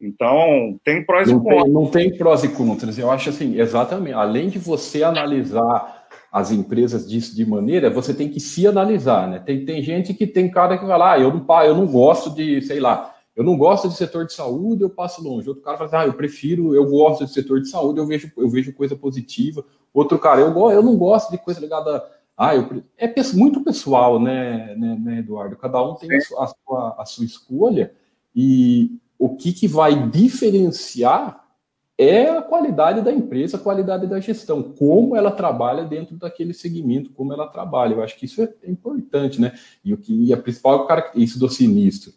Então, 0.00 0.80
tem 0.82 1.04
prós 1.04 1.30
não 1.30 1.38
e 1.38 1.42
contras. 1.42 1.62
Tem, 1.62 1.72
não 1.72 1.90
tem 1.90 2.16
prós 2.16 2.44
e 2.44 2.48
contras. 2.48 2.98
Eu 2.98 3.10
acho 3.10 3.28
assim, 3.28 3.60
exatamente. 3.60 4.14
Além 4.14 4.48
de 4.48 4.58
você 4.58 5.02
analisar 5.02 6.05
as 6.30 6.50
empresas 6.50 7.08
disso 7.08 7.34
de 7.34 7.46
maneira, 7.46 7.90
você 7.90 8.12
tem 8.12 8.28
que 8.28 8.40
se 8.40 8.66
analisar, 8.66 9.28
né? 9.28 9.38
Tem, 9.38 9.64
tem 9.64 9.82
gente 9.82 10.12
que 10.12 10.26
tem 10.26 10.50
cara 10.50 10.76
que 10.76 10.84
vai 10.84 10.98
lá, 10.98 11.12
ah, 11.12 11.18
eu 11.18 11.32
não, 11.32 11.64
eu 11.64 11.74
não 11.74 11.86
gosto 11.86 12.30
de, 12.30 12.60
sei 12.62 12.80
lá, 12.80 13.14
eu 13.34 13.44
não 13.44 13.56
gosto 13.56 13.88
de 13.88 13.94
setor 13.94 14.26
de 14.26 14.32
saúde, 14.32 14.82
eu 14.82 14.90
passo 14.90 15.22
longe. 15.22 15.48
Outro 15.48 15.62
cara 15.62 15.76
fala 15.76 15.88
assim, 15.88 15.96
ah, 15.96 16.06
eu 16.06 16.14
prefiro, 16.14 16.74
eu 16.74 16.86
gosto 16.86 17.24
de 17.24 17.32
setor 17.32 17.60
de 17.60 17.68
saúde, 17.68 17.98
eu 17.98 18.06
vejo, 18.06 18.30
eu 18.36 18.48
vejo 18.48 18.72
coisa 18.72 18.96
positiva. 18.96 19.64
Outro 19.92 20.18
cara, 20.18 20.40
eu, 20.40 20.70
eu 20.70 20.82
não 20.82 20.96
gosto 20.96 21.30
de 21.30 21.38
coisa 21.38 21.60
ligada 21.60 22.02
ah, 22.36 22.54
eu, 22.54 22.82
é 22.98 23.10
muito 23.34 23.64
pessoal, 23.64 24.20
né, 24.20 24.74
né, 24.76 24.94
né, 25.00 25.18
Eduardo? 25.20 25.56
Cada 25.56 25.82
um 25.82 25.94
tem 25.94 26.14
a 26.14 26.20
sua, 26.20 26.94
a 26.98 27.04
sua 27.06 27.24
escolha 27.24 27.94
e 28.34 28.98
o 29.18 29.34
que, 29.36 29.54
que 29.54 29.66
vai 29.66 30.08
diferenciar 30.10 31.45
é 31.98 32.28
a 32.28 32.42
qualidade 32.42 33.00
da 33.00 33.12
empresa, 33.12 33.56
a 33.56 33.60
qualidade 33.60 34.06
da 34.06 34.20
gestão, 34.20 34.62
como 34.62 35.16
ela 35.16 35.30
trabalha 35.30 35.84
dentro 35.84 36.16
daquele 36.16 36.52
segmento, 36.52 37.10
como 37.10 37.32
ela 37.32 37.46
trabalha. 37.46 37.94
Eu 37.94 38.02
acho 38.02 38.16
que 38.18 38.26
isso 38.26 38.42
é 38.42 38.70
importante, 38.70 39.40
né? 39.40 39.52
E 39.84 39.94
o 39.94 39.96
que 39.96 40.12
e 40.12 40.32
a 40.32 40.36
principal 40.36 40.86
característica 40.86 41.40
do 41.40 41.48
sinistro. 41.48 42.12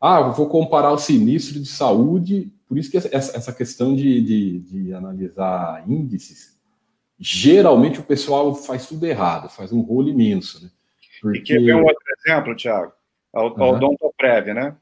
Ah, 0.00 0.20
eu 0.20 0.32
vou 0.32 0.48
comparar 0.48 0.92
o 0.92 0.98
sinistro 0.98 1.60
de 1.60 1.68
saúde, 1.68 2.52
por 2.68 2.76
isso 2.76 2.90
que 2.90 2.96
essa, 2.96 3.08
essa 3.14 3.52
questão 3.52 3.94
de, 3.94 4.20
de, 4.20 4.58
de 4.60 4.94
analisar 4.94 5.84
índices 5.88 6.52
geralmente 7.22 8.00
o 8.00 8.02
pessoal 8.02 8.52
faz 8.52 8.86
tudo 8.86 9.06
errado, 9.06 9.48
faz 9.48 9.72
um 9.72 9.80
rolo 9.80 10.08
imenso. 10.08 10.62
Né? 10.62 10.70
Porque... 11.20 11.38
E 11.38 11.42
quer 11.42 11.60
ver 11.60 11.76
um 11.76 11.84
outro 11.84 12.04
exemplo, 12.18 12.56
Tiago? 12.56 12.92
A 13.32 13.44
uhum. 13.44 13.76
Odontoprev, 13.76 14.52
né? 14.52 14.76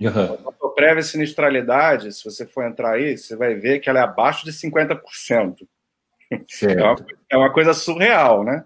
Uhum. 0.00 0.38
A 0.76 0.82
Odontoprev, 0.82 1.02
sinistralidade, 1.02 2.12
se 2.12 2.24
você 2.24 2.46
for 2.46 2.64
entrar 2.64 2.94
aí, 2.94 3.16
você 3.16 3.34
vai 3.34 3.54
ver 3.54 3.80
que 3.80 3.88
ela 3.88 4.00
é 4.00 4.02
abaixo 4.02 4.44
de 4.44 4.52
50%. 4.52 5.66
Certo. 6.48 6.78
É, 6.78 6.82
uma, 6.82 6.96
é 7.30 7.36
uma 7.36 7.52
coisa 7.52 7.72
surreal, 7.72 8.44
né? 8.44 8.64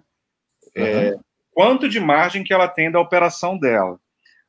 Uhum. 0.76 0.84
É, 0.84 1.16
quanto 1.52 1.88
de 1.88 2.00
margem 2.00 2.42
que 2.42 2.52
ela 2.52 2.68
tem 2.68 2.90
da 2.90 3.00
operação 3.00 3.56
dela. 3.56 3.98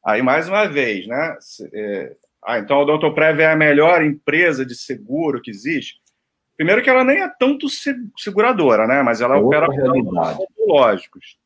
Aí, 0.03 0.21
mais 0.21 0.49
uma 0.49 0.65
vez, 0.65 1.05
né? 1.07 1.37
É, 1.73 2.15
ah, 2.43 2.57
então 2.57 2.77
a 2.77 2.81
Odontoprev 2.81 3.39
é 3.39 3.51
a 3.51 3.55
melhor 3.55 4.03
empresa 4.03 4.65
de 4.65 4.75
seguro 4.75 5.41
que 5.41 5.51
existe. 5.51 6.01
Primeiro 6.57 6.81
que 6.81 6.89
ela 6.89 7.03
nem 7.03 7.21
é 7.21 7.29
tanto 7.39 7.67
seguradora, 8.17 8.87
né? 8.87 9.03
Mas 9.03 9.21
ela 9.21 9.37
Outra 9.37 9.65
opera 9.65 9.89
odontológicos. 9.89 11.37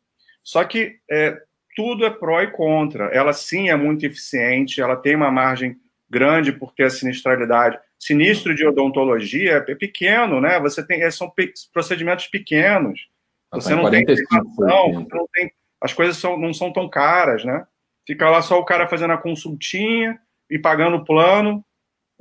Só 0.43 0.63
que 0.63 0.97
é, 1.09 1.41
tudo 1.75 2.05
é 2.05 2.09
pró 2.09 2.41
e 2.41 2.51
contra. 2.51 3.05
Ela 3.05 3.33
sim 3.33 3.69
é 3.69 3.75
muito 3.75 4.05
eficiente, 4.05 4.81
ela 4.81 4.95
tem 4.95 5.15
uma 5.15 5.31
margem 5.31 5.77
grande 6.09 6.51
porque 6.51 6.83
a 6.83 6.89
sinistralidade. 6.89 7.79
Sinistro 7.99 8.53
de 8.53 8.65
odontologia 8.65 9.63
é 9.67 9.75
pequeno, 9.75 10.39
né? 10.39 10.59
Você 10.59 10.85
tem 10.85 11.09
são 11.11 11.31
procedimentos 11.73 12.27
pequenos. 12.27 13.07
Você 13.51 13.73
não, 13.73 13.89
tem 13.89 14.05
você 14.05 14.23
não 14.65 15.27
tem 15.33 15.51
as 15.81 15.93
coisas 15.93 16.17
são, 16.17 16.37
não 16.37 16.53
são 16.53 16.73
tão 16.73 16.89
caras, 16.89 17.45
né? 17.45 17.65
Fica 18.05 18.29
lá 18.29 18.41
só 18.41 18.59
o 18.59 18.65
cara 18.65 18.87
fazendo 18.87 19.13
a 19.13 19.17
consultinha 19.17 20.19
e 20.49 20.59
pagando 20.59 20.97
o 20.97 21.05
plano. 21.05 21.63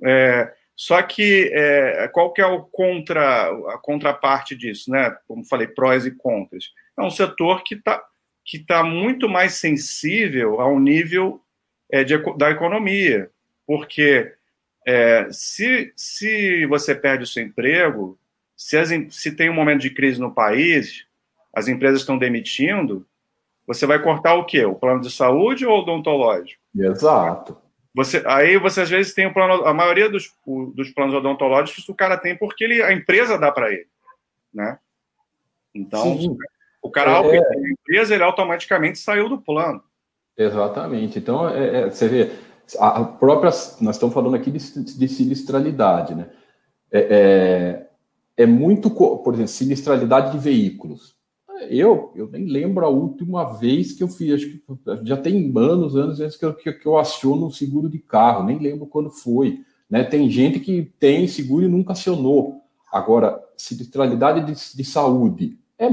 É, 0.03 0.53
só 0.77 1.01
que 1.03 1.51
é, 1.53 2.09
qual 2.09 2.33
que 2.33 2.41
é 2.41 2.47
o 2.47 2.63
contra, 2.65 3.49
a 3.73 3.79
contraparte 3.79 4.57
disso, 4.57 4.91
né? 4.91 5.17
Como 5.27 5.47
falei, 5.47 5.67
prós 5.67 6.05
e 6.05 6.11
contras. 6.11 6.65
É 6.99 7.03
um 7.03 7.11
setor 7.11 7.63
que 7.63 7.75
está 7.75 8.03
que 8.47 8.59
tá 8.59 8.85
muito 8.85 9.27
mais 9.27 9.55
sensível 9.55 10.61
ao 10.61 10.79
nível 10.79 11.41
é, 11.91 12.05
de, 12.05 12.15
da 12.37 12.51
economia, 12.51 13.31
porque 13.67 14.35
é, 14.87 15.29
se, 15.31 15.93
se 15.97 16.67
você 16.67 16.95
perde 16.95 17.25
o 17.25 17.27
seu 17.27 17.43
emprego, 17.43 18.19
se, 18.57 18.77
as, 18.77 18.91
se 19.11 19.33
tem 19.33 19.51
um 19.51 19.55
momento 19.55 19.81
de 19.81 19.91
crise 19.91 20.21
no 20.21 20.33
país, 20.33 21.07
as 21.53 21.69
empresas 21.69 22.01
estão 22.01 22.19
demitindo, 22.19 23.07
você 23.67 23.87
vai 23.87 24.01
cortar 24.03 24.35
o 24.35 24.45
quê? 24.45 24.65
O 24.65 24.75
plano 24.75 25.01
de 25.01 25.11
saúde 25.11 25.65
ou 25.65 25.81
odontológico? 25.81 26.61
Exato. 26.77 27.57
Você, 27.95 28.23
aí 28.27 28.59
você 28.59 28.83
às 28.83 28.91
vezes 28.91 29.15
tem 29.15 29.27
o 29.27 29.33
plano, 29.33 29.65
a 29.65 29.73
maioria 29.73 30.11
dos, 30.11 30.35
dos 30.75 30.91
planos 30.91 31.15
odontológicos 31.15 31.89
o 31.89 31.95
cara 31.95 32.17
tem 32.17 32.37
porque 32.37 32.65
ele, 32.65 32.83
a 32.83 32.93
empresa 32.93 33.39
dá 33.39 33.53
para 33.53 33.73
ele, 33.73 33.87
né? 34.53 34.79
Então, 35.73 36.19
Sim. 36.19 36.37
o 36.83 36.91
cara 36.91 37.13
é. 37.13 37.39
a 37.39 37.71
empresa, 37.71 38.15
ele 38.15 38.23
automaticamente 38.23 38.99
saiu 38.99 39.29
do 39.29 39.39
plano. 39.39 39.83
Exatamente. 40.37 41.19
Então, 41.19 41.49
é, 41.49 41.83
é, 41.83 41.91
você 41.91 42.09
vê, 42.09 42.31
a 42.79 43.05
própria, 43.05 43.51
nós 43.81 43.97
estamos 43.97 44.15
falando 44.15 44.35
aqui 44.35 44.51
de, 44.51 44.59
de 44.59 45.09
sinistralidade, 45.09 46.15
né? 46.15 46.29
É, 46.91 47.89
é, 48.37 48.43
é 48.45 48.47
muito, 48.47 48.91
por 48.91 49.35
exemplo, 49.35 49.49
sinistralidade 49.49 50.33
de 50.33 50.39
veículos. 50.39 51.15
Eu, 51.69 52.13
eu 52.15 52.29
nem 52.29 52.47
lembro 52.47 52.85
a 52.85 52.89
última 52.89 53.45
vez 53.45 53.93
que 53.93 54.03
eu 54.03 54.09
fiz, 54.09 54.35
acho 54.35 54.51
que 54.51 54.63
já 55.05 55.17
tem 55.17 55.53
anos, 55.57 55.97
anos 55.97 56.21
antes 56.21 56.37
que 56.37 56.45
eu, 56.45 56.55
que, 56.55 56.73
que 56.73 56.87
eu 56.87 56.99
aciono 56.99 57.47
um 57.47 57.51
seguro 57.51 57.89
de 57.89 57.99
carro, 57.99 58.45
nem 58.45 58.59
lembro 58.59 58.87
quando 58.87 59.11
foi. 59.11 59.61
Né? 59.89 60.05
Tem 60.05 60.29
gente 60.29 60.61
que 60.61 60.93
tem 60.99 61.27
seguro 61.27 61.65
e 61.65 61.69
nunca 61.69 61.93
acionou. 61.93 62.61
Agora, 62.93 63.41
sinistralidade 63.57 64.41
de, 64.47 64.77
de 64.77 64.85
saúde, 64.85 65.59
é 65.79 65.89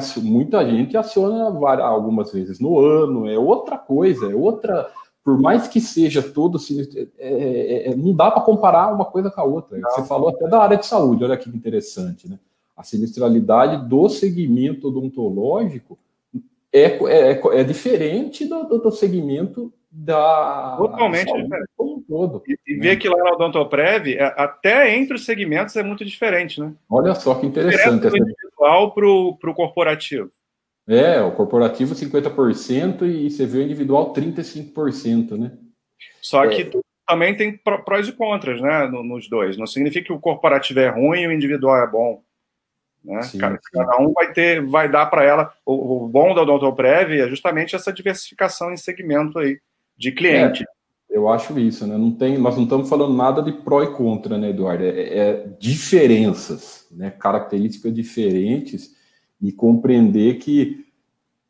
se 0.00 0.20
muita 0.20 0.68
gente 0.68 0.96
aciona 0.96 1.50
várias, 1.50 1.86
algumas 1.86 2.32
vezes 2.32 2.58
no 2.58 2.78
ano, 2.78 3.28
é 3.28 3.38
outra 3.38 3.78
coisa, 3.78 4.30
é 4.30 4.34
outra 4.34 4.90
por 5.24 5.40
mais 5.40 5.68
que 5.68 5.80
seja 5.80 6.22
todo 6.22 6.58
sinistro, 6.58 7.08
é, 7.18 7.90
é, 7.90 7.94
não 7.94 8.14
dá 8.14 8.30
para 8.30 8.42
comparar 8.42 8.92
uma 8.92 9.04
coisa 9.04 9.30
com 9.30 9.40
a 9.40 9.44
outra. 9.44 9.78
Não. 9.78 9.90
Você 9.90 10.04
falou 10.04 10.30
até 10.30 10.48
da 10.48 10.62
área 10.62 10.76
de 10.76 10.86
saúde, 10.86 11.24
olha 11.24 11.36
que 11.36 11.48
interessante, 11.48 12.28
né? 12.28 12.38
A 12.76 12.82
sinistralidade 12.82 13.86
do 13.88 14.08
segmento 14.08 14.88
odontológico 14.88 15.98
é, 16.72 16.84
é, 16.84 17.60
é 17.60 17.64
diferente 17.64 18.46
do, 18.46 18.78
do 18.78 18.90
segmento 18.90 19.72
da. 19.90 20.76
Totalmente 20.78 21.26
diferente. 21.26 21.68
Como 21.76 21.96
um 21.96 22.02
todo. 22.02 22.42
E, 22.46 22.56
e 22.66 22.76
né? 22.76 22.82
ver 22.82 22.96
que 22.96 23.08
lá 23.08 23.18
na 23.18 23.32
Odontoprev, 23.32 24.14
é, 24.14 24.22
até 24.36 24.96
entre 24.96 25.14
os 25.14 25.24
segmentos 25.24 25.76
é 25.76 25.82
muito 25.82 26.04
diferente, 26.04 26.60
né? 26.60 26.72
Olha 26.88 27.14
só 27.14 27.34
que 27.34 27.46
interessante. 27.46 28.08
Do 28.08 28.16
individual 28.16 28.92
para 28.92 29.06
o 29.06 29.54
corporativo. 29.54 30.30
É, 30.90 31.22
o 31.22 31.30
corporativo 31.30 31.94
50% 31.94 33.02
e 33.02 33.30
você 33.30 33.46
vê 33.46 33.58
o 33.58 33.62
individual 33.62 34.12
35%, 34.12 35.38
né? 35.38 35.52
Só 36.20 36.44
que 36.48 36.62
é. 36.62 36.70
também 37.06 37.36
tem 37.36 37.56
prós 37.56 38.08
e 38.08 38.12
contras, 38.12 38.60
né, 38.60 38.88
nos 38.88 39.28
dois. 39.30 39.56
Não 39.56 39.68
significa 39.68 40.06
que 40.06 40.12
o 40.12 40.18
corporativo 40.18 40.80
é 40.80 40.88
ruim 40.88 41.20
e 41.20 41.26
o 41.28 41.32
individual 41.32 41.76
é 41.76 41.86
bom. 41.88 42.24
Né? 43.04 43.22
Sim, 43.22 43.38
cada, 43.38 43.54
sim. 43.54 43.60
cada, 43.72 43.98
um 43.98 44.12
vai 44.12 44.32
ter, 44.32 44.66
vai 44.66 44.90
dar 44.90 45.06
para 45.06 45.22
ela. 45.22 45.54
O, 45.64 46.06
o, 46.06 46.08
bom 46.08 46.34
da 46.34 46.42
Odontoprev 46.42 47.20
é 47.20 47.28
justamente 47.28 47.76
essa 47.76 47.92
diversificação 47.92 48.72
em 48.72 48.76
segmento 48.76 49.38
aí 49.38 49.60
de 49.96 50.10
cliente. 50.10 50.64
É, 50.64 51.16
eu 51.16 51.28
acho 51.28 51.56
isso, 51.60 51.86
né? 51.86 51.96
Não 51.96 52.10
tem, 52.10 52.36
nós 52.36 52.56
não 52.56 52.64
estamos 52.64 52.88
falando 52.88 53.14
nada 53.14 53.40
de 53.40 53.52
pró 53.52 53.84
e 53.84 53.94
contra, 53.94 54.36
né, 54.36 54.50
Eduardo? 54.50 54.82
É, 54.82 54.90
é 54.90 55.46
diferenças, 55.56 56.88
né? 56.90 57.10
Características 57.12 57.94
diferentes 57.94 58.98
e 59.40 59.52
compreender 59.52 60.38
que 60.38 60.86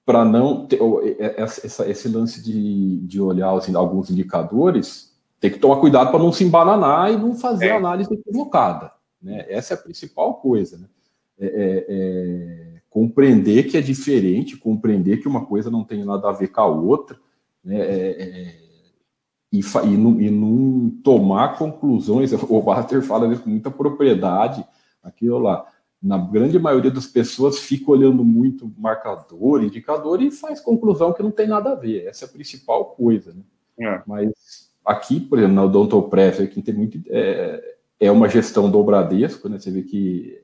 para 0.05 0.25
não 0.25 0.67
ter 0.67 0.81
essa, 1.37 1.89
esse 1.89 2.09
lance 2.09 2.43
de, 2.43 2.99
de 3.07 3.21
olhar 3.21 3.55
assim, 3.57 3.75
alguns 3.77 4.11
indicadores, 4.11 5.17
tem 5.39 5.51
que 5.51 5.59
tomar 5.59 5.77
cuidado 5.77 6.11
para 6.11 6.19
não 6.19 6.33
se 6.33 6.43
embananar 6.43 7.13
e 7.13 7.17
não 7.17 7.35
fazer 7.35 7.69
é. 7.69 7.77
análise 7.77 8.13
equivocada. 8.13 8.93
Né? 9.23 9.47
Essa 9.49 9.75
é 9.75 9.77
a 9.77 9.81
principal 9.81 10.35
coisa. 10.35 10.79
Né? 10.79 10.87
É, 11.39 11.47
é, 11.47 11.87
é, 11.89 12.81
compreender 12.91 13.65
que 13.65 13.77
é 13.77 13.81
diferente, 13.81 14.57
compreender 14.57 15.19
que 15.19 15.29
uma 15.29 15.47
coisa 15.47 15.71
não 15.71 15.85
tem 15.85 16.05
nada 16.05 16.29
a 16.29 16.33
ver 16.33 16.49
com 16.49 16.61
a 16.61 16.67
outra, 16.67 17.17
né? 17.65 17.79
É, 17.79 18.23
é, 18.23 18.61
e, 19.53 19.61
e, 19.61 19.97
não, 19.97 20.21
e 20.21 20.31
não 20.31 20.91
tomar 21.03 21.57
conclusões. 21.57 22.33
O 22.49 22.61
Walter 22.61 23.03
fala 23.03 23.35
com 23.37 23.49
muita 23.49 23.71
propriedade 23.71 24.65
aquilo 25.03 25.39
lá 25.39 25.67
na 26.03 26.17
grande 26.17 26.59
maioria 26.59 26.91
das 26.91 27.07
pessoas 27.07 27.59
fica 27.59 27.91
olhando 27.91 28.25
muito 28.25 28.73
marcador, 28.79 29.63
indicador 29.63 30.23
e 30.23 30.31
faz 30.31 30.61
conclusão 30.61 31.13
que 31.13 31.23
não 31.23 31.31
tem 31.31 31.47
nada 31.47 31.73
a 31.73 31.75
ver. 31.75 32.07
Essa 32.07 32.25
é 32.25 32.29
a 32.29 32.31
principal 32.31 32.87
coisa. 32.87 33.35
Né? 33.35 33.43
É. 33.87 34.03
Mas 34.07 34.73
aqui, 34.85 35.21
por 35.21 35.39
exemplo, 35.39 35.57
na 35.57 35.65
Odontoprev, 35.65 36.47
que 36.49 36.63
tem 36.63 36.75
muito 36.75 37.01
é, 37.09 37.77
é 38.01 38.11
uma 38.11 38.29
gestão 38.29 38.71
do 38.71 38.83
Bradesco, 38.83 39.49
né? 39.49 39.59
Você 39.59 39.71
vê 39.71 39.83
que 39.83 40.43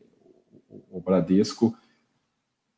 o 0.90 1.00
Bradesco 1.00 1.74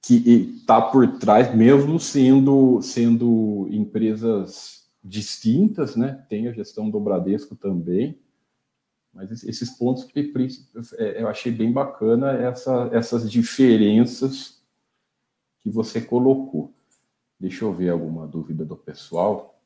que 0.01 0.57
está 0.61 0.81
por 0.81 1.19
trás, 1.19 1.53
mesmo 1.55 1.99
sendo 1.99 2.81
sendo 2.81 3.67
empresas 3.73 4.89
distintas, 5.03 5.97
né? 5.97 6.25
Tem 6.29 6.47
a 6.47 6.53
gestão 6.53 6.89
do 6.89 7.01
Bradesco 7.01 7.57
também 7.57 8.17
mas 9.19 9.43
esses 9.43 9.71
pontos 9.71 10.05
que 10.05 10.33
é, 10.97 11.21
eu 11.21 11.27
achei 11.27 11.51
bem 11.51 11.73
bacana, 11.73 12.35
essa, 12.35 12.89
essas 12.93 13.29
diferenças 13.29 14.63
que 15.61 15.69
você 15.69 16.01
colocou. 16.01 16.73
Deixa 17.39 17.65
eu 17.65 17.73
ver 17.73 17.89
alguma 17.89 18.29
dúvida 18.29 18.65
do 18.65 18.77
pessoal. 18.77 19.61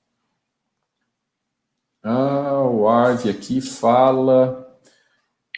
Ah, 2.03 2.63
o 2.63 2.89
Arve 2.89 3.29
aqui 3.29 3.61
fala. 3.61 4.75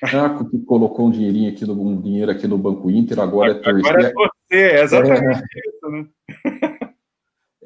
Ah, 0.02 0.44
que 0.44 0.58
colocou 0.64 1.06
um 1.06 1.10
dinheirinho 1.12 1.52
aqui 1.52 1.64
no, 1.64 1.80
um 1.80 2.00
dinheiro 2.00 2.32
aqui 2.32 2.48
no 2.48 2.58
Banco 2.58 2.90
Inter, 2.90 3.20
agora 3.20 3.52
é 3.52 3.54
torcer. 3.54 3.86
Agora 3.86 4.08
é 4.08 4.12
você, 4.12 4.32
é 4.50 4.82
exatamente 4.82 5.38
é. 5.38 5.68
isso, 5.68 5.88
né? 5.88 6.08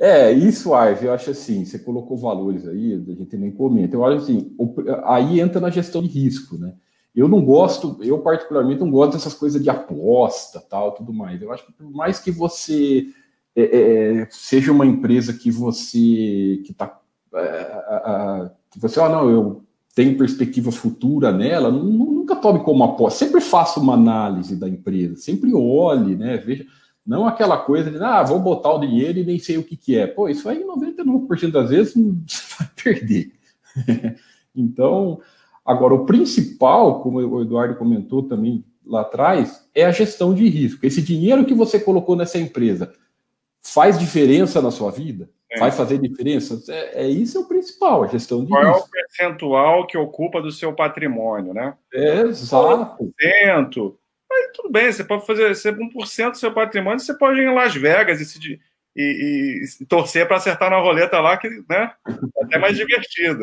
É, 0.01 0.30
isso, 0.30 0.72
Arve, 0.72 1.07
eu 1.07 1.12
acho 1.12 1.30
assim, 1.30 1.64
você 1.64 1.76
colocou 1.76 2.16
valores 2.16 2.68
aí, 2.68 2.94
a 2.94 3.14
gente 3.14 3.36
nem 3.36 3.51
comenta. 3.51 3.96
Eu 3.96 4.05
acho 4.05 4.22
assim, 4.22 4.57
aí 5.05 5.40
entra 5.40 5.61
na 5.61 5.70
gestão 5.70 6.01
de 6.01 6.09
risco, 6.09 6.57
né? 6.57 6.72
Eu 7.14 7.26
não 7.26 7.44
gosto, 7.44 7.99
eu 8.01 8.20
particularmente 8.20 8.80
não 8.80 8.90
gosto 8.92 9.14
dessas 9.14 9.34
coisas 9.34 9.61
de 9.61 9.68
aposta, 9.68 10.61
tal, 10.61 10.92
tudo 10.92 11.12
mais. 11.12 11.42
Eu 11.42 11.53
acho 11.53 11.66
que 11.66 11.72
por 11.72 11.90
mais 11.90 12.20
que 12.20 12.30
você 12.30 13.07
é, 13.57 13.62
é, 13.62 14.22
é 14.22 14.28
seja 14.30 14.70
uma 14.70 14.86
empresa 14.86 15.32
que 15.32 15.51
você 15.51 16.62
que 16.64 16.72
tá 16.72 17.01
é, 17.34 18.51
que 18.70 18.78
você, 18.78 19.01
ah, 19.01 19.09
não, 19.09 19.28
eu 19.28 19.64
tenho 19.96 20.16
perspectiva 20.16 20.70
futura 20.70 21.32
nela, 21.32 21.72
nunca 21.72 22.36
tome 22.36 22.61
como 22.61 22.84
aposta. 22.84 23.24
Sempre 23.24 23.40
faça 23.40 23.80
uma 23.80 23.94
análise 23.94 24.55
da 24.55 24.68
empresa, 24.68 25.16
sempre 25.16 25.53
olhe, 25.53 26.14
né? 26.14 26.36
Veja 26.36 26.64
não 27.09 27.26
aquela 27.26 27.56
coisa 27.56 27.90
de, 27.90 27.96
ah, 28.04 28.22
vou 28.22 28.38
botar 28.38 28.74
o 28.74 28.80
dinheiro 28.80 29.18
e 29.18 29.24
nem 29.24 29.38
sei 29.38 29.56
o 29.56 29.64
que, 29.64 29.78
que 29.78 29.96
é. 29.96 30.06
Pô, 30.06 30.28
isso 30.28 30.46
aí 30.46 30.62
99% 30.62 31.50
das 31.50 31.70
vezes 31.70 31.94
você 32.28 32.54
vai 32.59 32.68
perder. 32.84 33.32
então, 34.54 35.18
agora, 35.64 35.94
o 35.94 36.04
principal, 36.04 37.00
como 37.00 37.18
o 37.18 37.40
Eduardo 37.40 37.76
comentou 37.76 38.24
também 38.24 38.62
lá 38.84 39.00
atrás, 39.00 39.66
é 39.74 39.86
a 39.86 39.90
gestão 39.90 40.34
de 40.34 40.46
risco. 40.50 40.84
Esse 40.84 41.00
dinheiro 41.00 41.46
que 41.46 41.54
você 41.54 41.80
colocou 41.80 42.14
nessa 42.14 42.36
empresa 42.36 42.92
faz 43.62 43.98
diferença 43.98 44.61
na 44.61 44.70
sua 44.70 44.90
vida? 44.90 45.30
É. 45.50 45.59
Vai 45.61 45.70
fazer 45.70 45.96
diferença? 45.96 46.62
É, 46.70 47.04
é, 47.04 47.09
isso 47.09 47.38
é 47.38 47.40
o 47.40 47.48
principal, 47.48 48.04
a 48.04 48.06
gestão 48.06 48.44
de 48.44 48.50
Qual 48.50 48.62
risco. 48.62 48.80
é 48.80 48.82
o 48.82 48.90
percentual 48.90 49.86
que 49.86 49.96
ocupa 49.96 50.42
do 50.42 50.52
seu 50.52 50.74
patrimônio, 50.74 51.54
né? 51.54 51.74
É, 51.90 52.20
exato. 52.20 53.02
1%, 53.02 53.94
Aí 54.31 54.51
tudo 54.55 54.70
bem, 54.70 54.93
você 54.93 55.03
pode 55.03 55.26
fazer 55.26 55.51
1% 55.51 56.31
do 56.31 56.37
seu 56.37 56.53
patrimônio, 56.53 57.01
você 57.01 57.14
pode 57.14 57.41
ir 57.41 57.45
em 57.45 57.55
Las 57.55 57.74
Vegas 57.74 58.20
e, 58.20 58.24
se, 58.26 58.61
e, 58.95 59.62
e 59.81 59.87
torcer 59.87 60.26
para 60.26 60.37
acertar 60.37 60.70
na 60.70 60.79
roleta 60.79 61.18
lá, 61.20 61.37
que 61.37 61.49
né, 61.68 61.93
é 62.07 62.45
até 62.45 62.59
mais 62.59 62.76
divertido. 62.76 63.43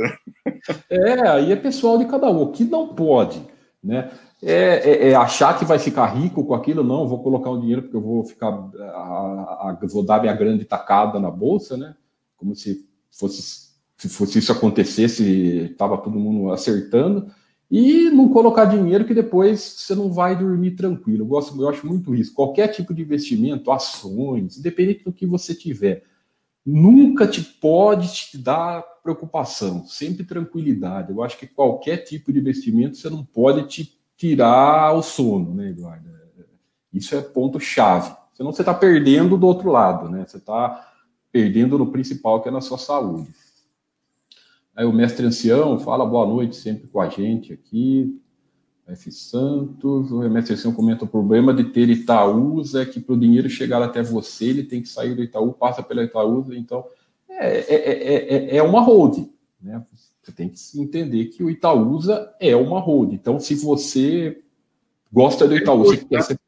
É, 0.89 1.27
aí 1.27 1.51
é 1.51 1.55
pessoal 1.55 1.97
de 1.97 2.05
cada 2.05 2.29
um. 2.29 2.41
O 2.41 2.51
que 2.51 2.63
não 2.63 2.93
pode, 2.93 3.41
né? 3.83 4.11
É, 4.43 5.07
é, 5.07 5.09
é, 5.09 5.15
achar 5.15 5.57
que 5.57 5.65
vai 5.65 5.79
ficar 5.79 6.05
rico 6.05 6.45
com 6.45 6.53
aquilo, 6.53 6.83
não, 6.83 7.07
vou 7.07 7.23
colocar 7.23 7.49
um 7.49 7.59
dinheiro 7.59 7.81
porque 7.83 7.95
eu 7.95 8.01
vou 8.01 8.23
ficar, 8.23 8.49
a, 8.49 9.69
a, 9.69 9.77
vou 9.91 10.05
dar 10.05 10.21
minha 10.21 10.33
grande 10.33 10.65
tacada 10.65 11.19
na 11.19 11.31
bolsa, 11.31 11.75
né? 11.75 11.95
Como 12.37 12.55
se 12.55 12.87
fosse, 13.11 13.71
se 13.97 14.09
fosse 14.09 14.37
isso 14.37 14.51
acontecesse, 14.51 15.69
estava 15.71 15.97
todo 15.97 16.19
mundo 16.19 16.51
acertando 16.51 17.31
e 17.69 18.09
não 18.09 18.29
colocar 18.29 18.65
dinheiro 18.65 19.05
que 19.05 19.13
depois 19.13 19.59
você 19.59 19.95
não 19.95 20.11
vai 20.11 20.37
dormir 20.37 20.71
tranquilo. 20.71 21.23
Eu 21.23 21.27
gosto, 21.27 21.59
eu 21.59 21.69
acho 21.69 21.85
muito 21.85 22.13
isso. 22.13 22.33
Qualquer 22.33 22.67
tipo 22.67 22.93
de 22.93 23.01
investimento, 23.01 23.71
ações, 23.71 24.57
independente 24.57 25.03
do 25.03 25.11
que 25.11 25.25
você 25.25 25.55
tiver, 25.55 26.03
nunca 26.65 27.27
te 27.27 27.41
pode 27.41 28.13
te 28.13 28.37
dar 28.37 28.83
preocupação, 29.03 29.85
sempre 29.85 30.23
tranquilidade. 30.23 31.11
Eu 31.11 31.23
acho 31.23 31.37
que 31.37 31.47
qualquer 31.47 31.97
tipo 31.97 32.31
de 32.31 32.39
investimento 32.39 32.97
você 32.97 33.09
não 33.09 33.23
pode 33.23 33.67
te 33.67 33.97
tirar 34.17 34.93
o 34.93 35.01
sono, 35.01 35.53
né, 35.53 35.69
Eduardo? 35.69 36.15
Isso 36.93 37.13
é 37.13 37.21
ponto 37.21 37.59
chave. 37.59 38.15
Senão 38.33 38.53
você 38.53 38.61
está 38.61 38.73
perdendo 38.73 39.37
do 39.37 39.45
outro 39.45 39.69
lado, 39.69 40.09
né? 40.09 40.25
Você 40.25 40.37
está 40.37 40.93
perdendo 41.31 41.77
no 41.77 41.91
principal 41.91 42.41
que 42.41 42.47
é 42.47 42.51
na 42.51 42.61
sua 42.61 42.77
saúde. 42.77 43.29
Aí 44.75 44.85
o 44.85 44.91
mestre 44.91 45.25
ancião 45.25 45.79
fala 45.79 46.05
boa 46.05 46.27
noite 46.27 46.55
sempre 46.55 46.87
com 46.87 46.99
a 46.99 47.07
gente 47.07 47.53
aqui. 47.53 48.19
F. 48.87 49.11
Santos, 49.11 50.11
o 50.11 50.29
mestre 50.29 50.53
ancião 50.53 50.73
comenta 50.73 51.05
o 51.05 51.07
problema 51.07 51.53
de 51.53 51.63
ter 51.63 51.89
Itaúsa 51.89 52.83
é 52.83 52.85
que 52.85 52.99
para 52.99 53.15
o 53.15 53.19
dinheiro 53.19 53.49
chegar 53.49 53.81
até 53.81 54.03
você, 54.03 54.45
ele 54.45 54.63
tem 54.63 54.81
que 54.81 54.89
sair 54.89 55.15
do 55.15 55.23
Itaú, 55.23 55.53
passa 55.53 55.81
pela 55.81 56.03
Itaúsa, 56.03 56.55
então 56.55 56.85
é, 57.27 57.59
é, 57.73 58.53
é, 58.53 58.57
é 58.57 58.63
uma 58.63 58.81
hold. 58.81 59.27
Né? 59.59 59.83
Você 60.21 60.31
tem 60.31 60.49
que 60.49 60.59
entender 60.79 61.25
que 61.25 61.43
o 61.43 61.49
Itaúsa 61.49 62.31
é 62.39 62.55
uma 62.55 62.79
hold. 62.79 63.13
Então, 63.13 63.39
se 63.39 63.55
você 63.55 64.41
gosta 65.11 65.47
do 65.47 65.55
Itaú, 65.55 65.83
custo, 65.83 66.07
quer 66.07 66.21
ser... 66.21 66.39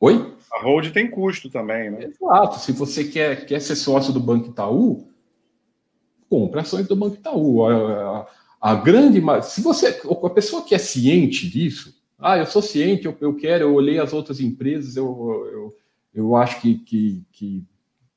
Oi? 0.00 0.34
A 0.52 0.62
hold 0.62 0.90
tem 0.90 1.10
custo 1.10 1.48
também, 1.48 1.90
né? 1.90 2.04
Exato. 2.04 2.58
Se 2.58 2.72
você 2.72 3.04
quer, 3.04 3.46
quer 3.46 3.60
ser 3.60 3.76
sócio 3.76 4.12
do 4.12 4.20
Banco 4.20 4.48
Itaú, 4.48 5.09
compra 6.30 6.60
ações 6.60 6.86
do 6.86 6.94
Banco 6.94 7.16
Itaú. 7.16 7.66
A, 7.66 8.26
a, 8.62 8.72
a 8.72 8.74
grande. 8.76 9.20
Se 9.42 9.60
você. 9.60 10.00
A 10.24 10.30
pessoa 10.30 10.62
que 10.62 10.74
é 10.74 10.78
ciente 10.78 11.50
disso, 11.50 11.92
ah, 12.16 12.38
eu 12.38 12.46
sou 12.46 12.62
ciente, 12.62 13.06
eu, 13.06 13.16
eu 13.20 13.34
quero, 13.34 13.64
eu 13.64 13.74
olhei 13.74 13.98
as 13.98 14.12
outras 14.12 14.40
empresas, 14.40 14.96
eu, 14.96 15.48
eu, 15.52 15.74
eu 16.14 16.36
acho 16.36 16.60
que, 16.60 16.76
que, 16.76 17.22
que 17.32 17.64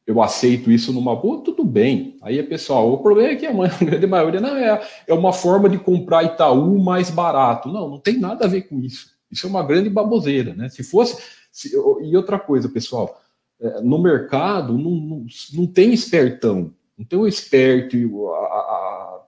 eu 0.05 0.21
aceito 0.21 0.69
isso 0.69 0.91
numa 0.93 1.15
boa, 1.15 1.41
tudo 1.41 1.63
bem. 1.63 2.17
Aí, 2.21 2.41
pessoal, 2.43 2.91
o 2.91 2.97
problema 2.99 3.31
é 3.31 3.35
que 3.35 3.45
a, 3.45 3.51
a 3.51 3.83
grande 3.83 4.05
maioria 4.05 4.41
não 4.41 4.55
é, 4.55 4.81
é 5.07 5.13
uma 5.13 5.33
forma 5.33 5.67
de 5.67 5.79
comprar 5.79 6.23
Itaú 6.23 6.77
mais 6.79 7.09
barato. 7.09 7.69
Não, 7.69 7.89
não 7.89 7.99
tem 7.99 8.19
nada 8.19 8.45
a 8.45 8.49
ver 8.49 8.63
com 8.63 8.79
isso. 8.79 9.11
Isso 9.31 9.47
é 9.47 9.49
uma 9.49 9.63
grande 9.63 9.89
baboseira, 9.89 10.53
né? 10.53 10.69
Se 10.69 10.83
fosse. 10.83 11.17
Se, 11.51 11.73
e 12.01 12.15
outra 12.17 12.37
coisa, 12.37 12.67
pessoal, 12.67 13.21
é, 13.61 13.81
no 13.81 14.01
mercado 14.01 14.77
não, 14.77 14.91
não, 14.91 15.25
não 15.53 15.67
tem 15.67 15.93
espertão. 15.93 16.73
Não 16.97 17.05
tem 17.05 17.19
o 17.19 17.27
esperto, 17.27 17.95
a, 18.33 18.37
a, 18.37 19.23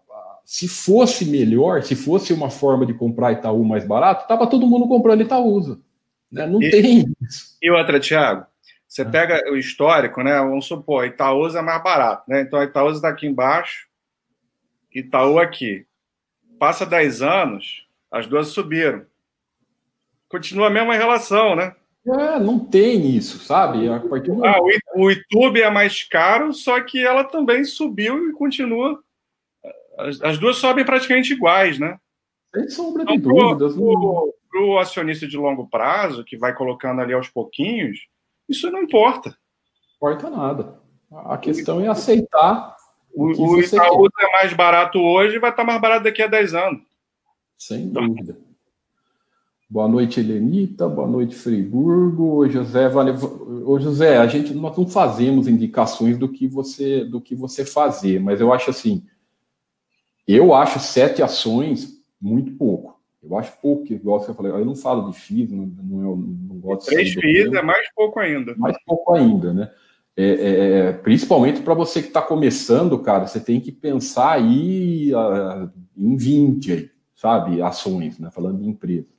se 0.46 0.68
fosse 0.68 1.26
melhor, 1.26 1.82
se 1.82 1.96
fosse 1.96 2.32
uma 2.32 2.52
forma 2.52 2.86
de 2.86 2.94
comprar 2.94 3.32
Itaú 3.32 3.66
mais 3.66 3.86
barato, 3.86 4.28
tava 4.28 4.48
todo 4.48 4.68
mundo 4.68 4.88
comprando 4.88 5.22
Itaúsa. 5.22 5.80
Né? 6.32 6.46
Não 6.46 6.62
e, 6.62 6.70
tem 6.70 7.06
isso. 7.22 7.58
E 7.62 7.72
outra, 7.72 8.00
Thiago, 8.00 8.46
você 8.88 9.02
ah. 9.02 9.10
pega 9.10 9.52
o 9.52 9.58
histórico, 9.58 10.22
né? 10.22 10.38
Vamos 10.38 10.66
supor, 10.66 11.06
Itaúsa 11.06 11.60
é 11.60 11.62
mais 11.64 11.82
barato, 11.82 12.30
né? 12.30 12.42
Então 12.42 12.60
a 12.60 12.64
Itaúsa 12.64 12.98
está 12.98 13.10
aqui 13.10 13.26
embaixo, 13.26 13.88
Itaú 14.94 15.40
aqui. 15.40 15.86
Passa 16.60 16.86
10 16.86 17.22
anos, 17.22 17.88
as 18.12 18.28
duas 18.28 18.50
subiram. 18.50 19.06
Continua 20.30 20.68
a 20.68 20.70
mesma 20.70 20.96
relação, 20.96 21.56
né? 21.56 21.76
É, 22.08 22.40
não 22.40 22.60
tem 22.60 23.16
isso, 23.16 23.40
sabe? 23.40 23.90
A 23.90 24.00
partir 24.00 24.32
do... 24.32 24.46
ah, 24.46 24.58
o 24.96 25.10
YouTube 25.10 25.60
é 25.60 25.70
mais 25.72 26.04
caro, 26.04 26.54
só 26.54 26.80
que 26.82 27.04
ela 27.04 27.24
também 27.24 27.64
subiu 27.64 28.30
e 28.30 28.34
continua. 28.34 29.00
As, 29.98 30.22
as 30.22 30.38
duas 30.38 30.58
sobem 30.58 30.86
praticamente 30.86 31.34
iguais, 31.34 31.80
né? 31.80 31.98
Sem 32.54 32.70
sombra 32.70 33.04
então, 33.04 33.16
de 33.16 33.22
dúvidas. 33.22 33.74
Para 33.74 34.62
o 34.62 34.78
acionista 34.78 35.28
de 35.28 35.36
longo 35.36 35.68
prazo, 35.68 36.24
que 36.24 36.38
vai 36.38 36.54
colocando 36.54 37.02
ali 37.02 37.12
aos 37.12 37.28
pouquinhos, 37.28 38.08
isso 38.48 38.70
não 38.72 38.84
importa. 38.84 39.30
Não 39.30 40.12
importa 40.12 40.30
nada. 40.30 40.80
A 41.12 41.38
questão 41.38 41.82
é 41.82 41.88
aceitar. 41.88 42.76
O, 43.14 43.26
o 43.26 43.60
Itaú 43.60 44.08
é 44.08 44.32
mais 44.34 44.54
barato 44.54 45.00
hoje 45.00 45.38
e 45.38 45.40
vai 45.40 45.50
estar 45.50 45.64
mais 45.64 45.82
barato 45.82 46.04
daqui 46.04 46.22
a 46.22 46.28
10 46.28 46.54
anos. 46.54 46.84
Sem 47.58 47.90
dúvida. 47.90 48.38
Boa 49.68 49.88
noite, 49.88 50.20
Helenita. 50.20 50.88
Boa 50.88 51.08
noite, 51.08 51.36
Friburgo. 51.36 52.48
José, 52.48 52.88
vale... 52.88 53.12
Ô, 53.12 53.80
José, 53.80 54.18
a 54.18 54.28
gente 54.28 54.54
nós 54.54 54.78
não 54.78 54.88
fazemos 54.88 55.48
indicações 55.48 56.18
do 56.18 56.30
que 56.30 56.48
você 56.48 57.04
do 57.04 57.20
que 57.20 57.34
você 57.34 57.66
fazer, 57.66 58.20
mas 58.20 58.40
eu 58.40 58.54
acho 58.54 58.70
assim, 58.70 59.04
eu 60.28 60.54
acho 60.54 60.80
sete 60.80 61.24
ações 61.24 62.00
muito 62.22 62.52
pouco. 62.52 62.96
Eu 63.24 63.36
acho 63.38 63.60
pouco, 63.60 63.92
igual 63.92 64.20
você 64.20 64.34
falou, 64.36 64.56
eu 64.56 64.66
não 64.66 64.76
falo 64.76 65.10
de 65.10 65.18
FIIs, 65.18 65.52
não, 65.52 65.66
não, 65.66 66.02
eu, 66.02 66.16
não 66.16 66.60
gosto 66.60 66.86
Três 66.86 67.14
FIIs 67.14 67.52
é 67.54 67.62
mais 67.64 67.92
pouco 67.96 68.20
ainda. 68.20 68.56
Mais 68.56 68.78
pouco 68.86 69.16
ainda, 69.16 69.52
né? 69.52 69.72
É, 70.16 70.26
é, 70.26 70.78
é 70.90 70.94
principalmente 70.94 71.62
para 71.62 71.74
você 71.74 72.04
que 72.04 72.10
está 72.10 72.22
começando, 72.22 72.98
cara, 73.00 73.26
você 73.26 73.40
tem 73.40 73.60
que 73.60 73.72
pensar 73.72 74.34
aí 74.34 75.12
uh, 75.14 75.72
em 75.98 76.16
20, 76.16 76.72
aí, 76.72 76.90
sabe, 77.16 77.64
ações, 77.64 78.20
né? 78.20 78.30
Falando 78.30 78.60
de 78.60 78.70
empresa. 78.70 79.15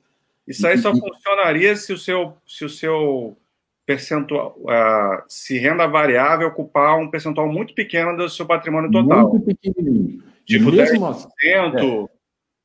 Isso 0.47 0.65
aí 0.65 0.77
só 0.77 0.91
e, 0.91 0.99
funcionaria 0.99 1.75
se 1.75 1.91
o 1.91 1.97
seu, 1.97 2.37
se 2.47 2.63
o 2.63 2.69
seu 2.69 3.37
percentual, 3.85 4.57
uh, 4.59 5.23
se 5.27 5.57
renda 5.57 5.87
variável 5.87 6.47
ocupar 6.47 6.97
um 6.99 7.09
percentual 7.09 7.51
muito 7.51 7.73
pequeno 7.73 8.15
do 8.15 8.29
seu 8.29 8.45
patrimônio 8.45 8.91
total. 8.91 9.29
Muito 9.29 9.45
pequenininho. 9.45 10.23
Tipo, 10.45 10.71
mesmo 10.71 11.05
10%, 11.05 11.07
assim, 11.75 12.07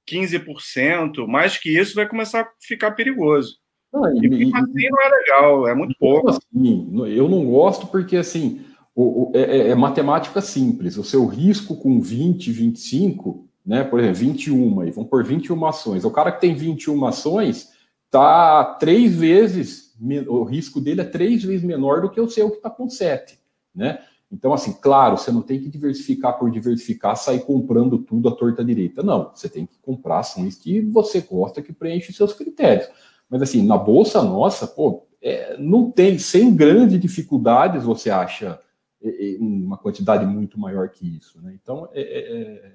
15%, 0.08 1.26
mais 1.26 1.58
que 1.58 1.76
isso 1.76 1.94
vai 1.94 2.08
começar 2.08 2.42
a 2.42 2.48
ficar 2.60 2.92
perigoso. 2.92 3.56
Ah, 3.94 4.10
e, 4.14 4.26
e 4.26 4.54
assim 4.54 4.88
não 4.88 5.02
é 5.02 5.08
legal, 5.08 5.68
é 5.68 5.74
muito 5.74 5.94
pouco. 5.98 6.30
Assim, 6.30 6.88
eu 7.08 7.28
não 7.28 7.44
gosto 7.44 7.86
porque, 7.88 8.16
assim, 8.16 8.64
o, 8.94 9.30
o, 9.30 9.32
é, 9.34 9.40
é, 9.40 9.68
é, 9.68 9.74
matemática 9.74 10.40
simples. 10.40 10.96
O 10.96 11.04
seu 11.04 11.26
risco 11.26 11.76
com 11.76 12.00
20, 12.00 12.50
25, 12.50 13.46
né, 13.64 13.84
por 13.84 14.00
exemplo, 14.00 14.18
21, 14.18 14.80
aí, 14.80 14.90
vamos 14.90 15.10
por 15.10 15.24
21 15.24 15.66
ações. 15.66 16.04
O 16.04 16.10
cara 16.10 16.32
que 16.32 16.40
tem 16.40 16.54
21 16.54 17.04
ações 17.04 17.71
tá 18.12 18.76
três 18.78 19.16
vezes, 19.16 19.96
o 20.28 20.44
risco 20.44 20.80
dele 20.80 21.00
é 21.00 21.04
três 21.04 21.42
vezes 21.42 21.64
menor 21.64 22.02
do 22.02 22.10
que 22.10 22.20
o 22.20 22.28
seu 22.28 22.50
que 22.50 22.58
está 22.58 22.68
com 22.68 22.88
7, 22.88 23.40
né? 23.74 24.00
Então, 24.30 24.52
assim, 24.52 24.72
claro, 24.80 25.16
você 25.16 25.32
não 25.32 25.42
tem 25.42 25.60
que 25.60 25.68
diversificar 25.68 26.38
por 26.38 26.50
diversificar, 26.50 27.16
sair 27.16 27.40
comprando 27.40 27.98
tudo 27.98 28.28
à 28.28 28.32
torta 28.32 28.64
direita. 28.64 29.02
Não, 29.02 29.30
você 29.34 29.46
tem 29.48 29.66
que 29.66 29.78
comprar 29.82 30.20
ações 30.20 30.56
que 30.56 30.80
você 30.80 31.20
gosta, 31.20 31.60
que 31.60 31.72
preenche 31.72 32.12
seus 32.12 32.32
critérios. 32.32 32.88
Mas, 33.28 33.42
assim, 33.42 33.66
na 33.66 33.76
bolsa 33.76 34.22
nossa, 34.22 34.66
pô, 34.66 35.06
é, 35.20 35.56
não 35.58 35.90
tem, 35.90 36.18
sem 36.18 36.54
grandes 36.54 36.98
dificuldades, 36.98 37.84
você 37.84 38.08
acha 38.08 38.58
é, 39.02 39.34
é, 39.34 39.38
uma 39.38 39.76
quantidade 39.76 40.24
muito 40.24 40.58
maior 40.58 40.88
que 40.88 41.16
isso. 41.16 41.40
Né? 41.42 41.58
Então, 41.62 41.88
é, 41.92 42.00
é, 42.00 42.42
é 42.68 42.72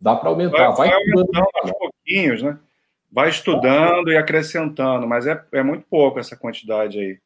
dá 0.00 0.14
para 0.14 0.30
aumentar. 0.30 0.70
Vai, 0.70 0.90
vai 0.90 0.92
aumentando 0.92 1.48
aos 1.62 1.72
pouquinhos, 1.72 2.42
né? 2.42 2.58
Vai 3.14 3.28
estudando 3.28 4.10
e 4.10 4.16
acrescentando, 4.16 5.06
mas 5.06 5.24
é, 5.24 5.40
é 5.52 5.62
muito 5.62 5.86
pouco 5.88 6.18
essa 6.18 6.36
quantidade 6.36 6.98
aí. 6.98 7.18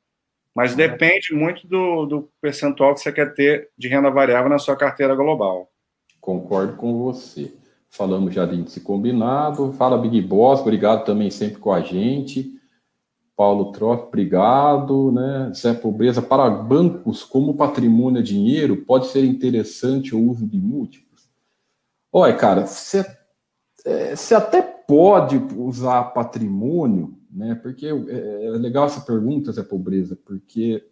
Mas 0.54 0.74
depende 0.74 1.32
muito 1.32 1.66
do, 1.66 2.04
do 2.04 2.30
percentual 2.42 2.92
que 2.92 3.00
você 3.00 3.10
quer 3.10 3.32
ter 3.32 3.70
de 3.78 3.88
renda 3.88 4.10
variável 4.10 4.50
na 4.50 4.58
sua 4.58 4.76
carteira 4.76 5.14
global. 5.14 5.70
Concordo 6.20 6.76
com 6.76 6.98
você. 6.98 7.54
Falamos 7.88 8.34
já 8.34 8.44
de 8.44 8.56
índice 8.56 8.82
combinado. 8.82 9.72
Fala 9.72 9.96
Big 9.96 10.20
Boss, 10.20 10.60
obrigado 10.60 11.06
também 11.06 11.30
sempre 11.30 11.56
com 11.58 11.72
a 11.72 11.80
gente. 11.80 12.52
Paulo 13.34 13.72
Troff, 13.72 14.08
obrigado. 14.08 15.10
Né? 15.10 15.50
Zé 15.54 15.72
Pobreza, 15.72 16.20
para 16.20 16.50
bancos, 16.50 17.24
como 17.24 17.56
patrimônio 17.56 18.18
é 18.18 18.22
dinheiro, 18.22 18.76
pode 18.84 19.06
ser 19.06 19.24
interessante 19.24 20.14
o 20.14 20.20
uso 20.20 20.46
de 20.46 20.58
múltiplos? 20.58 21.30
Olha, 22.12 22.34
cara, 22.34 22.66
você, 22.66 23.06
é, 23.86 24.12
até 24.36 24.77
pode 24.88 25.36
usar 25.56 26.02
patrimônio 26.14 27.18
né? 27.30 27.54
Porque 27.54 27.86
é, 27.86 28.46
é 28.46 28.50
legal 28.50 28.86
essa 28.86 29.00
pergunta, 29.00 29.52
Zé 29.52 29.62
Pobreza, 29.62 30.18
porque 30.24 30.84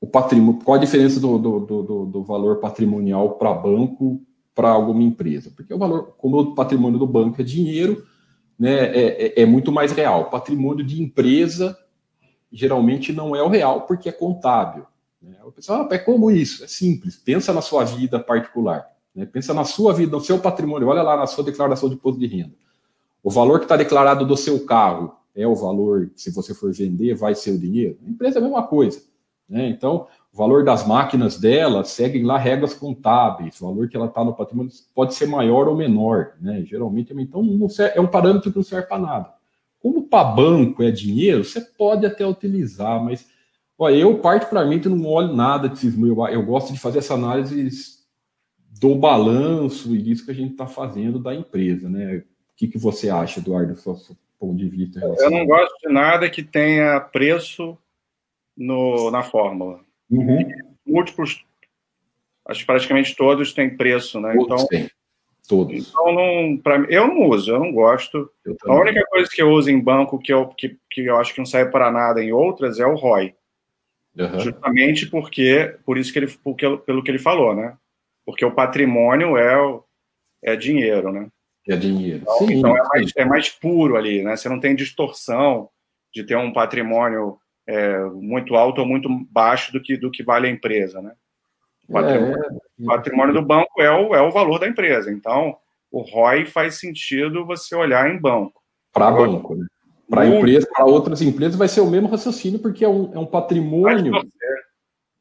o 0.00 0.06
patrimônio, 0.06 0.60
qual 0.62 0.76
a 0.76 0.80
diferença 0.80 1.18
do, 1.18 1.38
do, 1.38 1.60
do, 1.60 2.06
do 2.06 2.24
valor 2.24 2.60
patrimonial 2.60 3.32
para 3.38 3.54
banco 3.54 4.20
para 4.54 4.68
alguma 4.68 5.02
empresa? 5.02 5.50
Porque 5.56 5.72
o 5.72 5.78
valor, 5.78 6.14
como 6.18 6.38
o 6.38 6.54
patrimônio 6.54 6.98
do 6.98 7.06
banco 7.06 7.40
é 7.40 7.44
dinheiro, 7.44 8.04
né, 8.58 8.86
é, 8.86 9.26
é, 9.26 9.42
é 9.42 9.46
muito 9.46 9.72
mais 9.72 9.92
real. 9.92 10.22
O 10.22 10.30
patrimônio 10.30 10.84
de 10.84 11.02
empresa 11.02 11.76
geralmente 12.50 13.12
não 13.12 13.34
é 13.34 13.42
o 13.42 13.48
real 13.48 13.82
porque 13.82 14.08
é 14.08 14.12
contábil. 14.12 14.84
Né? 15.22 15.36
O 15.44 15.52
pessoal, 15.52 15.88
ah, 15.90 15.94
é 15.94 15.98
como 15.98 16.30
isso? 16.30 16.64
É 16.64 16.66
simples. 16.66 17.16
Pensa 17.16 17.52
na 17.52 17.60
sua 17.60 17.84
vida 17.84 18.18
particular. 18.20 18.86
Né? 19.14 19.26
Pensa 19.26 19.54
na 19.54 19.64
sua 19.64 19.92
vida, 19.92 20.12
no 20.12 20.20
seu 20.22 20.38
patrimônio. 20.38 20.88
Olha 20.88 21.02
lá 21.02 21.16
na 21.16 21.26
sua 21.26 21.44
declaração 21.44 21.88
de 21.88 21.94
imposto 21.94 22.20
de 22.20 22.26
renda. 22.26 22.54
O 23.22 23.30
valor 23.30 23.58
que 23.58 23.64
está 23.64 23.76
declarado 23.76 24.24
do 24.24 24.36
seu 24.36 24.64
carro 24.64 25.16
é 25.34 25.46
o 25.46 25.54
valor, 25.54 26.10
se 26.16 26.30
você 26.30 26.52
for 26.52 26.72
vender, 26.72 27.14
vai 27.14 27.34
ser 27.34 27.52
o 27.52 27.58
dinheiro. 27.58 27.98
A 28.04 28.10
empresa 28.10 28.38
é 28.38 28.40
a 28.40 28.42
mesma 28.42 28.66
coisa. 28.66 29.00
Né? 29.48 29.68
Então, 29.68 30.06
o 30.32 30.36
valor 30.36 30.64
das 30.64 30.86
máquinas 30.86 31.38
dela 31.38 31.84
segue 31.84 32.22
lá 32.22 32.36
regras 32.36 32.74
contábeis, 32.74 33.60
o 33.60 33.66
valor 33.66 33.88
que 33.88 33.96
ela 33.96 34.06
está 34.06 34.24
no 34.24 34.34
patrimônio 34.34 34.70
pode 34.94 35.14
ser 35.14 35.26
maior 35.26 35.68
ou 35.68 35.76
menor. 35.76 36.32
Né? 36.40 36.62
Geralmente, 36.64 37.14
então, 37.16 37.42
é 37.94 38.00
um 38.00 38.06
parâmetro 38.06 38.50
que 38.50 38.56
não 38.56 38.64
serve 38.64 38.86
para 38.86 38.98
nada. 38.98 39.34
Como 39.80 40.02
para 40.02 40.24
banco 40.24 40.82
é 40.82 40.90
dinheiro, 40.90 41.44
você 41.44 41.60
pode 41.60 42.04
até 42.04 42.26
utilizar, 42.26 43.02
mas 43.02 43.26
ó, 43.78 43.88
eu, 43.88 44.18
particularmente, 44.18 44.88
não 44.88 45.06
olho 45.06 45.34
nada 45.34 45.68
desses 45.68 45.96
eu, 45.96 46.26
eu 46.26 46.44
gosto 46.44 46.72
de 46.72 46.78
fazer 46.78 46.98
essa 46.98 47.14
análise 47.14 47.98
do 48.80 48.94
balanço 48.96 49.94
e 49.94 50.02
disso 50.02 50.24
que 50.24 50.30
a 50.30 50.34
gente 50.34 50.52
está 50.52 50.66
fazendo 50.66 51.18
da 51.18 51.34
empresa. 51.34 51.88
Né? 51.88 52.24
O 52.58 52.60
que, 52.60 52.66
que 52.66 52.78
você 52.78 53.08
acha, 53.08 53.38
Eduardo? 53.38 53.76
ponto 54.36 54.56
de 54.56 54.68
vista? 54.68 54.98
Eu 55.00 55.30
não 55.30 55.46
gosto 55.46 55.76
de 55.80 55.92
nada 55.92 56.28
que 56.28 56.42
tenha 56.42 56.98
preço 56.98 57.78
no, 58.56 59.12
na 59.12 59.22
fórmula. 59.22 59.78
Uhum. 60.10 60.48
Múltiplos, 60.84 61.44
acho 62.44 62.60
que 62.60 62.66
praticamente 62.66 63.14
todos 63.14 63.52
têm 63.52 63.76
preço, 63.76 64.20
né? 64.20 64.34
Todos 64.34 64.64
então, 64.64 64.66
têm. 64.66 64.90
Todos. 65.48 65.88
Então, 65.88 66.12
não, 66.12 66.56
pra, 66.56 66.78
eu 66.88 67.06
não 67.06 67.28
uso, 67.28 67.52
eu 67.52 67.60
não 67.60 67.72
gosto. 67.72 68.28
Eu 68.44 68.56
a 68.66 68.74
única 68.74 69.04
coisa 69.06 69.30
que 69.32 69.40
eu 69.40 69.50
uso 69.50 69.70
em 69.70 69.80
banco 69.80 70.18
que 70.18 70.32
eu, 70.32 70.48
que, 70.48 70.76
que 70.90 71.02
eu 71.02 71.16
acho 71.16 71.32
que 71.32 71.38
não 71.38 71.46
serve 71.46 71.70
para 71.70 71.92
nada 71.92 72.20
em 72.20 72.32
outras 72.32 72.80
é 72.80 72.86
o 72.86 72.96
ROI. 72.96 73.36
Uhum. 74.18 74.40
Justamente 74.40 75.06
porque, 75.06 75.76
por 75.86 75.96
isso 75.96 76.12
que 76.12 76.18
ele, 76.18 76.26
porque, 76.42 76.76
pelo 76.78 77.04
que 77.04 77.10
ele 77.10 77.20
falou, 77.20 77.54
né? 77.54 77.76
Porque 78.26 78.44
o 78.44 78.50
patrimônio 78.50 79.38
é, 79.38 79.80
é 80.42 80.56
dinheiro, 80.56 81.12
né? 81.12 81.28
É 81.68 81.76
dinheiro. 81.76 82.22
Então, 82.22 82.38
sim, 82.38 82.54
então 82.54 82.76
é, 82.76 82.82
mais, 82.88 83.12
é, 83.16 83.24
mais, 83.24 83.48
puro 83.50 83.96
ali, 83.96 84.22
né? 84.22 84.36
Você 84.36 84.48
não 84.48 84.58
tem 84.58 84.74
distorção 84.74 85.68
de 86.12 86.24
ter 86.24 86.36
um 86.36 86.52
patrimônio 86.52 87.38
é, 87.66 88.00
muito 88.06 88.56
alto 88.56 88.80
ou 88.80 88.86
muito 88.86 89.08
baixo 89.30 89.70
do 89.70 89.80
que, 89.80 89.98
do 89.98 90.10
que 90.10 90.22
vale 90.22 90.46
a 90.46 90.50
empresa, 90.50 91.02
né? 91.02 91.12
O 91.86 91.92
patrimônio, 91.92 92.36
é, 92.36 92.84
patrimônio 92.86 93.34
do 93.34 93.42
banco 93.42 93.82
é 93.82 93.90
o, 93.90 94.14
é 94.14 94.22
o 94.22 94.30
valor 94.30 94.58
da 94.58 94.66
empresa. 94.66 95.12
Então, 95.12 95.56
o 95.92 96.00
ROI 96.00 96.46
faz 96.46 96.78
sentido 96.80 97.44
você 97.44 97.76
olhar 97.76 98.10
em 98.10 98.18
banco. 98.18 98.62
Para 98.92 99.10
banco, 99.10 99.54
né? 99.54 99.66
Para 100.08 100.26
empresa, 100.26 100.66
para 100.72 100.86
outras 100.86 101.20
empresas 101.20 101.56
vai 101.56 101.68
ser 101.68 101.82
o 101.82 101.90
mesmo 101.90 102.08
raciocínio, 102.08 102.58
porque 102.58 102.82
é 102.82 102.88
um, 102.88 103.12
é 103.12 103.18
um 103.18 103.26
patrimônio. 103.26 104.14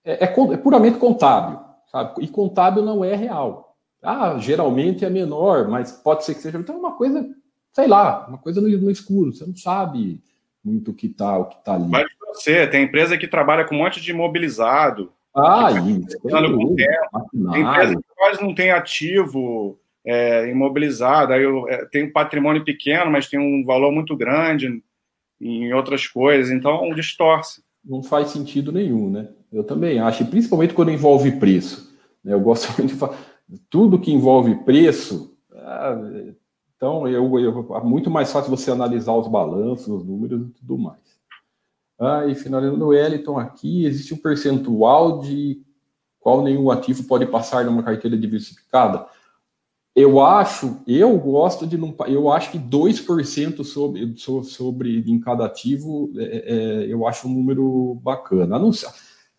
É, 0.05 0.23
é, 0.23 0.23
é 0.23 0.57
puramente 0.57 0.97
contábil, 0.97 1.59
sabe? 1.91 2.23
E 2.23 2.27
contábil 2.29 2.83
não 2.83 3.03
é 3.03 3.13
real. 3.13 3.66
Ah, 4.01 4.37
geralmente 4.39 5.03
é 5.03 5.09
menor, 5.09 5.67
mas 5.67 5.91
pode 5.91 6.23
ser 6.23 6.35
que 6.35 6.41
seja. 6.41 6.57
Então 6.57 6.75
é 6.75 6.79
uma 6.79 6.95
coisa, 6.95 7.27
sei 7.73 7.87
lá, 7.87 8.25
uma 8.27 8.37
coisa 8.37 8.61
no, 8.61 8.67
no 8.67 8.91
escuro. 8.91 9.33
Você 9.33 9.45
não 9.45 9.55
sabe 9.55 10.21
muito 10.63 10.91
o 10.91 10.93
que 10.93 11.07
está 11.07 11.37
o 11.37 11.45
que 11.45 11.63
tá 11.63 11.75
ali. 11.75 11.87
Mas 11.87 12.07
você, 12.27 12.67
tem 12.67 12.83
empresa 12.83 13.17
que 13.17 13.27
trabalha 13.27 13.65
com 13.65 13.75
um 13.75 13.79
monte 13.79 14.01
de 14.01 14.11
imobilizado. 14.11 15.11
Ah, 15.35 15.71
isso. 15.71 16.19
Tem, 16.21 16.31
tem 17.51 17.61
empresa 17.61 17.95
que 17.95 18.15
quase 18.15 18.41
não 18.41 18.53
tem 18.53 18.71
ativo 18.71 19.79
é, 20.05 20.49
imobilizado, 20.49 21.33
aí 21.33 21.43
eu 21.43 21.67
é, 21.67 21.85
tenho 21.85 22.07
um 22.07 22.11
patrimônio 22.11 22.63
pequeno, 22.63 23.11
mas 23.11 23.27
tem 23.27 23.37
um 23.37 23.65
valor 23.65 23.91
muito 23.91 24.15
grande 24.15 24.81
em 25.39 25.73
outras 25.73 26.07
coisas, 26.07 26.51
então 26.51 26.93
distorce. 26.95 27.61
Não 27.83 28.01
faz 28.01 28.29
sentido 28.29 28.71
nenhum, 28.71 29.09
né? 29.09 29.29
Eu 29.51 29.63
também 29.63 29.99
acho, 29.99 30.25
principalmente 30.25 30.73
quando 30.73 30.91
envolve 30.91 31.31
preço. 31.33 31.93
Né? 32.23 32.33
Eu 32.33 32.39
gosto 32.39 32.67
muito 32.79 32.93
de 32.93 32.99
falar, 32.99 33.17
tudo 33.69 33.99
que 33.99 34.11
envolve 34.11 34.55
preço, 34.63 35.37
ah, 35.53 35.95
então 36.75 37.07
eu, 37.07 37.39
eu, 37.39 37.75
é 37.75 37.83
muito 37.83 38.09
mais 38.09 38.31
fácil 38.31 38.49
você 38.49 38.69
analisar 38.69 39.13
os 39.13 39.27
balanços, 39.27 39.87
os 39.87 40.05
números 40.05 40.47
e 40.47 40.51
tudo 40.51 40.77
mais. 40.77 41.17
Ah, 41.99 42.25
e 42.27 42.35
finalizando 42.35 42.85
o 42.85 42.89
Wellington 42.89 43.39
aqui, 43.39 43.85
existe 43.85 44.13
um 44.13 44.17
percentual 44.17 45.19
de 45.19 45.61
qual 46.19 46.43
nenhum 46.43 46.69
ativo 46.69 47.03
pode 47.05 47.25
passar 47.25 47.65
numa 47.65 47.81
carteira 47.81 48.17
diversificada? 48.17 49.07
Eu 49.95 50.21
acho, 50.21 50.79
eu 50.85 51.17
gosto 51.17 51.65
de 51.65 51.75
não. 51.75 51.95
Eu 52.05 52.31
acho 52.31 52.51
que 52.51 52.59
2% 52.59 53.63
sobre, 53.63 54.15
sobre 54.43 54.99
em 55.09 55.19
cada 55.19 55.45
ativo 55.45 56.11
é, 56.15 56.83
é, 56.83 56.93
eu 56.93 57.07
acho 57.07 57.27
um 57.27 57.33
número 57.33 57.95
bacana. 58.03 58.57
A 58.57 58.59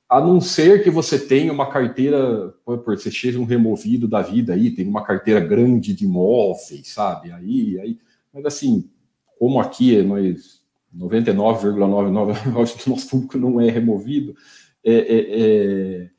a 0.09 0.21
não 0.21 0.41
ser 0.41 0.83
que 0.83 0.91
você 0.91 1.19
tenha 1.19 1.53
uma 1.53 1.71
carteira, 1.71 2.55
você 2.65 3.11
seja 3.11 3.39
um 3.39 3.45
removido 3.45 4.09
da 4.09 4.23
vida 4.23 4.55
aí, 4.55 4.71
tem 4.71 4.87
uma 4.87 5.05
carteira 5.05 5.39
grande 5.39 5.93
de 5.93 6.07
imóveis, 6.07 6.89
sabe? 6.89 7.31
Aí, 7.31 7.79
aí, 7.79 7.99
mas 8.33 8.47
assim, 8.47 8.89
como 9.39 9.61
aqui 9.61 10.01
nós 10.03 10.63
99,99% 10.97 12.85
do 12.85 12.91
nosso 12.91 13.11
público 13.11 13.37
não 13.37 13.61
é 13.61 13.71
removido, 13.71 14.35
é, 14.83 14.95
é, 14.95 15.27
é 16.05 16.11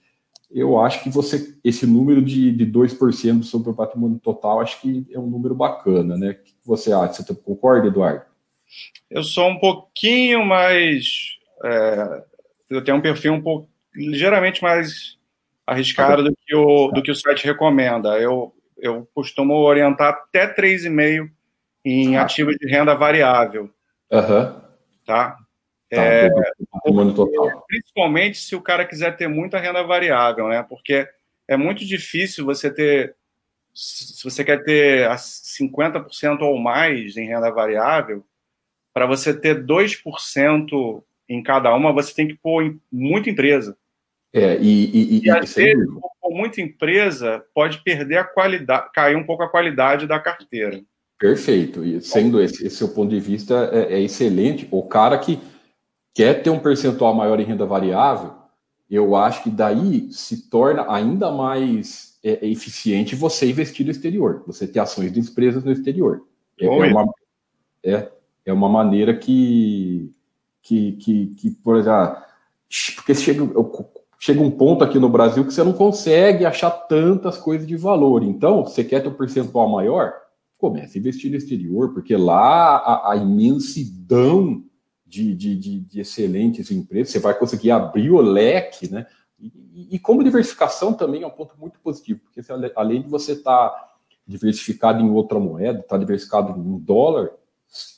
eu 0.51 0.79
acho 0.79 1.03
que 1.03 1.09
você 1.09 1.55
esse 1.63 1.85
número 1.85 2.23
de, 2.23 2.51
de 2.51 2.65
2% 2.65 3.43
sobre 3.43 3.69
o 3.69 3.73
patrimônio 3.75 4.19
total, 4.19 4.59
acho 4.59 4.81
que 4.81 5.05
é 5.11 5.19
um 5.19 5.27
número 5.27 5.53
bacana, 5.53 6.17
né? 6.17 6.31
O 6.31 6.43
que 6.43 6.53
você 6.65 6.91
acha? 6.91 7.21
Você 7.21 7.35
concorda, 7.35 7.87
Eduardo? 7.87 8.23
Eu 9.09 9.23
sou 9.23 9.47
um 9.47 9.59
pouquinho 9.59 10.43
mais. 10.43 11.37
É, 11.63 12.23
eu 12.69 12.83
tenho 12.83 12.97
um 12.97 13.01
perfil 13.01 13.33
um 13.33 13.41
pouco 13.41 13.69
ligeiramente 13.93 14.61
mais 14.61 15.17
arriscado 15.65 16.23
do 16.23 16.35
que 16.45 16.55
o, 16.55 16.91
do 16.91 17.01
que 17.01 17.11
o 17.11 17.15
site 17.15 17.45
recomenda. 17.45 18.19
Eu, 18.19 18.53
eu 18.77 19.07
costumo 19.13 19.53
orientar 19.55 20.09
até 20.09 20.47
3,5 20.51 21.29
em 21.85 22.17
ah. 22.17 22.23
ativos 22.23 22.55
de 22.57 22.67
renda 22.67 22.95
variável. 22.95 23.69
Uhum. 24.11 24.61
Tá? 25.05 25.37
Tá, 25.89 26.03
é. 26.03 26.29
Principalmente 27.67 28.37
se 28.37 28.55
o 28.55 28.61
cara 28.61 28.85
quiser 28.85 29.15
ter 29.17 29.27
muita 29.27 29.57
renda 29.57 29.83
variável, 29.83 30.47
né? 30.47 30.63
Porque 30.67 31.07
é 31.47 31.57
muito 31.57 31.83
difícil 31.83 32.45
você 32.45 32.71
ter. 32.71 33.15
Se 33.73 34.23
você 34.23 34.43
quer 34.43 34.63
ter 34.63 35.09
50% 35.09 36.41
ou 36.41 36.59
mais 36.59 37.17
em 37.17 37.27
renda 37.27 37.49
variável, 37.49 38.25
para 38.93 39.05
você 39.05 39.33
ter 39.33 39.63
2% 39.63 41.03
em 41.29 41.43
cada 41.43 41.73
uma, 41.75 41.93
você 41.93 42.13
tem 42.13 42.27
que 42.27 42.35
pôr 42.35 42.75
muita 42.91 43.29
empresa. 43.29 43.77
É, 44.33 44.57
e, 44.57 45.19
e, 45.19 45.25
e, 45.25 45.29
às 45.29 45.53
vezes, 45.53 45.87
por 46.19 46.31
muita 46.31 46.61
empresa, 46.61 47.43
pode 47.53 47.81
perder 47.83 48.17
a 48.17 48.23
qualidade, 48.23 48.89
cair 48.93 49.15
um 49.15 49.23
pouco 49.23 49.43
a 49.43 49.49
qualidade 49.49 50.07
da 50.07 50.19
carteira. 50.19 50.81
Perfeito. 51.17 51.83
E 51.83 52.01
sendo 52.01 52.41
esse, 52.41 52.65
esse 52.65 52.77
seu 52.77 52.89
ponto 52.89 53.09
de 53.09 53.19
vista 53.19 53.69
é, 53.73 53.95
é 53.95 54.01
excelente. 54.01 54.67
O 54.71 54.83
cara 54.83 55.17
que 55.17 55.39
quer 56.13 56.41
ter 56.41 56.49
um 56.49 56.59
percentual 56.59 57.13
maior 57.13 57.39
em 57.39 57.45
renda 57.45 57.65
variável, 57.65 58.33
eu 58.89 59.15
acho 59.15 59.43
que 59.43 59.49
daí 59.49 60.11
se 60.11 60.49
torna 60.49 60.91
ainda 60.91 61.31
mais 61.31 62.17
é, 62.23 62.45
é 62.45 62.49
eficiente 62.49 63.15
você 63.15 63.49
investir 63.49 63.85
no 63.85 63.91
exterior, 63.91 64.43
você 64.47 64.67
ter 64.67 64.79
ações 64.79 65.11
de 65.11 65.19
empresas 65.19 65.63
no 65.63 65.71
exterior. 65.71 66.23
É, 66.59 66.65
é 66.65 66.69
uma, 66.69 67.13
é, 67.83 68.09
é 68.45 68.53
uma 68.53 68.69
maneira 68.69 69.15
que, 69.15 70.11
que, 70.69 70.91
que, 70.93 71.25
que 71.35 71.51
por 71.63 71.77
exemplo, 71.77 72.17
porque 72.95 73.15
chega, 73.15 73.43
chega 74.19 74.39
um 74.39 74.51
ponto 74.51 74.83
aqui 74.83 74.99
no 74.99 75.09
Brasil 75.09 75.43
que 75.43 75.51
você 75.51 75.63
não 75.63 75.73
consegue 75.73 76.45
achar 76.45 76.69
tantas 76.69 77.37
coisas 77.37 77.67
de 77.67 77.75
valor. 77.75 78.21
Então, 78.21 78.63
você 78.63 78.83
quer 78.83 79.01
ter 79.01 79.09
um 79.09 79.13
percentual 79.13 79.67
maior? 79.67 80.13
Comece 80.59 80.97
a 80.97 81.01
investir 81.01 81.31
no 81.31 81.37
exterior, 81.37 81.91
porque 81.91 82.15
lá 82.15 82.77
a, 82.77 83.13
a 83.13 83.15
imensidão 83.15 84.63
de, 85.07 85.33
de, 85.33 85.55
de, 85.55 85.79
de 85.79 86.01
excelentes 86.01 86.69
empresas, 86.69 87.11
você 87.11 87.19
vai 87.19 87.33
conseguir 87.33 87.71
abrir 87.71 88.11
o 88.11 88.21
leque, 88.21 88.91
né? 88.91 89.07
E, 89.39 89.95
e, 89.95 89.97
como 89.97 90.23
diversificação 90.23 90.93
também 90.93 91.23
é 91.23 91.27
um 91.27 91.31
ponto 91.31 91.55
muito 91.57 91.79
positivo, 91.79 92.19
porque 92.25 92.43
você, 92.43 92.51
além 92.75 93.01
de 93.01 93.07
você 93.07 93.31
estar 93.31 93.69
tá 93.69 93.89
diversificado 94.27 95.01
em 95.01 95.09
outra 95.09 95.39
moeda, 95.39 95.79
estar 95.79 95.95
tá 95.95 95.97
diversificado 95.97 96.59
em 96.59 96.77
dólar, 96.77 97.31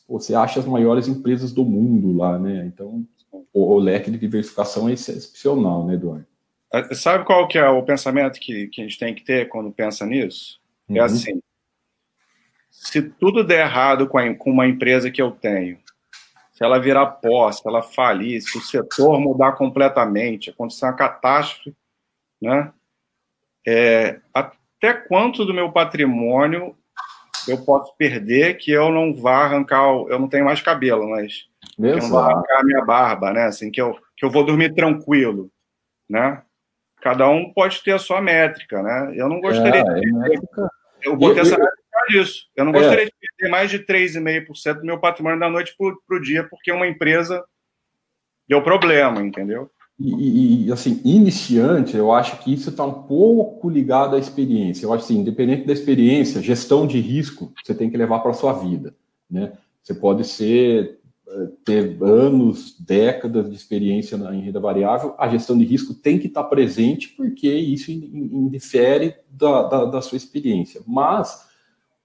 você 0.08 0.36
acha 0.36 0.60
as 0.60 0.66
maiores 0.66 1.08
empresas 1.08 1.52
do 1.52 1.64
mundo 1.64 2.16
lá, 2.18 2.38
né? 2.38 2.66
Então, 2.66 3.06
o, 3.32 3.76
o 3.76 3.80
leque 3.80 4.12
de 4.12 4.18
diversificação 4.18 4.90
é 4.90 4.94
excepcional, 4.94 5.86
né, 5.86 5.94
Eduardo? 5.94 6.28
É, 6.74 6.94
sabe 6.94 7.26
qual 7.26 7.48
que 7.48 7.58
é 7.58 7.68
o 7.70 7.84
pensamento 7.84 8.40
que, 8.40 8.68
que 8.68 8.82
a 8.82 8.84
gente 8.84 8.98
tem 8.98 9.14
que 9.14 9.24
ter 9.24 9.50
quando 9.50 9.72
pensa 9.72 10.06
nisso? 10.06 10.60
É 10.90 10.94
uhum. 10.94 10.98
É 11.00 11.02
assim, 11.02 11.42
se 12.70 13.02
tudo 13.02 13.44
der 13.44 13.66
errado 13.66 14.08
com, 14.08 14.18
a, 14.18 14.34
com 14.36 14.50
uma 14.50 14.68
empresa 14.68 15.12
que 15.12 15.22
eu 15.22 15.32
tenho, 15.32 15.78
se 16.54 16.64
ela 16.64 16.80
virar 16.80 17.06
pó, 17.06 17.52
se 17.52 17.62
ela 17.68 17.82
falir, 17.82 18.42
se 18.42 18.58
o 18.58 18.62
setor 18.62 19.20
mudar 19.20 19.54
completamente, 19.54 20.50
acontecer 20.50 20.86
uma 20.86 20.94
catástrofe, 20.94 21.76
né? 22.42 22.74
É, 23.68 24.20
até 24.34 24.94
quanto 24.94 25.46
do 25.46 25.54
meu 25.54 25.72
patrimônio 25.72 26.76
eu 27.48 27.64
posso 27.64 27.96
perder 27.98 28.56
que 28.58 28.72
eu 28.72 28.92
não 28.92 29.14
vá 29.14 29.46
arrancar, 29.46 29.84
eu 29.84 30.20
não 30.20 30.28
tenho 30.28 30.46
mais 30.46 30.62
cabelo, 30.62 31.10
mas 31.10 31.48
eu 31.80 31.98
não 31.98 32.10
vou 32.10 32.20
arrancar 32.20 32.60
a 32.60 32.64
minha 32.64 32.84
barba, 32.84 33.34
né? 33.34 33.44
Assim, 33.46 33.72
que 33.72 33.82
eu, 33.82 33.98
que 34.16 34.26
eu 34.26 34.30
vou 34.30 34.46
dormir 34.46 34.74
tranquilo, 34.74 35.52
né? 36.10 36.42
Cada 37.02 37.28
um 37.28 37.52
pode 37.52 37.82
ter 37.84 37.94
a 37.94 38.00
sua 38.00 38.22
métrica, 38.22 38.82
né? 38.84 39.14
Eu 39.16 39.28
não 39.28 39.42
gostaria 39.42 39.82
é, 39.82 39.84
de 39.84 40.02
ter, 40.02 40.12
métrica... 40.14 40.70
eu 41.02 41.16
botei 41.16 41.42
essa 41.42 41.58
métrica 41.58 41.82
disso. 42.10 42.48
Eu 42.56 42.66
não 42.66 42.72
gostaria 42.72 43.04
é. 43.04 43.06
de 43.06 43.14
perder 43.20 43.52
mais 43.52 43.72
de 43.72 43.80
3,5% 43.80 44.76
do 44.76 44.86
meu 44.86 45.00
patrimônio 45.00 45.40
da 45.40 45.50
noite 45.50 45.76
para 45.78 46.18
o 46.18 46.22
dia, 46.22 46.48
porque 46.48 46.72
uma 46.72 46.88
empresa 46.88 47.44
deu 48.48 48.62
problema, 48.62 49.22
entendeu? 49.22 49.72
E, 50.04 50.66
e, 50.66 50.72
assim, 50.72 51.00
iniciante, 51.06 51.96
eu 51.96 52.12
acho 52.12 52.44
que 52.44 52.52
isso 52.52 52.70
está 52.70 52.84
um 52.84 53.04
pouco 53.04 53.70
ligado 53.70 54.16
à 54.16 54.20
experiência. 54.20 54.86
Eu 54.86 54.94
acho 54.94 55.04
assim, 55.04 55.20
independente 55.20 55.68
da 55.68 55.74
experiência, 55.74 56.42
gestão 56.42 56.88
de 56.88 57.00
risco 57.00 57.54
você 57.64 57.76
tem 57.76 57.90
que 57.90 57.98
levar 57.98 58.20
para 58.20 58.32
a 58.32 58.34
sua 58.34 58.54
vida, 58.54 58.96
né? 59.30 59.54
Você 59.84 59.94
pode 59.94 60.24
ser 60.26 61.00
eh, 61.28 61.48
ter 61.64 61.98
anos, 62.02 62.76
décadas 62.80 63.50
de 63.50 63.56
experiência 63.56 64.16
em 64.16 64.42
renda 64.42 64.60
variável, 64.60 65.14
a 65.18 65.30
gestão 65.30 65.58
de 65.58 65.66
risco 65.66 65.94
tem 65.94 66.18
que 66.18 66.28
estar 66.28 66.44
tá 66.44 66.50
presente 66.50 67.10
porque 67.10 67.54
isso 67.54 67.92
indifere 67.92 69.16
da, 69.30 69.64
da, 69.64 69.86
da 69.86 70.02
sua 70.02 70.18
experiência. 70.18 70.82
Mas 70.88 71.48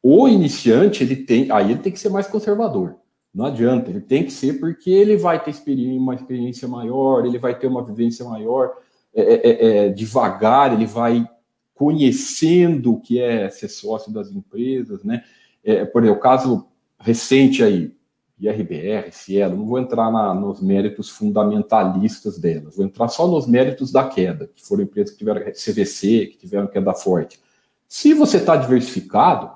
o 0.03 0.29
iniciante, 0.29 1.03
ele 1.03 1.17
tem, 1.17 1.51
aí 1.51 1.71
ele 1.71 1.81
tem 1.81 1.93
que 1.93 1.99
ser 1.99 2.11
mais 2.11 2.27
conservador. 2.27 2.97
Não 3.37 3.45
adianta, 3.45 3.91
ele 3.91 4.01
tem 4.01 4.25
que 4.25 4.33
ser 4.33 4.59
porque 4.59 4.91
ele 4.91 5.15
vai 5.15 5.39
ter 5.45 5.51
experiência, 5.51 6.01
uma 6.01 6.15
experiência 6.15 6.67
maior, 6.67 7.27
ele 7.27 7.39
vai 7.39 7.55
ter 7.55 7.67
uma 7.67 7.85
vivência 7.85 8.25
maior, 8.25 8.73
é, 9.15 9.21
é, 9.21 9.35
é, 9.35 9.87
é, 9.87 9.89
devagar, 9.91 10.73
ele 10.73 10.87
vai 10.87 11.29
conhecendo 11.75 12.95
o 12.95 13.01
que 13.01 13.21
é 13.21 13.51
ser 13.51 13.69
sócio 13.69 14.11
das 14.11 14.31
empresas, 14.31 15.05
né? 15.05 15.23
É, 15.63 15.85
por 15.85 16.03
exemplo, 16.03 16.19
o 16.19 16.23
caso 16.23 16.67
recente 16.99 17.63
aí, 17.63 17.95
IRBR, 18.41 19.13
Cielo, 19.13 19.55
não 19.55 19.67
vou 19.67 19.79
entrar 19.79 20.11
na, 20.11 20.33
nos 20.33 20.63
méritos 20.63 21.11
fundamentalistas 21.11 22.39
delas, 22.39 22.75
vou 22.75 22.87
entrar 22.87 23.09
só 23.09 23.27
nos 23.27 23.47
méritos 23.47 23.93
da 23.93 24.09
queda, 24.09 24.51
que 24.55 24.65
foram 24.65 24.85
empresas 24.85 25.11
que 25.11 25.19
tiveram 25.19 25.43
CVC, 25.53 26.29
que 26.29 26.39
tiveram 26.39 26.69
queda 26.69 26.95
forte. 26.95 27.39
Se 27.87 28.15
você 28.15 28.39
está 28.39 28.57
diversificado, 28.57 29.51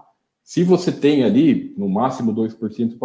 se 0.44 0.62
você 0.62 0.92
tem 0.92 1.24
ali, 1.24 1.72
no 1.78 1.88
máximo 1.88 2.34
2%, 2.34 2.98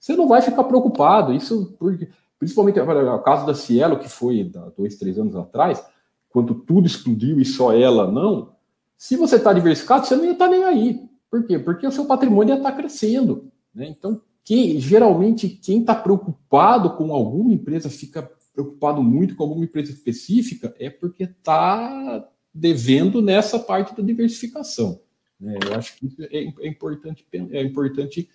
você 0.00 0.16
não 0.16 0.26
vai 0.26 0.40
ficar 0.40 0.64
preocupado. 0.64 1.34
Isso, 1.34 1.76
porque, 1.78 2.08
principalmente 2.38 2.80
o 2.80 3.18
caso 3.20 3.46
da 3.46 3.54
Cielo, 3.54 3.98
que 3.98 4.08
foi 4.08 4.50
há 4.56 4.70
dois, 4.76 4.96
três 4.96 5.18
anos 5.18 5.36
atrás, 5.36 5.84
quando 6.30 6.54
tudo 6.54 6.86
explodiu 6.86 7.38
e 7.38 7.44
só 7.44 7.72
ela 7.72 8.10
não. 8.10 8.56
Se 8.96 9.14
você 9.14 9.36
está 9.36 9.52
diversificado, 9.52 10.06
você 10.06 10.16
não 10.16 10.24
ia 10.24 10.32
estar 10.32 10.46
tá 10.46 10.50
nem 10.50 10.64
aí. 10.64 11.00
Por 11.30 11.44
quê? 11.46 11.58
Porque 11.58 11.86
o 11.86 11.92
seu 11.92 12.06
patrimônio 12.06 12.54
ia 12.54 12.56
estar 12.56 12.72
tá 12.72 12.76
crescendo. 12.76 13.52
Né? 13.74 13.88
Então, 13.88 14.20
quem, 14.42 14.80
geralmente, 14.80 15.48
quem 15.48 15.80
está 15.80 15.94
preocupado 15.94 16.96
com 16.96 17.12
alguma 17.12 17.52
empresa, 17.52 17.90
fica 17.90 18.28
preocupado 18.54 19.02
muito 19.02 19.36
com 19.36 19.44
alguma 19.44 19.64
empresa 19.64 19.92
específica, 19.92 20.74
é 20.78 20.90
porque 20.90 21.24
está 21.24 22.26
devendo 22.52 23.22
nessa 23.22 23.58
parte 23.58 23.94
da 23.94 24.02
diversificação. 24.02 25.00
Né? 25.38 25.58
Eu 25.64 25.74
acho 25.74 25.96
que 25.96 26.06
isso 26.06 26.22
é, 26.22 26.44
é, 26.44 26.68
importante, 26.68 27.26
é 27.32 27.62
importante 27.62 28.28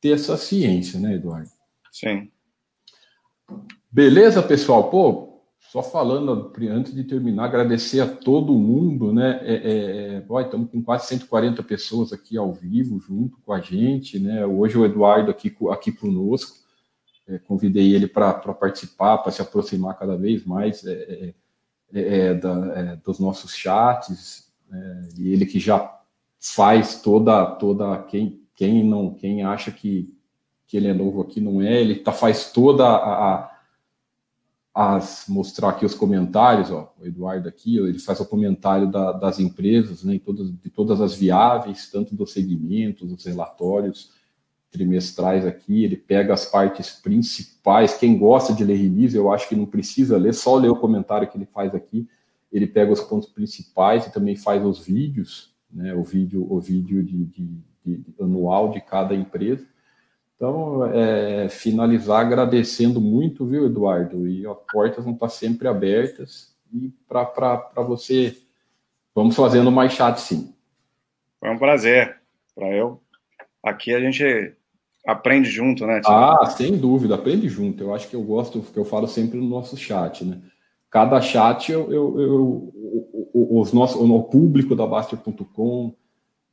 ter 0.00 0.14
essa 0.14 0.36
ciência, 0.36 0.98
né, 0.98 1.14
Eduardo? 1.14 1.50
Sim. 1.92 2.30
Beleza, 3.90 4.42
pessoal? 4.42 4.90
Pô, 4.90 5.30
só 5.70 5.82
falando, 5.82 6.52
antes 6.70 6.94
de 6.94 7.04
terminar, 7.04 7.44
agradecer 7.44 8.00
a 8.00 8.06
todo 8.06 8.58
mundo, 8.58 9.12
né? 9.12 9.40
É, 9.42 9.54
é, 9.54 10.14
é 10.16 10.24
ó, 10.28 10.40
estamos 10.40 10.70
com 10.70 10.82
quase 10.82 11.06
140 11.06 11.62
pessoas 11.62 12.12
aqui 12.12 12.36
ao 12.36 12.52
vivo, 12.52 12.98
junto 12.98 13.38
com 13.42 13.52
a 13.52 13.60
gente, 13.60 14.18
né? 14.18 14.44
Hoje 14.44 14.78
o 14.78 14.84
Eduardo 14.84 15.30
aqui, 15.30 15.54
aqui 15.70 15.92
conosco, 15.92 16.56
é, 17.28 17.38
convidei 17.38 17.94
ele 17.94 18.08
para 18.08 18.32
participar, 18.32 19.18
para 19.18 19.30
se 19.30 19.42
aproximar 19.42 19.98
cada 19.98 20.16
vez 20.16 20.44
mais 20.44 20.84
é, 20.84 21.34
é, 21.92 22.34
da, 22.34 22.96
dos 22.96 23.20
nossos 23.20 23.54
chats, 23.54 24.50
e 25.18 25.32
ele 25.32 25.44
que 25.44 25.58
já 25.58 26.00
faz 26.40 27.02
toda, 27.02 27.44
toda 27.56 28.02
quem, 28.04 28.39
quem 28.60 28.84
não, 28.84 29.14
quem 29.14 29.42
acha 29.42 29.72
que, 29.72 30.14
que 30.66 30.76
ele 30.76 30.86
é 30.86 30.92
novo 30.92 31.22
aqui 31.22 31.40
não 31.40 31.62
é, 31.62 31.80
ele 31.80 31.94
tá, 31.94 32.12
faz 32.12 32.52
toda 32.52 32.84
a, 32.86 33.46
a 33.46 33.60
as 34.74 35.24
mostrar 35.28 35.70
aqui 35.70 35.86
os 35.86 35.94
comentários, 35.94 36.70
ó, 36.70 36.92
o 37.00 37.06
Eduardo 37.06 37.48
aqui, 37.48 37.78
ele 37.78 37.98
faz 37.98 38.20
o 38.20 38.26
comentário 38.26 38.86
da, 38.86 39.12
das 39.12 39.40
empresas, 39.40 40.04
né, 40.04 40.20
todas, 40.22 40.52
de 40.52 40.68
todas 40.68 41.00
as 41.00 41.14
viáveis, 41.14 41.90
tanto 41.90 42.14
dos 42.14 42.34
segmentos, 42.34 43.08
dos 43.08 43.24
relatórios 43.24 44.12
trimestrais 44.70 45.46
aqui, 45.46 45.82
ele 45.82 45.96
pega 45.96 46.34
as 46.34 46.44
partes 46.44 46.90
principais, 46.90 47.96
quem 47.96 48.18
gosta 48.18 48.52
de 48.52 48.62
ler 48.62 48.76
release, 48.76 49.16
eu 49.16 49.32
acho 49.32 49.48
que 49.48 49.56
não 49.56 49.64
precisa 49.64 50.18
ler, 50.18 50.34
só 50.34 50.56
ler 50.56 50.68
o 50.68 50.76
comentário 50.76 51.26
que 51.26 51.38
ele 51.38 51.46
faz 51.46 51.74
aqui, 51.74 52.06
ele 52.52 52.66
pega 52.66 52.92
os 52.92 53.00
pontos 53.00 53.30
principais 53.30 54.06
e 54.06 54.12
também 54.12 54.36
faz 54.36 54.62
os 54.62 54.80
vídeos, 54.80 55.50
né, 55.72 55.94
o 55.94 56.04
vídeo, 56.04 56.46
o 56.48 56.60
vídeo 56.60 57.02
de, 57.02 57.24
de, 57.24 57.69
de 57.84 58.04
anual 58.20 58.70
de 58.70 58.80
cada 58.80 59.14
empresa, 59.14 59.66
então, 60.40 60.86
é, 60.86 61.50
finalizar 61.50 62.20
agradecendo 62.22 62.98
muito, 62.98 63.44
viu, 63.44 63.66
Eduardo? 63.66 64.26
E 64.26 64.46
as 64.46 64.56
portas 64.72 65.04
vão 65.04 65.12
estar 65.12 65.28
sempre 65.28 65.68
abertas. 65.68 66.56
E 66.72 66.90
para 67.06 67.82
você, 67.86 68.34
vamos 69.14 69.36
fazendo 69.36 69.70
mais 69.70 69.92
chat, 69.92 70.18
sim. 70.18 70.54
Foi 71.38 71.50
um 71.50 71.58
prazer. 71.58 72.16
Para 72.54 72.68
eu. 72.68 73.02
Aqui 73.62 73.92
a 73.92 74.00
gente 74.00 74.54
aprende 75.06 75.50
junto, 75.50 75.86
né? 75.86 76.00
Ah, 76.06 76.46
sem 76.46 76.74
dúvida, 76.74 77.16
aprende 77.16 77.46
junto. 77.46 77.82
Eu 77.82 77.94
acho 77.94 78.08
que 78.08 78.16
eu 78.16 78.22
gosto, 78.22 78.62
que 78.62 78.78
eu 78.78 78.84
falo 78.86 79.06
sempre 79.06 79.38
no 79.38 79.46
nosso 79.46 79.76
chat, 79.76 80.24
né? 80.24 80.40
Cada 80.88 81.20
chat, 81.20 81.70
eu, 81.70 81.92
eu, 81.92 82.18
eu 82.18 82.74
os 83.34 83.74
nossos, 83.74 84.00
o 84.00 84.22
público 84.22 84.74
da 84.74 84.86
Baster.com, 84.86 85.94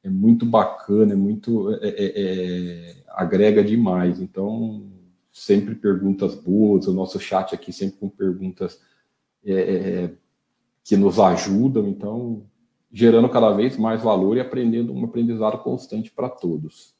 é 0.07 0.09
muito 0.09 0.45
bacana, 0.45 1.13
é 1.13 1.15
muito 1.15 1.69
é, 1.75 1.89
é, 1.89 2.13
é, 2.15 2.95
agrega 3.09 3.61
demais. 3.61 4.21
Então, 4.21 4.87
sempre 5.31 5.75
perguntas 5.75 6.33
boas, 6.33 6.87
o 6.87 6.93
nosso 6.93 7.19
chat 7.19 7.53
aqui 7.53 7.73
sempre 7.73 7.97
com 7.99 8.09
perguntas 8.09 8.79
é, 9.45 9.53
é, 9.53 10.13
que 10.83 10.95
nos 10.95 11.19
ajudam, 11.19 11.87
então 11.87 12.43
gerando 12.89 13.27
cada 13.27 13.51
vez 13.51 13.77
mais 13.77 14.01
valor 14.01 14.37
e 14.37 14.39
aprendendo 14.39 14.93
um 14.93 15.03
aprendizado 15.03 15.61
constante 15.61 16.09
para 16.09 16.29
todos. 16.29 16.95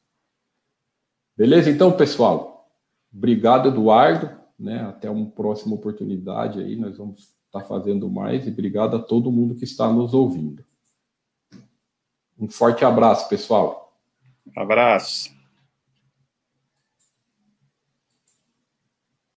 Beleza, 1.34 1.70
então, 1.70 1.90
pessoal. 1.92 2.68
Obrigado, 3.12 3.70
Eduardo. 3.70 4.30
Né? 4.58 4.80
Até 4.80 5.08
uma 5.08 5.30
próxima 5.30 5.74
oportunidade 5.74 6.60
aí, 6.60 6.76
nós 6.76 6.98
vamos 6.98 7.34
estar 7.46 7.62
fazendo 7.62 8.10
mais 8.10 8.46
e 8.46 8.50
obrigado 8.50 8.96
a 8.96 9.02
todo 9.02 9.32
mundo 9.32 9.54
que 9.54 9.64
está 9.64 9.90
nos 9.90 10.12
ouvindo. 10.12 10.62
Um 12.38 12.48
forte 12.48 12.84
abraço, 12.84 13.28
pessoal. 13.28 13.92
Abraço. 14.56 15.37